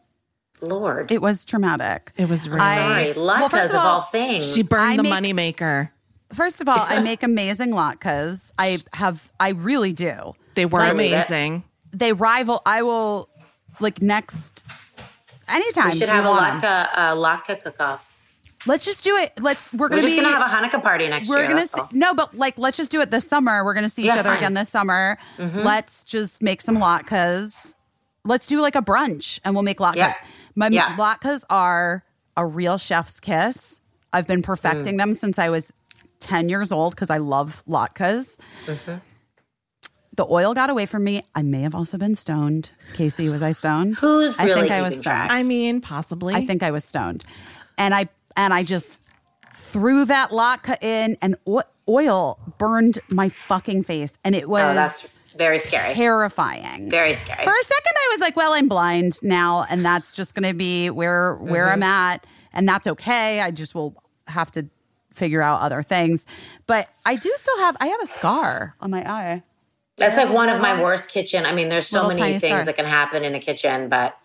[0.60, 1.10] Lord.
[1.10, 2.12] It was traumatic.
[2.16, 2.60] It was really.
[2.60, 4.52] I- Sorry, well, first latkes of of all, all things.
[4.55, 5.12] she burned I the make-
[5.57, 5.90] moneymaker.
[6.34, 8.52] First of all, I make amazing latkes.
[8.58, 10.34] I have, I really do.
[10.59, 11.62] They were I amazing.
[11.93, 12.62] They rival.
[12.67, 13.28] I will
[13.78, 14.65] like next
[15.47, 15.91] anytime.
[15.93, 16.61] We should have a want 'em.
[16.62, 18.05] latke, uh, latke cook-off.
[18.67, 19.41] Let's just do it.
[19.41, 19.73] Let's.
[19.73, 20.20] We're We're gonna just be.
[20.20, 21.47] gonna have a Hanukkah party next we're year.
[21.47, 23.65] gonna that's see, no, but like let's just do it this summer.
[23.65, 24.31] We're gonna see each other fine.
[24.33, 24.39] Mm-hmm.
[24.39, 25.17] again this summer.
[25.39, 27.77] Let's just make some latkes.
[28.25, 29.95] Let's do like a brunch and we'll make latkes.
[29.97, 30.15] Yeah.
[30.57, 30.97] My Yeah.
[30.97, 32.03] latkes are
[32.37, 33.81] a real chef's kiss.
[34.12, 34.99] I've been perfecting Mm.
[34.99, 35.73] them since I was
[36.19, 38.39] 10 years old because I love latkes.
[38.67, 38.97] Mm-hmm.
[40.19, 41.23] The oil got away from me.
[41.37, 42.71] I may have also been stoned.
[42.95, 44.01] Caissie, was I stoned?
[44.01, 45.29] Who's I really think I keeping was track?
[45.31, 45.39] stoned.
[45.39, 46.35] I mean, possibly.
[46.35, 47.23] I think I was stoned.
[47.79, 49.01] And I and I just
[49.55, 51.37] threw that latke in and
[51.89, 55.95] oil burned my fucking face and it was Oh, that's very scary.
[55.95, 56.91] terrifying.
[56.91, 57.45] Very scary.
[57.45, 60.55] For a second I was like, well, I'm blind now and that's just going to
[60.55, 61.75] be where where Mm-hmm.
[61.75, 63.41] I'm at and that's okay.
[63.41, 63.95] I just will
[64.27, 64.67] have to
[65.15, 66.27] figure out other things.
[66.67, 69.43] But I do still have I have a scar on my eye.
[69.99, 71.44] That's like one of my worst kitchen.
[71.47, 72.65] I mean, there's so Little many things scar.
[72.65, 74.17] that can happen in a kitchen, but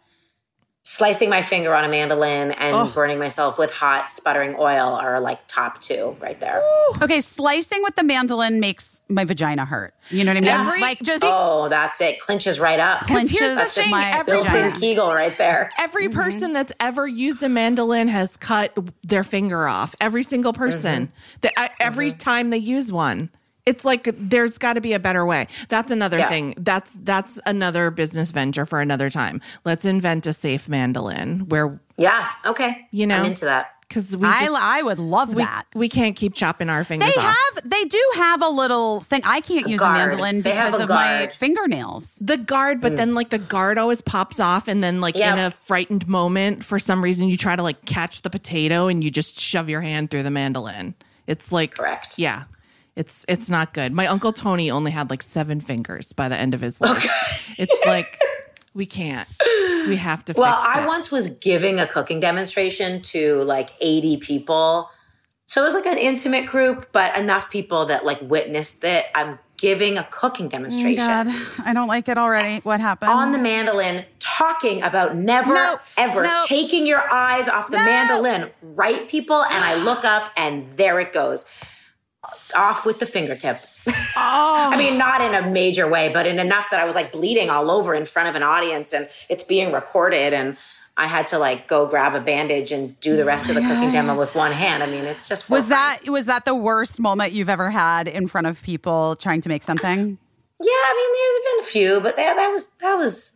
[0.86, 2.92] slicing my finger on a mandolin and Oh.
[2.94, 6.62] burning myself with hot sputtering oil are like top two right there.
[7.02, 9.94] Okay, slicing with the mandolin makes my vagina hurt.
[10.10, 10.50] You know what I mean?
[10.50, 12.20] Every- like just Oh, that's it.
[12.20, 13.00] Clinches right up.
[13.08, 14.72] clinches here's the That's just thing, my every built-in.
[14.74, 15.70] Kegel right there.
[15.80, 16.20] Every Mm-hmm.
[16.20, 19.96] person that's ever used a mandolin has cut their finger off.
[20.02, 21.08] Every single person.
[21.08, 21.38] Mm-hmm.
[21.42, 23.30] That I- every time they use one.
[23.66, 25.48] It's like there's got to be a better way.
[25.70, 26.30] That's another Yeah.
[26.30, 26.54] thing.
[26.58, 29.42] That's that's another business venture for another time.
[29.64, 32.30] Let's invent a safe mandolin where Yeah.
[32.46, 32.88] Okay.
[32.92, 33.20] You know?
[33.20, 33.68] I'm into that.
[33.88, 35.64] because we I just, I would love we, that.
[35.76, 37.36] we can't keep chopping our fingers They off.
[37.36, 39.22] have they do have a little thing.
[39.24, 39.96] I can't use guard.
[39.96, 42.18] a mandolin because a of my fingernails.
[42.20, 42.96] the guard, but hmm.
[42.98, 45.34] then like the guard always pops off, and then like Yep.
[45.38, 49.04] in a frightened moment, for some reason, you try to like catch the potato and
[49.04, 50.96] you just shove your hand through the mandolin.
[51.28, 52.18] It's like Correct.
[52.20, 52.44] Yeah,
[52.96, 53.94] it's it's not good.
[53.94, 57.06] My uncle Tony only had like seven fingers by the end of his life.
[57.58, 58.20] It's like
[58.74, 59.28] we can't.
[59.88, 60.34] We have to.
[60.36, 60.88] Well, fix I it.
[60.88, 64.90] once was giving a cooking demonstration to like 80 people.
[65.46, 69.06] So it was like an intimate group, but enough people that like witnessed it.
[69.14, 72.60] I'm giving a cooking demonstration oh God, I don't like it already.
[72.64, 73.12] What happened?
[73.12, 76.42] on the mandolin, talking about never No, ever no.
[76.48, 77.86] taking your eyes off the No.
[77.86, 78.52] mandolin.
[78.62, 79.44] Right, people?
[79.44, 81.46] And I look up and there it goes.
[82.56, 83.62] Off with the fingertip.
[84.16, 84.70] Oh.
[84.74, 87.50] I mean, not in a major way, but in enough that I was like bleeding
[87.50, 90.34] all over in front of an audience and it's being recorded.
[90.34, 90.56] And
[90.96, 93.92] I had to like go grab a bandage and do the rest of the cooking
[93.92, 94.84] demo with one hand.
[94.84, 98.28] I mean, it's just was that was that the worst moment you've ever had in
[98.28, 100.18] front of people trying to make something?
[100.62, 103.34] Yeah, I mean, there's been a few, but that, that was that was.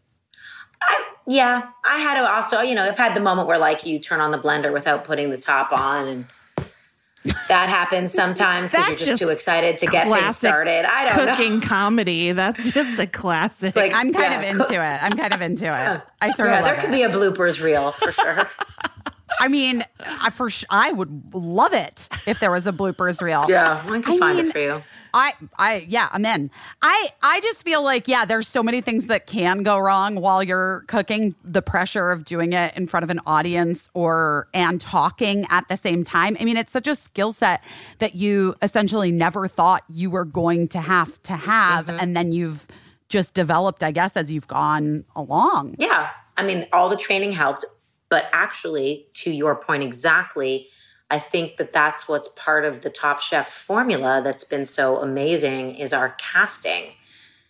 [0.80, 3.98] I, yeah, I had to also, you know, I've had the moment where like you
[3.98, 6.26] turn on the blender without putting the top on, and
[7.48, 10.86] that happens sometimes because you're just, just too excited to get things started.
[10.86, 11.36] I don't know.
[11.36, 12.32] cooking comedy.
[12.32, 13.76] That's just a classic.
[13.76, 15.04] like- I'm kind Yeah, of into it.
[15.04, 16.02] I'm kind of into it.
[16.22, 16.94] I sort Yeah, of there could it.
[16.94, 18.48] be a bloopers reel for sure.
[19.40, 23.46] I mean, I for sh- I would love it if there was a bloopers reel.
[23.48, 24.82] yeah, I can I find mean, it for you.
[25.14, 26.52] I, I, yeah, I'm in.
[26.82, 30.44] I, I just feel like, yeah, there's so many things that can go wrong while
[30.44, 31.36] you're cooking.
[31.44, 35.78] The pressure of doing it in front of an audience or and talking at the
[35.78, 36.38] same time.
[36.40, 37.64] I mean, it's such a skill set
[38.00, 41.98] that you essentially never thought you were going to have to have, mm-hmm.
[42.00, 42.68] and then you've
[43.10, 45.76] just developed, I guess, as you've gone along.
[45.80, 46.10] Yeah.
[46.36, 47.66] I mean, all the training helped,
[48.10, 50.68] but actually, to your point exactly,
[51.10, 55.76] I think that that's what's part of the Top Chef formula that's been so amazing
[55.76, 56.92] is our casting.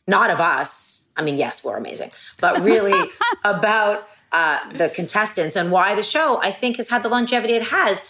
[0.05, 1.01] Not of us.
[1.15, 3.11] I mean, yes, we're amazing, but really
[3.43, 7.63] about uh, the contestants and why the show, I think, has had the longevity it
[7.63, 8.03] has.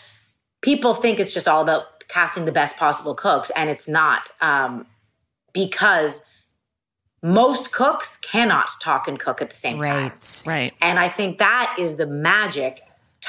[0.61, 4.31] People think it's just all about casting the best possible cooks, and it's not.
[4.41, 4.85] Um,
[5.53, 6.23] because
[7.23, 10.09] most cooks cannot talk and cook at the same time.
[10.09, 10.43] Right.
[10.45, 10.73] right.
[10.81, 12.81] And I think that is the magic.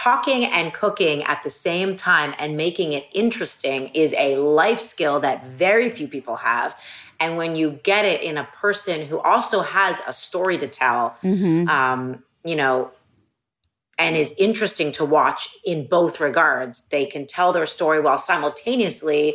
[0.05, 5.18] Talking and cooking at the same time and making it interesting is a life skill
[5.20, 6.78] that very few people have.
[7.18, 11.17] And when you get it in a person who also has a story to tell,
[11.68, 12.93] um, you know,
[13.99, 19.35] and is interesting to watch in both regards, they can tell their story while simultaneously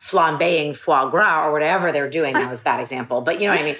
[0.00, 2.32] flambeing foie gras or whatever they're doing.
[2.32, 3.76] That was a bad example, but you know what I mean?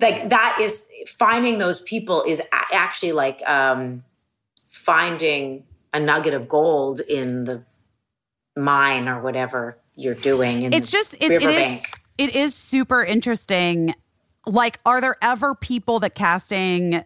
[0.00, 0.86] Like that is
[1.18, 4.04] finding those people is actually like um,
[4.78, 7.64] finding a nugget of gold in the
[8.56, 10.62] mine or whatever you're doing.
[10.62, 11.84] In it's just it, it is
[12.18, 13.94] it is super interesting.
[14.46, 17.04] Like are there ever people that casting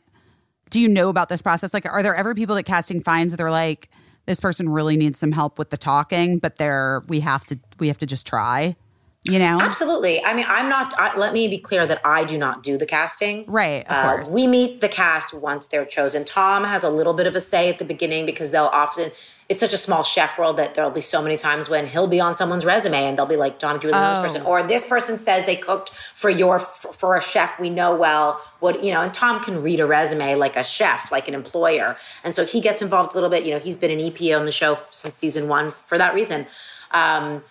[0.70, 1.74] do you know about this process?
[1.74, 3.88] Like are there ever people that casting finds that they're like
[4.26, 7.88] this person really needs some help with the talking but they're we have to we
[7.88, 8.76] have to just try
[9.24, 10.22] you know Absolutely.
[10.24, 10.92] I mean, I'm not.
[10.98, 13.44] I, let me be clear that I do not do the casting.
[13.46, 14.30] Right, of Uh, course.
[14.30, 16.24] We meet the cast once they're chosen.
[16.24, 19.12] Tom has a little bit of a say at the beginning because they'll often.
[19.48, 22.20] It's such a small chef world that there'll be so many times when he'll be
[22.20, 24.22] on someone's resume and they'll be like, "Tom, do you really know Oh.
[24.22, 27.94] this person?" Or this person says they cooked for your for a chef we know
[27.94, 28.40] well.
[28.60, 31.96] What you know, and Tom can read a resume like a chef, like an employer,
[32.24, 33.44] and so he gets involved a little bit.
[33.44, 36.46] You know, he's been an EP on the show since season one for that reason.
[36.92, 37.42] Um,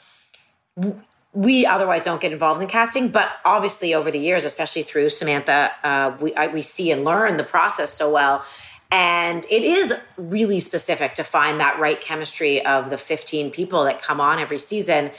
[1.33, 5.71] we otherwise don't get involved in casting, but obviously over the years, especially through Samantha,
[5.83, 8.43] uh, we I, we see and learn the process so well,
[8.91, 14.01] and it is really specific to find that right chemistry of the 15 people that
[14.01, 15.11] come on every season.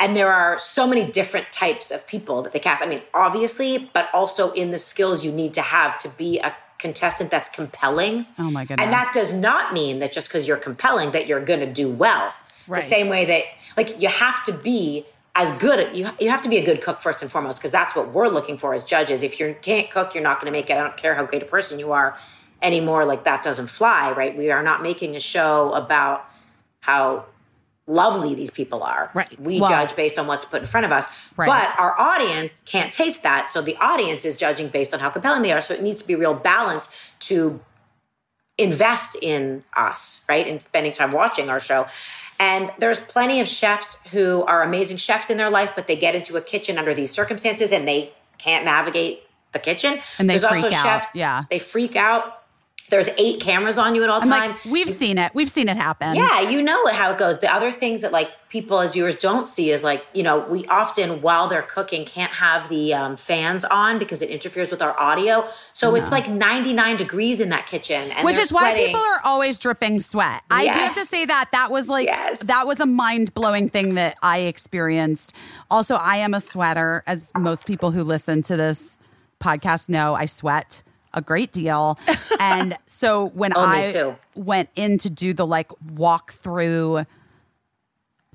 [0.00, 2.82] And there are so many different types of people that they cast.
[2.82, 6.56] I mean, obviously, but also in the skills you need to have to be a
[6.78, 8.24] contestant that's compelling.
[8.38, 8.84] Oh my goodness.
[8.84, 11.90] And that does not mean that just because you're compelling that you're going to do
[11.90, 12.32] well.
[12.68, 12.80] Right.
[12.80, 13.44] The same way that
[13.76, 15.04] like you have to be
[15.38, 17.94] as good you you have to be a good cook first and foremost because that's
[17.94, 19.22] what we're looking for as judges.
[19.22, 20.74] If you can't cook, you're not going to make it.
[20.74, 22.18] I don't care how great a person you are
[22.60, 23.04] anymore.
[23.04, 24.36] Like that doesn't fly, right?
[24.36, 26.28] We are not making a show about
[26.80, 27.26] how
[27.86, 29.12] lovely these people are.
[29.14, 29.40] Right.
[29.40, 31.06] We Well- judge based on what's put in front of us.
[31.36, 31.46] Right.
[31.46, 33.48] But our audience can't taste that.
[33.48, 35.60] So the audience is judging based on how compelling they are.
[35.60, 37.60] So it needs to be real balance to
[38.58, 40.46] invest in us, right?
[40.48, 41.86] In spending time watching our show.
[42.38, 46.14] And there's plenty of chefs who are amazing chefs in their life, but they get
[46.14, 50.00] into a kitchen under these circumstances and they can't navigate the kitchen.
[50.18, 51.44] And they there's freak also out, chefs, yeah.
[51.50, 52.37] they freak out.
[52.90, 54.50] There's eight cameras on you at all I'm time.
[54.52, 55.32] like, we've seen it.
[55.34, 56.14] We've seen it happen.
[56.14, 57.38] Yeah, you know how it goes.
[57.40, 60.64] The other things that like people as viewers don't see is like you know we
[60.68, 64.98] often while they're cooking can't have the um, fans on because it interferes with our
[64.98, 65.46] audio.
[65.72, 69.58] So it's like 99 degrees in that kitchen, and Which is why people are always
[69.58, 70.42] dripping sweat.
[70.50, 72.38] I do have to say that that was like Yes.
[72.40, 75.32] that was a mind blowing thing that I experienced.
[75.70, 78.98] Also, I am a sweater, as most people who listen to this
[79.40, 80.14] podcast know.
[80.14, 80.82] I sweat
[81.14, 81.98] a great deal,
[82.40, 87.04] and so when Oh, I went in to do the like walk through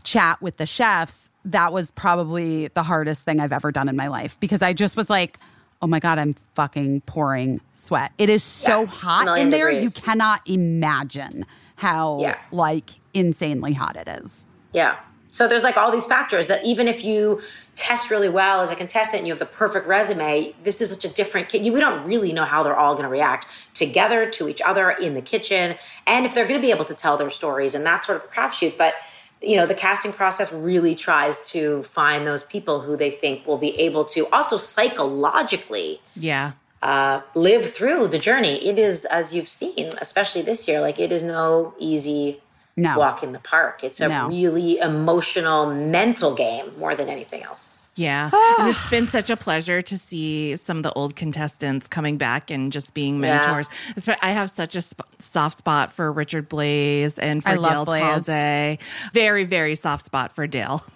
[0.03, 4.07] chat with the chefs, that was probably the hardest thing I've ever done in my
[4.07, 5.39] life because I just was like,
[5.81, 8.11] oh my God, I'm fucking pouring sweat.
[8.17, 9.69] It is so Yeah, hot in there.
[9.71, 11.45] You cannot imagine
[11.75, 12.37] how Yeah.
[12.51, 14.45] like insanely hot it is.
[14.73, 14.97] Yeah.
[15.33, 17.41] So there's like all these factors that even if you
[17.75, 21.05] test really well as a contestant and you have the perfect resume, this is such
[21.05, 21.63] a different kid.
[21.73, 25.15] We don't really know how they're all going to react together to each other in
[25.15, 28.05] the kitchen and if they're going to be able to tell their stories and that
[28.05, 28.77] sort of crapshoot.
[28.77, 28.93] But
[29.41, 33.57] you know, the casting process really tries to find those people who they think will
[33.57, 36.51] be able to also psychologically Yeah.
[36.83, 38.63] uh, live through the journey.
[38.67, 42.39] It is, as you've seen, especially this year, like it is no easy
[42.75, 42.97] No.
[42.97, 43.83] walk in the park.
[43.83, 44.27] It's a No.
[44.29, 47.69] really emotional, mental game more than anything else.
[47.95, 48.31] Yeah.
[48.59, 52.49] and it's been such a pleasure to see some of the old contestants coming back
[52.49, 53.69] and just being mentors.
[53.95, 57.85] Espe- I have such a sp- soft spot for Richard Blais and for I love
[57.85, 58.25] Dale Blais.
[58.25, 58.79] Talde.
[59.13, 60.83] Very, very soft spot for Dale.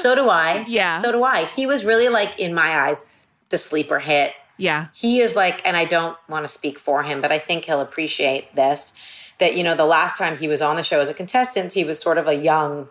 [0.00, 0.64] So do I.
[0.68, 1.02] Yeah.
[1.02, 1.46] So do I.
[1.46, 3.02] He was really like, in my eyes,
[3.48, 4.32] the sleeper hit.
[4.58, 4.88] yeah.
[4.94, 7.80] He is like, and I don't want to speak for him, but I think he'll
[7.80, 8.92] appreciate this.
[9.38, 11.84] That, you know, the last time he was on the show as a contestant, he
[11.84, 12.88] was sort of a young,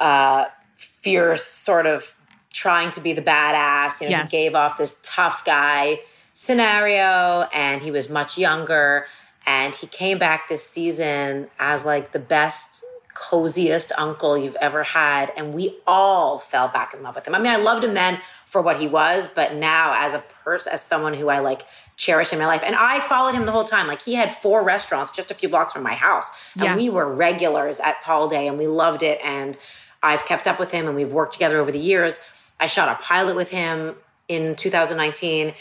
[0.00, 2.12] uh, fierce, sort of
[2.52, 4.00] trying to be the badass.
[4.00, 4.30] You know, Yes.
[4.30, 6.00] he gave off this tough guy
[6.32, 9.06] scenario, and he was much younger.
[9.46, 12.84] And he came back this season as like the best,
[13.14, 15.32] coziest uncle you've ever had.
[15.36, 17.34] And we all fell back in love with him.
[17.34, 20.72] I mean, I loved him then for what he was, but now as a person,
[20.72, 21.62] as someone who I like
[21.98, 22.62] cherish in my life.
[22.64, 23.86] And I followed him the whole time.
[23.86, 26.30] Like he had four restaurants just a few blocks from my house.
[26.54, 26.76] And Yeah.
[26.76, 29.20] we were regulars at Talde and we loved it.
[29.22, 29.58] And
[30.02, 32.20] I've kept up with him and we've worked together over the years.
[32.60, 33.96] I shot a pilot with him
[34.28, 35.54] in 2019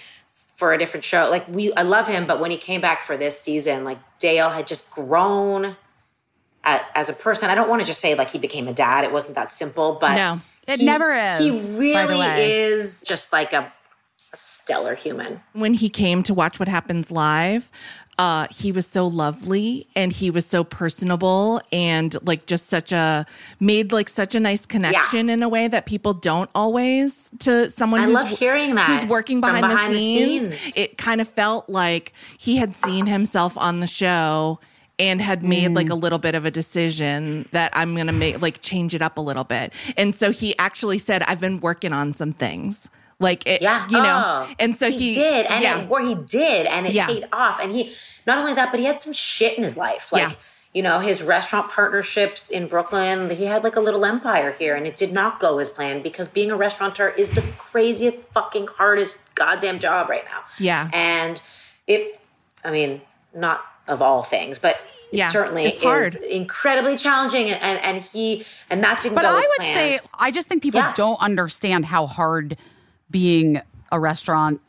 [0.55, 1.27] for a different show.
[1.29, 4.49] Like we I love him, but when he came back for this season, like Dale
[4.51, 5.75] had just grown
[6.63, 7.49] a- as a person.
[7.49, 9.03] I don't want to just say like he became a dad.
[9.03, 10.41] It wasn't that simple, but No.
[10.67, 12.51] It he- never is, He really by the way.
[12.61, 13.71] is just like a,
[14.33, 15.41] a stellar human.
[15.53, 17.71] when he came to watch what happens live
[18.19, 23.25] uh he was so lovely and he was so personable and like just such a
[23.59, 28.01] made like such a nice connection in a way that people don't always to someone
[28.01, 30.55] I who's love hearing that who's working behind, behind the, the scenes.
[30.55, 30.73] scenes.
[30.77, 34.59] it kind of felt like he had seen himself on the show
[34.99, 36.01] and had made like a Mm.
[36.01, 39.21] little bit of a decision that I'm going to make like change it up a
[39.21, 39.71] little bit.
[39.95, 42.89] And so he actually said I've been working on some things.
[43.19, 43.87] Like it, Yeah.
[43.89, 44.45] you know.
[44.47, 45.79] Oh, and so he, did, and yeah.
[45.81, 47.07] it, or he did, and it Yeah.
[47.07, 47.59] paid off.
[47.59, 47.93] And he
[48.27, 50.31] not only that, but he had some shit in his life, like Yeah.
[50.73, 53.31] you know his restaurant partnerships in Brooklyn.
[53.31, 56.27] He had like a little empire here, and it did not go as planned because
[56.27, 60.41] being a restaurateur is the craziest, fucking hardest goddamn job right now.
[60.59, 60.89] Yeah.
[60.93, 61.41] and
[61.87, 62.19] it.
[62.63, 63.01] I mean,
[63.33, 64.77] not of all things, but.
[65.09, 66.15] Yeah, It certainly it's is hard.
[66.17, 69.73] incredibly challenging, and and he and that didn't But I would planned.
[69.73, 70.91] say, I just think people Yeah.
[70.97, 72.57] don't understand how hard
[73.09, 73.61] being
[73.91, 74.61] a restaurant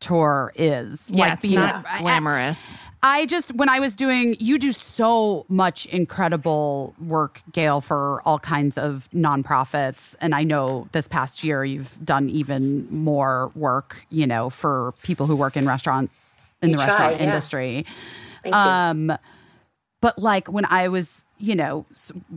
[0.00, 1.10] tour is.
[1.12, 2.78] Yeah, it's being not I- I- glamorous.
[3.02, 8.38] I just when I was doing you do so much incredible work, Gail, for all
[8.40, 10.16] kinds of nonprofits.
[10.20, 15.26] And I know this past year you've done even more work, you know, for people
[15.26, 16.10] who work in restaurant
[16.62, 17.26] in You the try, restaurant yeah.
[17.26, 17.86] industry.
[18.42, 18.60] Thank you.
[18.60, 19.12] Um,
[20.06, 21.84] But like when I was, you know,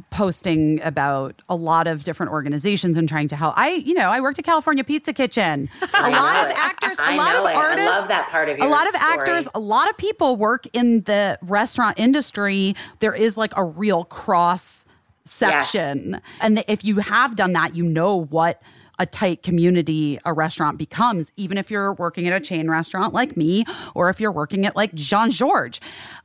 [0.09, 4.22] posting about a lot of different organizations and trying to help, I, you know, I
[4.22, 5.69] worked at California Pizza Kitchen.
[5.93, 6.57] A lot of it.
[6.57, 7.49] actors, a I lot of it.
[7.49, 9.14] I artists, love that part of a lot of story.
[9.19, 12.75] actors, a lot of people work in the restaurant industry.
[13.01, 14.88] There is like a real cross
[15.25, 18.64] section, and if you have done that, you know what
[18.98, 23.38] a tight community a restaurant becomes, even if you're working at a chain restaurant like
[23.38, 25.80] me, or if you're working at like Jean-Georges.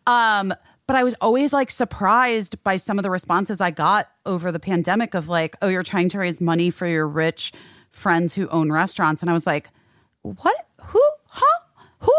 [0.07, 0.55] Um,
[0.87, 4.61] but I was always like surprised by some of the responses I got over the
[4.61, 7.53] pandemic of like, oh, you're trying to raise money for your rich
[7.91, 9.23] friends who own restaurants.
[9.23, 9.71] And I was like,
[10.23, 10.57] what?
[10.81, 11.03] Who?
[11.29, 11.59] Huh?
[12.01, 12.13] Whoever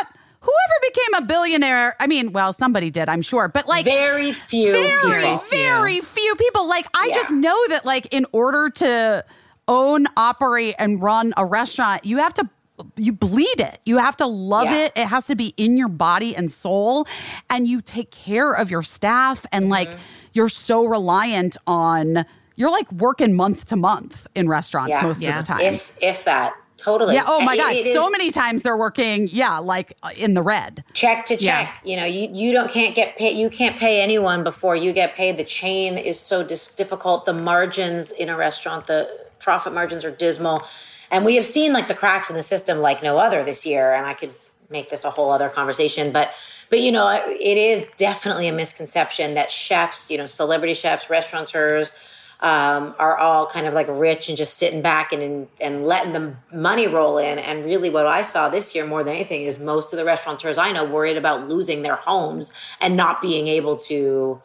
[0.00, 1.94] got, whoever became a billionaire.
[2.00, 5.38] I mean, well, somebody did, I'm sure, but like, very few very, people.
[5.50, 6.66] very few people.
[6.66, 7.14] Like, I Yeah.
[7.14, 9.24] just know that, like, in order to
[9.68, 12.48] own, operate, and run a restaurant, you have to
[12.96, 13.78] you bleed it.
[13.84, 14.84] You have to love Yeah.
[14.86, 14.92] it.
[14.96, 17.06] It has to be in your body and soul
[17.50, 19.98] and you take care of your staff and like Mm-hmm.
[20.32, 22.24] you're so reliant on
[22.58, 25.02] you're like working month to month in restaurants Yeah.
[25.02, 25.38] most Yeah.
[25.38, 25.60] of the time.
[25.60, 27.14] if if that totally.
[27.14, 30.08] yeah, oh my It- god, it so is many times they're working yeah, like uh,
[30.16, 30.82] in the red.
[30.94, 31.64] check to Yeah.
[31.64, 31.80] check.
[31.84, 33.36] You know, you you don't can't get paid.
[33.36, 35.36] You can't pay anyone before you get paid.
[35.36, 37.26] The chain is so dis- difficult.
[37.26, 39.06] The margins in a restaurant, the
[39.38, 40.62] profit margins are dismal,
[41.10, 43.92] and we have seen like the cracks in the system like no other this year.
[43.94, 44.34] And I could
[44.70, 46.32] make this a whole other conversation, but
[46.68, 51.94] but you know, it is definitely a misconception that chefs, you know, celebrity chefs, restaurateurs.
[52.40, 56.34] Um, are all kind of like rich and just sitting back and, and letting the
[56.52, 57.38] money roll in.
[57.38, 60.58] And really, what I saw this year more than anything is most of the restaurateurs
[60.58, 62.52] I know worried about losing their homes
[62.82, 64.42] and not being able to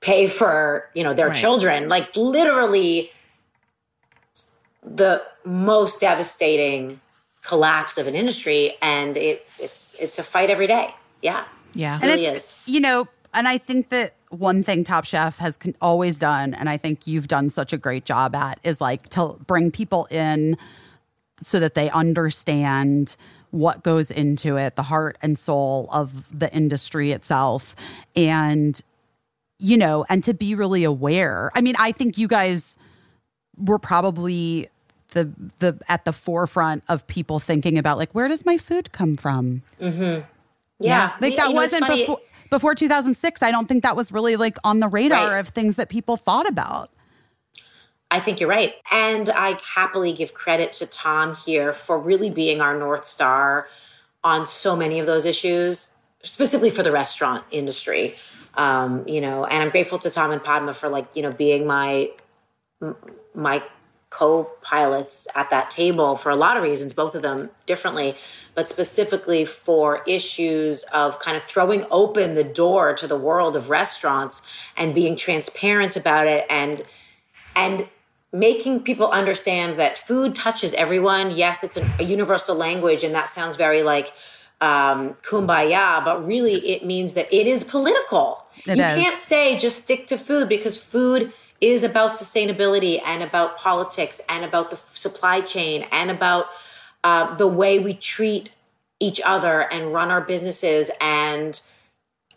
[0.00, 1.36] pay for you know their Right.
[1.36, 1.88] children.
[1.88, 3.10] Like literally,
[4.82, 7.00] the most devastating
[7.44, 10.94] collapse of an industry, and it it's it's a fight every day.
[11.22, 11.44] Yeah,
[11.74, 11.98] Yeah.
[11.98, 12.54] It really it's is.
[12.66, 16.68] you know, and I think that one thing Top Chef has con- always done, and
[16.68, 20.56] I think you've done such a great job at, is like to bring people in
[21.42, 23.16] so that they understand
[23.50, 27.74] what goes into it, the heart and soul of the industry itself,
[28.14, 28.80] and
[29.58, 31.50] you know, and to be really aware.
[31.54, 32.78] I mean, I think you guys
[33.56, 34.68] were probably
[35.12, 39.14] the the at the forefront of people thinking about like where does my food come
[39.16, 44.12] from Yeah, like You that know, wasn't before before 2006 i don't think that was
[44.12, 45.38] really like on the radar Right.
[45.40, 46.90] of things that people thought about
[48.12, 48.74] I think you're right.
[48.90, 53.68] And I happily give credit to Tom here for really being our North Star
[54.24, 55.90] on so many of those issues,
[56.24, 58.16] specifically for the restaurant industry.
[58.54, 61.68] Um, you know, and I'm grateful to Tom and Padma for like, you know, being
[61.68, 62.10] my
[63.34, 63.62] my
[64.10, 68.16] co-pilots at that table for a lot of reasons, both of them differently,
[68.56, 73.70] but specifically for issues of kind of throwing open the door to the world of
[73.70, 74.42] restaurants
[74.76, 76.82] and being transparent about it and
[77.56, 77.88] and
[78.32, 81.32] making people understand that food touches everyone.
[81.32, 84.12] Yes, it's a, a universal language, and that sounds very like
[84.60, 88.44] um, kumbaya, but really it means that it is political.
[88.66, 88.94] It you is.
[88.94, 94.44] can't say just stick to food because food is about sustainability and about politics and
[94.44, 96.46] about the supply chain and about
[97.04, 98.50] uh, the way we treat
[98.98, 101.60] each other and run our businesses and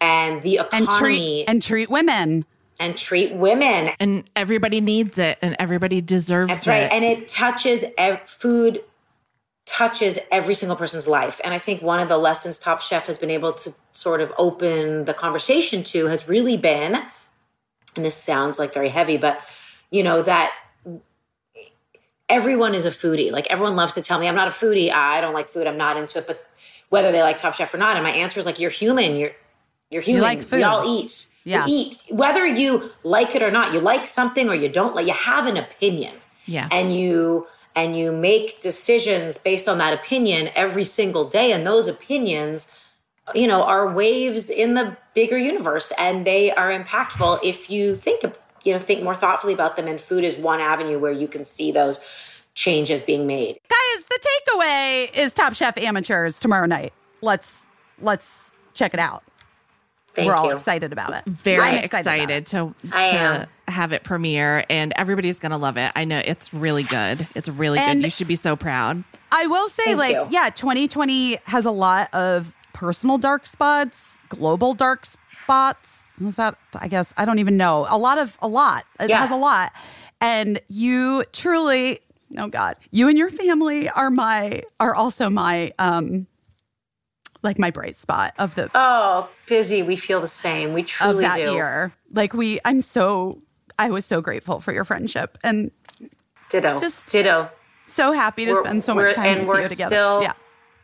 [0.01, 2.45] and the and economy treat and treat women
[2.79, 6.69] and treat women and everybody needs it and everybody deserves That's it.
[6.69, 6.91] right.
[6.91, 8.83] And it touches ev- food
[9.65, 11.39] touches every single person's life.
[11.43, 14.33] And I think one of the lessons Top Chef has been able to sort of
[14.37, 16.97] open the conversation to has really been,
[17.95, 19.41] and this sounds like very heavy, but
[19.91, 20.53] you know, that
[22.29, 23.31] everyone is a foodie.
[23.31, 24.91] Like everyone loves to tell me, I'm not a foodie.
[24.91, 25.67] I don't like food.
[25.67, 26.27] I'm not into it.
[26.27, 26.45] But
[26.89, 29.15] whether they like Top Chef or not, and my answer is like, you're human.
[29.15, 29.31] You're
[29.89, 30.23] you're human.
[30.23, 30.57] like food.
[30.57, 31.27] We all eat.
[31.43, 31.65] Yeah.
[31.67, 32.03] Eat.
[32.09, 35.45] Whether you like it or not, you like something or you don't like, you have
[35.45, 36.15] an opinion
[36.45, 36.67] yeah.
[36.71, 41.87] and you and you make decisions based on that opinion every single day and those
[41.87, 42.67] opinions
[43.33, 48.21] you know are waves in the bigger universe and they are impactful if you think
[48.63, 51.45] you know think more thoughtfully about them and food is one avenue where you can
[51.45, 51.99] see those
[52.53, 57.67] changes being made guys the takeaway is top chef amateurs tomorrow night let's
[58.01, 59.23] let's check it out
[60.13, 62.45] thank we're all you excited about it very I'm excited, about it.
[62.47, 65.91] to, to have it premiere and everybody's gonna love it.
[65.95, 67.25] I know it's really good.
[67.33, 68.03] It's really And- good.
[68.05, 69.03] You should be so proud.
[69.31, 70.27] I will say, Thank like, you.
[70.29, 76.11] yeah, 2020 has a lot of personal dark spots, global dark spots.
[76.21, 77.85] Is that, I guess, I don't even know.
[77.89, 78.85] A lot of, a lot.
[78.99, 79.19] It Yeah.
[79.19, 79.71] has a lot.
[80.21, 81.99] And you truly,
[82.37, 86.27] oh God, you and your family are my, are also my, um,
[87.43, 91.23] like my bright spot of the, oh busy we feel the same we of truly
[91.25, 91.91] that do year.
[92.11, 93.41] Like we, I'm so,
[93.77, 95.71] I was so grateful for your friendship and
[96.49, 97.49] ditto Just- ditto
[97.85, 99.93] so happy to We're- spend so much time with you together.
[99.93, 100.33] still- yeah.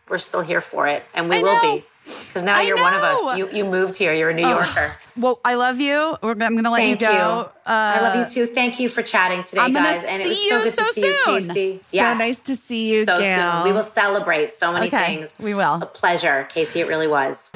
[0.10, 1.76] We're still here for it and we I will know.
[1.78, 1.84] be
[2.28, 4.96] because now I you're one of us you you moved here you're a new yorker
[5.16, 6.16] Well, I love you.
[6.24, 7.14] We're, I'm going to let Thank you you.
[7.14, 7.52] go.
[7.66, 8.52] Uh, I love you too.
[8.54, 10.02] Thank you for chatting today, I'm guys.
[10.06, 11.56] And it was so good so to see you, soon.
[11.56, 11.86] Caissie.
[11.86, 13.52] So nice to see you, so Gail.
[13.52, 13.64] soon.
[13.66, 15.36] We will celebrate so many Okay, things.
[15.40, 15.76] we will.
[15.82, 16.78] A pleasure, Caissie.
[16.80, 17.52] It really was.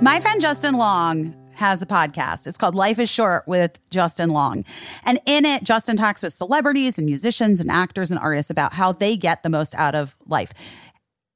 [0.00, 2.46] My friend Justin Long has a podcast.
[2.46, 4.64] It's called Life is Short with Justin Long.
[5.04, 8.92] And in it, Justin talks with celebrities and musicians and actors and artists about how
[8.92, 10.52] they get the most out of life.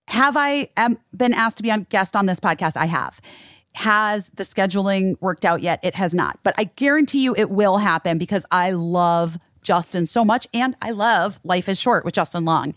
[0.09, 2.77] Have I um, been asked to be on guest on this podcast?
[2.77, 3.21] I have.
[3.75, 5.81] Has the scheduling worked out yet?
[5.83, 6.39] It has not.
[6.43, 10.91] But I guarantee you it will happen because I love Justin so much, and I
[10.91, 12.75] love Life is Short with Justin Long.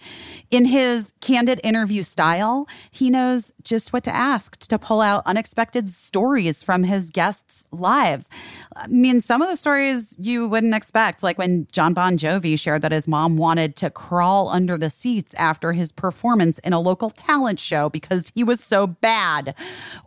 [0.52, 5.90] In his candid interview style, he knows just what to ask to pull out unexpected
[5.90, 8.30] stories from his guests' lives.
[8.76, 12.82] I mean, some of the stories you wouldn't expect, like when John Bon Jovi shared
[12.82, 17.10] that his mom wanted to crawl under the seats after his performance in a local
[17.10, 19.56] talent show because he was so bad.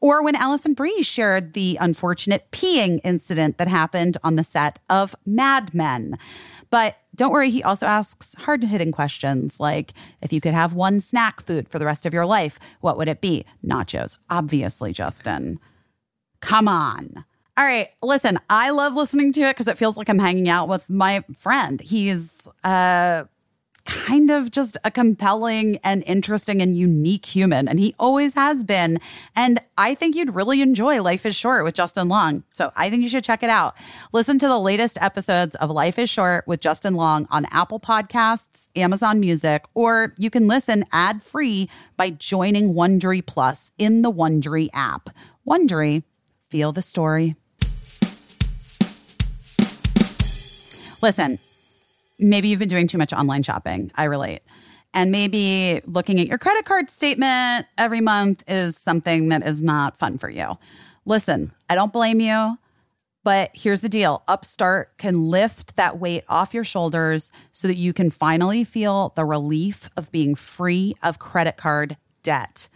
[0.00, 5.14] Or when Alison Brie shared the unfortunate peeing incident that happened on the set of
[5.24, 6.18] Mad Men.
[6.70, 11.00] But don't worry, he also asks hard hitting questions like if you could have one
[11.00, 13.44] snack food for the rest of your life, what would it be?
[13.64, 15.58] Nachos, obviously, Justin.
[16.40, 17.24] Come on.
[17.58, 20.68] All right, listen, I love listening to it because it feels like I'm hanging out
[20.68, 21.80] with my friend.
[21.80, 23.24] He's uh
[24.04, 27.68] kind of just a compelling and interesting and unique human.
[27.68, 28.98] And he always has been.
[29.34, 32.44] And I think you'd really enjoy Life is Short with Justin Long.
[32.52, 33.74] So I think you should check it out.
[34.12, 38.68] Listen to the latest episodes of Life is Short with Justin Long on Apple Podcasts,
[38.76, 44.68] Amazon Music, or you can listen ad free by joining Wondery Plus in the Wondery
[44.72, 45.10] app.
[45.46, 46.02] Wondery,
[46.50, 47.36] feel the story.
[51.02, 51.38] Listen,
[52.18, 53.90] maybe you've been doing too much online shopping.
[53.94, 54.40] I relate.
[54.94, 59.98] And maybe looking at your credit card statement every month is something that is not
[59.98, 60.56] fun for you.
[61.04, 62.58] Listen, I don't blame you,
[63.22, 67.92] but here's the deal Upstart can lift that weight off your shoulders so that you
[67.92, 72.68] can finally feel the relief of being free of credit card debt.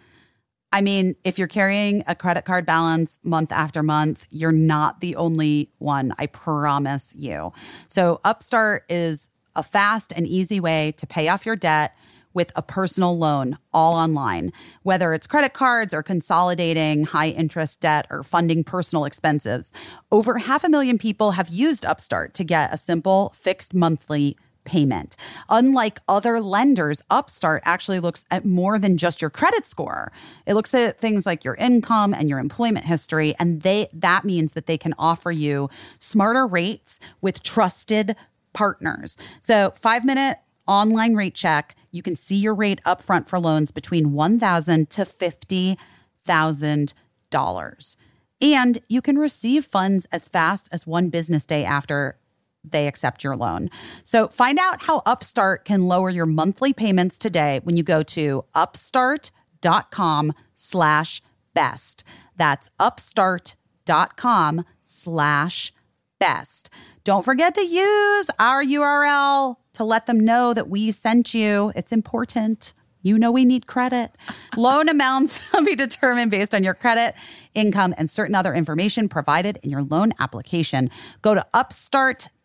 [0.73, 5.17] I mean, if you're carrying a credit card balance month after month, you're not the
[5.17, 6.15] only one.
[6.19, 7.53] I promise you.
[7.89, 11.97] So, Upstart is a fast and easy way to pay off your debt
[12.33, 18.07] with a personal loan all online, whether it's credit cards or consolidating high interest debt
[18.09, 19.73] or funding personal expenses.
[20.13, 25.17] Over half a million people have used Upstart to get a simple fixed monthly payment.
[25.49, 30.13] Unlike other lenders, Upstart actually looks at more than just your credit score.
[30.47, 34.55] It looks at things like your income and your employment history and they that means
[34.55, 38.17] that they can offer you smarter rates with trusted
[38.53, 39.17] partners.
[39.41, 44.91] So, 5-minute online rate check, you can see your rate upfront for loans between 1000
[44.91, 47.97] to $50,000.
[48.43, 52.17] And you can receive funds as fast as one business day after
[52.65, 53.71] they accept your loan.
[54.03, 58.45] So find out how Upstart can lower your monthly payments today when you go to
[58.55, 61.23] upstart.com slash
[61.55, 62.05] best.
[62.37, 65.73] That's upstart.com slash
[66.19, 66.71] best.
[67.05, 71.73] Don't forget to use our URL to let them know that we sent you.
[71.75, 72.75] It's important.
[73.03, 74.13] You know we need credit.
[74.57, 77.15] Loan amounts will be determined based on your credit,
[77.55, 80.91] income, and certain other information provided in your loan application.
[81.23, 82.40] Go to upstart.com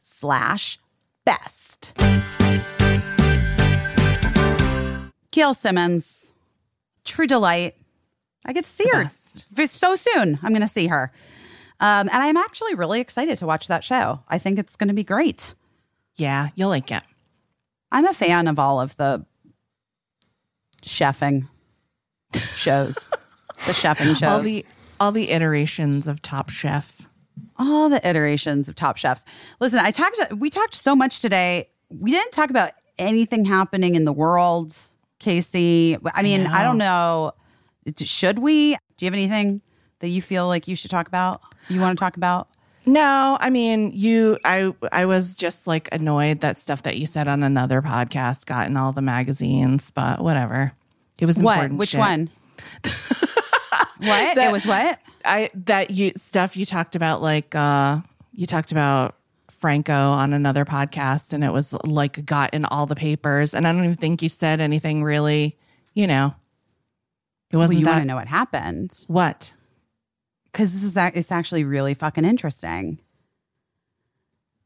[0.00, 0.78] slash
[1.24, 1.94] best.
[5.30, 6.32] Gail Simmons,
[7.04, 7.74] true delight.
[8.44, 9.08] I get to see her
[9.66, 10.38] so soon.
[10.42, 11.12] I'm going to see her.
[11.80, 14.20] Um, and I'm actually really excited to watch that show.
[14.28, 15.54] I think it's going to be great.
[16.16, 17.02] Yeah, you'll like it.
[17.92, 19.24] I'm a fan of all of the
[20.82, 21.48] chefing
[22.54, 23.08] shows,
[23.66, 24.66] the chefing shows, All the
[25.00, 27.07] all the iterations of Top Chef.
[27.58, 29.24] All the iterations of Top Chefs.
[29.60, 30.20] Listen, I talked.
[30.36, 31.68] We talked so much today.
[31.90, 34.76] We didn't talk about anything happening in the world,
[35.20, 35.98] Caissie.
[36.14, 37.32] I mean, I, don't know.
[37.98, 38.76] Should we?
[38.96, 39.62] Do you have anything
[40.00, 41.40] that you feel like you should talk about?
[41.68, 42.48] You want to talk about?
[42.86, 44.38] No, I mean you.
[44.44, 48.66] I I was just like annoyed that stuff that you said on another podcast got
[48.66, 50.72] in all the magazines, but whatever.
[51.18, 51.54] It was What?
[51.54, 51.78] important.
[51.80, 52.00] Which shit.
[52.00, 52.30] one?
[53.98, 54.36] what?
[54.38, 54.98] it was what?
[55.24, 58.00] I that you stuff you talked about like uh
[58.32, 59.16] you talked about
[59.50, 63.72] Franco on another podcast and it was like got in all the papers and I
[63.72, 65.56] don't even think you said anything really,
[65.94, 66.34] you know.
[67.50, 69.04] It wasn't you want to know what happened?
[69.08, 69.54] what?
[70.58, 72.98] because this is it's actually really fucking interesting.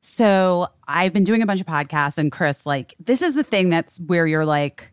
[0.01, 3.69] So I've been doing a bunch of podcasts, and Chris, like, this is the thing
[3.69, 4.91] that's where you're like,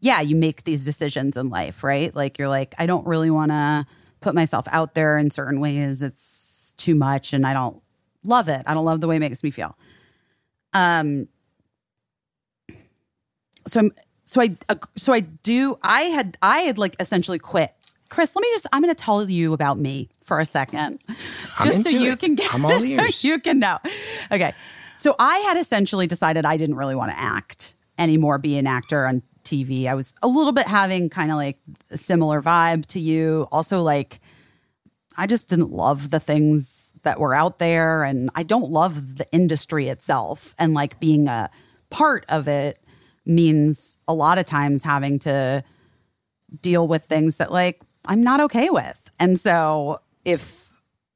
[0.00, 2.14] yeah, you make these decisions in life, right?
[2.14, 3.86] Like, you're like, I don't really want to
[4.20, 6.02] put myself out there in certain ways.
[6.02, 7.82] It's too much, and I don't
[8.24, 8.62] love it.
[8.66, 9.76] I don't love the way it makes me feel.
[10.72, 11.28] Um.
[13.66, 13.92] So I'm
[14.24, 15.78] so I uh, so I do.
[15.82, 17.72] I had I had like essentially quit.
[18.10, 18.66] Chris, let me just.
[18.72, 21.02] I'm going to tell you about me for a second,
[21.58, 22.18] I'm just so you it.
[22.18, 22.50] can get.
[22.58, 23.78] So you can know.
[24.30, 24.52] Okay,
[24.94, 29.06] so I had essentially decided I didn't really want to act anymore, be an actor
[29.06, 29.86] on TV.
[29.86, 31.58] I was a little bit having kind of like
[31.90, 33.48] a similar vibe to you.
[33.50, 34.20] Also, like
[35.16, 39.26] I just didn't love the things that were out there and I don't love the
[39.32, 41.50] industry itself and like being a
[41.90, 42.78] part of it
[43.26, 45.64] means a lot of times having to
[46.62, 49.10] deal with things that like I'm not okay with.
[49.18, 50.70] And so if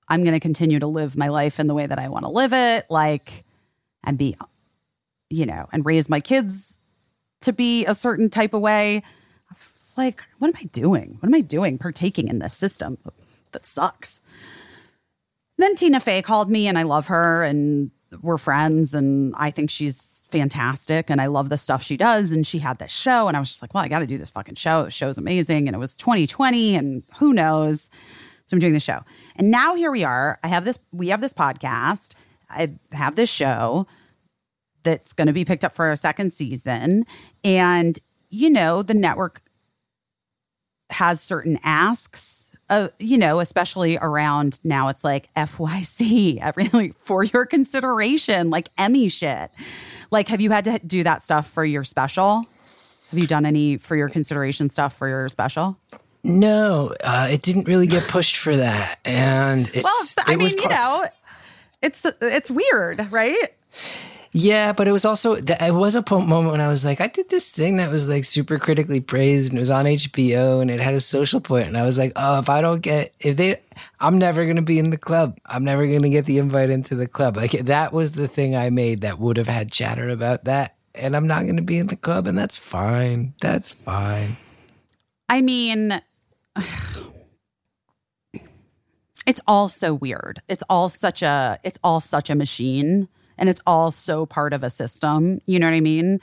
[0.08, 2.30] I'm going to continue to live my life in the way that I want to
[2.30, 3.44] live it, like
[4.04, 4.36] and be
[5.30, 6.78] you know, and raise my kids
[7.42, 9.02] to be a certain type of way,
[9.76, 11.16] it's like what am I doing?
[11.20, 12.98] What am I doing partaking in this system
[13.52, 14.20] that sucks?
[15.58, 17.90] Then Tina Fey called me and I love her and
[18.22, 22.32] we're friends and I think she's fantastic and I love the stuff she does.
[22.32, 24.18] And she had this show and I was just like, well, I got to do
[24.18, 24.84] this fucking show.
[24.84, 25.68] The show's amazing.
[25.68, 27.90] And it was 2020 and who knows.
[28.46, 29.00] So I'm doing the show.
[29.36, 30.38] And now here we are.
[30.42, 32.14] I have this, we have this podcast.
[32.50, 33.86] I have this show
[34.82, 37.06] that's going to be picked up for a second season.
[37.44, 37.98] And,
[38.30, 39.42] you know, the network
[40.90, 47.44] has certain asks uh, you know, especially around now, it's like FYC, everything for your
[47.44, 49.50] consideration, like Emmy shit.
[50.10, 52.46] Like, have you had to do that stuff for your special?
[53.10, 55.76] Have you done any for your consideration stuff for your special?
[56.24, 59.82] No, uh, it didn't really get pushed for that, and it's.
[59.82, 61.04] Well, I it mean, you know,
[61.82, 63.52] it's it's weird, right?
[64.34, 67.28] Yeah, but it was also it was a moment when I was like, I did
[67.28, 70.80] this thing that was like super critically praised and it was on HBO and it
[70.80, 73.60] had a social point, and I was like, oh, if I don't get if they,
[74.00, 75.36] I'm never gonna be in the club.
[75.44, 77.36] I'm never gonna get the invite into the club.
[77.36, 81.14] Like that was the thing I made that would have had chatter about that, and
[81.14, 83.34] I'm not gonna be in the club, and that's fine.
[83.42, 84.38] That's fine.
[85.28, 86.00] I mean,
[89.26, 90.40] it's all so weird.
[90.48, 94.62] It's all such a it's all such a machine and it's all so part of
[94.62, 96.20] a system, you know what I mean?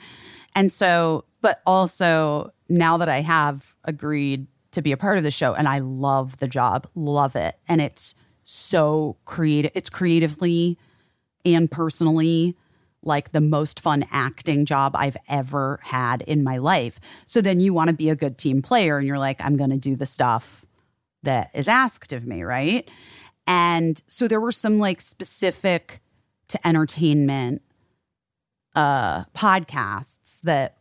[0.54, 5.30] And so but also now that I have agreed to be a part of the
[5.30, 7.56] show and I love the job, love it.
[7.68, 8.14] And it's
[8.44, 9.72] so creative.
[9.74, 10.78] It's creatively
[11.44, 12.56] and personally
[13.02, 17.00] like the most fun acting job I've ever had in my life.
[17.26, 19.70] So then you want to be a good team player and you're like, I'm going
[19.70, 20.66] to do the stuff
[21.22, 22.88] that is asked of me, right?
[23.46, 26.00] And so there were some like specific
[26.50, 27.62] to entertainment
[28.76, 30.76] uh podcasts that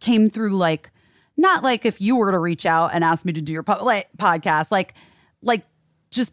[0.00, 0.90] came through like
[1.36, 3.82] not like if you were to reach out and ask me to do your po-
[3.84, 4.92] like, podcast like
[5.40, 5.64] like
[6.10, 6.32] just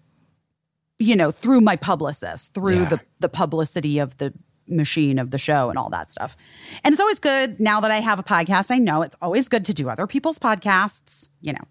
[1.00, 2.90] you know through my publicist through Yeah.
[2.90, 4.34] the the publicity of the
[4.68, 6.38] machine of the show and all that stuff.
[6.84, 9.66] And it's always good now that i have a podcast i know it's always good
[9.66, 11.64] to do other people's podcasts you know.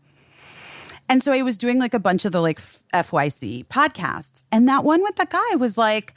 [1.11, 4.45] And so i was doing like a bunch of the like fyc podcasts.
[4.51, 6.15] And that one with the guy was like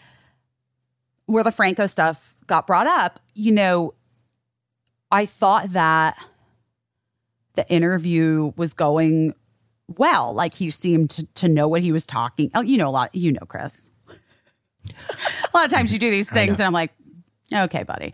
[1.32, 3.94] where the franco stuff got brought up you know
[5.12, 6.18] i thought that
[7.56, 9.34] the interview was going
[9.98, 10.34] well.
[10.34, 13.14] Like he seemed to, to know what he was talking oh you know a lot
[13.14, 13.90] you know chris.
[14.84, 16.92] A lot of times you do these things and i'm like
[17.54, 18.14] okay buddy.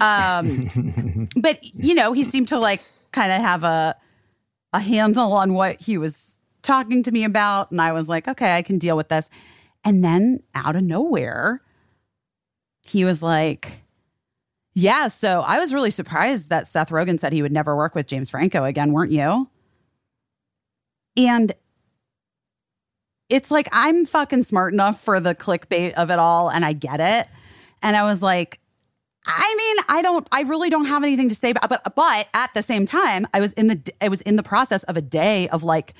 [0.00, 3.96] Um but you know he seemed to like kind of have a
[4.72, 8.54] a handle on what he was talking to me about and i was like okay
[8.56, 9.28] i can deal with this.
[9.84, 11.62] And then out of nowhere
[12.88, 13.78] he was like
[14.74, 18.06] yeah so i was really surprised that seth rogen said he would never work with
[18.06, 19.48] james franco again weren't you
[21.16, 21.52] and
[23.28, 27.00] it's like I'm fucking smart enough for the clickbait of it all and I get
[27.00, 27.28] it.
[27.82, 28.58] And I was like,
[29.26, 32.54] I mean, I don't I really don't have anything to say about but but at
[32.54, 35.48] the same time, I was in the I was in the process of a day
[35.50, 35.94] of like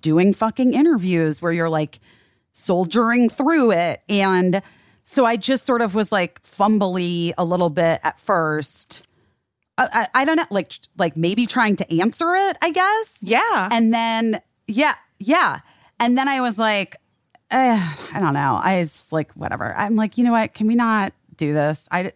[0.00, 2.00] doing fucking interviews where you're like
[2.50, 4.62] soldiering through it and
[5.02, 9.04] so I just sort of was like fumbly a little bit at first.
[9.78, 13.18] I, I, I don't know, like like maybe trying to answer it, I guess.
[13.22, 13.68] Yeah.
[13.70, 15.60] And then, yeah, yeah.
[15.98, 16.96] And then I was like,
[17.50, 18.60] eh, I don't know.
[18.62, 19.74] I was like, whatever.
[19.76, 20.54] I'm like, you know what?
[20.54, 21.88] Can we not do this?
[21.90, 22.12] I,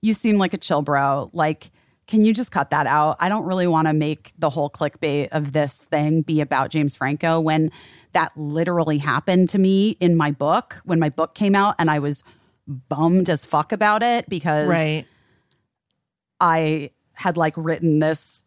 [0.00, 1.30] you seem like a chill bro.
[1.32, 1.70] Like,
[2.06, 3.16] can you just cut that out?
[3.20, 6.96] I don't really want to make the whole clickbait of this thing be about James
[6.96, 7.70] Franco when
[8.12, 11.98] that literally happened to me in my book when my book came out and I
[11.98, 12.22] was
[12.66, 15.06] bummed as fuck about it because right.
[16.40, 18.44] I had like written this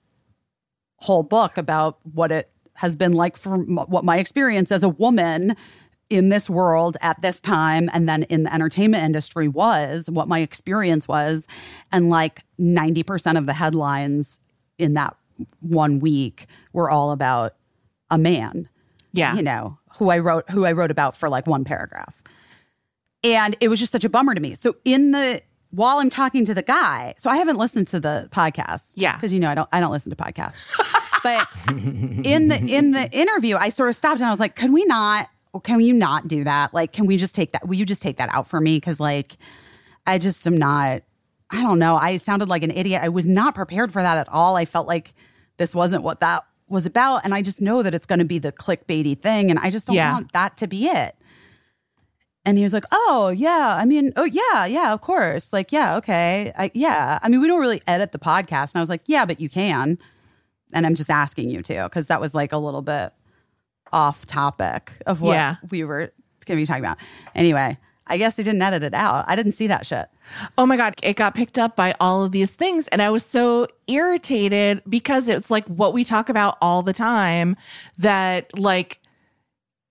[0.98, 4.90] whole book about what it has been like for m- what my experience as a
[4.90, 5.56] woman
[6.10, 10.40] in this world at this time and then in the entertainment industry was what my
[10.40, 11.48] experience was
[11.92, 14.40] and like 90% of the headlines
[14.78, 15.16] in that
[15.60, 17.56] one week were all about
[18.12, 18.70] a man
[19.16, 19.36] Yeah.
[19.36, 22.22] you know who i wrote who i wrote about for like one paragraph
[23.24, 26.46] and it was just such a bummer to me so in the while i'm talking
[26.46, 29.16] to the guy so i haven't listened to the podcast Yeah.
[29.16, 30.60] because you know i don't i don't listen to podcasts
[31.24, 31.48] but
[32.26, 34.86] in the in the interview i sort of stopped and i was like can we
[34.86, 35.30] not
[35.64, 36.74] can you not do that?
[36.74, 37.66] Like, can we just take that?
[37.66, 38.76] Will you just take that out for me?
[38.76, 39.38] Because like,
[40.06, 41.02] I just am not.
[41.50, 41.96] I don't know.
[41.96, 43.02] I sounded like an idiot.
[43.02, 44.58] I was not prepared for that at all.
[44.58, 45.14] I felt like
[45.56, 48.40] this wasn't what that was about, and I just know that it's going to be
[48.40, 50.14] the clickbaity thing, and I just don't Yeah.
[50.14, 51.16] want that to be it.
[52.48, 55.96] And he was like, "Oh yeah, I mean, oh yeah, yeah, of course, like yeah,
[55.98, 57.18] okay, I, yeah.
[57.24, 59.50] I mean, we don't really edit the podcast." And I was like, "Yeah, but you
[59.50, 59.98] can."
[60.74, 63.14] And I'm just asking you to because that was like a little bit
[63.92, 65.56] off topic of what Yeah.
[65.72, 66.12] we were
[66.46, 66.98] going to be talking about.
[67.34, 67.78] Anyway,
[68.08, 69.26] I guess he didn't edit it out.
[69.28, 70.08] I didn't see that shit.
[70.58, 72.88] Oh my God, it got picked up by all of these things.
[72.90, 77.58] And I was so irritated because it's like what we talk about all the time
[77.98, 79.02] that, like,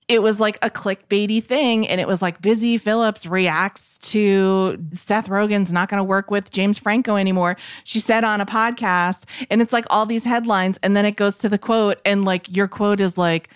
[0.06, 1.88] it was like a clickbaity thing.
[1.88, 6.50] And it was like Busy Philipps reacts to Seth Rogen's not going to work with
[6.50, 7.56] James Franco anymore.
[7.84, 10.78] She said on a podcast, and it's like all these headlines.
[10.82, 13.48] And then it goes to the quote, and like your quote is like,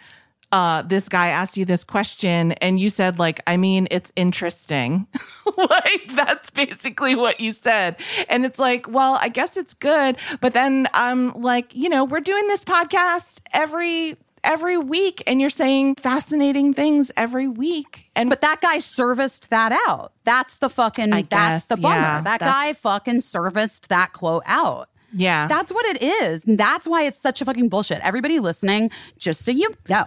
[0.51, 5.07] uh, this guy asked you this question and you said like i mean it's interesting
[5.59, 7.97] like that's basically what you said
[8.29, 12.21] and it's like well i guess it's good but then i'm like you know we're
[12.21, 18.41] doing this podcast every every week and you're saying fascinating things every week and But
[18.41, 20.13] that guy serviced that out.
[20.25, 21.97] That's the fucking, I that's guess, the bummer.
[21.97, 24.89] yeah, that guy fucking serviced that quote out.
[25.13, 26.45] yeah That's what it is.
[26.45, 27.99] And that's why it's such a fucking bullshit.
[28.05, 30.07] Everybody listening, just so you know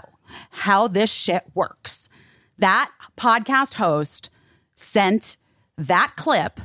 [0.51, 2.09] how this shit works.
[2.57, 4.29] That podcast host
[4.75, 5.37] sent
[5.77, 6.59] that clip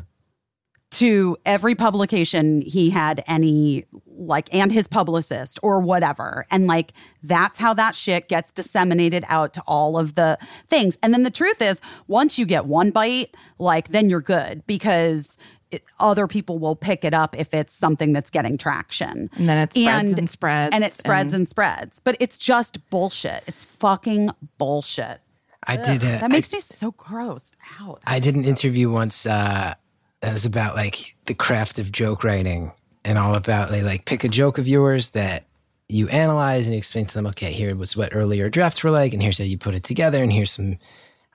[0.92, 7.58] to every publication he had any like and his publicist or whatever and like that's
[7.58, 11.60] how that shit gets disseminated out to all of the things and then the truth
[11.60, 15.36] is once you get one bite like then you're good because
[15.76, 19.58] it, other people will pick it up if it's something that's getting traction And then
[19.58, 23.64] it spreads and spreads and it spreads and- and spreads but it's just bullshit it's
[23.64, 25.20] fucking bullshit
[25.68, 26.02] I did.
[26.02, 29.74] A, that makes me so gross out I did an interview once uh,
[30.20, 32.72] that was about like the craft of joke writing
[33.04, 35.44] and all about they like pick a joke of yours that
[35.88, 39.12] you analyze and you explain to them, okay, here was what earlier drafts were like,
[39.12, 40.78] and here's how you put it together, and here's some.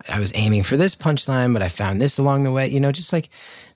[0.10, 2.68] I was aiming for this punchline, but I found this along the way.
[2.68, 3.30] You know, just like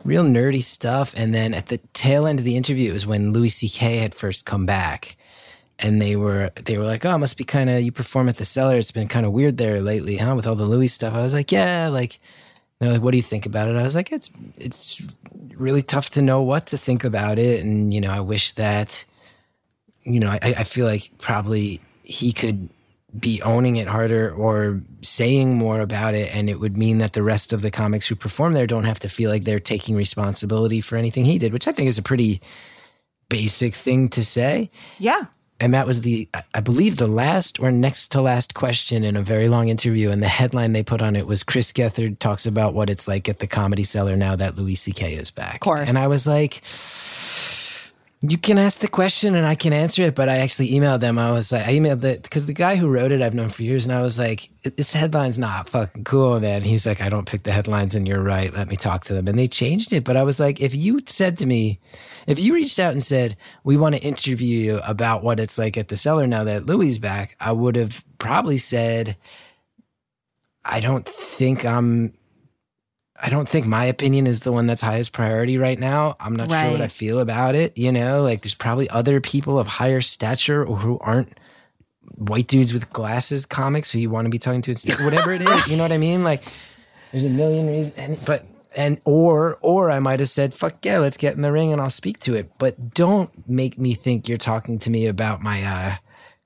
[0.04, 1.14] real nerdy stuff.
[1.18, 3.98] And then at the tail end of the interview, it was when Louis C.K.
[3.98, 5.18] had first come back,
[5.80, 8.46] and they were they were like, "Oh, must be kind of you perform at the
[8.46, 8.78] cellar.
[8.78, 10.36] It's been kind of weird there lately, huh?
[10.36, 12.20] With all the Louis stuff." I was like, "Yeah, like."
[12.80, 15.02] They're like, "What do you think about it?" I was like, "It's it's
[15.56, 19.06] really tough to know what to think about it, and you know, I wish that,
[20.04, 22.70] you know, I, I feel like probably he could
[23.20, 27.24] be owning it harder or saying more about it, and it would mean that the
[27.24, 30.82] rest of the comics who perform there don't have to feel like they're taking responsibility
[30.82, 32.42] for anything he did, which I think is a pretty
[33.30, 34.70] basic thing to say."
[35.00, 35.26] yeah
[35.60, 39.22] And that was the, I- believe, the last or next to last question in a
[39.22, 40.10] very long interview.
[40.12, 43.30] And the headline they put on it was Chris Gethard talks about what it's like
[43.30, 45.14] at the comedy cellar now that Louis C.K.
[45.16, 45.54] is back.
[45.56, 45.88] Of course.
[45.88, 46.60] And I was like,
[48.32, 50.16] you can ask the question and I can answer it.
[50.16, 51.18] But I actually emailed them.
[51.18, 53.64] I was like, I emailed the, because the guy who wrote it I've known for
[53.64, 53.86] years.
[53.86, 56.62] And I was like, this headline's not fucking cool, man.
[56.62, 58.54] He's like, I don't pick the headlines and you're right.
[58.54, 59.28] Let me talk to them.
[59.28, 60.04] And they changed it.
[60.04, 61.80] But I was like, if you said to me,
[62.28, 65.78] if you reached out and said, we want to interview you about what it's like
[65.78, 69.18] at the cellar now that Louis is back, I would have probably said,
[70.64, 72.14] I don't think I'm.
[73.22, 76.18] I don't think my opinion is the one that's highest priority right now.
[76.20, 77.78] I'm not sure what I feel about it.
[77.78, 81.38] You know, like there's probably other people of higher stature or who aren't
[82.18, 85.42] white dudes with glasses comics who you want to be talking to instead, whatever it
[85.42, 85.68] is.
[85.68, 86.24] You know what I mean?
[86.24, 86.44] Like
[87.12, 88.46] there's a million reasons, and, but
[88.76, 91.82] and or or I might have said, "Fuck yeah, let's get in the ring and
[91.82, 95.64] I'll speak to it." But don't make me think you're talking to me about my
[95.64, 95.96] uh,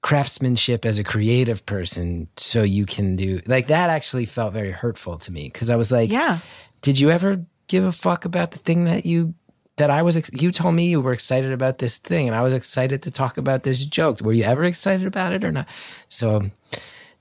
[0.01, 3.89] craftsmanship as a creative person, so you can do like that.
[3.89, 6.39] Actually, felt very hurtful to me because I was like, yeah
[6.81, 9.33] did you ever give a fuck about the thing that you
[9.77, 12.53] that I was you told me you were excited about this thing and I was
[12.53, 14.19] excited to talk about this joke.
[14.21, 15.69] Were you ever excited about it or not?
[16.09, 16.49] So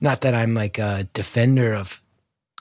[0.01, 2.01] not that I'm like a defender of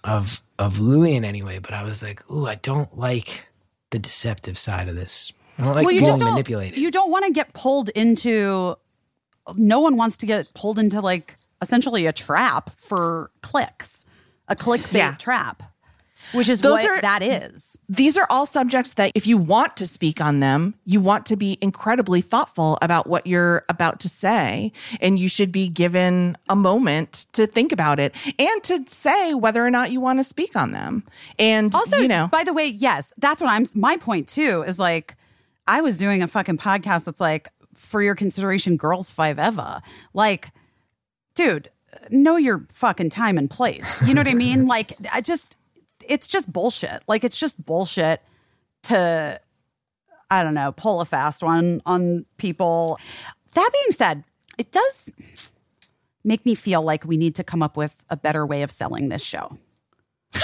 [0.05, 3.47] of of Louis in any way, but I was like, "Ooh, I don't like
[3.91, 5.33] the deceptive side of this.
[5.59, 8.77] I don't like well, you being manipulated." You don't want to get pulled into.
[9.57, 14.05] No one wants to get pulled into like essentially a trap for clicks,
[14.49, 15.15] a clickbait Yeah.
[15.15, 15.63] trap,
[16.33, 17.79] which is Those what are- that is.
[17.89, 21.37] these are all subjects that if you want to speak on them, you want to
[21.37, 24.73] be incredibly thoughtful about what you're about to say.
[25.01, 29.65] And you should be given a moment to think about it and to say whether
[29.67, 31.03] or not you want to speak on them.
[31.39, 33.67] And Also, you know, by the way, yes, that's what I'm.
[33.75, 35.17] My point too is like,
[35.67, 39.83] I was doing a fucking podcast that's like for your consideration, Girls5eva.
[40.13, 40.51] Like,
[41.35, 41.71] dude,
[42.11, 44.01] know your fucking time and place.
[44.07, 44.67] You know what I mean?
[44.67, 45.57] Like, I just,
[46.07, 47.03] it's just bullshit.
[47.07, 48.23] Like, it's just bullshit
[48.85, 49.41] to,
[50.31, 52.99] I don't know, pull a fast one on people.
[53.55, 54.25] That being said,
[54.59, 55.13] it does
[56.25, 59.09] make me feel like we need to come up with a better way of selling
[59.09, 59.57] this show.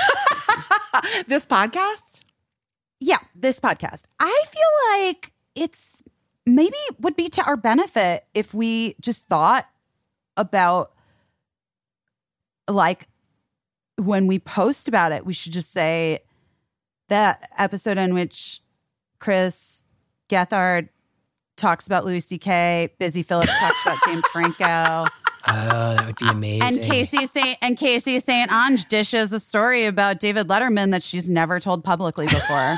[1.26, 2.24] This podcast?
[3.00, 4.04] Yeah, this podcast.
[4.18, 6.02] I feel like it's
[6.46, 9.66] maybe would be to our benefit if we just thought
[10.36, 10.92] about
[12.68, 13.08] like
[13.96, 16.20] when we post about it, we should just say
[17.08, 18.60] that episode in which
[19.20, 19.84] Chris
[20.28, 20.88] Gethard
[21.56, 25.06] talks about Louis C.K., Busy Philipps talks about James Franco.
[25.46, 26.62] Oh, that would be amazing.
[26.62, 28.50] And Caissie Saint and Caissie St.
[28.50, 32.76] Onge dishes a story about David Letterman that she's never told publicly before.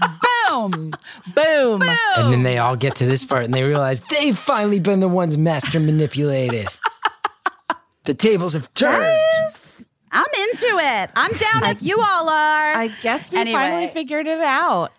[0.62, 0.90] Boom.
[1.34, 1.82] Boom.
[2.16, 5.08] And then they all get to this part and they realize they've finally been the
[5.08, 6.68] ones master manipulated.
[8.04, 9.20] the tables have turned.
[10.12, 11.10] I'm into it.
[11.14, 12.72] I'm down if you all are.
[12.76, 13.52] I guess we Anyway.
[13.58, 14.92] finally figured it out.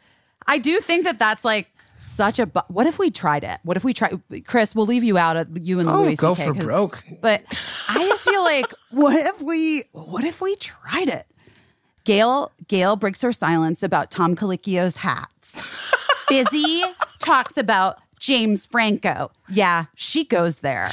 [0.46, 2.46] I do think that that's like such a.
[2.46, 3.60] Bu- what if we tried it?
[3.64, 4.12] What if we try?
[4.46, 6.16] Chris, we'll leave you out of you and Oh, Louis.
[6.16, 7.04] go CK, for 'cause- broke.
[7.22, 7.42] But
[7.90, 9.86] I just feel like, what if we?
[9.94, 11.26] What if we tried it?
[12.04, 15.37] Gail Gail breaks her silence about Tom Colicchio's hats.
[16.30, 16.84] Busy
[17.20, 19.32] talks about James Franco.
[19.50, 20.92] Yeah, she goes there.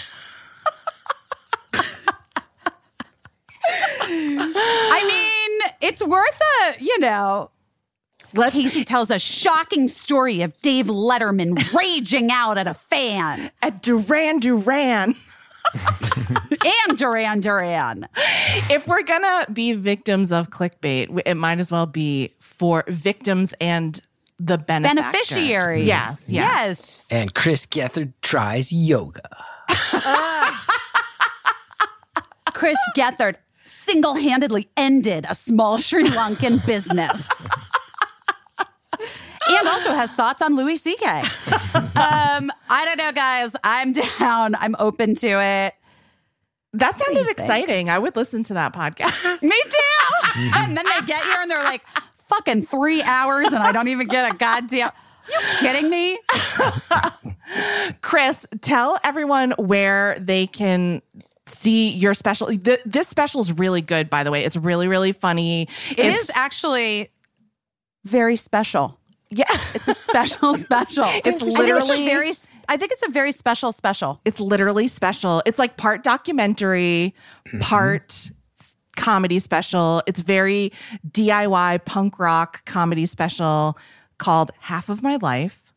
[4.07, 7.50] I mean, it's worth a, you know,
[8.36, 13.81] Let's Caissie tells a shocking story of Dave Letterman raging out at a fan at
[13.81, 15.15] Duran Duran.
[16.89, 18.08] and Duran Duran.
[18.70, 24.00] if we're gonna be victims of clickbait, it might as well be for victims and
[24.38, 25.04] the benefactors.
[25.12, 25.86] Beneficiaries.
[25.86, 26.28] Yes, yes.
[26.30, 27.08] Yes.
[27.10, 29.28] And Chris Gethard tries yoga.
[32.52, 37.28] Chris Gethard single handedly ended a small Sri Lankan business.
[39.48, 41.06] and also has thoughts on Louis C.K.
[41.06, 41.22] um,
[42.68, 43.54] I don't know, guys.
[43.62, 44.54] I'm down.
[44.54, 45.74] I'm open to it.
[46.74, 47.30] That do you sounded think?
[47.38, 47.90] exciting.
[47.90, 49.42] I would listen to that podcast.
[49.42, 50.50] Me too.
[50.56, 51.82] and then they get here and they're like,
[52.28, 54.90] fucking three hours and I don't even get a goddamn.
[55.30, 56.18] You kidding me?
[58.02, 61.02] Chris, tell everyone where they can
[61.46, 62.48] see your special.
[62.48, 64.44] Th- this special is really good, by the way.
[64.44, 65.68] It's really, really funny.
[65.90, 67.10] It is actually
[68.04, 68.98] very special.
[69.30, 69.44] yeah.
[69.50, 71.04] It's a special special.
[71.06, 72.32] It's I it's a literally- very.
[72.66, 74.20] I think it's a very special special.
[74.24, 75.42] It's literally special.
[75.44, 77.14] It's like part documentary,
[77.46, 77.58] mm-hmm.
[77.60, 78.32] part s-
[78.94, 80.02] comedy special.
[80.06, 80.73] It's very
[81.10, 83.76] DIY punk rock comedy special
[84.18, 85.73] called Half of My Life.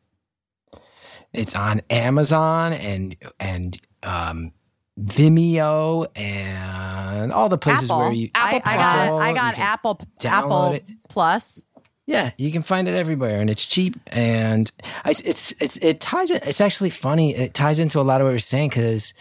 [1.33, 4.53] It's on Amazon and and um,
[4.99, 7.99] Vimeo and all the places Apple.
[7.99, 8.29] where you.
[8.33, 8.97] I, I got.
[8.97, 10.01] Apple, I got Apple.
[10.25, 10.85] Apple it.
[11.09, 11.63] Plus.
[12.07, 13.97] Yeah, you can find it everywhere, and it's cheap.
[14.07, 14.71] And
[15.03, 16.41] I, it's it's it ties it.
[16.47, 17.35] It's actually funny.
[17.35, 19.13] It ties into a lot of what we're saying because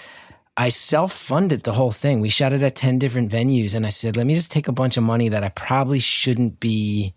[0.56, 2.20] I self funded the whole thing.
[2.20, 4.72] We shot it at ten different venues, and I said, let me just take a
[4.72, 7.14] bunch of money that I probably shouldn't be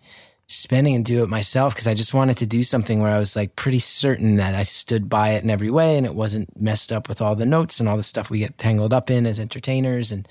[0.48, 3.36] spending and do it myself because I just wanted to do something where I was
[3.36, 6.92] like pretty certain that I stood by it in every way, and it wasn't messed
[6.92, 9.40] up with all the notes and all the stuff we get tangled up in as
[9.40, 10.28] entertainers and.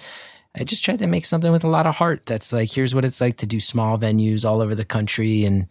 [0.59, 3.05] I just tried to make something with a lot of heart that's like, here's what
[3.05, 5.69] it's like to do small venues all over the country and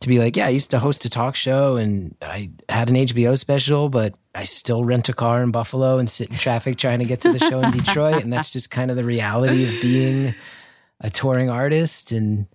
[0.00, 2.96] to be like, yeah, I used to host a talk show and I had an
[2.96, 7.00] HBO special, but I still rent a car in Buffalo and sit in traffic trying
[7.00, 8.22] to get to the show in Detroit.
[8.22, 10.34] And that's just kind of the reality of being
[11.00, 12.12] a touring artist.
[12.12, 12.46] And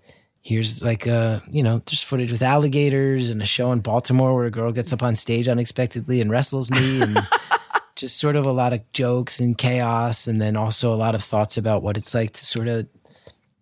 [0.42, 4.46] here's like a, you know, there's footage with alligators and a show in Baltimore where
[4.46, 7.18] a girl gets up on stage unexpectedly and wrestles me and
[7.96, 11.24] just sort of a lot of jokes and chaos and then also a lot of
[11.24, 12.88] thoughts about what it's like to sort of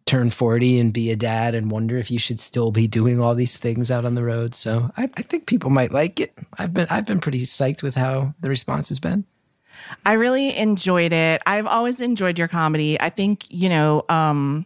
[0.06, 3.36] turn 40 and be a dad and wonder if you should still be doing all
[3.36, 4.56] these things out on the road.
[4.56, 6.34] So I, I think people might like it.
[6.58, 9.26] I've been I've been pretty psyched with how the response has been.
[10.06, 11.42] I really enjoyed it.
[11.46, 13.00] I've always enjoyed your comedy.
[13.00, 14.66] I think, you know, um,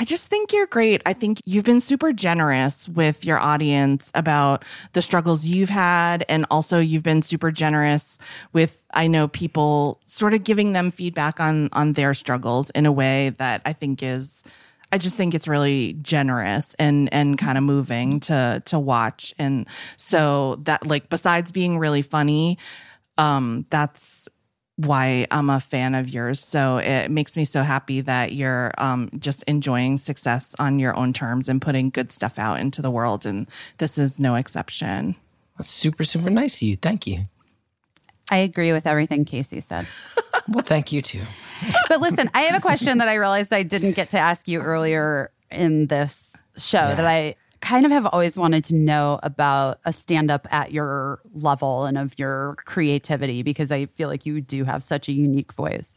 [0.00, 1.02] I just think you're great.
[1.06, 6.24] I think you've been super generous with your audience about the struggles you've had.
[6.28, 8.20] And also you've been super generous
[8.52, 12.92] with, I know people sort of giving them feedback on, on their struggles in a
[12.92, 14.44] way that I think is,
[14.92, 19.34] I just think it's really generous and, and kind of moving to, to watch.
[19.36, 22.56] And so that like, besides being really funny,
[23.18, 24.28] um, that's
[24.78, 26.38] why I'm a fan of yours.
[26.38, 31.12] So it makes me so happy that you're um, just enjoying success on your own
[31.12, 33.26] terms and putting good stuff out into the world.
[33.26, 33.48] And
[33.78, 35.16] this is no exception.
[35.56, 36.76] That's super super nice of you.
[36.76, 37.26] Thank you.
[38.30, 39.86] I agree with everything Caissie said.
[40.50, 41.20] Well, thank you too.
[41.90, 44.62] but listen, I have a question that I realized I didn't get to ask you
[44.62, 47.34] earlier in this show that I
[47.68, 51.98] kind of have always wanted to know about a stand up at your level and
[51.98, 55.94] of your creativity because I feel like you do have such a unique voice.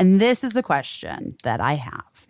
[0.00, 2.26] And this is the question that I have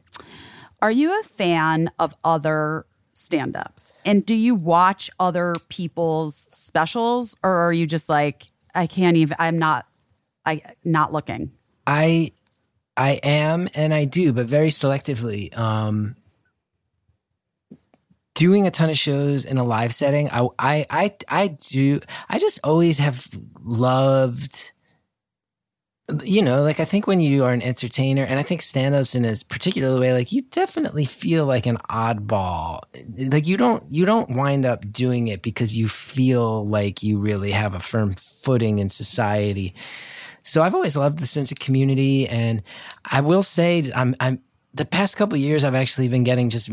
[0.83, 3.95] Are you a fan of other stand ups?
[4.05, 9.39] And do you watch other people's specials or are you just like, I can't even,
[9.39, 9.87] I'm not,
[10.45, 11.53] I, not looking?
[11.87, 12.33] I
[12.95, 15.57] I am and I do, but very selectively.
[15.57, 16.17] Um
[18.35, 22.39] doing a ton of shows in a live setting, I I I, I do I
[22.39, 23.29] just always have
[23.63, 24.73] loved
[26.25, 29.15] you know, like I think when you are an entertainer, and I think stand ups
[29.15, 32.81] in a particular way, like you definitely feel like an oddball.
[33.33, 37.53] Like you don't you don't wind up doing it because you feel like you really
[37.53, 39.75] have a firm footing in society.
[40.43, 42.63] So I've always loved the sense of community, and
[43.11, 44.41] I will say I'm I'm
[44.75, 46.71] the past couple years I've actually been getting just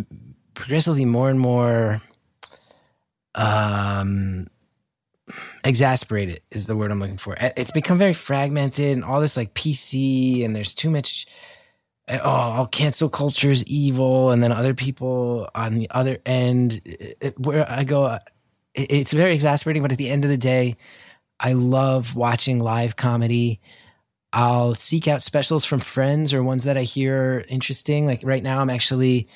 [0.59, 2.01] progressively more and more
[3.33, 4.45] um
[5.63, 7.35] exasperated is the word I'm looking for.
[7.39, 11.27] Eh, it's become very fragmented and all this like PC and there's too much
[12.09, 16.81] eh, oh, all cancel culture is evil and then other people on the other end
[16.83, 20.75] it, where I go it, it's very exasperating but at the end of the day
[21.39, 23.61] I love watching live comedy.
[24.33, 28.05] I'll seek out specials from friends or ones that I hear interesting.
[28.05, 29.29] Like right now, I'm actually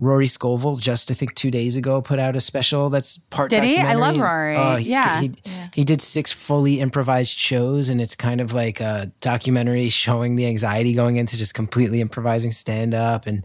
[0.00, 0.76] Rory Scovel.
[0.76, 3.50] Just I think two days ago, put out a special that's part.
[3.50, 3.78] Did he?
[3.78, 4.56] I love Rory.
[4.56, 5.20] Oh, he's- Yeah.
[5.20, 5.32] he,
[5.74, 10.46] he did six fully improvised shows, and it's kind of like a documentary showing the
[10.46, 13.26] anxiety going into just completely improvising stand up.
[13.26, 13.44] And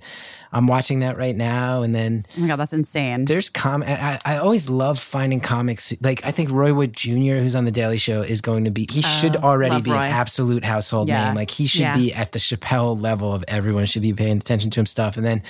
[0.51, 1.81] I'm watching that right now.
[1.81, 3.25] And then Oh my God, that's insane.
[3.25, 3.81] there's com.
[3.81, 5.91] I, I always love finding comics.
[6.01, 8.85] Like I think Roy Wood Jr., who's on the Daily Show, is going to be.
[8.91, 9.97] He oh, should already be Roy.
[9.97, 11.25] an absolute household Yeah.
[11.25, 11.35] name.
[11.35, 11.97] Like he should Yeah.
[11.97, 15.17] be at the Chappelle level of everyone should be paying attention to him stuff.
[15.17, 15.41] And then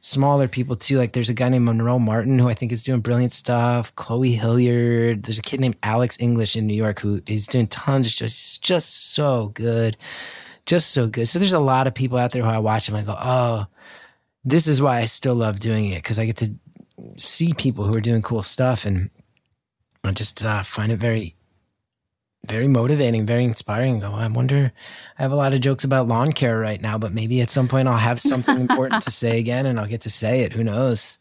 [0.00, 0.98] smaller people too.
[0.98, 3.94] Like there's a guy named Monroe Martin who I think is doing brilliant stuff.
[3.96, 5.24] Chloe Hilliard.
[5.24, 8.32] There's a kid named Alex English in New York who is doing tons of shows.
[8.32, 9.96] He's just so good.
[10.66, 11.28] Just so good.
[11.28, 13.66] So there's a lot of people out there who I watch and I go, oh,
[14.44, 16.54] this is why I still love doing it because I get to
[17.16, 19.10] see people who are doing cool stuff and
[20.04, 21.34] I just uh, find it very,
[22.46, 24.00] very motivating, very inspiring.
[24.00, 24.72] Go, I wonder.
[25.18, 27.68] I have a lot of jokes about lawn care right now, but maybe at some
[27.68, 30.52] point I'll have something important to say again, and I'll get to say it.
[30.52, 31.18] Who knows?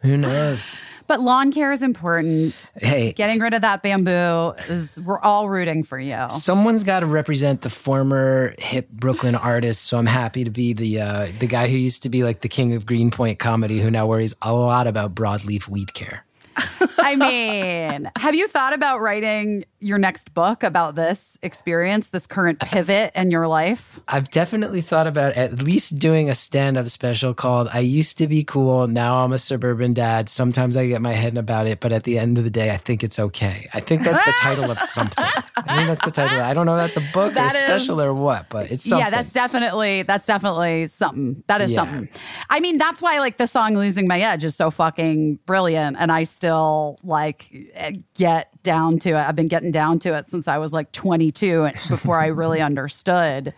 [0.00, 0.80] Who knows?
[1.06, 2.54] But lawn care is important.
[2.74, 6.16] Hey, Getting rid of that bamboo is, we're all rooting for you.
[6.28, 9.84] someone's got to represent the former hip Brooklyn artist.
[9.84, 12.48] So I'm happy to be the uh, the guy who used to be like the
[12.48, 16.24] king of Greenpoint comedy, who now worries a lot about broadleaf weed care.
[16.98, 22.60] I mean, have you thought about writing your next book about this experience, this current
[22.60, 24.00] pivot in your life?
[24.08, 28.28] I've definitely thought about at least doing a stand up special called I Used to
[28.28, 28.86] Be Cool.
[28.86, 30.28] Now I'm a suburban dad.
[30.28, 32.76] Sometimes I get my head about it, but at the end of the day, I
[32.76, 33.68] think it's okay.
[33.74, 35.24] I think that's the title of something.
[35.24, 36.40] I think that's the title.
[36.40, 38.70] I don't know if that's a book That or a special is- or what, but
[38.70, 39.04] it's something.
[39.04, 41.42] Yeah, that's definitely that's definitely something.
[41.48, 41.78] That is Yeah.
[41.78, 42.08] something.
[42.48, 46.12] I mean, that's why like the song "Losing My Edge" is so fucking brilliant, and
[46.12, 49.16] I still like eh, get down to it.
[49.16, 52.60] I've been getting down to it since I was like 22, and before I really
[52.60, 53.54] understood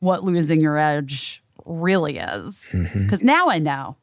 [0.00, 2.74] what losing your edge really is.
[2.76, 3.04] Mm-hmm.
[3.04, 3.96] Because now I know.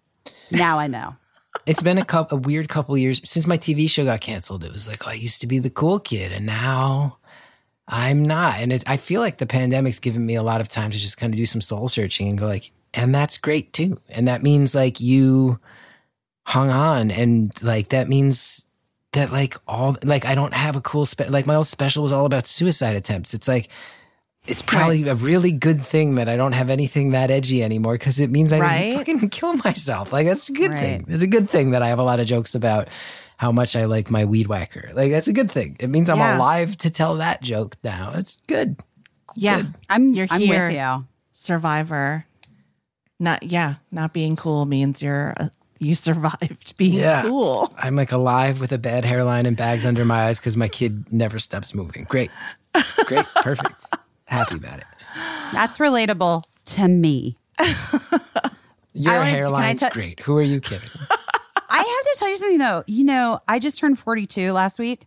[0.51, 1.15] Now I know.
[1.65, 4.63] it's been a couple, a weird couple years since my TV show got canceled.
[4.63, 7.17] It was like, oh, I used to be the cool kid, and now
[7.87, 8.59] I'm not.
[8.59, 11.17] And it, I feel like the pandemic's given me a lot of time to just
[11.17, 13.99] kind of do some soul searching and go like, and that's great too.
[14.09, 15.59] And that means like you
[16.45, 18.65] hung on, and like that means
[19.13, 22.11] that like all like I don't have a cool spe- like my old special was
[22.11, 23.33] all about suicide attempts.
[23.33, 23.69] It's like.
[24.47, 28.21] It's probably a really good thing that I don't have anything that edgy anymore because
[28.21, 28.79] it means I Right?
[28.83, 30.13] didn't fucking kill myself.
[30.13, 30.79] Like that's a good Right.
[30.79, 31.05] thing.
[31.09, 32.87] It's a good thing that I have a lot of jokes about
[33.35, 34.91] how much I like my weed whacker.
[34.93, 35.75] Like that's a good thing.
[35.81, 36.37] It means I'm Yeah.
[36.37, 38.13] alive to tell that joke now.
[38.15, 38.77] It's good.
[39.35, 39.63] Yeah.
[39.89, 40.67] I'm You're I'm here.
[40.67, 41.05] with you.
[41.33, 42.25] Survivor.
[43.19, 47.23] Not yeah, not being cool means you're uh, you survived being Yeah.
[47.23, 47.73] cool.
[47.77, 51.11] I'm like alive with a bad hairline and bags under my eyes because my kid
[51.11, 52.05] never stops moving.
[52.09, 52.29] Great.
[53.05, 53.25] Great.
[53.41, 53.85] Perfect.
[54.25, 54.85] Happy about it.
[55.53, 57.37] That's relatable to me.
[58.93, 60.19] Your I wanted to- can I hairline's tell- great.
[60.21, 60.89] Who are you kidding?
[61.71, 62.83] I have to tell you something though.
[62.87, 65.05] You know, I just turned 42 last week.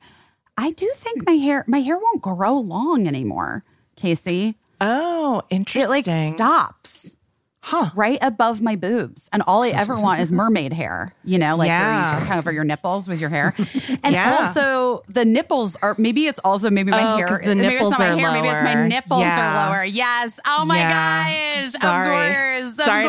[0.56, 3.64] I do think my hair my hair won't grow long anymore,
[3.96, 4.54] Caissie.
[4.80, 5.82] Oh, interesting.
[5.92, 6.26] It interesting.
[6.26, 7.16] like stops.
[7.64, 7.90] Huh.
[7.94, 9.28] right above my boobs.
[9.32, 12.12] And all I ever want is mermaid hair, you know, like Yeah.
[12.16, 13.54] where you cover your nipples with your hair.
[14.04, 14.36] And Yeah.
[14.52, 17.28] also the nipples are maybe it's also maybe my Oh, hair.
[17.28, 19.66] 'cause the maybe nipples it's not my are hair, maybe it's my nipples Yeah.
[19.66, 19.84] are lower.
[19.84, 20.40] Yes.
[20.46, 21.62] Oh my Yeah.
[21.62, 21.70] gosh.
[21.72, 22.08] Sorry.
[22.08, 22.34] Of
[22.64, 22.78] course.
[22.80, 23.08] Of Sorry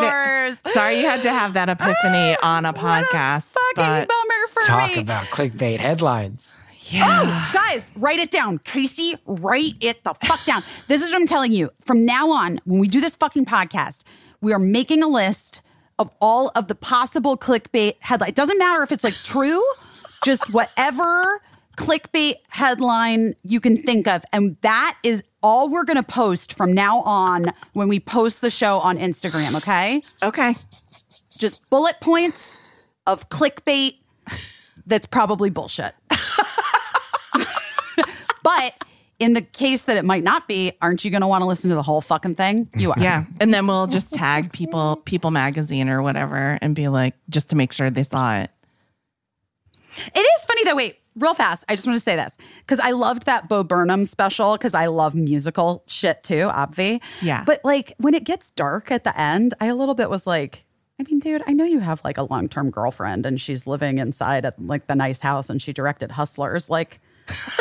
[0.62, 0.74] course.
[0.74, 3.54] Sorry you had to have that epiphany on a What a podcast.
[3.54, 5.00] fucking but bummer for Talk me.
[5.00, 6.58] about clickbait headlines.
[6.90, 7.22] yeah.
[7.22, 8.58] Oh, guys, write it down.
[8.60, 10.62] Caissie, write it the fuck down.
[10.86, 11.70] This is what I'm telling you.
[11.84, 14.02] From now on, when we do this fucking podcast,
[14.40, 15.62] we are making a list
[15.98, 18.28] of all of the possible clickbait headline.
[18.28, 19.62] It doesn't matter if it's like true,
[20.24, 21.40] just whatever
[21.76, 24.22] clickbait headline you can think of.
[24.32, 28.50] And that is all we're going to post from now on when we post the
[28.50, 30.02] show on Instagram, okay?
[30.22, 30.52] Okay.
[31.38, 32.58] Just bullet points
[33.06, 33.96] of clickbait
[34.86, 35.94] that's probably bullshit.
[38.42, 38.84] but
[39.24, 41.70] in the case that it might not be, aren't you going to want to listen
[41.70, 42.68] to the whole fucking thing?
[42.76, 43.00] You are.
[43.00, 43.24] Yeah.
[43.40, 47.56] And then we'll just tag people, People Magazine or whatever, and be like, just to
[47.56, 48.50] make sure they saw it.
[50.14, 50.76] It is funny though.
[50.76, 51.64] Wait, real fast.
[51.70, 54.86] I just want to say this because I loved that Bo Burnham special because I
[54.86, 57.00] love musical shit too, obvi.
[57.22, 57.44] Yeah.
[57.44, 60.66] But like when it gets dark at the end, I a little bit was like,
[61.00, 63.98] I mean, dude, I know you have like a long term girlfriend and she's living
[63.98, 66.68] inside at like the nice house and she directed Hustlers.
[66.68, 67.00] Like,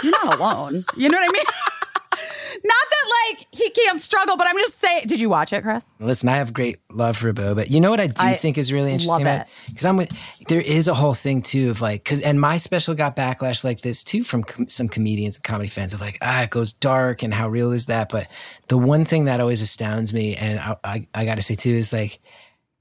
[0.04, 0.86] you're not alone.
[0.98, 1.44] You know what I mean?
[2.64, 5.06] not that like he can't struggle, but I'm just saying.
[5.08, 5.92] Did you watch it, Chris?
[6.00, 8.58] Listen, I have great love for Bo, but you know what I do I think
[8.58, 10.12] is really interesting because I'm with.
[10.48, 13.82] There is a whole thing too of like because and my special got backlash like
[13.82, 17.24] this too from com- some comedians and comedy fans of like ah it goes dark
[17.24, 18.10] and how real is that?
[18.10, 18.28] But
[18.68, 21.72] the one thing that always astounds me and I I, I got to say too
[21.72, 22.20] is like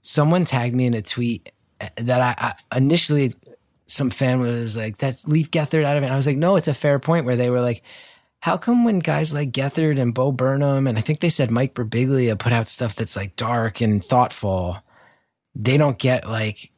[0.02, 1.50] someone tagged me in a tweet
[1.96, 3.32] that I, I initially
[3.92, 6.06] some fan was like that's leave Gethard out of it.
[6.06, 7.82] And I was like no, it's a fair point where they were like
[8.40, 11.74] how come when guys like Gethard and Bo Burnham and I think they said Mike
[11.74, 14.78] Birbiglia put out stuff that's like dark and thoughtful,
[15.54, 16.72] they don't get like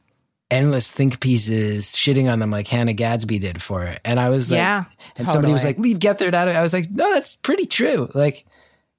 [0.51, 3.99] endless think pieces shitting on them like Hannah Gadsby did for it.
[4.05, 4.85] And I was like, Yeah,
[5.17, 6.59] and somebody was like, leave Gethard out of it.
[6.59, 8.11] I was like, no, that's pretty true.
[8.15, 8.45] Like,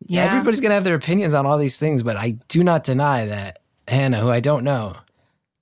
[0.08, 0.26] Yeah.
[0.26, 3.60] everybody's gonna have their opinions on all these things, but I do not deny that
[3.88, 4.96] Hannah, who I don't know,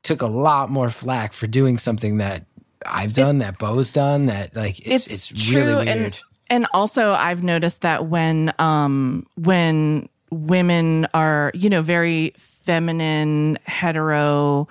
[0.04, 2.46] took a lot more flack for doing something that
[2.86, 5.88] I've done, that Bo's done, that like it's it's, really weird.
[5.88, 13.58] and and also I've noticed that when um when women are you know very feminine
[13.66, 14.68] hetero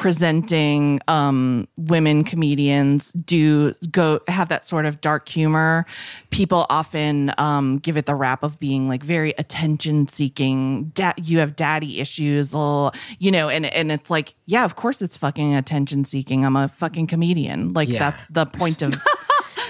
[0.00, 5.84] presenting um women comedians do go have that sort of dark humor.
[6.30, 11.38] People often um give it the rap of being like very attention seeking da- you
[11.38, 15.54] have daddy issues little, you know and and it's like yeah of course it's fucking
[15.54, 16.46] attention seeking.
[16.46, 17.74] I'm a fucking comedian.
[17.74, 17.98] Like Yeah.
[18.10, 18.94] that's the point of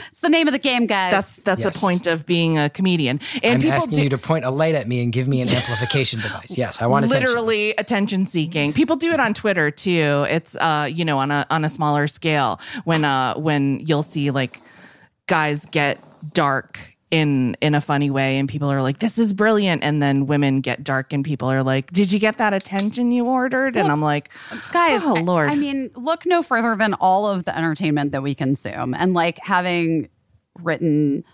[0.09, 1.13] It's the name of the game, guys.
[1.13, 1.75] that's that's Yes.
[1.75, 3.21] the point of being a comedian.
[3.43, 5.41] And I'm people asking do you to point a light at me and give me
[5.41, 6.57] an amplification device.
[6.59, 7.27] Yes, I want attention.
[7.29, 8.73] literally attention seeking.
[8.73, 10.27] People do it on Twitter too.
[10.29, 14.31] It's uh, you know, on a on a smaller scale when uh when you'll see
[14.31, 14.61] like
[15.27, 15.99] guys get
[16.35, 19.83] dark in in a funny way and people are like this is brilliant.
[19.83, 23.27] And then women get dark and people are like did you get that attention you
[23.27, 23.77] ordered?
[23.77, 24.31] And i'm like
[24.73, 25.51] guys oh I- lord.
[25.51, 28.95] I, mean look no further than all of the entertainment that we consume.
[28.95, 30.09] And like having
[30.61, 31.25] written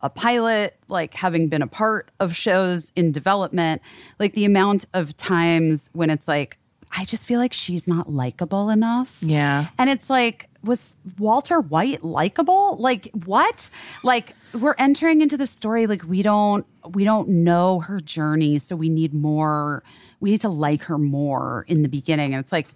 [0.00, 3.82] a pilot like having been a part of shows in development
[4.18, 6.56] like the amount of times when it's like
[6.96, 9.18] i just feel like she's not likable enough.
[9.20, 9.66] Yeah.
[9.78, 12.76] and it's like was walter white likable?
[12.76, 13.70] Like what?
[14.02, 18.74] Like we're entering into the story like we don't we don't know her journey so
[18.74, 19.82] we need more
[20.18, 22.68] we need to like her more in the beginning and it's like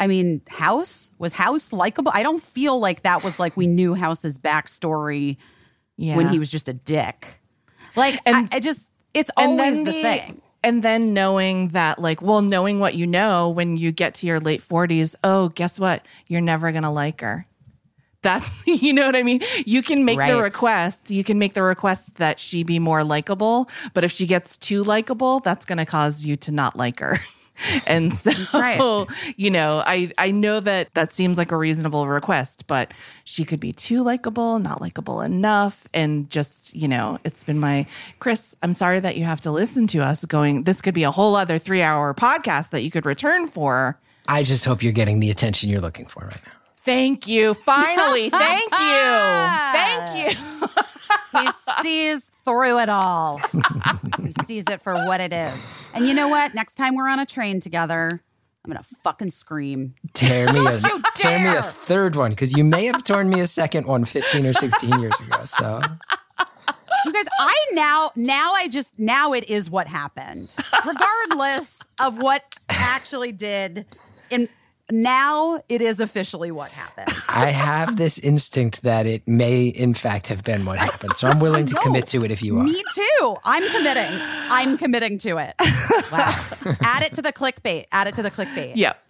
[0.00, 2.10] I mean, House was House likable.
[2.14, 5.36] I don't feel like that was like we knew House's backstory
[5.98, 7.38] yeah when he was just a dick.
[7.94, 8.80] Like, And- I, I just,
[9.12, 10.42] it's always then the, thing.
[10.62, 14.40] And then knowing that, like, well, knowing what you know when you get to your
[14.40, 16.06] late 40s, oh, guess what?
[16.26, 17.46] You're never going to like her.
[18.22, 19.40] That's, you know what I mean?
[19.66, 21.10] You can make the request.
[21.10, 23.68] You can make the request that she be more likable.
[23.94, 27.18] But if she gets too likable, that's going to cause you to not like her.
[27.86, 29.06] And so, right.
[29.36, 32.92] you know, I, I know that that seems like a reasonable request, but
[33.24, 35.86] she could be too likable, not likable enough.
[35.92, 37.86] And just, you know, it's been my,
[38.18, 41.10] Chris, I'm sorry that you have to listen to us going, this could be a
[41.10, 43.98] whole other three hour podcast that you could return for.
[44.28, 46.52] I just hope you're getting the attention you're looking for right now.
[46.84, 47.54] Thank you.
[47.54, 48.30] Finally.
[48.30, 49.10] Thank you.
[49.72, 51.40] Thank you.
[51.40, 51.48] He
[51.82, 53.40] sees through it all.
[54.22, 55.54] he sees it for what it is.
[55.94, 56.54] And you know what?
[56.54, 58.22] Next time we're on a train together,
[58.64, 59.94] I'm going to fucking scream.
[60.12, 60.80] Tear me a
[61.14, 64.46] tear me a third one because you may have torn me a second one 15
[64.46, 65.44] or 16 years ago.
[65.44, 65.80] So
[67.06, 70.54] You guys, I now now I just now it is what happened.
[70.86, 73.86] Regardless of what actually did
[74.30, 74.48] in
[74.90, 77.08] now it is officially what happened.
[77.28, 81.14] I have this instinct that it may, in fact, have been what happened.
[81.16, 82.64] So I'm willing to commit to it if you are.
[82.64, 83.36] Me too.
[83.44, 84.18] I'm committing.
[84.20, 85.54] I'm committing to it.
[86.10, 86.34] Wow.
[86.82, 87.84] Add it to the clickbait.
[87.92, 88.72] Add it to the clickbait.
[88.74, 89.00] Yep.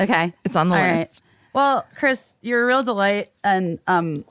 [0.00, 0.32] Okay.
[0.44, 1.22] It's on the All list.
[1.52, 4.24] Well, Chris, you're a real delight and um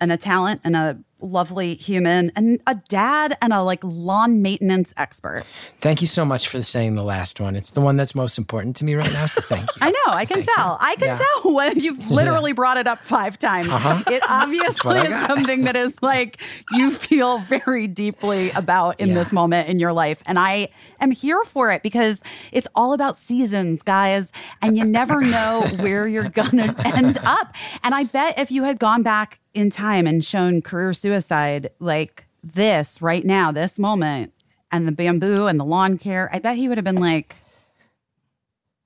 [0.00, 4.92] and a talent and a lovely human and a dad and a like lawn maintenance
[4.96, 5.44] expert.
[5.80, 7.56] Thank you so much for saying the last one.
[7.56, 9.26] It's the one that's most important to me right now.
[9.26, 9.66] So thank you.
[9.80, 10.76] I know, I can tell.
[10.80, 11.18] I can Yeah.
[11.42, 13.68] tell when you've literally brought it up five times.
[14.08, 15.06] It obviously Uh-huh.
[15.20, 16.38] Is something that is like
[16.72, 19.14] you feel very deeply about in Yeah.
[19.14, 20.22] this moment in your life.
[20.26, 20.68] And I
[21.00, 24.32] am here for it because it's all about seasons, guys.
[24.60, 27.54] And you never know where you're going to end up.
[27.84, 32.26] And I bet if you had gone back in time and shown career suicide like
[32.42, 34.32] this right now, this moment,
[34.70, 37.36] and the bamboo and the lawn care, I bet he would have been like,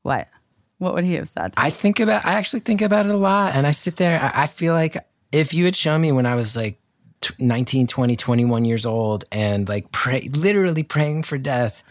[0.03, 0.29] what?
[0.79, 1.55] What would he have said?
[1.57, 3.55] I think about, I actually think about it a lot.
[3.55, 4.97] And I sit there, I, I feel like
[5.33, 6.79] if you had shown me when I was like
[7.21, 11.83] t- 19, 20, 21 years old and like pray, literally praying for death,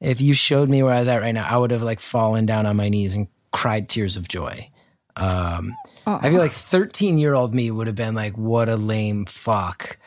[0.00, 2.46] if you showed me where I was at right now, I would have like fallen
[2.46, 4.68] down on my knees and cried tears of joy.
[5.14, 9.24] Um, I feel like 13 year old me would have been like, what a lame
[9.26, 9.98] fuck.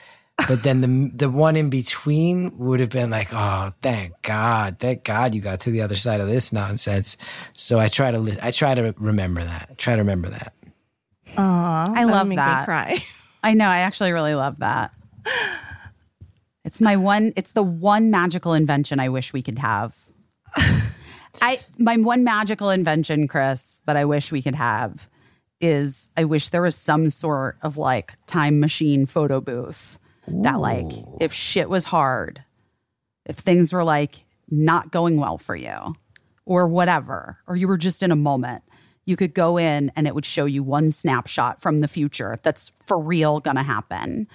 [0.47, 5.03] But then the the one in between would have been like, oh, thank God, thank
[5.03, 7.17] God you got to the other side of this nonsense.
[7.53, 9.69] So I try to li- I try to remember that.
[9.71, 10.53] I try to remember that.
[11.37, 12.65] Aw, I that love made that.
[12.65, 12.97] cry.
[13.43, 13.67] I know.
[13.67, 14.91] I actually really love that.
[16.63, 17.31] It's my one.
[17.35, 19.95] It's the one magical invention I wish we could have.
[21.41, 25.07] I my one magical invention, Chris, that I wish we could have
[25.61, 30.91] is I wish there was some sort of like time machine photo booth that like
[31.19, 32.43] if shit was hard,
[33.25, 35.95] if things were like not going well for you
[36.45, 38.63] or whatever, or you were just in a moment,
[39.05, 42.71] you could go in and it would show you one snapshot from the future that's
[42.85, 44.27] for real gonna happen.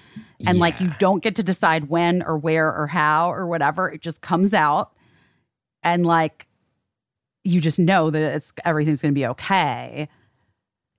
[0.47, 3.91] And like you don't get to decide when or where or how or whatever.
[3.91, 4.93] It just comes out
[5.83, 6.47] and like
[7.43, 10.09] you just know that it's everything's gonna be okay.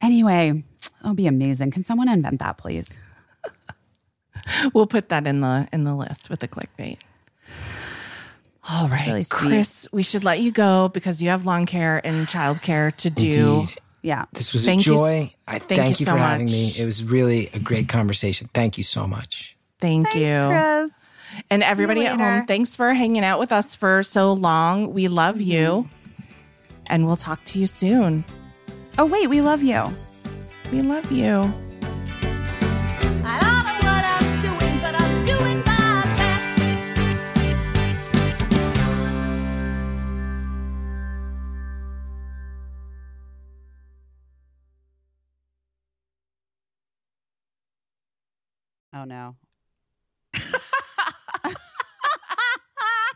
[0.01, 0.63] Anyway,
[1.01, 1.71] it'll be amazing.
[1.71, 2.99] Can someone invent that, please?
[4.73, 6.97] We'll put that in the in the list with the clickbait.
[8.69, 9.25] All right, Really.
[9.25, 13.59] Chris, we should let you go because you have lawn care and childcare to do.
[13.61, 13.77] Indeed.
[14.01, 14.25] Yeah.
[14.33, 15.33] This was Thank a you joy.
[15.47, 16.71] thank thank, you you, so for having me.
[16.77, 18.49] It was really a great conversation.
[18.53, 19.55] Thank you so much.
[19.79, 20.45] Thank you.
[20.47, 21.13] Chris.
[21.49, 24.93] And everybody at home, thanks for hanging out with us for so long.
[24.93, 25.51] We love mm-hmm.
[25.51, 25.89] you.
[26.87, 28.25] And we'll talk to you soon.
[29.01, 29.81] Oh wait, we love you.
[30.71, 31.39] We love you.
[33.25, 36.61] I don't know what I'm doing, but I'm doing my best.
[48.93, 49.35] Oh no.